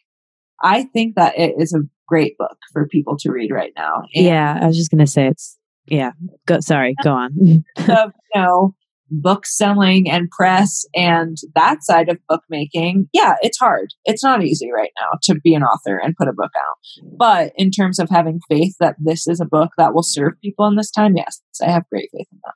I 0.62 0.84
think 0.84 1.16
that 1.16 1.38
it 1.38 1.56
is 1.58 1.74
a 1.74 1.82
great 2.08 2.38
book 2.38 2.58
for 2.72 2.88
people 2.88 3.18
to 3.18 3.32
read 3.32 3.52
right 3.52 3.74
now. 3.76 4.04
And 4.14 4.26
yeah, 4.26 4.60
I 4.62 4.68
was 4.68 4.78
just 4.78 4.92
gonna 4.92 5.08
say 5.08 5.28
it's 5.28 5.58
yeah. 5.86 6.12
Go 6.46 6.60
sorry, 6.60 6.96
go 7.04 7.12
on. 7.12 7.32
of, 7.78 8.12
you 8.34 8.42
know, 8.42 8.76
book 9.10 9.46
selling 9.46 10.10
and 10.10 10.30
press 10.32 10.86
and 10.96 11.38
that 11.56 11.84
side 11.84 12.10
of 12.10 12.18
bookmaking, 12.28 13.08
yeah, 13.14 13.36
it's 13.42 13.58
hard. 13.58 13.94
It's 14.06 14.24
not 14.24 14.44
easy 14.44 14.72
right 14.72 14.92
now 15.00 15.18
to 15.24 15.40
be 15.40 15.54
an 15.54 15.64
author 15.64 15.98
and 15.98 16.16
put 16.16 16.28
a 16.28 16.34
book 16.34 16.52
out. 16.56 17.08
But 17.18 17.54
in 17.56 17.72
terms 17.72 18.00
of 18.00 18.10
having 18.10 18.40
faith 18.50 18.76
that 18.80 18.96
this 19.00 19.28
is 19.28 19.40
a 19.40 19.46
book 19.46 19.72
that 19.78 19.94
will 19.94 20.04
serve 20.04 20.34
people 20.42 20.66
in 20.68 20.76
this 20.76 20.92
time, 20.92 21.16
yes, 21.16 21.42
I 21.62 21.70
have 21.70 21.88
great 21.90 22.10
faith 22.12 22.28
in 22.32 22.40
that. 22.44 22.54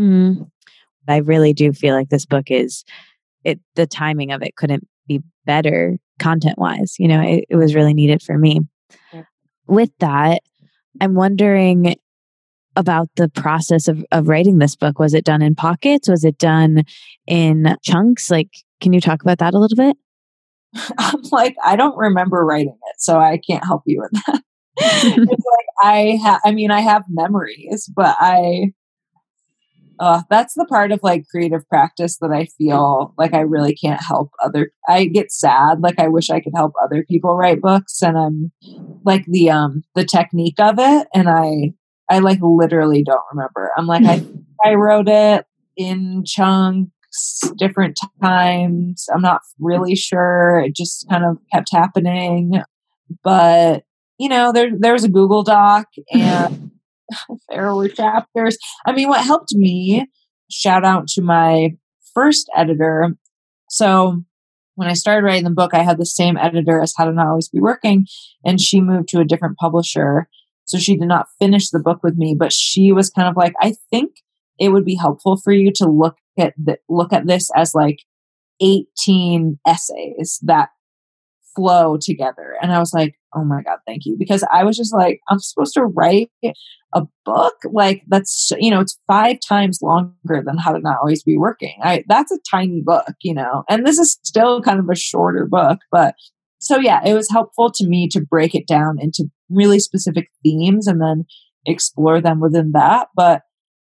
Mm. 0.00 0.50
I 1.08 1.18
really 1.18 1.52
do 1.52 1.72
feel 1.72 1.94
like 1.94 2.08
this 2.08 2.26
book 2.26 2.50
is 2.50 2.84
it 3.44 3.58
the 3.74 3.86
timing 3.86 4.32
of 4.32 4.42
it 4.42 4.56
couldn't 4.56 4.86
be 5.06 5.22
better 5.44 5.98
content 6.18 6.58
wise. 6.58 6.96
You 6.98 7.08
know, 7.08 7.20
it, 7.20 7.44
it 7.48 7.56
was 7.56 7.74
really 7.74 7.94
needed 7.94 8.22
for 8.22 8.36
me. 8.36 8.60
Yeah. 9.12 9.24
With 9.66 9.90
that, 9.98 10.42
I'm 11.00 11.14
wondering 11.14 11.96
about 12.76 13.08
the 13.16 13.28
process 13.28 13.88
of, 13.88 14.04
of 14.12 14.28
writing 14.28 14.58
this 14.58 14.76
book. 14.76 14.98
Was 14.98 15.14
it 15.14 15.24
done 15.24 15.42
in 15.42 15.54
pockets? 15.54 16.08
Was 16.08 16.24
it 16.24 16.38
done 16.38 16.84
in 17.26 17.76
chunks? 17.82 18.30
Like, 18.30 18.50
can 18.80 18.92
you 18.92 19.00
talk 19.00 19.22
about 19.22 19.38
that 19.38 19.54
a 19.54 19.58
little 19.58 19.76
bit? 19.76 19.96
I'm 20.98 21.22
like, 21.32 21.56
I 21.64 21.76
don't 21.76 21.96
remember 21.96 22.44
writing 22.44 22.78
it, 22.90 22.96
so 22.98 23.18
I 23.18 23.38
can't 23.38 23.64
help 23.64 23.82
you 23.86 24.00
with 24.00 24.22
that. 24.26 24.42
it's 24.76 25.16
like 25.18 25.66
I 25.82 26.18
have, 26.22 26.40
I 26.44 26.52
mean, 26.52 26.70
I 26.70 26.80
have 26.80 27.02
memories, 27.08 27.90
but 27.94 28.16
I 28.18 28.72
uh, 30.00 30.22
that's 30.30 30.54
the 30.54 30.64
part 30.64 30.92
of 30.92 31.00
like 31.02 31.26
creative 31.30 31.68
practice 31.68 32.16
that 32.18 32.30
I 32.30 32.46
feel 32.56 33.12
like 33.18 33.34
I 33.34 33.40
really 33.40 33.74
can't 33.74 34.00
help 34.02 34.30
other. 34.42 34.72
I 34.88 35.04
get 35.04 35.30
sad, 35.30 35.80
like 35.80 35.98
I 35.98 36.08
wish 36.08 36.30
I 36.30 36.40
could 36.40 36.54
help 36.56 36.72
other 36.82 37.04
people 37.06 37.36
write 37.36 37.60
books, 37.60 38.00
and 38.00 38.16
I'm 38.16 38.52
like 39.04 39.26
the 39.26 39.50
um 39.50 39.82
the 39.94 40.04
technique 40.04 40.58
of 40.58 40.76
it, 40.78 41.06
and 41.14 41.28
I 41.28 41.74
I 42.10 42.18
like 42.18 42.40
literally 42.42 43.02
don't 43.02 43.22
remember. 43.32 43.70
I'm 43.76 43.86
like 43.86 44.04
I 44.04 44.24
I 44.64 44.74
wrote 44.74 45.08
it 45.08 45.46
in 45.76 46.24
chunks, 46.26 47.40
different 47.56 47.98
times. 48.22 49.06
I'm 49.12 49.22
not 49.22 49.40
really 49.58 49.94
sure. 49.94 50.62
It 50.66 50.74
just 50.74 51.08
kind 51.08 51.24
of 51.24 51.38
kept 51.52 51.68
happening, 51.72 52.62
but 53.24 53.84
you 54.18 54.28
know 54.28 54.52
there 54.52 54.70
there 54.78 54.92
was 54.92 55.04
a 55.04 55.08
Google 55.08 55.42
Doc 55.42 55.86
and 56.12 56.72
there 57.48 57.74
were 57.74 57.88
chapters. 57.88 58.58
I 58.84 58.92
mean, 58.92 59.08
what 59.08 59.24
helped 59.24 59.54
me, 59.54 60.06
shout 60.50 60.84
out 60.84 61.08
to 61.08 61.22
my 61.22 61.70
first 62.14 62.50
editor. 62.56 63.16
So 63.68 64.22
when 64.74 64.88
I 64.88 64.94
started 64.94 65.24
writing 65.24 65.44
the 65.44 65.50
book, 65.50 65.74
I 65.74 65.82
had 65.82 65.98
the 65.98 66.06
same 66.06 66.36
editor 66.36 66.80
as 66.80 66.94
How 66.96 67.04
to 67.04 67.12
Not 67.12 67.26
Always 67.26 67.48
Be 67.48 67.60
Working, 67.60 68.06
and 68.44 68.60
she 68.60 68.80
moved 68.80 69.08
to 69.08 69.20
a 69.20 69.24
different 69.24 69.58
publisher. 69.58 70.28
So 70.70 70.78
she 70.78 70.96
did 70.96 71.08
not 71.08 71.26
finish 71.40 71.70
the 71.70 71.80
book 71.80 72.00
with 72.02 72.16
me, 72.16 72.36
but 72.38 72.52
she 72.52 72.92
was 72.92 73.10
kind 73.10 73.28
of 73.28 73.36
like, 73.36 73.54
I 73.60 73.74
think 73.90 74.12
it 74.58 74.68
would 74.68 74.84
be 74.84 74.94
helpful 74.94 75.36
for 75.36 75.52
you 75.52 75.72
to 75.76 75.86
look 75.86 76.16
at 76.38 76.54
the, 76.56 76.78
look 76.88 77.12
at 77.12 77.26
this 77.26 77.50
as 77.56 77.74
like 77.74 77.98
18 78.60 79.58
essays 79.66 80.38
that 80.42 80.68
flow 81.56 81.98
together. 82.00 82.54
And 82.62 82.72
I 82.72 82.78
was 82.78 82.92
like, 82.92 83.16
oh 83.34 83.44
my 83.44 83.62
God, 83.62 83.78
thank 83.86 84.04
you. 84.04 84.16
Because 84.16 84.44
I 84.52 84.62
was 84.64 84.76
just 84.76 84.94
like, 84.94 85.20
I'm 85.28 85.40
supposed 85.40 85.74
to 85.74 85.84
write 85.84 86.30
a 86.94 87.02
book 87.24 87.54
like 87.64 88.02
that's, 88.06 88.52
you 88.58 88.70
know, 88.70 88.80
it's 88.80 88.98
five 89.06 89.38
times 89.46 89.80
longer 89.82 90.42
than 90.44 90.58
How 90.58 90.72
to 90.72 90.78
Not 90.78 90.98
Always 91.00 91.22
Be 91.22 91.36
Working. 91.36 91.78
I, 91.82 92.04
that's 92.08 92.30
a 92.30 92.38
tiny 92.48 92.80
book, 92.80 93.14
you 93.22 93.34
know, 93.34 93.64
and 93.68 93.84
this 93.84 93.98
is 93.98 94.18
still 94.22 94.62
kind 94.62 94.78
of 94.78 94.88
a 94.88 94.96
shorter 94.96 95.46
book. 95.46 95.80
But 95.90 96.14
so, 96.60 96.78
yeah, 96.78 97.00
it 97.04 97.14
was 97.14 97.30
helpful 97.30 97.72
to 97.72 97.88
me 97.88 98.08
to 98.08 98.20
break 98.20 98.54
it 98.54 98.66
down 98.66 98.98
into 99.00 99.30
really 99.50 99.80
specific 99.80 100.30
themes 100.42 100.86
and 100.86 101.00
then 101.00 101.24
explore 101.66 102.20
them 102.20 102.40
within 102.40 102.72
that. 102.72 103.08
But 103.14 103.42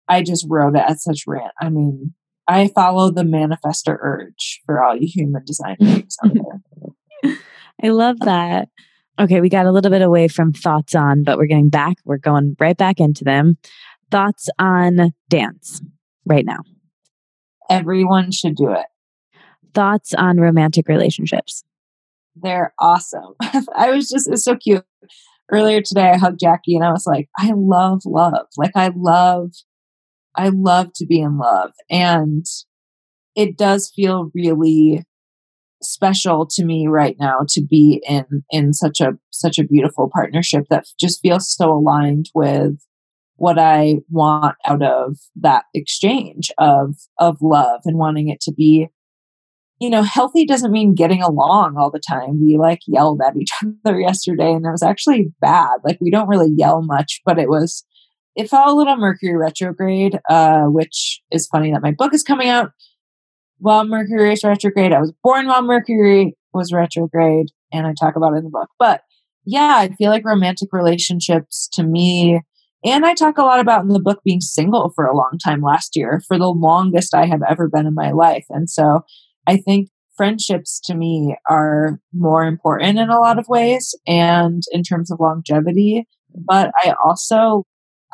I 0.08 0.22
just 0.22 0.46
wrote 0.48 0.76
it 0.76 0.84
at 0.86 1.00
such 1.00 1.24
rant. 1.26 1.52
I 1.60 1.70
mean, 1.70 2.14
I 2.46 2.68
follow 2.68 3.10
the 3.10 3.22
manifestor 3.22 3.96
urge 4.00 4.60
for 4.66 4.82
all 4.82 4.96
you 4.96 5.08
human 5.08 5.44
design 5.44 5.76
freaks 5.80 6.16
out 6.24 6.32
there. 6.34 7.38
I 7.82 7.88
love 7.88 8.20
that. 8.20 8.68
Okay, 9.18 9.40
we 9.40 9.48
got 9.48 9.66
a 9.66 9.72
little 9.72 9.90
bit 9.90 10.02
away 10.02 10.28
from 10.28 10.52
thoughts 10.52 10.94
on, 10.94 11.22
but 11.22 11.38
we're 11.38 11.46
getting 11.46 11.70
back. 11.70 11.96
We're 12.04 12.18
going 12.18 12.56
right 12.58 12.76
back 12.76 13.00
into 13.00 13.24
them. 13.24 13.56
Thoughts 14.10 14.48
on 14.58 15.12
dance 15.28 15.80
right 16.26 16.44
now? 16.44 16.60
Everyone 17.70 18.30
should 18.30 18.56
do 18.56 18.72
it. 18.72 18.86
Thoughts 19.72 20.14
on 20.14 20.38
romantic 20.38 20.88
relationships? 20.88 21.64
They're 22.36 22.74
awesome. 22.78 23.34
I 23.76 23.90
was 23.90 24.08
just, 24.08 24.28
it's 24.28 24.44
so 24.44 24.56
cute. 24.56 24.84
Earlier 25.50 25.82
today, 25.82 26.10
I 26.10 26.16
hugged 26.16 26.40
Jackie 26.40 26.74
and 26.74 26.84
I 26.84 26.90
was 26.90 27.06
like, 27.06 27.28
I 27.38 27.52
love 27.54 28.02
love. 28.06 28.46
Like, 28.56 28.72
I 28.74 28.90
love, 28.94 29.52
I 30.34 30.48
love 30.48 30.92
to 30.96 31.06
be 31.06 31.20
in 31.20 31.38
love. 31.38 31.72
And 31.90 32.46
it 33.36 33.56
does 33.56 33.92
feel 33.94 34.30
really 34.34 35.04
special 35.82 36.46
to 36.46 36.64
me 36.64 36.86
right 36.86 37.16
now 37.20 37.40
to 37.48 37.62
be 37.62 38.02
in 38.08 38.42
in 38.50 38.72
such 38.72 39.00
a 39.00 39.12
such 39.30 39.58
a 39.58 39.64
beautiful 39.64 40.08
partnership 40.12 40.64
that 40.70 40.86
just 40.98 41.20
feels 41.20 41.54
so 41.54 41.70
aligned 41.70 42.30
with 42.34 42.78
what 43.36 43.58
I 43.58 43.96
want 44.10 44.56
out 44.66 44.82
of 44.82 45.18
that 45.36 45.64
exchange 45.74 46.50
of 46.58 46.96
of 47.18 47.38
love 47.42 47.82
and 47.84 47.98
wanting 47.98 48.28
it 48.28 48.40
to 48.42 48.52
be 48.52 48.88
you 49.84 49.90
know 49.90 50.02
healthy 50.02 50.44
doesn't 50.44 50.72
mean 50.72 50.94
getting 50.94 51.22
along 51.22 51.76
all 51.76 51.90
the 51.90 52.00
time 52.00 52.40
we 52.40 52.56
like 52.58 52.80
yelled 52.86 53.20
at 53.20 53.36
each 53.36 53.50
other 53.86 54.00
yesterday 54.00 54.52
and 54.52 54.66
it 54.66 54.70
was 54.70 54.82
actually 54.82 55.28
bad 55.40 55.78
like 55.84 55.98
we 56.00 56.10
don't 56.10 56.28
really 56.28 56.50
yell 56.56 56.82
much 56.82 57.20
but 57.24 57.38
it 57.38 57.48
was 57.48 57.84
it 58.36 58.48
felt 58.48 58.68
a 58.68 58.74
little 58.74 58.96
mercury 58.96 59.36
retrograde 59.36 60.18
uh 60.28 60.62
which 60.64 61.20
is 61.30 61.46
funny 61.46 61.72
that 61.72 61.82
my 61.82 61.92
book 61.92 62.14
is 62.14 62.22
coming 62.22 62.48
out 62.48 62.70
while 63.58 63.86
Mercury 63.86 64.32
is 64.32 64.44
retrograde. 64.44 64.92
I 64.92 65.00
was 65.00 65.12
born 65.22 65.46
while 65.46 65.62
Mercury 65.62 66.36
was 66.52 66.72
retrograde, 66.72 67.46
and 67.72 67.86
I 67.86 67.94
talk 67.98 68.14
about 68.14 68.34
it 68.34 68.38
in 68.38 68.44
the 68.44 68.50
book. 68.50 68.68
But 68.78 69.00
yeah, 69.46 69.76
I 69.78 69.88
feel 69.94 70.10
like 70.10 70.24
romantic 70.24 70.68
relationships 70.72 71.68
to 71.72 71.82
me, 71.82 72.40
and 72.84 73.06
I 73.06 73.14
talk 73.14 73.38
a 73.38 73.42
lot 73.42 73.60
about 73.60 73.82
in 73.82 73.88
the 73.88 74.00
book 74.00 74.20
being 74.22 74.42
single 74.42 74.92
for 74.94 75.06
a 75.06 75.16
long 75.16 75.38
time 75.42 75.62
last 75.62 75.96
year, 75.96 76.20
for 76.28 76.38
the 76.38 76.48
longest 76.48 77.14
I 77.14 77.24
have 77.24 77.40
ever 77.48 77.68
been 77.68 77.86
in 77.86 77.94
my 77.94 78.10
life. 78.10 78.44
And 78.50 78.68
so 78.68 79.00
I 79.46 79.56
think 79.56 79.88
friendships 80.16 80.80
to 80.84 80.94
me 80.94 81.36
are 81.48 82.00
more 82.12 82.44
important 82.44 82.98
in 82.98 83.10
a 83.10 83.18
lot 83.18 83.38
of 83.38 83.48
ways 83.48 83.94
and 84.06 84.62
in 84.70 84.82
terms 84.82 85.10
of 85.10 85.20
longevity. 85.20 86.06
But 86.34 86.72
I 86.84 86.94
also 87.04 87.64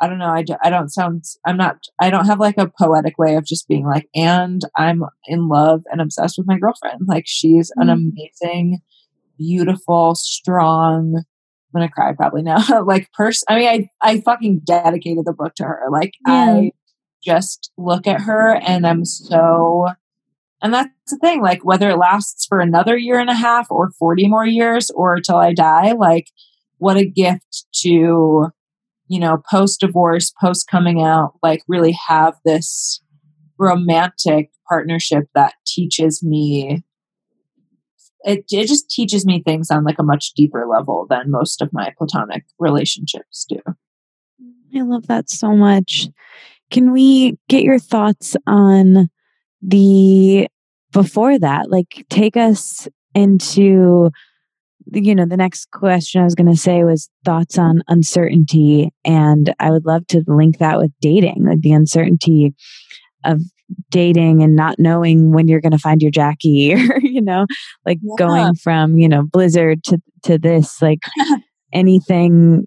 I 0.01 0.07
don't 0.07 0.17
know. 0.17 0.25
I, 0.25 0.43
I 0.63 0.71
don't 0.71 0.89
sound, 0.89 1.25
I'm 1.45 1.57
not, 1.57 1.77
I 1.99 2.09
don't 2.09 2.25
have 2.25 2.39
like 2.39 2.57
a 2.57 2.71
poetic 2.79 3.19
way 3.19 3.35
of 3.35 3.45
just 3.45 3.67
being 3.67 3.85
like, 3.85 4.09
and 4.15 4.63
I'm 4.75 5.03
in 5.27 5.47
love 5.47 5.83
and 5.91 6.01
obsessed 6.01 6.39
with 6.39 6.47
my 6.47 6.57
girlfriend. 6.57 7.01
Like 7.07 7.25
she's 7.27 7.69
mm-hmm. 7.69 7.87
an 7.87 7.89
amazing, 7.89 8.79
beautiful, 9.37 10.15
strong, 10.15 11.17
I'm 11.73 11.79
gonna 11.79 11.91
cry 11.91 12.13
probably 12.13 12.41
now. 12.41 12.83
like 12.85 13.11
person, 13.13 13.45
I 13.47 13.55
mean, 13.55 13.67
I, 13.67 14.09
I 14.09 14.21
fucking 14.21 14.61
dedicated 14.65 15.25
the 15.25 15.33
book 15.33 15.53
to 15.55 15.63
her. 15.65 15.83
Like 15.91 16.13
yeah. 16.27 16.33
I 16.33 16.71
just 17.23 17.71
look 17.77 18.07
at 18.07 18.21
her 18.21 18.55
and 18.55 18.87
I'm 18.87 19.05
so, 19.05 19.87
and 20.61 20.73
that's 20.73 20.89
the 21.07 21.17
thing, 21.17 21.41
like 21.41 21.63
whether 21.65 21.89
it 21.89 21.97
lasts 21.97 22.45
for 22.45 22.59
another 22.59 22.97
year 22.97 23.19
and 23.19 23.29
a 23.29 23.35
half 23.35 23.67
or 23.69 23.91
40 23.97 24.27
more 24.27 24.45
years 24.45 24.89
or 24.91 25.19
till 25.19 25.37
I 25.37 25.53
die, 25.53 25.93
like 25.93 26.27
what 26.77 26.97
a 26.97 27.05
gift 27.05 27.65
to 27.81 28.51
you 29.11 29.19
know, 29.19 29.43
post 29.51 29.81
divorce, 29.81 30.31
post 30.39 30.69
coming 30.69 31.01
out, 31.01 31.33
like 31.43 31.61
really 31.67 31.91
have 32.07 32.33
this 32.45 33.01
romantic 33.57 34.49
partnership 34.69 35.25
that 35.35 35.53
teaches 35.67 36.23
me 36.23 36.81
it, 38.23 38.45
it 38.51 38.67
just 38.67 38.89
teaches 38.89 39.25
me 39.25 39.41
things 39.43 39.69
on 39.69 39.83
like 39.83 39.99
a 39.99 40.03
much 40.03 40.31
deeper 40.33 40.65
level 40.65 41.07
than 41.09 41.29
most 41.29 41.61
of 41.61 41.73
my 41.73 41.91
platonic 41.97 42.45
relationships 42.57 43.45
do 43.49 43.59
I 44.73 44.81
love 44.81 45.07
that 45.07 45.29
so 45.29 45.55
much. 45.55 46.07
Can 46.69 46.93
we 46.93 47.37
get 47.49 47.63
your 47.63 47.79
thoughts 47.79 48.37
on 48.47 49.09
the 49.61 50.47
before 50.91 51.39
that? 51.39 51.69
Like, 51.69 52.05
take 52.09 52.37
us 52.37 52.87
into, 53.13 54.09
you 54.91 55.15
know, 55.15 55.25
the 55.25 55.37
next 55.37 55.71
question 55.71 56.21
I 56.21 56.25
was 56.25 56.35
going 56.35 56.51
to 56.51 56.57
say 56.57 56.83
was 56.83 57.09
thoughts 57.25 57.57
on 57.57 57.83
uncertainty. 57.87 58.91
And 59.05 59.53
I 59.59 59.71
would 59.71 59.85
love 59.85 60.07
to 60.07 60.23
link 60.27 60.57
that 60.59 60.77
with 60.77 60.91
dating, 61.01 61.45
like 61.45 61.61
the 61.61 61.73
uncertainty 61.73 62.53
of 63.23 63.41
dating 63.89 64.43
and 64.43 64.55
not 64.55 64.79
knowing 64.79 65.31
when 65.31 65.47
you're 65.47 65.61
going 65.61 65.71
to 65.71 65.77
find 65.77 66.01
your 66.01 66.11
Jackie 66.11 66.73
or, 66.75 66.99
you 67.01 67.21
know, 67.21 67.45
like 67.85 67.99
yeah. 68.01 68.15
going 68.17 68.55
from, 68.55 68.97
you 68.97 69.07
know, 69.07 69.23
Blizzard 69.23 69.83
to, 69.85 70.01
to 70.23 70.37
this, 70.37 70.81
like 70.81 71.03
anything 71.73 72.65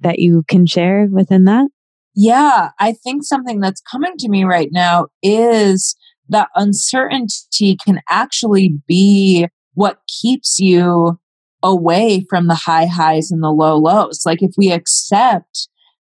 that 0.00 0.18
you 0.18 0.44
can 0.48 0.66
share 0.66 1.08
within 1.10 1.44
that? 1.44 1.68
Yeah, 2.14 2.70
I 2.78 2.92
think 2.92 3.24
something 3.24 3.58
that's 3.58 3.80
coming 3.80 4.16
to 4.18 4.28
me 4.28 4.44
right 4.44 4.68
now 4.70 5.08
is 5.22 5.96
that 6.28 6.48
uncertainty 6.54 7.76
can 7.84 8.00
actually 8.08 8.74
be 8.86 9.46
what 9.74 10.00
keeps 10.08 10.58
you 10.58 11.18
away 11.62 12.24
from 12.28 12.46
the 12.46 12.54
high 12.54 12.86
highs 12.86 13.30
and 13.30 13.42
the 13.42 13.50
low 13.50 13.76
lows. 13.76 14.22
Like 14.24 14.42
if 14.42 14.52
we 14.56 14.70
accept 14.70 15.68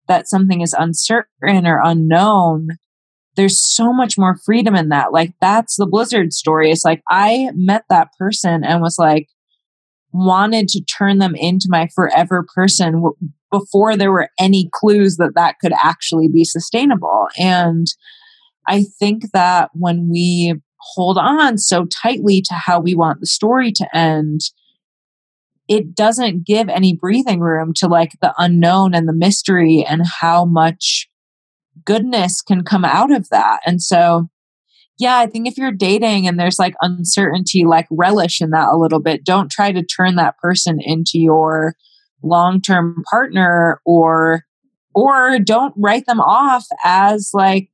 that 0.08 0.28
something 0.28 0.60
is 0.60 0.74
uncertain 0.76 1.66
or 1.66 1.80
unknown, 1.84 2.70
there's 3.36 3.60
so 3.60 3.92
much 3.92 4.18
more 4.18 4.36
freedom 4.44 4.74
in 4.74 4.88
that. 4.90 5.12
Like 5.12 5.34
that's 5.40 5.76
the 5.76 5.86
Blizzard 5.86 6.32
story. 6.32 6.70
It's 6.70 6.84
like 6.84 7.02
I 7.08 7.50
met 7.54 7.84
that 7.88 8.08
person 8.18 8.64
and 8.64 8.82
was 8.82 8.98
like, 8.98 9.28
wanted 10.12 10.68
to 10.68 10.84
turn 10.84 11.18
them 11.18 11.34
into 11.34 11.68
my 11.70 11.88
forever 11.94 12.44
person 12.54 13.02
before 13.50 13.96
there 13.96 14.12
were 14.12 14.28
any 14.38 14.68
clues 14.72 15.16
that 15.16 15.34
that 15.34 15.56
could 15.60 15.72
actually 15.82 16.28
be 16.28 16.44
sustainable. 16.44 17.28
And 17.38 17.86
I 18.66 18.84
think 18.84 19.32
that 19.32 19.70
when 19.74 20.08
we 20.10 20.54
hold 20.94 21.18
on 21.18 21.58
so 21.58 21.86
tightly 21.86 22.42
to 22.42 22.54
how 22.54 22.80
we 22.80 22.94
want 22.94 23.20
the 23.20 23.26
story 23.26 23.72
to 23.72 23.96
end, 23.96 24.40
it 25.68 25.94
doesn't 25.94 26.46
give 26.46 26.68
any 26.68 26.94
breathing 26.94 27.40
room 27.40 27.72
to 27.76 27.86
like 27.86 28.12
the 28.20 28.34
unknown 28.38 28.94
and 28.94 29.08
the 29.08 29.12
mystery 29.12 29.84
and 29.88 30.02
how 30.20 30.44
much 30.44 31.08
goodness 31.84 32.42
can 32.42 32.64
come 32.64 32.84
out 32.84 33.12
of 33.12 33.28
that. 33.30 33.60
And 33.64 33.80
so, 33.80 34.28
yeah, 34.98 35.18
I 35.18 35.26
think 35.26 35.48
if 35.48 35.56
you're 35.56 35.72
dating 35.72 36.26
and 36.26 36.38
there's 36.38 36.58
like 36.58 36.74
uncertainty, 36.80 37.64
like 37.64 37.86
relish 37.90 38.40
in 38.40 38.50
that 38.50 38.68
a 38.68 38.76
little 38.76 39.00
bit. 39.00 39.24
Don't 39.24 39.50
try 39.50 39.72
to 39.72 39.84
turn 39.84 40.16
that 40.16 40.36
person 40.38 40.78
into 40.80 41.18
your 41.18 41.74
long-term 42.22 43.02
partner 43.10 43.80
or 43.84 44.44
or 44.94 45.38
don't 45.38 45.74
write 45.76 46.06
them 46.06 46.20
off 46.20 46.66
as 46.84 47.30
like 47.32 47.70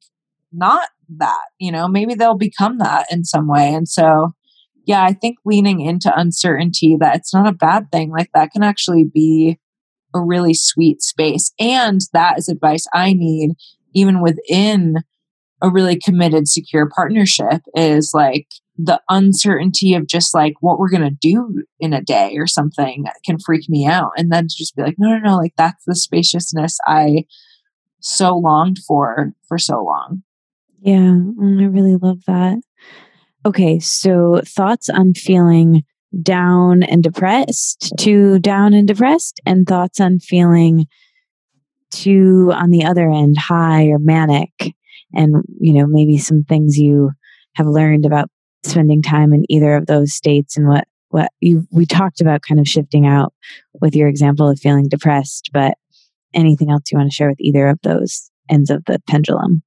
not 0.53 0.89
that, 1.19 1.45
you 1.59 1.73
know, 1.73 1.89
maybe 1.89 2.15
they'll 2.15 2.37
become 2.37 2.79
that 2.79 3.07
in 3.11 3.25
some 3.25 3.49
way. 3.49 3.73
And 3.73 3.89
so 3.89 4.33
yeah, 4.87 5.05
I 5.05 5.13
think 5.13 5.37
leaning 5.45 5.81
into 5.81 6.11
uncertainty 6.19 6.97
that 6.99 7.17
it's 7.17 7.35
not 7.35 7.47
a 7.47 7.53
bad 7.53 7.93
thing. 7.93 8.11
Like 8.11 8.31
that 8.33 8.53
can 8.53 8.63
actually 8.63 9.05
be 9.05 9.59
a 10.15 10.21
really 10.21 10.55
sweet 10.55 11.03
space. 11.03 11.53
And 11.61 12.01
that 12.15 12.39
is 12.39 12.49
advice 12.49 12.87
I 12.95 13.13
need 13.13 13.51
even 13.95 14.23
within 14.23 14.97
a 15.61 15.71
really 15.71 15.99
committed, 15.99 16.49
secure 16.49 16.89
partnership 16.89 17.63
is 17.75 18.13
like 18.15 18.47
the 18.77 19.01
uncertainty 19.11 19.95
of 19.95 20.07
just 20.07 20.35
like 20.35 20.55
what 20.61 20.79
we're 20.79 20.91
going 20.91 21.03
to 21.03 21.11
do 21.11 21.65
in 21.81 21.93
a 21.93 22.01
day 22.01 22.37
or 22.37 22.47
something 22.47 23.05
can 23.27 23.39
freak 23.39 23.69
me 23.69 23.87
out. 23.87 24.13
And 24.17 24.33
then 24.33 24.45
to 24.45 24.55
just 24.57 24.77
be 24.77 24.83
like, 24.83 24.95
no, 24.99 25.11
no, 25.11 25.19
no, 25.19 25.37
like 25.37 25.55
that's 25.59 25.85
the 25.87 25.97
spaciousness 25.97 26.79
I 26.87 27.25
so 28.01 28.37
longed 28.37 28.79
for 28.87 29.33
for 29.49 29.59
so 29.59 29.83
long. 29.83 30.23
Yeah, 30.81 30.97
mm, 30.97 31.61
I 31.61 31.67
really 31.67 31.97
love 31.97 32.21
that. 32.27 32.59
Okay, 33.45 33.79
so 33.79 34.43
thoughts 34.45 34.89
on 34.89 35.15
feeling 35.15 35.85
down 36.23 36.83
and 36.83 37.03
depressed 37.03 37.93
to 38.01 38.39
down 38.39 38.75
and 38.75 38.87
depressed, 38.89 39.41
and 39.47 39.67
thoughts 39.67 40.01
on 40.01 40.19
feeling 40.19 40.87
to 41.91 42.53
on 42.55 42.71
the 42.71 42.85
other 42.85 43.11
end 43.11 43.39
high 43.39 43.87
or 43.87 43.99
manic 43.99 44.75
and 45.15 45.43
you 45.59 45.73
know 45.73 45.87
maybe 45.87 46.19
some 46.19 46.45
things 46.45 46.77
you 46.77 47.11
have 47.55 47.67
learned 47.67 48.05
about 48.05 48.29
spending 48.65 49.03
time 49.03 49.33
in 49.33 49.45
either 49.49 49.75
of 49.75 49.87
those 49.87 50.13
states 50.13 50.57
and 50.57 50.69
what 50.69 50.85
what 51.11 51.31
you 51.41 51.67
we 51.71 51.87
talked 51.87 52.21
about 52.21 52.43
kind 52.43 52.61
of 52.61 52.69
shifting 52.69 53.07
out 53.07 53.33
with 53.81 53.97
your 53.97 54.09
example 54.09 54.49
of 54.49 54.61
feeling 54.61 54.87
depressed 54.89 55.49
but 55.53 55.75
anything 56.35 56.71
else 56.71 56.83
you 56.93 56.99
want 56.99 57.11
to 57.11 57.15
share 57.15 57.31
with 57.31 57.41
either 57.41 57.69
of 57.69 57.79
those 57.83 58.31
ends 58.51 58.69
of 58.71 58.85
the 58.85 59.01
pendulum 59.09 59.63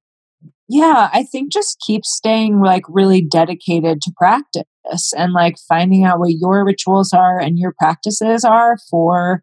yeah 0.72 1.08
i 1.12 1.22
think 1.22 1.52
just 1.52 1.78
keep 1.86 2.04
staying 2.04 2.60
like 2.60 2.82
really 2.88 3.22
dedicated 3.22 4.00
to 4.00 4.12
practice 4.16 5.12
and 5.16 5.32
like 5.32 5.56
finding 5.68 6.04
out 6.04 6.18
what 6.18 6.32
your 6.32 6.64
rituals 6.64 7.12
are 7.12 7.38
and 7.38 7.58
your 7.58 7.74
practices 7.78 8.44
are 8.44 8.76
for 8.90 9.42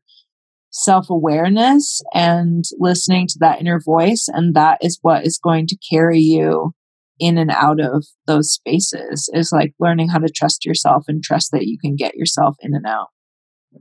self 0.71 1.09
awareness 1.09 2.01
and 2.13 2.63
listening 2.77 3.27
to 3.27 3.37
that 3.39 3.59
inner 3.59 3.79
voice. 3.79 4.27
And 4.27 4.55
that 4.55 4.79
is 4.81 4.99
what 5.01 5.25
is 5.25 5.39
going 5.41 5.67
to 5.67 5.77
carry 5.89 6.19
you 6.19 6.73
in 7.19 7.37
and 7.37 7.51
out 7.51 7.81
of 7.81 8.05
those 8.27 8.53
spaces 8.53 9.29
is 9.33 9.51
like 9.51 9.73
learning 9.79 10.09
how 10.09 10.19
to 10.19 10.29
trust 10.29 10.65
yourself 10.65 11.03
and 11.07 11.21
trust 11.21 11.51
that 11.51 11.65
you 11.65 11.77
can 11.77 11.95
get 11.95 12.15
yourself 12.15 12.55
in 12.61 12.73
and 12.73 12.85
out. 12.85 13.07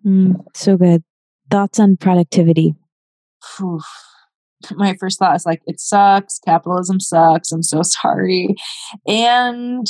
Mm, 0.04 0.44
so 0.54 0.76
good. 0.76 1.04
Thoughts 1.50 1.78
on 1.78 1.96
productivity? 1.96 2.74
My 4.74 4.96
first 4.98 5.18
thought 5.18 5.36
is 5.36 5.46
like, 5.46 5.62
it 5.66 5.80
sucks. 5.80 6.38
Capitalism 6.38 7.00
sucks. 7.00 7.52
I'm 7.52 7.62
so 7.62 7.82
sorry. 7.84 8.56
And 9.06 9.86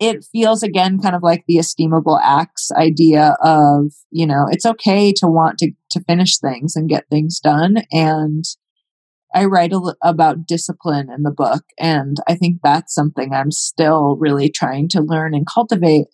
it 0.00 0.24
feels 0.30 0.62
again 0.62 1.00
kind 1.00 1.16
of 1.16 1.22
like 1.22 1.44
the 1.46 1.56
esteemable 1.56 2.20
acts 2.22 2.70
idea 2.72 3.36
of 3.42 3.92
you 4.10 4.26
know 4.26 4.46
it's 4.50 4.66
okay 4.66 5.12
to 5.12 5.26
want 5.26 5.58
to 5.58 5.72
to 5.90 6.00
finish 6.04 6.38
things 6.38 6.76
and 6.76 6.88
get 6.88 7.04
things 7.10 7.40
done 7.40 7.78
and 7.90 8.44
i 9.34 9.44
write 9.44 9.72
about 10.02 10.46
discipline 10.46 11.08
in 11.10 11.22
the 11.22 11.32
book 11.32 11.64
and 11.78 12.18
i 12.28 12.34
think 12.34 12.58
that's 12.62 12.94
something 12.94 13.32
i'm 13.32 13.50
still 13.50 14.16
really 14.20 14.48
trying 14.48 14.88
to 14.88 15.00
learn 15.00 15.34
and 15.34 15.46
cultivate 15.52 16.06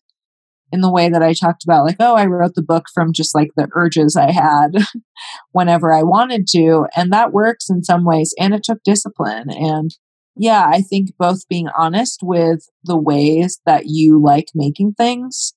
in 0.74 0.80
the 0.80 0.92
way 0.92 1.09
that 1.09 1.22
i 1.22 1.32
talked 1.32 1.64
about 1.64 1.84
like 1.84 1.96
oh 2.01 2.14
i 2.14 2.26
wrote 2.26 2.55
the 2.55 2.62
book 2.62 2.84
from 2.92 3.12
just 3.12 3.34
like 3.34 3.48
the 3.56 3.68
urges 3.74 4.16
i 4.16 4.30
had 4.30 4.70
whenever 5.52 5.92
i 5.92 6.02
wanted 6.02 6.46
to 6.46 6.86
and 6.96 7.12
that 7.12 7.32
works 7.32 7.70
in 7.70 7.82
some 7.82 8.05
ways 8.05 8.34
and 8.38 8.55
it 8.55 8.62
took 8.64 8.82
discipline 8.82 9.46
and 9.51 9.96
yeah, 10.36 10.66
I 10.66 10.80
think 10.82 11.10
both 11.18 11.48
being 11.48 11.68
honest 11.76 12.20
with 12.22 12.68
the 12.82 12.96
ways 12.96 13.60
that 13.66 13.84
you 13.86 14.20
like 14.20 14.48
making 14.55 14.94
things 14.94 15.55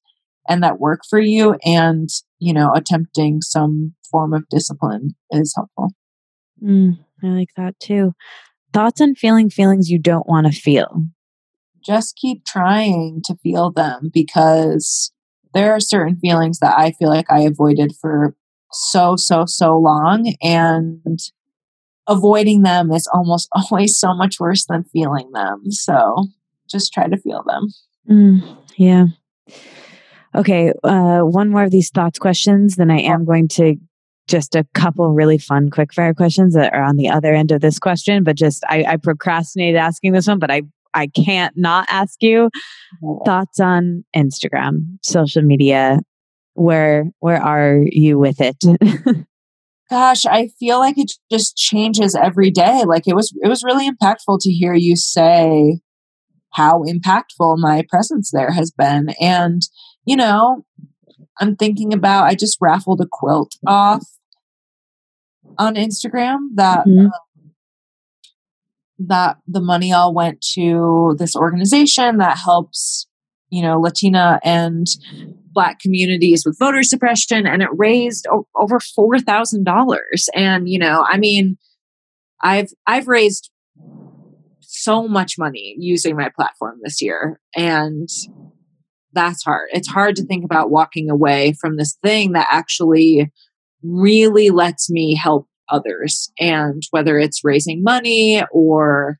and 0.47 0.63
that 0.63 0.79
work 0.79 1.01
for 1.09 1.19
you 1.19 1.55
and, 1.65 2.09
you 2.39 2.53
know, 2.53 2.71
attempting 2.73 3.41
some 3.41 3.95
form 4.09 4.33
of 4.33 4.47
discipline 4.49 5.15
is 5.31 5.53
helpful. 5.55 5.89
Mm, 6.63 6.99
I 7.23 7.27
like 7.27 7.49
that 7.57 7.79
too. 7.79 8.13
Thoughts 8.71 9.01
on 9.01 9.15
feeling 9.15 9.49
feelings 9.49 9.89
you 9.89 9.99
don't 9.99 10.27
want 10.27 10.45
to 10.47 10.53
feel. 10.53 11.03
Just 11.87 12.17
keep 12.17 12.43
trying 12.45 13.21
to 13.25 13.35
feel 13.35 13.71
them 13.71 14.11
because 14.13 15.13
there 15.53 15.71
are 15.71 15.79
certain 15.79 16.17
feelings 16.17 16.59
that 16.59 16.77
I 16.77 16.91
feel 16.91 17.07
like 17.07 17.31
I 17.31 17.39
avoided 17.41 17.93
for 18.01 18.35
so, 18.73 19.15
so, 19.15 19.45
so 19.45 19.77
long. 19.77 20.33
And 20.43 21.17
avoiding 22.05 22.63
them 22.63 22.91
is 22.91 23.07
almost 23.13 23.47
always 23.71 23.97
so 23.97 24.13
much 24.13 24.39
worse 24.39 24.65
than 24.65 24.83
feeling 24.83 25.31
them. 25.31 25.71
So 25.71 26.27
just 26.69 26.91
try 26.91 27.07
to 27.07 27.17
feel 27.17 27.43
them. 27.47 27.69
Mm, 28.09 28.57
yeah. 28.75 29.05
Okay. 30.35 30.73
Uh, 30.83 31.21
one 31.21 31.49
more 31.49 31.63
of 31.63 31.71
these 31.71 31.89
thoughts 31.89 32.19
questions, 32.19 32.75
then 32.75 32.91
I 32.91 32.99
am 32.99 33.23
going 33.23 33.47
to 33.49 33.77
just 34.27 34.55
a 34.55 34.67
couple 34.73 35.13
really 35.13 35.37
fun 35.37 35.69
quick 35.69 35.93
fire 35.93 36.13
questions 36.13 36.53
that 36.53 36.73
are 36.73 36.83
on 36.83 36.97
the 36.97 37.09
other 37.09 37.33
end 37.33 37.51
of 37.51 37.61
this 37.61 37.79
question, 37.79 38.23
but 38.23 38.35
just 38.35 38.61
I, 38.67 38.83
I 38.83 38.97
procrastinated 38.97 39.77
asking 39.77 40.11
this 40.11 40.27
one, 40.27 40.37
but 40.37 40.51
I 40.51 40.63
I 40.93 41.07
can't 41.07 41.53
not 41.57 41.87
ask 41.89 42.21
you 42.21 42.49
thoughts 43.25 43.59
on 43.59 44.03
Instagram, 44.15 44.97
social 45.03 45.41
media. 45.41 45.99
Where 46.53 47.05
where 47.19 47.41
are 47.41 47.83
you 47.85 48.17
with 48.17 48.41
it? 48.41 48.57
gosh 49.89 50.25
i 50.25 50.49
feel 50.59 50.79
like 50.79 50.97
it 50.97 51.11
just 51.31 51.55
changes 51.55 52.15
every 52.15 52.51
day 52.51 52.83
like 52.85 53.07
it 53.07 53.15
was 53.15 53.33
it 53.41 53.47
was 53.47 53.63
really 53.63 53.89
impactful 53.89 54.37
to 54.39 54.51
hear 54.51 54.73
you 54.73 54.95
say 54.95 55.79
how 56.53 56.83
impactful 56.83 57.57
my 57.57 57.83
presence 57.89 58.31
there 58.31 58.51
has 58.51 58.71
been 58.71 59.09
and 59.21 59.61
you 60.05 60.15
know 60.15 60.65
i'm 61.39 61.55
thinking 61.55 61.93
about 61.93 62.25
i 62.25 62.35
just 62.35 62.57
raffled 62.59 63.01
a 63.01 63.07
quilt 63.09 63.55
off 63.65 64.05
on 65.57 65.75
instagram 65.75 66.37
that 66.55 66.85
mm-hmm. 66.85 67.05
um, 67.05 67.11
that 68.99 69.37
the 69.47 69.61
money 69.61 69.93
all 69.93 70.13
went 70.13 70.41
to 70.53 71.15
this 71.19 71.35
organization 71.35 72.17
that 72.17 72.37
helps 72.37 73.07
you 73.49 73.61
know 73.61 73.79
latina 73.79 74.39
and 74.43 74.87
black 75.51 75.79
communities 75.79 76.43
with 76.45 76.57
voter 76.59 76.83
suppression 76.83 77.47
and 77.47 77.61
it 77.61 77.69
raised 77.73 78.27
o- 78.31 78.47
over 78.55 78.79
$4,000 78.79 79.97
and 80.35 80.69
you 80.69 80.79
know 80.79 81.05
I 81.07 81.17
mean 81.17 81.57
I've 82.41 82.69
I've 82.85 83.07
raised 83.07 83.49
so 84.61 85.07
much 85.07 85.35
money 85.39 85.75
using 85.79 86.15
my 86.15 86.29
platform 86.35 86.79
this 86.83 87.01
year 87.01 87.39
and 87.55 88.07
that's 89.13 89.43
hard. 89.43 89.69
It's 89.71 89.87
hard 89.87 90.15
to 90.17 90.25
think 90.25 90.45
about 90.45 90.69
walking 90.69 91.09
away 91.09 91.53
from 91.59 91.75
this 91.75 91.97
thing 92.03 92.33
that 92.33 92.47
actually 92.51 93.31
really 93.81 94.49
lets 94.49 94.89
me 94.89 95.15
help 95.15 95.47
others 95.69 96.31
and 96.39 96.83
whether 96.91 97.17
it's 97.17 97.43
raising 97.43 97.83
money 97.83 98.43
or 98.51 99.19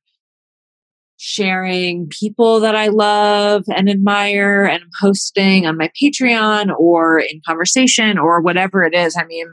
sharing 1.17 2.07
people 2.07 2.59
that 2.59 2.75
I 2.75 2.87
love 2.87 3.63
and 3.75 3.89
admire 3.89 4.65
and 4.65 4.83
posting 5.01 5.65
on 5.65 5.77
my 5.77 5.89
Patreon 6.01 6.71
or 6.77 7.19
in 7.19 7.41
conversation 7.45 8.19
or 8.19 8.39
whatever 8.39 8.83
it 8.83 8.93
is. 8.93 9.17
I 9.17 9.25
mean, 9.25 9.47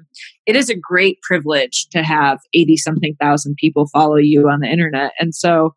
it 0.47 0.57
is 0.57 0.69
a 0.69 0.77
great 0.77 1.21
privilege 1.23 1.89
to 1.93 2.03
have 2.03 2.39
80 2.53 2.77
something 2.77 3.17
thousand 3.19 3.57
people 3.59 3.89
follow 3.89 4.17
you 4.17 4.49
on 4.49 4.61
the 4.61 4.69
internet. 4.69 5.13
And 5.19 5.35
so 5.35 5.75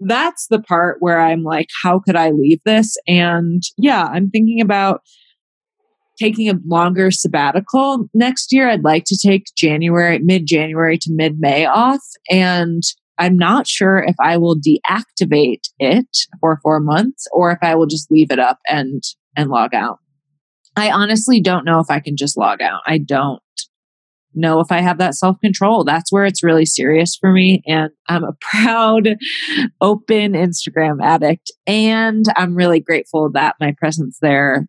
that's 0.00 0.48
the 0.48 0.60
part 0.60 0.96
where 0.98 1.20
I'm 1.20 1.44
like, 1.44 1.68
how 1.82 2.00
could 2.00 2.16
I 2.16 2.30
leave 2.30 2.60
this? 2.64 2.96
And 3.06 3.62
yeah, 3.78 4.04
I'm 4.04 4.30
thinking 4.30 4.60
about 4.60 5.02
taking 6.20 6.48
a 6.48 6.58
longer 6.66 7.10
sabbatical 7.10 8.08
next 8.14 8.52
year. 8.52 8.68
I'd 8.68 8.84
like 8.84 9.04
to 9.06 9.16
take 9.16 9.46
January, 9.56 10.18
mid 10.18 10.46
January 10.46 10.98
to 10.98 11.12
mid 11.12 11.40
May 11.40 11.66
off. 11.66 12.02
And 12.28 12.82
I'm 13.18 13.36
not 13.36 13.66
sure 13.66 13.98
if 13.98 14.16
I 14.20 14.36
will 14.36 14.56
deactivate 14.56 15.68
it 15.78 16.08
for 16.40 16.58
four 16.62 16.80
months 16.80 17.26
or 17.32 17.50
if 17.52 17.58
I 17.62 17.74
will 17.74 17.86
just 17.86 18.10
leave 18.10 18.30
it 18.30 18.38
up 18.38 18.58
and 18.68 19.02
and 19.36 19.50
log 19.50 19.74
out. 19.74 19.98
I 20.76 20.90
honestly 20.90 21.40
don't 21.40 21.64
know 21.64 21.80
if 21.80 21.90
I 21.90 22.00
can 22.00 22.16
just 22.16 22.36
log 22.36 22.62
out. 22.62 22.80
I 22.86 22.98
don't 22.98 23.42
know 24.34 24.60
if 24.60 24.70
I 24.70 24.80
have 24.80 24.98
that 24.98 25.14
self 25.14 25.38
control. 25.40 25.84
That's 25.84 26.12
where 26.12 26.24
it's 26.24 26.42
really 26.42 26.66
serious 26.66 27.16
for 27.16 27.32
me. 27.32 27.62
And 27.66 27.90
I'm 28.08 28.24
a 28.24 28.32
proud, 28.40 29.16
open 29.80 30.32
Instagram 30.32 31.02
addict. 31.02 31.50
And 31.66 32.24
I'm 32.36 32.54
really 32.54 32.80
grateful 32.80 33.30
that 33.32 33.56
my 33.60 33.74
presence 33.78 34.18
there. 34.20 34.66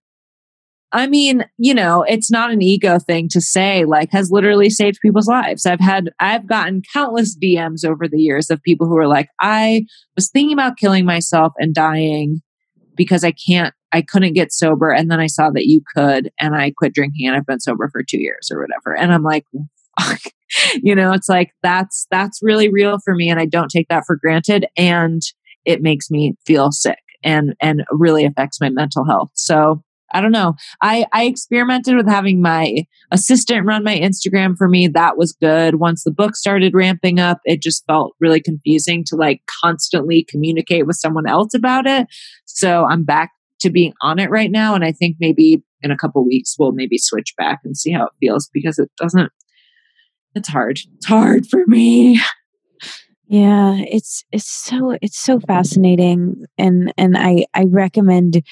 I 0.93 1.07
mean, 1.07 1.45
you 1.57 1.73
know, 1.73 2.03
it's 2.03 2.29
not 2.29 2.51
an 2.51 2.61
ego 2.61 2.99
thing 2.99 3.29
to 3.29 3.41
say, 3.41 3.85
like, 3.85 4.11
has 4.11 4.31
literally 4.31 4.69
saved 4.69 4.99
people's 5.01 5.27
lives. 5.27 5.65
I've 5.65 5.79
had, 5.79 6.09
I've 6.19 6.47
gotten 6.47 6.81
countless 6.93 7.37
DMs 7.37 7.85
over 7.85 8.07
the 8.07 8.19
years 8.19 8.49
of 8.49 8.61
people 8.61 8.87
who 8.87 8.97
are 8.97 9.07
like, 9.07 9.29
I 9.39 9.85
was 10.15 10.29
thinking 10.29 10.53
about 10.53 10.77
killing 10.77 11.05
myself 11.05 11.53
and 11.57 11.73
dying 11.73 12.41
because 12.95 13.23
I 13.23 13.31
can't 13.31 13.73
I 13.91 14.01
couldn't 14.01 14.33
get 14.33 14.53
sober. 14.53 14.91
And 14.91 15.11
then 15.11 15.19
I 15.19 15.27
saw 15.27 15.49
that 15.51 15.67
you 15.67 15.81
could, 15.95 16.31
and 16.39 16.55
I 16.55 16.71
quit 16.71 16.93
drinking 16.93 17.27
and 17.27 17.35
I've 17.35 17.45
been 17.45 17.59
sober 17.59 17.89
for 17.89 18.03
two 18.03 18.21
years 18.21 18.49
or 18.51 18.61
whatever. 18.61 18.95
And 18.97 19.13
I'm 19.13 19.23
like, 19.23 19.45
fuck. 19.99 20.21
you 20.81 20.95
know, 20.95 21.11
it's 21.11 21.29
like 21.29 21.51
that's 21.63 22.07
that's 22.11 22.39
really 22.41 22.69
real 22.69 22.99
for 23.03 23.15
me. 23.15 23.29
And 23.29 23.39
I 23.39 23.45
don't 23.45 23.69
take 23.69 23.87
that 23.89 24.03
for 24.05 24.15
granted. 24.15 24.65
And 24.77 25.21
it 25.65 25.81
makes 25.81 26.09
me 26.09 26.35
feel 26.45 26.71
sick 26.71 26.99
and 27.23 27.53
and 27.61 27.83
really 27.91 28.25
affects 28.25 28.61
my 28.61 28.69
mental 28.69 29.05
health. 29.05 29.31
So 29.33 29.83
I 30.13 30.21
don't 30.21 30.31
know. 30.31 30.55
I, 30.81 31.05
I 31.13 31.25
experimented 31.25 31.95
with 31.95 32.07
having 32.07 32.41
my 32.41 32.85
assistant 33.11 33.65
run 33.65 33.83
my 33.83 33.97
Instagram 33.97 34.55
for 34.57 34.67
me. 34.67 34.87
That 34.87 35.17
was 35.17 35.33
good. 35.33 35.75
Once 35.75 36.03
the 36.03 36.11
book 36.11 36.35
started 36.35 36.73
ramping 36.73 37.19
up, 37.19 37.39
it 37.45 37.61
just 37.61 37.85
felt 37.85 38.13
really 38.19 38.41
confusing 38.41 39.03
to 39.07 39.15
like 39.15 39.41
constantly 39.63 40.25
communicate 40.29 40.87
with 40.87 40.97
someone 40.97 41.27
else 41.27 41.53
about 41.53 41.87
it. 41.87 42.07
So 42.45 42.85
I'm 42.85 43.03
back 43.03 43.31
to 43.61 43.69
being 43.69 43.93
on 44.01 44.19
it 44.19 44.29
right 44.29 44.51
now. 44.51 44.75
And 44.75 44.83
I 44.83 44.91
think 44.91 45.17
maybe 45.19 45.63
in 45.81 45.91
a 45.91 45.97
couple 45.97 46.25
weeks 46.25 46.55
we'll 46.59 46.71
maybe 46.71 46.97
switch 46.97 47.33
back 47.37 47.59
and 47.63 47.77
see 47.77 47.91
how 47.91 48.05
it 48.05 48.11
feels 48.19 48.49
because 48.53 48.77
it 48.79 48.89
doesn't 48.97 49.31
it's 50.35 50.49
hard. 50.49 50.79
It's 50.95 51.05
hard 51.05 51.45
for 51.47 51.65
me. 51.67 52.21
Yeah, 53.27 53.77
it's 53.77 54.25
it's 54.31 54.49
so 54.49 54.97
it's 55.01 55.19
so 55.19 55.39
fascinating 55.39 56.45
and 56.57 56.93
and 56.97 57.17
I 57.17 57.45
I 57.53 57.63
recommend 57.63 58.43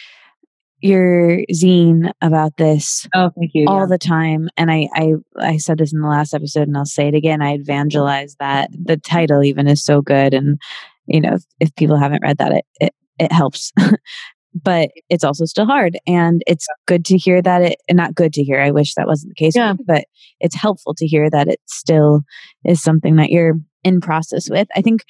your 0.81 1.39
zine 1.53 2.11
about 2.22 2.56
this 2.57 3.07
oh 3.14 3.30
thank 3.38 3.51
you 3.53 3.65
all 3.68 3.81
yeah. 3.81 3.85
the 3.88 3.97
time 3.97 4.49
and 4.56 4.72
I, 4.72 4.88
I 4.93 5.14
i 5.38 5.57
said 5.57 5.77
this 5.77 5.93
in 5.93 6.01
the 6.01 6.07
last 6.07 6.34
episode 6.34 6.68
and 6.68 6.77
i'll 6.77 6.85
say 6.85 7.07
it 7.07 7.15
again 7.15 7.41
i 7.41 7.53
evangelize 7.53 8.35
that 8.39 8.69
the 8.72 8.97
title 8.97 9.43
even 9.43 9.68
is 9.68 9.84
so 9.84 10.01
good 10.01 10.34
and 10.34 10.60
you 11.06 11.19
know 11.19 11.34
if, 11.34 11.43
if 11.60 11.76
people 11.76 11.97
haven't 11.97 12.23
read 12.23 12.38
that 12.38 12.53
it 12.53 12.65
it, 12.80 12.93
it 13.19 13.31
helps 13.31 13.73
but 14.53 14.89
it's 15.10 15.23
also 15.23 15.45
still 15.45 15.65
hard 15.65 15.97
and 16.07 16.41
it's 16.47 16.68
good 16.88 17.06
to 17.06 17.18
hear 17.18 17.41
that 17.41 17.61
it 17.61 17.77
not 17.91 18.15
good 18.15 18.34
to 18.34 18.43
hear 18.43 18.61
i 18.61 18.72
wish 18.72 18.95
that 18.95 19.07
wasn't 19.07 19.30
the 19.30 19.35
case 19.35 19.56
yeah. 19.56 19.73
but 19.85 20.06
it's 20.39 20.56
helpful 20.56 20.93
to 20.95 21.06
hear 21.06 21.30
that 21.30 21.47
it 21.47 21.60
still 21.68 22.22
is 22.65 22.81
something 22.81 23.18
that 23.18 23.30
you're 23.30 23.56
in 23.84 23.99
process 23.99 24.49
with 24.49 24.68
i 24.76 24.81
think 24.81 25.03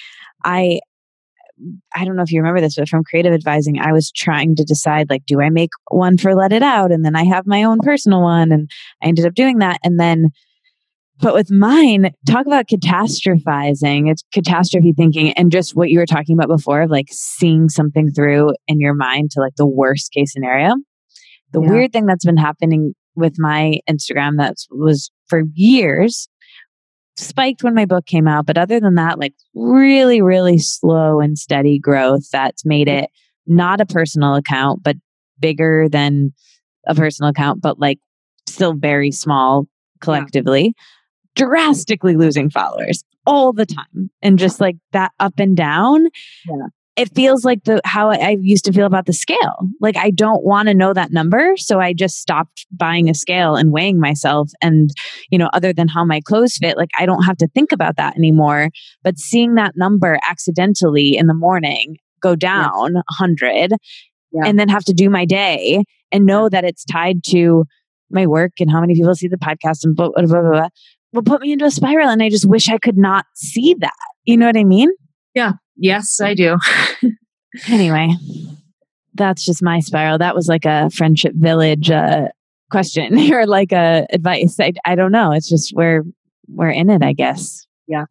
i 0.44 0.80
i 1.96 2.06
don't 2.06 2.16
know 2.16 2.24
if 2.24 2.32
you 2.32 2.40
remember 2.40 2.62
this 2.62 2.76
but 2.76 2.90
from 2.90 3.04
creative 3.04 3.34
advising 3.34 3.80
i 3.80 3.92
was 3.92 4.12
trying 4.12 4.56
to 4.56 4.64
decide 4.64 5.10
like 5.10 5.26
do 5.26 5.42
i 5.42 5.50
make 5.50 5.72
one 5.90 6.18
for 6.18 6.36
let 6.36 6.54
it 6.54 6.64
out 6.64 6.92
and 6.92 7.06
then 7.06 7.16
i 7.16 7.24
have 7.24 7.46
my 7.46 7.64
own 7.64 7.80
personal 7.82 8.22
one 8.22 8.52
and 8.52 8.70
i 9.04 9.08
ended 9.08 9.26
up 9.26 9.34
doing 9.34 9.60
that 9.60 9.80
and 9.84 10.00
then 10.00 10.30
but 11.22 11.34
with 11.34 11.52
mine, 11.52 12.12
talk 12.26 12.46
about 12.46 12.68
catastrophizing. 12.68 14.10
It's 14.10 14.24
catastrophe 14.34 14.94
thinking 14.96 15.34
and 15.34 15.52
just 15.52 15.76
what 15.76 15.90
you 15.90 16.00
were 16.00 16.06
talking 16.06 16.34
about 16.38 16.48
before 16.48 16.84
of 16.84 16.90
like 16.90 17.08
seeing 17.12 17.68
something 17.68 18.12
through 18.12 18.54
in 18.68 18.80
your 18.80 18.94
mind 18.94 19.32
to 19.32 19.42
like 19.42 19.56
the 19.58 19.68
worst 19.68 20.12
case 20.14 20.32
scenario. 20.32 20.76
The 21.52 21.62
yeah. 21.62 21.70
weird 21.70 21.92
thing 21.92 22.06
that's 22.06 22.26
been 22.26 22.38
happening 22.38 22.94
with 23.16 23.36
my 23.38 23.80
Instagram 23.90 24.38
that 24.38 24.56
was 24.72 25.12
for 25.28 25.44
years 25.54 26.30
spiked 27.20 27.64
when 27.64 27.76
my 27.76 27.86
book 27.86 28.06
came 28.06 28.28
out. 28.28 28.46
But 28.46 28.58
other 28.58 28.80
than 28.80 28.96
that, 28.96 29.20
like 29.20 29.34
really, 29.54 30.22
really 30.22 30.58
slow 30.58 31.20
and 31.20 31.38
steady 31.38 31.80
growth 31.80 32.30
that's 32.32 32.66
made 32.66 32.88
it 32.88 33.10
not 33.48 33.82
a 33.82 33.86
personal 33.86 34.36
account, 34.36 34.84
but 34.84 34.96
bigger 35.40 35.88
than 35.90 36.34
a 36.88 36.96
personal 36.96 37.30
account, 37.30 37.62
but 37.62 37.80
like 37.80 38.00
still 38.48 38.74
very 38.74 39.12
small 39.12 39.68
collectively. 40.02 40.66
Yeah 40.66 40.84
drastically 41.40 42.18
losing 42.18 42.50
followers 42.50 43.04
all 43.26 43.54
the 43.54 43.66
time 43.66 44.10
and 44.22 44.38
just 44.38 44.60
like 44.60 44.76
that 44.92 45.12
up 45.20 45.40
and 45.40 45.56
down. 45.56 46.08
Yeah. 46.48 46.68
It 47.00 47.16
feels 47.16 47.46
like 47.46 47.64
the 47.64 47.82
how 47.86 48.10
I 48.10 48.38
used 48.42 48.66
to 48.66 48.74
feel 48.74 48.86
about 48.86 49.06
the 49.06 49.14
scale. 49.14 49.70
Like 49.80 49.96
I 49.96 50.12
don't 50.12 50.44
want 50.44 50.68
to 50.68 50.74
know 50.74 50.94
that 50.94 51.12
number, 51.12 51.56
so 51.56 51.80
I 51.80 51.94
just 51.94 52.18
stopped 52.18 52.66
buying 52.72 53.10
a 53.10 53.14
scale 53.14 53.56
and 53.56 53.72
weighing 53.72 54.00
myself 54.00 54.50
and 54.62 54.90
you 55.30 55.38
know 55.38 55.50
other 55.54 55.72
than 55.74 55.88
how 55.88 56.04
my 56.04 56.22
clothes 56.22 56.58
fit, 56.58 56.78
like 56.78 56.90
I 56.98 57.06
don't 57.06 57.24
have 57.24 57.38
to 57.38 57.48
think 57.48 57.72
about 57.72 57.96
that 57.98 58.18
anymore, 58.18 58.70
but 59.04 59.18
seeing 59.18 59.56
that 59.56 59.74
number 59.76 60.20
accidentally 60.30 61.16
in 61.16 61.28
the 61.28 61.34
morning 61.34 61.98
go 62.22 62.36
down 62.36 62.96
yes. 62.96 63.04
100 63.20 63.72
yeah. 64.32 64.42
and 64.46 64.60
then 64.60 64.70
have 64.70 64.84
to 64.86 64.94
do 64.94 65.10
my 65.10 65.26
day 65.26 65.84
and 66.12 66.26
know 66.26 66.50
that 66.50 66.64
it's 66.64 66.84
tied 66.86 67.24
to 67.28 67.66
my 68.12 68.28
work 68.28 68.54
and 68.60 68.72
how 68.72 68.82
many 68.82 68.96
people 68.96 69.16
see 69.16 69.28
the 69.28 69.38
podcast 69.38 69.84
and 69.84 69.96
blah, 69.96 70.10
blah, 70.10 70.26
blah, 70.26 70.42
blah, 70.42 70.70
will 71.14 71.24
put 71.24 71.42
me 71.42 71.52
into 71.52 71.66
a 71.66 71.72
spiral 71.72 72.10
and 72.10 72.22
I 72.22 72.30
just 72.30 72.48
wish 72.48 72.70
I 72.70 72.78
could 72.78 72.98
not 72.98 73.26
see 73.36 73.76
that. 73.80 73.94
You 74.26 74.38
know 74.38 74.46
what 74.46 74.58
I 74.58 74.64
mean? 74.64 74.90
Yeah. 75.34 75.54
Yes, 75.80 76.20
I 76.22 76.34
do. 76.34 76.58
anyway, 77.68 78.10
that's 79.14 79.46
just 79.46 79.64
my 79.64 79.80
spiral. 79.80 80.18
That 80.18 80.36
was 80.36 80.48
like 80.48 80.66
a 80.66 80.90
friendship 80.90 81.34
village 81.36 81.90
uh, 81.90 82.28
question 82.70 83.18
or 83.34 83.48
like 83.48 83.72
a 83.72 84.06
advice. 84.12 84.60
I, 84.60 84.74
I 84.86 84.96
don't 84.96 85.12
know. 85.12 85.32
It's 85.32 85.50
just 85.50 85.74
we're 85.74 86.04
we're 86.48 86.70
in 86.70 86.90
it, 86.90 87.02
I 87.02 87.14
guess. 87.14 87.66
Yeah. 87.88 88.06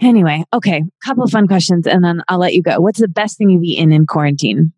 Anyway, 0.00 0.44
okay, 0.52 0.82
couple 1.04 1.22
of 1.22 1.30
fun 1.30 1.46
questions 1.46 1.86
and 1.86 2.02
then 2.02 2.22
I'll 2.28 2.38
let 2.38 2.54
you 2.54 2.62
go. 2.62 2.80
What's 2.80 3.00
the 3.00 3.08
best 3.08 3.38
thing 3.38 3.50
you've 3.50 3.62
eaten 3.62 3.92
in 3.92 4.06
quarantine? 4.06 4.72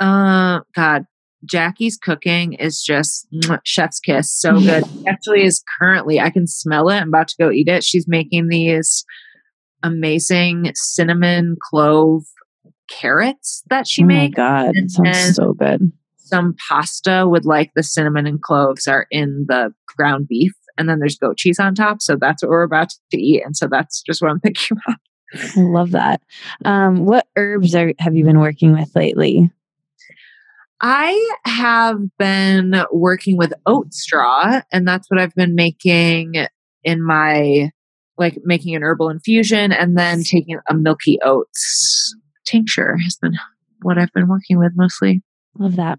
Uh 0.00 0.60
God, 0.74 1.06
Jackie's 1.44 1.96
cooking 1.96 2.54
is 2.54 2.82
just 2.82 3.28
chef's 3.64 4.00
kiss. 4.00 4.32
So 4.32 4.58
good. 4.58 4.84
Actually, 5.06 5.44
is 5.44 5.62
currently, 5.78 6.20
I 6.20 6.30
can 6.30 6.46
smell 6.46 6.88
it. 6.88 6.96
I'm 6.96 7.08
about 7.08 7.28
to 7.28 7.36
go 7.38 7.50
eat 7.50 7.68
it. 7.68 7.84
She's 7.84 8.08
making 8.08 8.48
these 8.48 9.04
amazing 9.84 10.72
cinnamon 10.74 11.56
clove 11.70 12.24
carrots 12.88 13.62
that 13.70 13.86
she 13.86 14.02
made. 14.02 14.16
oh 14.16 14.22
makes. 14.22 14.36
God, 14.36 14.72
and, 14.74 14.90
sounds 14.90 15.36
so 15.36 15.52
good. 15.52 15.92
Some 16.16 16.56
pasta 16.68 17.28
with 17.28 17.44
like 17.44 17.70
the 17.76 17.82
cinnamon 17.82 18.26
and 18.26 18.42
cloves 18.42 18.88
are 18.88 19.06
in 19.10 19.46
the 19.48 19.72
ground 19.96 20.26
beef, 20.28 20.52
and 20.76 20.88
then 20.88 20.98
there's 20.98 21.18
goat 21.18 21.36
cheese 21.36 21.60
on 21.60 21.74
top. 21.74 22.00
So 22.00 22.16
that's 22.16 22.42
what 22.42 22.50
we're 22.50 22.62
about 22.62 22.90
to 23.10 23.18
eat. 23.18 23.42
And 23.44 23.56
so 23.56 23.68
that's 23.68 24.02
just 24.02 24.20
what 24.20 24.30
I'm 24.30 24.40
thinking 24.40 24.78
about. 24.86 24.98
I 25.56 25.60
love 25.60 25.90
that. 25.92 26.22
Um, 26.64 27.04
what 27.04 27.26
herbs 27.36 27.74
are, 27.74 27.92
have 27.98 28.14
you 28.14 28.24
been 28.24 28.40
working 28.40 28.72
with 28.72 28.94
lately? 28.94 29.50
I 30.80 31.34
have 31.44 31.98
been 32.18 32.84
working 32.92 33.36
with 33.36 33.52
oat 33.66 33.92
straw, 33.94 34.60
and 34.72 34.86
that's 34.86 35.10
what 35.10 35.20
I've 35.20 35.34
been 35.34 35.54
making 35.54 36.34
in 36.84 37.02
my 37.02 37.70
like 38.18 38.38
making 38.44 38.74
an 38.74 38.82
herbal 38.82 39.08
infusion 39.10 39.72
and 39.72 39.96
then 39.98 40.22
taking 40.22 40.58
a 40.68 40.74
milky 40.74 41.18
oats 41.24 42.14
tincture 42.46 42.96
has 42.98 43.16
been 43.16 43.34
what 43.82 43.98
I've 43.98 44.12
been 44.12 44.28
working 44.28 44.58
with 44.58 44.72
mostly. 44.76 45.22
Love 45.58 45.76
that. 45.76 45.98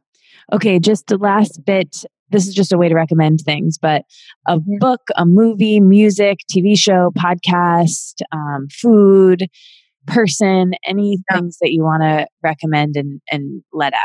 Okay, 0.54 0.80
just 0.80 1.08
the 1.08 1.18
last 1.18 1.64
bit. 1.66 2.04
This 2.32 2.48
is 2.48 2.54
just 2.56 2.74
a 2.74 2.78
way 2.78 2.90
to 2.90 2.96
recommend 2.96 3.42
things, 3.42 3.78
but 3.78 4.04
a 4.48 4.60
book, 4.80 5.02
a 5.16 5.26
movie, 5.26 5.80
music, 5.80 6.40
TV 6.52 6.78
show, 6.78 7.12
podcast, 7.18 8.22
um, 8.32 8.68
food, 8.72 9.48
person, 10.08 10.74
any 10.88 11.18
Yeah. 11.30 11.38
things 11.38 11.58
that 11.62 11.72
you 11.72 11.84
want 11.84 12.02
to 12.04 12.28
recommend 12.44 12.96
and, 12.96 13.22
and 13.32 13.64
let 13.74 13.94
out. 13.94 14.00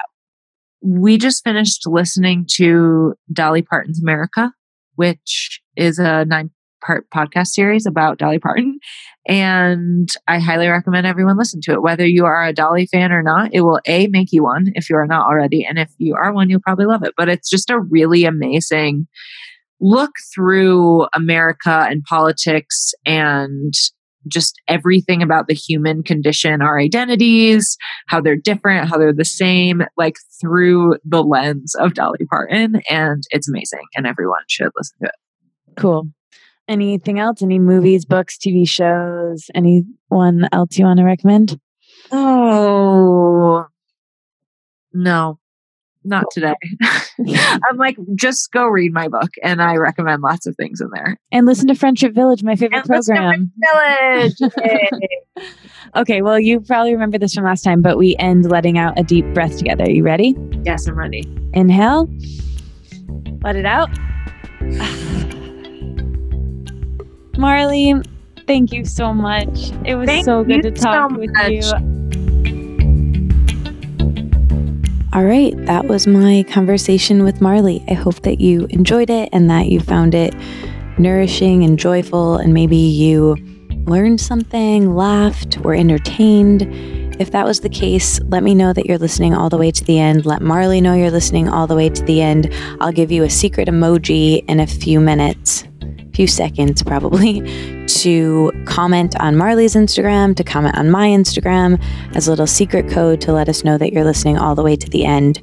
we 0.82 1.18
just 1.18 1.44
finished 1.44 1.82
listening 1.86 2.46
to 2.54 3.14
Dolly 3.32 3.60
Parton's 3.62 4.00
America, 4.00 4.50
which 4.94 5.60
is 5.76 5.98
a 5.98 6.24
nine 6.24 6.50
part 6.84 7.08
podcast 7.10 7.48
series 7.48 7.86
about 7.86 8.18
Dolly 8.18 8.38
Parton. 8.38 8.78
And 9.26 10.08
I 10.26 10.38
highly 10.38 10.68
recommend 10.68 11.06
everyone 11.06 11.38
listen 11.38 11.60
to 11.64 11.72
it. 11.72 11.82
Whether 11.82 12.06
you 12.06 12.24
are 12.24 12.44
a 12.44 12.52
Dolly 12.52 12.86
fan 12.86 13.12
or 13.12 13.22
not, 13.22 13.50
it 13.52 13.62
will 13.62 13.80
A, 13.86 14.06
make 14.08 14.32
you 14.32 14.42
one 14.42 14.72
if 14.74 14.90
you 14.90 14.96
are 14.96 15.06
not 15.06 15.26
already. 15.26 15.64
And 15.64 15.78
if 15.78 15.90
you 15.98 16.14
are 16.14 16.32
one, 16.32 16.50
you'll 16.50 16.60
probably 16.60 16.86
love 16.86 17.02
it. 17.02 17.14
But 17.16 17.28
it's 17.28 17.50
just 17.50 17.70
a 17.70 17.80
really 17.80 18.24
amazing 18.24 19.06
look 19.80 20.12
through 20.34 21.06
America 21.14 21.86
and 21.88 22.02
politics 22.04 22.92
and 23.06 23.72
just 24.28 24.60
everything 24.68 25.22
about 25.22 25.48
the 25.48 25.54
human 25.54 26.02
condition, 26.02 26.60
our 26.60 26.78
identities, 26.78 27.76
how 28.06 28.20
they're 28.20 28.36
different, 28.36 28.88
how 28.88 28.98
they're 28.98 29.14
the 29.14 29.24
same, 29.24 29.82
like 29.96 30.16
through 30.40 30.96
the 31.04 31.22
lens 31.22 31.74
of 31.76 31.94
Dolly 31.94 32.26
Parton. 32.28 32.82
And 32.88 33.22
it's 33.30 33.48
amazing. 33.48 33.80
And 33.96 34.06
everyone 34.06 34.42
should 34.48 34.70
listen 34.76 34.98
to 35.02 35.08
it. 35.08 35.14
Cool. 35.76 36.08
Anything 36.70 37.18
else? 37.18 37.42
Any 37.42 37.58
movies, 37.58 38.04
books, 38.04 38.38
TV 38.38 38.66
shows? 38.66 39.50
Anyone 39.56 40.48
else 40.52 40.78
you 40.78 40.84
want 40.84 40.98
to 40.98 41.04
recommend? 41.04 41.58
Oh, 42.12 43.66
no, 44.92 45.40
not 46.04 46.26
today. 46.30 46.54
I'm 47.18 47.76
like, 47.76 47.96
just 48.14 48.52
go 48.52 48.66
read 48.68 48.92
my 48.92 49.08
book. 49.08 49.30
And 49.42 49.60
I 49.60 49.74
recommend 49.78 50.22
lots 50.22 50.46
of 50.46 50.54
things 50.54 50.80
in 50.80 50.90
there. 50.94 51.18
And 51.32 51.44
listen 51.44 51.66
to 51.66 51.74
Friendship 51.74 52.14
Village, 52.14 52.44
my 52.44 52.54
favorite 52.54 52.88
And 52.88 53.04
program. 53.04 53.52
Village. 53.72 54.34
Okay, 55.96 56.22
well, 56.22 56.38
you 56.38 56.60
probably 56.60 56.92
remember 56.92 57.18
this 57.18 57.34
from 57.34 57.44
last 57.44 57.62
time, 57.62 57.82
but 57.82 57.98
we 57.98 58.14
end 58.20 58.48
letting 58.48 58.78
out 58.78 58.96
a 58.96 59.02
deep 59.02 59.24
breath 59.34 59.58
together. 59.58 59.82
Are 59.84 59.90
you 59.90 60.04
ready? 60.04 60.36
yes, 60.62 60.86
I'm 60.86 60.94
ready. 60.94 61.24
Inhale. 61.52 62.08
Let 63.42 63.56
it 63.56 63.66
out. 63.66 63.90
Marlee, 67.40 68.06
thank 68.46 68.70
you 68.70 68.84
so 68.84 69.14
much. 69.14 69.72
It 69.86 69.94
was 69.94 70.06
Thank 70.06 70.26
so 70.26 70.44
good 70.44 70.62
to 70.62 70.70
talk 70.70 71.10
so 71.10 71.18
with 71.18 71.30
much. 71.32 71.50
you. 71.50 71.62
All 75.14 75.24
right, 75.24 75.56
that 75.64 75.86
was 75.86 76.06
my 76.06 76.44
conversation 76.50 77.24
with 77.24 77.40
Marlee. 77.40 77.82
I 77.90 77.94
hope 77.94 78.20
that 78.22 78.40
you 78.40 78.66
enjoyed 78.66 79.08
it 79.08 79.30
and 79.32 79.48
that 79.48 79.68
you 79.68 79.80
found 79.80 80.14
it 80.14 80.34
nourishing 80.98 81.64
and 81.64 81.78
joyful, 81.78 82.36
and 82.36 82.52
maybe 82.52 82.76
you 82.76 83.36
learned 83.86 84.20
something, 84.20 84.94
laughed, 84.94 85.56
were 85.60 85.74
entertained. 85.74 86.68
If 87.18 87.30
that 87.30 87.46
was 87.46 87.60
the 87.60 87.70
case, 87.70 88.20
let 88.24 88.42
me 88.42 88.54
know 88.54 88.74
that 88.74 88.84
you're 88.84 88.98
listening 88.98 89.34
all 89.34 89.48
the 89.48 89.56
way 89.56 89.70
to 89.70 89.84
the 89.84 89.98
end. 89.98 90.26
Let 90.26 90.42
Marlee 90.42 90.82
know 90.82 90.94
you're 90.94 91.10
listening 91.10 91.48
all 91.48 91.66
the 91.66 91.74
way 91.74 91.88
to 91.88 92.04
the 92.04 92.20
end. 92.20 92.52
I'll 92.80 92.92
give 92.92 93.10
you 93.10 93.24
a 93.24 93.30
secret 93.30 93.66
emoji 93.68 94.44
in 94.46 94.60
a 94.60 94.66
few 94.66 95.00
minutes, 95.00 95.64
few 96.12 96.26
seconds 96.26 96.82
probably, 96.82 97.40
to 97.86 98.52
comment 98.66 99.18
on 99.20 99.34
Marlee's 99.34 99.74
Instagram, 99.74 100.36
to 100.36 100.44
comment 100.44 100.76
on 100.76 100.90
my 100.90 101.08
Instagram 101.08 101.82
as 102.14 102.26
a 102.26 102.30
little 102.30 102.46
secret 102.46 102.88
code 102.90 103.20
to 103.22 103.32
let 103.32 103.48
us 103.48 103.64
know 103.64 103.78
that 103.78 103.92
you're 103.92 104.04
listening 104.04 104.38
all 104.38 104.54
the 104.54 104.62
way 104.62 104.76
to 104.76 104.88
the 104.90 105.04
end. 105.04 105.40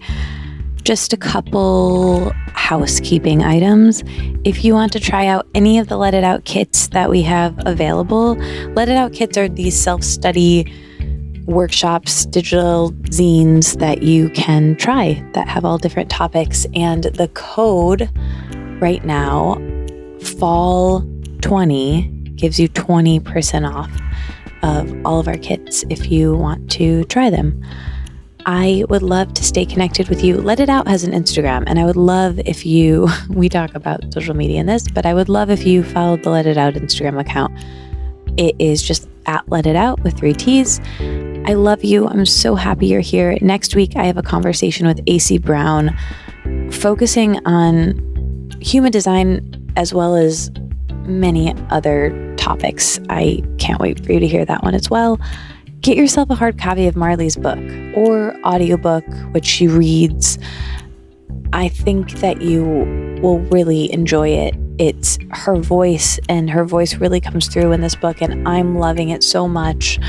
Just 0.83 1.11
a 1.11 1.17
couple 1.17 2.31
housekeeping 2.53 3.43
items. 3.43 4.03
If 4.45 4.63
you 4.63 4.73
want 4.73 4.93
to 4.93 4.99
try 4.99 5.27
out 5.27 5.47
any 5.53 5.79
of 5.79 5.87
the 5.87 5.97
Let 5.97 6.13
It 6.13 6.23
Out 6.23 6.45
kits 6.45 6.87
that 6.89 7.09
we 7.09 7.21
have 7.23 7.55
available, 7.65 8.35
Let 8.73 8.87
It 8.87 8.95
Out 8.95 9.13
kits 9.13 9.37
are 9.37 9.49
these 9.49 9.77
self 9.77 10.03
study 10.03 10.71
workshops, 11.47 12.25
digital 12.25 12.91
zines 13.05 13.79
that 13.79 14.03
you 14.03 14.29
can 14.29 14.75
try 14.75 15.25
that 15.33 15.47
have 15.47 15.65
all 15.65 15.77
different 15.77 16.09
topics. 16.09 16.67
And 16.75 17.05
the 17.05 17.29
code 17.29 18.09
right 18.81 19.03
now, 19.03 19.55
fall 20.21 21.05
20, 21.41 22.07
gives 22.35 22.59
you 22.59 22.69
20% 22.69 23.73
off 23.73 23.91
of 24.63 25.05
all 25.05 25.19
of 25.19 25.27
our 25.27 25.37
kits 25.37 25.83
if 25.89 26.11
you 26.11 26.35
want 26.35 26.69
to 26.71 27.03
try 27.05 27.29
them. 27.29 27.63
I 28.45 28.85
would 28.89 29.03
love 29.03 29.33
to 29.33 29.43
stay 29.43 29.65
connected 29.65 30.07
with 30.07 30.23
you. 30.23 30.39
Let 30.39 30.61
It 30.61 30.69
Out 30.69 30.87
has 30.87 31.03
an 31.03 31.11
Instagram, 31.11 31.65
and 31.67 31.77
I 31.77 31.85
would 31.85 31.97
love 31.97 32.39
if 32.39 32.65
you, 32.65 33.09
we 33.29 33.49
talk 33.49 33.75
about 33.75 34.13
social 34.13 34.33
media 34.33 34.61
in 34.61 34.65
this, 34.67 34.87
but 34.87 35.05
I 35.05 35.13
would 35.13 35.27
love 35.27 35.49
if 35.49 35.65
you 35.65 35.83
followed 35.83 36.23
the 36.23 36.29
Let 36.29 36.45
It 36.45 36.57
Out 36.57 36.75
Instagram 36.75 37.19
account. 37.19 37.53
It 38.37 38.55
is 38.59 38.81
just 38.81 39.09
at 39.25 39.47
Let 39.49 39.65
It 39.65 39.75
Out 39.75 40.01
with 40.03 40.17
three 40.17 40.33
T's. 40.33 40.79
I 41.45 41.53
love 41.53 41.83
you. 41.83 42.07
I'm 42.07 42.25
so 42.25 42.55
happy 42.55 42.87
you're 42.87 43.01
here. 43.01 43.37
Next 43.41 43.75
week, 43.75 43.95
I 43.95 44.05
have 44.05 44.17
a 44.17 44.23
conversation 44.23 44.87
with 44.87 45.01
AC 45.07 45.39
Brown 45.39 45.97
focusing 46.71 47.45
on 47.45 48.49
human 48.61 48.91
design 48.91 49.56
as 49.77 49.93
well 49.93 50.15
as 50.15 50.51
many 51.05 51.55
other 51.69 52.35
topics. 52.35 52.99
I 53.09 53.41
can't 53.59 53.79
wait 53.79 54.05
for 54.05 54.11
you 54.11 54.19
to 54.19 54.27
hear 54.27 54.43
that 54.43 54.63
one 54.63 54.75
as 54.75 54.89
well. 54.89 55.19
Get 55.79 55.95
yourself 55.95 56.29
a 56.29 56.35
hard 56.35 56.57
copy 56.57 56.87
of 56.87 56.95
Marlee's 56.95 57.37
book 57.37 57.59
or 57.95 58.35
audiobook, 58.43 59.05
which 59.31 59.45
she 59.45 59.67
reads. 59.67 60.37
I 61.53 61.69
think 61.69 62.11
that 62.19 62.41
you 62.41 62.65
will 63.21 63.39
really 63.39 63.91
enjoy 63.93 64.29
it. 64.29 64.55
It's 64.79 65.17
her 65.31 65.55
voice, 65.55 66.19
and 66.27 66.49
her 66.49 66.65
voice 66.65 66.95
really 66.95 67.21
comes 67.21 67.47
through 67.47 67.71
in 67.71 67.81
this 67.81 67.95
book, 67.95 68.21
and 68.21 68.47
I'm 68.47 68.77
loving 68.77 69.09
it 69.09 69.23
so 69.23 69.47
much. 69.47 69.99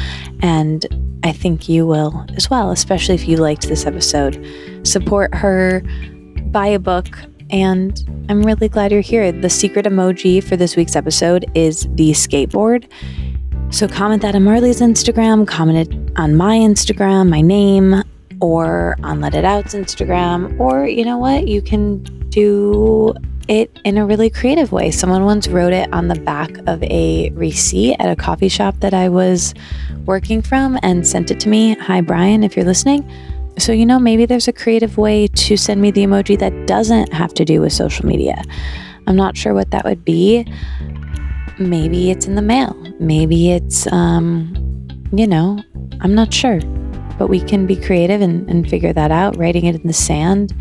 And 0.41 0.85
I 1.23 1.33
think 1.33 1.69
you 1.69 1.87
will 1.87 2.27
as 2.37 2.51
well, 2.51 2.71
especially 2.71 3.15
if 3.15 3.29
you 3.29 3.37
liked 3.37 3.69
this 3.69 3.87
episode. 3.87 4.45
Support 4.83 5.35
her, 5.35 5.83
buy 6.51 6.67
a 6.67 6.79
book, 6.79 7.09
and 7.51 8.27
I'm 8.29 8.43
really 8.43 8.69
glad 8.69 8.93
you're 8.93 9.01
here. 9.01 9.33
The 9.33 9.51
secret 9.51 9.87
emoji 9.87 10.43
for 10.43 10.57
this 10.57 10.77
week's 10.77 10.97
episode 10.97 11.47
is 11.55 11.89
the 11.93 12.11
skateboard. 12.11 12.91
So 13.71 13.87
comment 13.87 14.23
that 14.23 14.35
on 14.35 14.43
Marlee's 14.43 14.81
Instagram, 14.81 15.47
comment 15.47 15.89
it 15.89 16.19
on 16.19 16.37
my 16.37 16.57
Instagram, 16.57 17.29
my 17.29 17.41
name, 17.41 18.03
or 18.41 18.97
on 19.03 19.21
Let 19.21 19.35
It 19.35 19.45
Out's 19.45 19.75
Instagram, 19.75 20.59
or 20.59 20.87
you 20.87 21.05
know 21.05 21.19
what? 21.19 21.49
You 21.49 21.61
can 21.61 22.03
do 22.31 23.15
it 23.49 23.79
in 23.85 23.99
a 23.99 24.07
really 24.07 24.31
creative 24.31 24.73
way. 24.73 24.91
Someone 24.91 25.25
once 25.25 25.49
wrote 25.49 25.73
it 25.73 25.93
on 25.93 26.09
the 26.09 26.15
back 26.21 26.51
of 26.67 26.83
a 26.85 27.31
receipt 27.31 27.97
at 27.99 28.11
a 28.11 28.17
coffee 28.17 28.49
shop 28.49 28.77
that 28.81 28.95
I 28.95 29.09
was 29.09 29.55
working 30.05 30.43
from 30.43 30.79
and 30.83 31.07
sent 31.07 31.31
it 31.31 31.41
to 31.41 31.49
me. 31.49 31.75
Hi, 31.77 32.01
Brian, 32.01 32.45
if 32.45 32.57
you're 32.57 32.67
listening. 32.67 33.11
So, 33.59 33.73
you 33.73 33.85
know, 33.85 33.99
maybe 33.99 34.25
there's 34.25 34.47
a 34.47 34.53
creative 34.53 34.99
way 34.99 35.27
to 35.27 35.57
send 35.57 35.83
me 35.83 35.91
the 35.91 36.05
emoji 36.05 36.39
that 36.39 36.67
doesn't 36.67 37.13
have 37.13 37.35
to 37.35 37.45
do 37.45 37.61
with 37.61 37.73
social 37.73 38.07
media. 38.07 38.41
I'm 39.07 39.17
not 39.17 39.37
sure 39.37 39.53
what 39.53 39.73
that 39.73 39.85
would 39.85 40.05
be. 40.05 40.47
Maybe 41.59 42.11
it's 42.11 42.27
in 42.27 42.37
the 42.37 42.43
mail. 42.43 42.75
Maybe 43.01 43.51
it's, 43.51 43.91
um, 43.93 44.55
you 45.13 45.27
know, 45.27 45.61
I'm 46.01 46.15
not 46.15 46.33
sure. 46.33 46.61
But 47.19 47.29
we 47.29 47.41
can 47.41 47.67
be 47.67 47.75
creative 47.75 48.21
and, 48.21 48.49
and 48.49 48.69
figure 48.69 48.93
that 48.93 49.11
out, 49.11 49.37
writing 49.37 49.65
it 49.65 49.75
in 49.75 49.87
the 49.87 49.93
sand. 49.93 50.55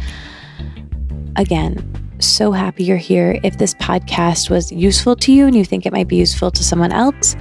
Again, 1.35 1.75
so 2.19 2.51
happy 2.51 2.83
you're 2.83 2.97
here. 2.97 3.39
If 3.43 3.57
this 3.57 3.73
podcast 3.75 4.49
was 4.49 4.71
useful 4.71 5.15
to 5.17 5.31
you 5.31 5.45
and 5.45 5.55
you 5.55 5.63
think 5.63 5.85
it 5.85 5.93
might 5.93 6.07
be 6.07 6.15
useful 6.15 6.51
to 6.51 6.63
someone 6.63 6.91
else, 6.91 7.35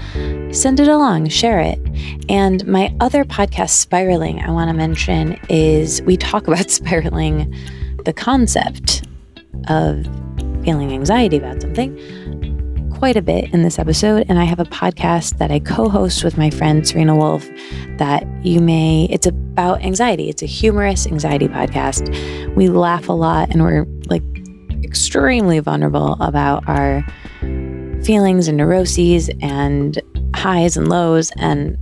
send 0.51 0.81
it 0.81 0.89
along, 0.89 1.28
share 1.28 1.61
it. 1.61 1.78
And 2.28 2.66
my 2.66 2.94
other 3.01 3.24
podcast, 3.24 3.70
Spiraling, 3.70 4.40
I 4.40 4.51
want 4.51 4.69
to 4.69 4.74
mention 4.74 5.39
is 5.48 6.03
we 6.03 6.16
talk 6.16 6.47
about 6.48 6.70
spiraling, 6.70 7.55
the 8.05 8.12
concept 8.12 9.05
of 9.69 10.05
feeling 10.65 10.93
anxiety 10.93 11.36
about 11.36 11.61
something 11.61 11.97
quite 12.97 13.16
a 13.16 13.23
bit 13.23 13.53
in 13.53 13.62
this 13.62 13.78
episode. 13.78 14.24
And 14.28 14.39
I 14.39 14.44
have 14.44 14.59
a 14.59 14.65
podcast 14.65 15.39
that 15.39 15.51
I 15.51 15.59
co 15.59 15.89
host 15.89 16.24
with 16.24 16.39
my 16.39 16.51
friend 16.51 16.86
Serena 16.86 17.15
Wolf 17.15 17.47
that 17.98 18.27
you 18.44 18.61
may, 18.61 19.07
it's 19.11 19.27
about 19.27 19.82
anxiety. 19.82 20.28
It's 20.28 20.43
a 20.43 20.47
humorous 20.47 21.07
anxiety 21.07 21.48
podcast. 21.48 22.55
We 22.55 22.69
laugh 22.69 23.09
a 23.09 23.12
lot 23.12 23.51
and 23.51 23.62
we're 23.62 23.86
like 24.07 24.23
extremely 24.82 25.59
vulnerable 25.59 26.16
about 26.20 26.69
our 26.69 27.05
feelings 28.03 28.48
and 28.48 28.57
neuroses 28.57 29.31
and 29.40 30.01
highs 30.35 30.77
and 30.77 30.89
lows. 30.89 31.32
And 31.36 31.77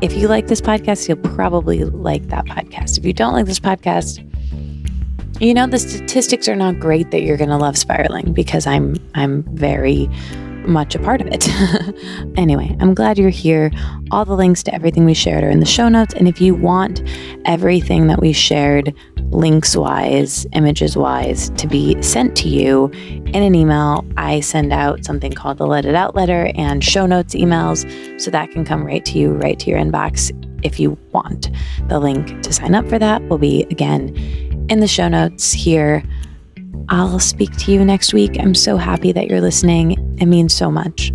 if 0.00 0.14
you 0.14 0.28
like 0.28 0.46
this 0.46 0.60
podcast, 0.60 1.08
you'll 1.08 1.16
probably 1.34 1.84
like 1.84 2.28
that 2.28 2.44
podcast. 2.46 2.98
If 2.98 3.04
you 3.04 3.12
don't 3.12 3.32
like 3.32 3.46
this 3.46 3.60
podcast, 3.60 4.22
you 5.40 5.52
know 5.52 5.66
the 5.66 5.78
statistics 5.78 6.48
are 6.48 6.56
not 6.56 6.78
great 6.80 7.10
that 7.10 7.22
you're 7.22 7.36
going 7.36 7.50
to 7.50 7.58
love 7.58 7.76
spiraling 7.76 8.32
because 8.32 8.66
I'm 8.66 8.96
I'm 9.14 9.42
very 9.54 10.08
much 10.66 10.94
a 10.94 10.98
part 10.98 11.20
of 11.20 11.28
it. 11.30 11.48
anyway, 12.38 12.76
I'm 12.80 12.94
glad 12.94 13.18
you're 13.18 13.30
here. 13.30 13.70
All 14.10 14.24
the 14.24 14.34
links 14.34 14.62
to 14.64 14.74
everything 14.74 15.04
we 15.04 15.14
shared 15.14 15.44
are 15.44 15.50
in 15.50 15.60
the 15.60 15.66
show 15.66 15.88
notes. 15.88 16.14
And 16.14 16.28
if 16.28 16.40
you 16.40 16.54
want 16.54 17.02
everything 17.44 18.06
that 18.08 18.20
we 18.20 18.32
shared, 18.32 18.94
links 19.30 19.76
wise, 19.76 20.46
images 20.52 20.96
wise, 20.96 21.50
to 21.50 21.66
be 21.66 22.00
sent 22.02 22.36
to 22.38 22.48
you 22.48 22.86
in 22.86 23.36
an 23.36 23.54
email, 23.54 24.04
I 24.16 24.40
send 24.40 24.72
out 24.72 25.04
something 25.04 25.32
called 25.32 25.58
the 25.58 25.66
Let 25.66 25.84
It 25.84 25.94
Out 25.94 26.14
letter 26.14 26.50
and 26.54 26.82
show 26.82 27.06
notes 27.06 27.34
emails. 27.34 27.86
So 28.20 28.30
that 28.30 28.50
can 28.50 28.64
come 28.64 28.84
right 28.84 29.04
to 29.04 29.18
you, 29.18 29.32
right 29.32 29.58
to 29.58 29.70
your 29.70 29.78
inbox 29.78 30.32
if 30.64 30.80
you 30.80 30.98
want. 31.12 31.50
The 31.88 31.98
link 31.98 32.42
to 32.42 32.52
sign 32.52 32.74
up 32.74 32.88
for 32.88 32.98
that 32.98 33.22
will 33.28 33.38
be 33.38 33.62
again 33.64 34.14
in 34.68 34.80
the 34.80 34.88
show 34.88 35.08
notes 35.08 35.52
here. 35.52 36.02
I'll 36.88 37.18
speak 37.18 37.56
to 37.58 37.72
you 37.72 37.84
next 37.84 38.14
week. 38.14 38.38
I'm 38.38 38.54
so 38.54 38.76
happy 38.76 39.12
that 39.12 39.28
you're 39.28 39.40
listening. 39.40 39.92
It 40.18 40.26
means 40.26 40.54
so 40.54 40.70
much. 40.70 41.12